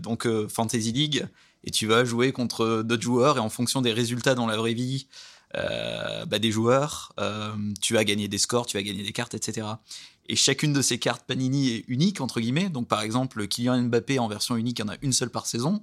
donc 0.00 0.28
Fantasy 0.48 0.92
League, 0.92 1.26
et 1.64 1.70
tu 1.70 1.86
vas 1.86 2.04
jouer 2.04 2.32
contre 2.32 2.82
d'autres 2.82 3.02
joueurs, 3.02 3.36
et 3.38 3.40
en 3.40 3.48
fonction 3.48 3.80
des 3.80 3.92
résultats 3.92 4.34
dans 4.34 4.46
la 4.46 4.56
vraie 4.56 4.74
vie, 4.74 5.06
bah, 5.54 6.38
des 6.38 6.50
joueurs, 6.50 7.14
tu 7.80 7.94
vas 7.94 8.04
gagner 8.04 8.28
des 8.28 8.38
scores, 8.38 8.66
tu 8.66 8.76
vas 8.76 8.82
gagner 8.82 9.02
des 9.02 9.12
cartes, 9.12 9.34
etc. 9.34 9.66
Et 10.28 10.36
chacune 10.36 10.72
de 10.72 10.82
ces 10.82 10.98
cartes 10.98 11.24
Panini 11.26 11.70
est 11.70 11.84
unique, 11.88 12.20
entre 12.20 12.40
guillemets. 12.40 12.68
Donc, 12.68 12.88
par 12.88 13.02
exemple, 13.02 13.38
le 13.38 13.46
Kylian 13.46 13.82
Mbappé 13.82 14.18
en 14.18 14.28
version 14.28 14.56
unique, 14.56 14.78
il 14.78 14.82
y 14.82 14.84
en 14.84 14.88
a 14.88 14.96
une 15.02 15.12
seule 15.12 15.30
par 15.30 15.46
saison. 15.46 15.82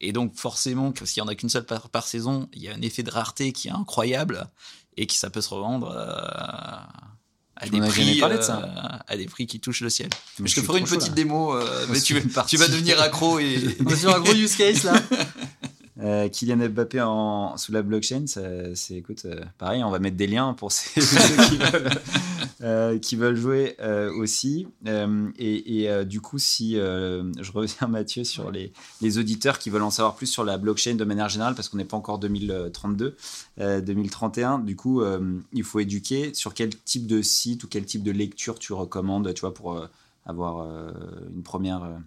Et 0.00 0.12
donc 0.12 0.34
forcément, 0.34 0.92
s'il 1.04 1.22
n'y 1.22 1.28
en 1.28 1.30
a 1.30 1.34
qu'une 1.34 1.48
seule 1.48 1.66
par, 1.66 2.06
saison, 2.06 2.48
il 2.52 2.62
y 2.62 2.68
a 2.68 2.74
un 2.74 2.80
effet 2.80 3.02
de 3.02 3.10
rareté 3.10 3.52
qui 3.52 3.68
est 3.68 3.72
incroyable 3.72 4.48
et 4.96 5.06
qui 5.06 5.16
ça 5.18 5.30
peut 5.30 5.42
se 5.42 5.50
revendre 5.50 5.94
euh, 5.94 7.10
à, 7.56 7.68
des 7.68 7.80
prix, 7.80 8.22
euh, 8.22 8.38
à 9.06 9.16
des 9.16 9.26
prix 9.26 9.46
qui 9.46 9.60
touchent 9.60 9.82
le 9.82 9.90
ciel. 9.90 10.08
je, 10.42 10.54
te 10.54 10.60
ferai 10.60 10.80
une 10.80 10.86
petite 10.86 11.14
démo, 11.14 11.54
euh, 11.54 11.86
mais 11.90 12.00
tu, 12.00 12.14
tu, 12.48 12.56
vas 12.56 12.68
devenir 12.68 13.00
accro 13.00 13.38
et... 13.38 13.76
On 13.86 13.88
va 13.88 14.16
un 14.16 14.20
gros 14.20 14.34
use 14.34 14.56
case 14.56 14.84
là. 14.84 14.94
Euh, 16.02 16.30
Kylian 16.30 16.56
Mbappé 16.70 17.02
en, 17.02 17.58
sous 17.58 17.72
la 17.72 17.82
blockchain, 17.82 18.24
c'est 18.26 18.94
écoute, 18.94 19.26
pareil, 19.58 19.84
on 19.84 19.90
va 19.90 19.98
mettre 19.98 20.16
des 20.16 20.26
liens 20.26 20.54
pour 20.54 20.72
ceux, 20.72 20.88
qui, 20.94 21.58
veulent, 21.58 21.90
euh, 22.62 22.98
qui, 22.98 23.16
veulent, 23.16 23.36
jouer 23.36 23.76
aussi. 24.16 24.66
et, 24.86 26.04
du 26.04 26.20
coup, 26.20 26.38
si 26.38 26.74
je 26.74 27.52
reviens 27.52 27.86
Mathieu 27.88 28.24
sur 28.24 28.50
les, 28.50 28.72
les, 29.00 29.18
auditeurs 29.18 29.58
qui 29.58 29.70
veulent 29.70 29.82
en 29.82 29.90
savoir 29.90 30.14
plus 30.14 30.26
sur 30.26 30.44
la 30.44 30.58
blockchain 30.58 30.94
de 30.94 31.04
manière 31.04 31.28
générale, 31.28 31.54
parce 31.54 31.68
qu'on 31.68 31.78
n'est 31.78 31.84
pas 31.84 31.96
encore 31.96 32.18
2032, 32.18 33.16
2031, 33.58 34.58
du 34.60 34.76
coup, 34.76 35.02
il 35.52 35.64
faut 35.64 35.80
éduquer 35.80 36.34
sur 36.34 36.54
quel 36.54 36.70
type 36.70 37.06
de 37.06 37.22
site 37.22 37.64
ou 37.64 37.68
quel 37.68 37.84
type 37.84 38.02
de 38.02 38.12
lecture 38.12 38.58
tu 38.58 38.72
recommandes, 38.72 39.32
tu 39.34 39.40
vois, 39.40 39.54
pour 39.54 39.80
avoir 40.26 40.66
une 41.34 41.42
première 41.42 42.00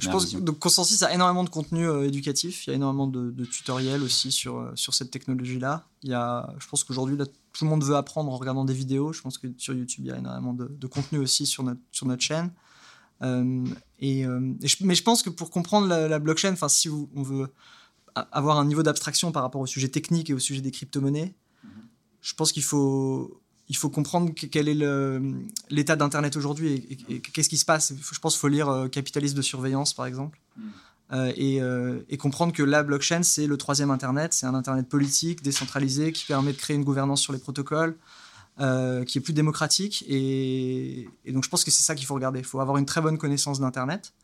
je 0.00 0.10
pense 0.10 0.32
que 0.32 0.50
Consensus 0.50 1.02
a 1.02 1.12
énormément 1.12 1.44
de 1.44 1.48
contenu 1.48 1.88
euh, 1.88 2.06
éducatif. 2.06 2.66
Il 2.66 2.70
y 2.70 2.72
a 2.72 2.76
énormément 2.76 3.06
de, 3.06 3.44
tutoriels 3.44 4.02
aussi 4.02 4.32
sur, 4.32 4.58
euh, 4.58 4.72
sur 4.74 4.94
cette 4.94 5.10
technologie-là. 5.10 5.86
Il 6.02 6.10
y 6.10 6.14
a, 6.14 6.52
je 6.58 6.66
pense 6.68 6.84
qu'aujourd'hui, 6.84 7.16
tout 7.16 7.64
le 7.64 7.70
monde 7.70 7.84
veut 7.84 7.96
apprendre 7.96 8.30
en 8.32 8.36
regardant 8.36 8.64
des 8.64 8.74
vidéos. 8.74 9.12
Je 9.12 9.22
pense 9.22 9.38
que 9.38 9.48
sur 9.56 9.74
YouTube, 9.74 10.04
il 10.04 10.08
y 10.08 10.12
a 10.12 10.18
énormément 10.18 10.54
de, 10.54 10.86
contenu 10.86 11.18
aussi 11.18 11.46
sur 11.46 11.62
notre, 11.62 11.80
sur 11.92 12.06
notre 12.06 12.22
chaîne. 12.22 12.50
Euh, 13.22 13.64
et, 13.98 14.26
mais 14.80 14.94
je 14.94 15.02
pense 15.02 15.22
que 15.22 15.30
pour 15.30 15.50
comprendre 15.50 15.86
la, 15.88 16.18
blockchain, 16.18 16.52
enfin, 16.52 16.68
si 16.68 16.88
on 16.88 17.22
veut 17.22 17.48
avoir 18.14 18.58
un 18.58 18.64
niveau 18.64 18.82
d'abstraction 18.82 19.32
par 19.32 19.42
rapport 19.42 19.60
au 19.60 19.66
sujet 19.66 19.88
technique 19.88 20.30
et 20.30 20.34
au 20.34 20.38
sujet 20.38 20.60
des 20.60 20.70
crypto-monnaies, 20.70 21.34
mm-hmm. 21.64 21.68
je 22.20 22.34
pense 22.34 22.52
qu'il 22.52 22.62
faut 22.62 23.40
il 23.68 23.76
faut 23.76 23.90
comprendre 23.90 24.32
quel 24.34 24.68
est 24.68 25.20
l'état 25.70 25.96
d'Internet 25.96 26.36
aujourd'hui 26.36 26.86
et, 27.08 27.20
qu'est-ce 27.20 27.48
qui 27.48 27.56
se 27.56 27.64
passe. 27.64 27.92
Je 28.12 28.18
pense 28.18 28.34
qu'il 28.34 28.40
faut 28.40 28.48
lire 28.48 28.68
euh, 28.68 28.88
Capitalisme 28.88 29.36
de 29.36 29.42
surveillance, 29.42 29.92
par 29.92 30.06
exemple, 30.06 30.38
mm. 30.56 30.62
euh, 31.12 31.32
euh, 31.38 32.02
et, 32.08 32.16
comprendre 32.16 32.52
que 32.52 32.62
la 32.62 32.82
blockchain, 32.82 33.22
c'est 33.22 33.46
le 33.46 33.56
troisième 33.56 33.90
Internet, 33.90 34.32
c'est 34.32 34.46
un 34.46 34.54
Internet 34.54 34.88
politique, 34.88 35.42
décentralisé, 35.42 36.12
qui 36.12 36.26
permet 36.26 36.52
de 36.52 36.58
créer 36.58 36.76
une 36.76 36.84
gouvernance 36.84 37.20
sur 37.20 37.32
les 37.32 37.38
protocoles, 37.38 37.96
qui 38.58 39.18
est 39.18 39.22
plus 39.22 39.32
démocratique. 39.32 40.04
Et, 40.08 41.08
donc 41.28 41.44
je 41.44 41.48
pense 41.48 41.64
que 41.64 41.70
c'est 41.70 41.82
ça 41.82 41.94
qu'il 41.94 42.06
faut 42.06 42.14
regarder. 42.14 42.38
Il 42.38 42.46
faut 42.46 42.60
avoir 42.60 42.76
une 42.78 42.86
très 42.86 43.00
bonne 43.00 43.18
connaissance 43.18 43.58
d'Internet, 43.60 44.14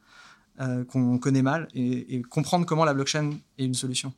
qu'on 0.88 1.18
connaît 1.18 1.43
mal, 1.43 1.66
et, 1.74 2.22
comprendre 2.22 2.64
comment 2.64 2.84
la 2.84 2.95
blockchain 2.95 3.32
est 3.59 3.64
une 3.64 3.74
solution. 3.74 4.14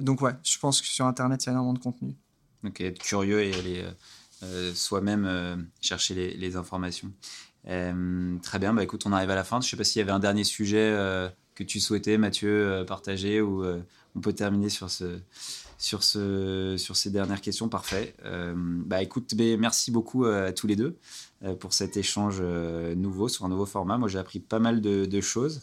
donc 0.00 0.20
ouais, 0.20 0.32
je 0.42 0.58
pense 0.58 0.80
que 0.80 0.88
sur 0.88 1.06
Internet, 1.06 1.44
il 1.44 1.46
y 1.46 1.48
a 1.50 1.52
énormément 1.52 1.74
de 1.74 1.78
contenu. 1.78 2.16
Ok, 2.64 2.80
être 2.80 2.98
curieux 2.98 3.42
et 3.42 3.54
aller 3.54 3.84
soi-même 4.74 5.24
euh, 5.26 5.56
chercher 5.80 6.14
les, 6.36 6.56
informations. 6.56 7.10
Euh, 7.68 8.36
très 8.42 8.58
bien, 8.58 8.74
bah, 8.74 8.82
écoute, 8.82 9.04
on 9.06 9.12
arrive 9.12 9.30
à 9.30 9.34
la 9.34 9.44
fin. 9.44 9.60
Je 9.60 9.66
ne 9.66 9.70
sais 9.70 9.76
pas 9.76 9.84
s'il 9.84 10.00
y 10.00 10.02
avait 10.02 10.12
un 10.12 10.18
dernier 10.18 10.44
sujet 10.44 10.96
que 11.54 11.62
tu 11.62 11.80
souhaitais, 11.80 12.18
Mathieu, 12.18 12.84
partager 12.86 13.40
ou 13.40 13.64
on 14.16 14.20
peut 14.20 14.32
terminer 14.32 14.68
sur 14.68 14.90
ce, 14.90 15.18
sur, 15.78 16.02
ce, 16.02 16.76
sur 16.78 16.96
ces 16.96 17.10
dernières 17.10 17.40
questions. 17.40 17.68
Parfait. 17.68 18.14
bah, 18.24 19.02
écoute, 19.02 19.32
merci 19.58 19.90
beaucoup 19.90 20.26
à 20.26 20.52
tous 20.52 20.66
les 20.66 20.76
deux 20.76 20.98
pour 21.60 21.72
cet 21.72 21.96
échange 21.96 22.42
nouveau 22.42 23.28
sur 23.28 23.44
un 23.44 23.48
nouveau 23.48 23.66
format. 23.66 23.98
Moi, 23.98 24.08
j'ai 24.08 24.18
appris 24.18 24.40
pas 24.40 24.58
mal 24.58 24.80
de, 24.80 25.20
choses. 25.20 25.62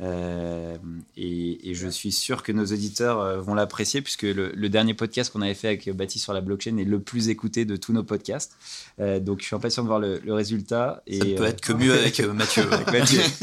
Et, 0.00 1.74
je 1.74 1.88
suis 1.88 2.12
sûr 2.12 2.42
que 2.42 2.52
nos 2.52 2.64
auditeurs 2.64 3.42
vont 3.42 3.54
l'apprécier 3.54 4.00
puisque 4.02 4.22
le, 4.22 4.68
dernier 4.68 4.94
podcast 4.94 5.32
qu'on 5.32 5.42
avait 5.42 5.54
fait 5.54 5.68
avec 5.68 5.90
Baptiste 5.94 6.24
sur 6.24 6.32
la 6.32 6.40
blockchain 6.40 6.76
est 6.76 6.84
le 6.84 7.00
plus 7.00 7.28
écouté 7.28 7.64
de 7.64 7.76
tous 7.76 7.92
nos 7.92 8.02
podcasts. 8.02 8.56
donc 8.98 9.40
je 9.40 9.46
suis 9.46 9.56
impatient 9.56 9.82
de 9.82 9.88
voir 9.88 10.00
le, 10.00 10.20
résultat. 10.28 11.02
Et, 11.06 11.18
Ça 11.18 11.24
ne 11.24 11.34
peut 11.34 11.44
être 11.44 11.60
que 11.60 11.72
mieux 11.72 11.92
avec 11.92 12.20
Mathieu. 12.34 12.68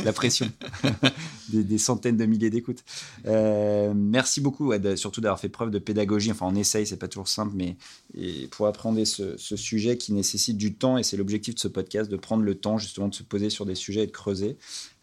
la 0.03 0.13
pression. 0.13 0.49
des, 1.49 1.77
centaines 1.77 2.17
de 2.17 2.25
milliers 2.25 2.49
d'écoutes. 2.49 2.83
merci 3.25 4.41
beaucoup, 4.41 4.71
surtout 4.95 5.21
d'avoir 5.21 5.39
fait 5.39 5.49
preuve 5.49 5.71
de 5.71 5.79
pédagogie. 5.79 6.31
Enfin, 6.31 6.47
on 6.49 6.55
essaye, 6.55 6.87
c'est 6.87 6.97
pas 6.97 7.07
toujours 7.07 7.27
simple, 7.27 7.53
mais 7.55 7.75
pour 8.51 8.67
appréhender 8.67 9.05
ce, 9.05 9.37
ce 9.37 9.55
sujet 9.55 9.97
qui 9.97 10.13
nécessite 10.13 10.57
du 10.57 10.73
temps, 10.73 10.97
et 10.97 11.03
c'est 11.03 11.17
l'objectif 11.17 11.55
de 11.55 11.59
ce 11.59 11.67
podcast, 11.67 12.09
de 12.09 12.17
prendre 12.17 12.43
le 12.43 12.55
temps 12.55 12.77
justement 12.77 13.07
de 13.07 13.15
se 13.15 13.23
poser 13.23 13.49
sur 13.49 13.65
des 13.65 13.75
sujets 13.75 14.03
et 14.03 14.07
de 14.07 14.11
creuser. 14.11 14.57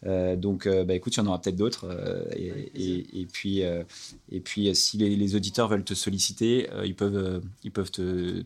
Euh, 0.05 0.35
donc, 0.35 0.67
euh, 0.67 0.83
bah, 0.83 0.93
écoute, 0.93 1.15
il 1.15 1.19
y 1.19 1.23
en 1.23 1.27
aura 1.27 1.41
peut-être 1.41 1.55
d'autres. 1.55 1.85
Euh, 1.89 2.23
et, 2.35 3.25
puis, 3.31 3.61
et 3.61 4.39
puis 4.39 4.75
si 4.75 4.97
les, 4.97 5.35
auditeurs 5.35 5.67
veulent 5.67 5.83
te 5.83 5.93
solliciter, 5.93 6.69
ils 6.83 6.95
peuvent, 6.95 7.41
ils 7.63 7.71
peuvent 7.71 7.91
te, 7.91 8.43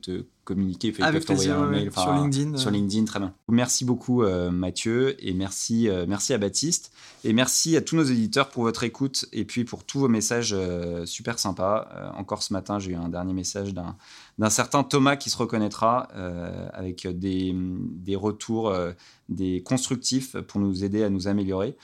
communiquer. 0.47 0.87
ils 0.87 0.93
peuvent 0.93 1.25
t'envoyer 1.25 1.51
un 1.51 1.67
mail 1.67 1.91
sur 1.91 2.13
LinkedIn. 2.13 2.57
Sur 2.57 2.71
LinkedIn, 2.71 3.05
très 3.05 3.19
bien. 3.19 3.33
Merci 3.49 3.85
beaucoup, 3.85 4.23
Mathieu, 4.51 5.15
et 5.19 5.33
merci, 5.33 5.89
merci 6.07 6.33
à 6.33 6.37
Baptiste. 6.37 6.91
Et 7.23 7.33
merci 7.33 7.75
à 7.75 7.81
tous 7.81 7.95
nos 7.95 8.03
éditeurs 8.03 8.49
pour 8.49 8.63
votre 8.63 8.83
écoute 8.83 9.25
et 9.33 9.43
puis 9.43 9.65
pour 9.65 9.83
tous 9.83 9.99
vos 9.99 10.07
messages 10.07 10.55
super 11.05 11.39
sympas. 11.39 12.11
encore 12.15 12.43
ce 12.43 12.53
matin, 12.53 12.79
j'ai 12.79 12.91
eu 12.91 12.95
un 12.95 13.09
dernier 13.09 13.33
message 13.33 13.73
d'un 13.73 13.95
d'un 14.37 14.49
certain 14.49 14.83
Thomas 14.83 15.15
qui 15.15 15.29
se 15.29 15.37
reconnaîtra 15.37 16.09
euh, 16.15 16.69
avec 16.73 17.07
des, 17.07 17.53
des 17.55 18.15
retours 18.15 18.69
euh, 18.69 18.91
des 19.29 19.63
constructifs 19.63 20.37
pour 20.37 20.61
nous 20.61 20.83
aider 20.83 21.03
à 21.03 21.09
nous 21.09 21.27
améliorer. 21.27 21.75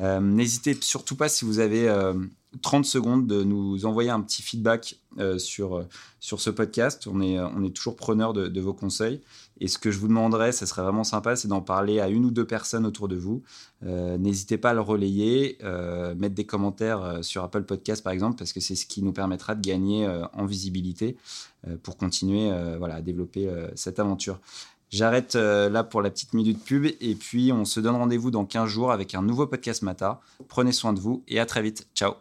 Euh, 0.00 0.20
n'hésitez 0.20 0.76
surtout 0.80 1.16
pas 1.16 1.28
si 1.28 1.44
vous 1.44 1.58
avez 1.58 1.92
30 2.62 2.84
secondes 2.84 3.26
de 3.26 3.44
nous 3.44 3.86
envoyer 3.86 4.10
un 4.10 4.20
petit 4.20 4.42
feedback 4.42 4.96
sur, 5.38 5.86
sur 6.20 6.40
ce 6.40 6.50
podcast. 6.50 7.06
On 7.06 7.20
est, 7.20 7.38
on 7.38 7.62
est 7.62 7.74
toujours 7.74 7.96
preneur 7.96 8.32
de, 8.32 8.60
vos 8.60 8.74
conseils. 8.74 9.20
Et 9.60 9.68
ce 9.68 9.78
que 9.78 9.90
je 9.90 9.98
vous 9.98 10.08
demanderais, 10.08 10.52
ce 10.52 10.66
serait 10.66 10.82
vraiment 10.82 11.04
sympa, 11.04 11.36
c'est 11.36 11.48
d'en 11.48 11.60
parler 11.60 12.00
à 12.00 12.08
une 12.08 12.24
ou 12.24 12.30
deux 12.30 12.46
personnes 12.46 12.86
autour 12.86 13.08
de 13.08 13.16
vous. 13.16 13.42
N'hésitez 13.82 14.58
pas 14.58 14.70
à 14.70 14.74
le 14.74 14.80
relayer, 14.80 15.58
mettre 16.16 16.34
des 16.34 16.46
commentaires 16.46 17.18
sur 17.22 17.44
Apple 17.44 17.64
Podcast 17.64 18.02
par 18.02 18.12
exemple, 18.12 18.36
parce 18.38 18.52
que 18.52 18.60
c'est 18.60 18.76
ce 18.76 18.86
qui 18.86 19.02
nous 19.02 19.12
permettra 19.12 19.54
de 19.54 19.60
gagner 19.60 20.06
en 20.32 20.46
visibilité. 20.46 21.16
Euh, 21.68 21.76
pour 21.80 21.96
continuer 21.96 22.50
euh, 22.50 22.76
voilà, 22.76 22.96
à 22.96 23.00
développer 23.02 23.46
euh, 23.46 23.68
cette 23.76 24.00
aventure. 24.00 24.40
J'arrête 24.92 25.36
là 25.36 25.84
pour 25.84 26.02
la 26.02 26.10
petite 26.10 26.34
minute 26.34 26.62
pub 26.62 26.84
et 26.84 27.14
puis 27.14 27.50
on 27.50 27.64
se 27.64 27.80
donne 27.80 27.96
rendez-vous 27.96 28.30
dans 28.30 28.44
15 28.44 28.68
jours 28.68 28.92
avec 28.92 29.14
un 29.14 29.22
nouveau 29.22 29.46
podcast 29.46 29.80
Mata. 29.80 30.20
Prenez 30.48 30.72
soin 30.72 30.92
de 30.92 31.00
vous 31.00 31.24
et 31.28 31.40
à 31.40 31.46
très 31.46 31.62
vite. 31.62 31.88
Ciao 31.94 32.12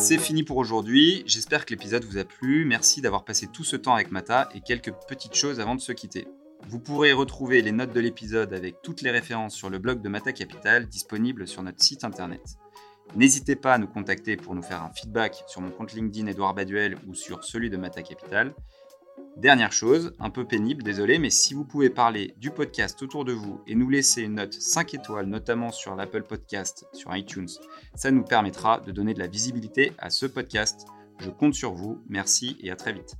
C'est 0.00 0.16
fini 0.16 0.42
pour 0.42 0.56
aujourd'hui. 0.56 1.22
J'espère 1.26 1.66
que 1.66 1.74
l'épisode 1.74 2.02
vous 2.04 2.16
a 2.16 2.24
plu. 2.24 2.64
Merci 2.64 3.02
d'avoir 3.02 3.26
passé 3.26 3.46
tout 3.46 3.62
ce 3.62 3.76
temps 3.76 3.92
avec 3.92 4.10
Mata 4.10 4.48
et 4.54 4.62
quelques 4.62 4.92
petites 5.06 5.34
choses 5.34 5.60
avant 5.60 5.74
de 5.74 5.82
se 5.82 5.92
quitter. 5.92 6.26
Vous 6.66 6.80
pourrez 6.80 7.12
retrouver 7.12 7.62
les 7.62 7.72
notes 7.72 7.92
de 7.92 8.00
l'épisode 8.00 8.52
avec 8.52 8.82
toutes 8.82 9.02
les 9.02 9.10
références 9.10 9.54
sur 9.54 9.70
le 9.70 9.78
blog 9.78 10.02
de 10.02 10.08
Mata 10.08 10.32
Capital 10.32 10.86
disponible 10.86 11.46
sur 11.46 11.62
notre 11.62 11.82
site 11.82 12.04
internet. 12.04 12.42
N'hésitez 13.16 13.56
pas 13.56 13.74
à 13.74 13.78
nous 13.78 13.86
contacter 13.86 14.36
pour 14.36 14.54
nous 14.54 14.62
faire 14.62 14.82
un 14.82 14.92
feedback 14.92 15.44
sur 15.46 15.60
mon 15.60 15.70
compte 15.70 15.94
LinkedIn 15.94 16.26
Edouard 16.26 16.54
Baduel 16.54 16.96
ou 17.06 17.14
sur 17.14 17.44
celui 17.44 17.70
de 17.70 17.76
Mata 17.76 18.02
Capital. 18.02 18.54
Dernière 19.36 19.72
chose, 19.72 20.12
un 20.18 20.30
peu 20.30 20.44
pénible, 20.44 20.82
désolé, 20.82 21.18
mais 21.18 21.30
si 21.30 21.54
vous 21.54 21.64
pouvez 21.64 21.90
parler 21.90 22.34
du 22.38 22.50
podcast 22.50 23.00
autour 23.02 23.24
de 23.24 23.32
vous 23.32 23.60
et 23.68 23.76
nous 23.76 23.88
laisser 23.88 24.22
une 24.22 24.34
note 24.34 24.52
5 24.52 24.94
étoiles, 24.94 25.26
notamment 25.26 25.70
sur 25.70 25.94
l'Apple 25.94 26.24
Podcast, 26.24 26.86
sur 26.92 27.14
iTunes, 27.16 27.48
ça 27.94 28.10
nous 28.10 28.24
permettra 28.24 28.80
de 28.80 28.90
donner 28.90 29.14
de 29.14 29.20
la 29.20 29.28
visibilité 29.28 29.92
à 29.98 30.10
ce 30.10 30.26
podcast. 30.26 30.86
Je 31.20 31.30
compte 31.30 31.54
sur 31.54 31.72
vous, 31.72 32.02
merci 32.08 32.56
et 32.60 32.70
à 32.72 32.76
très 32.76 32.92
vite. 32.92 33.14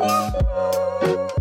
Thank 0.00 1.32
you. 1.32 1.37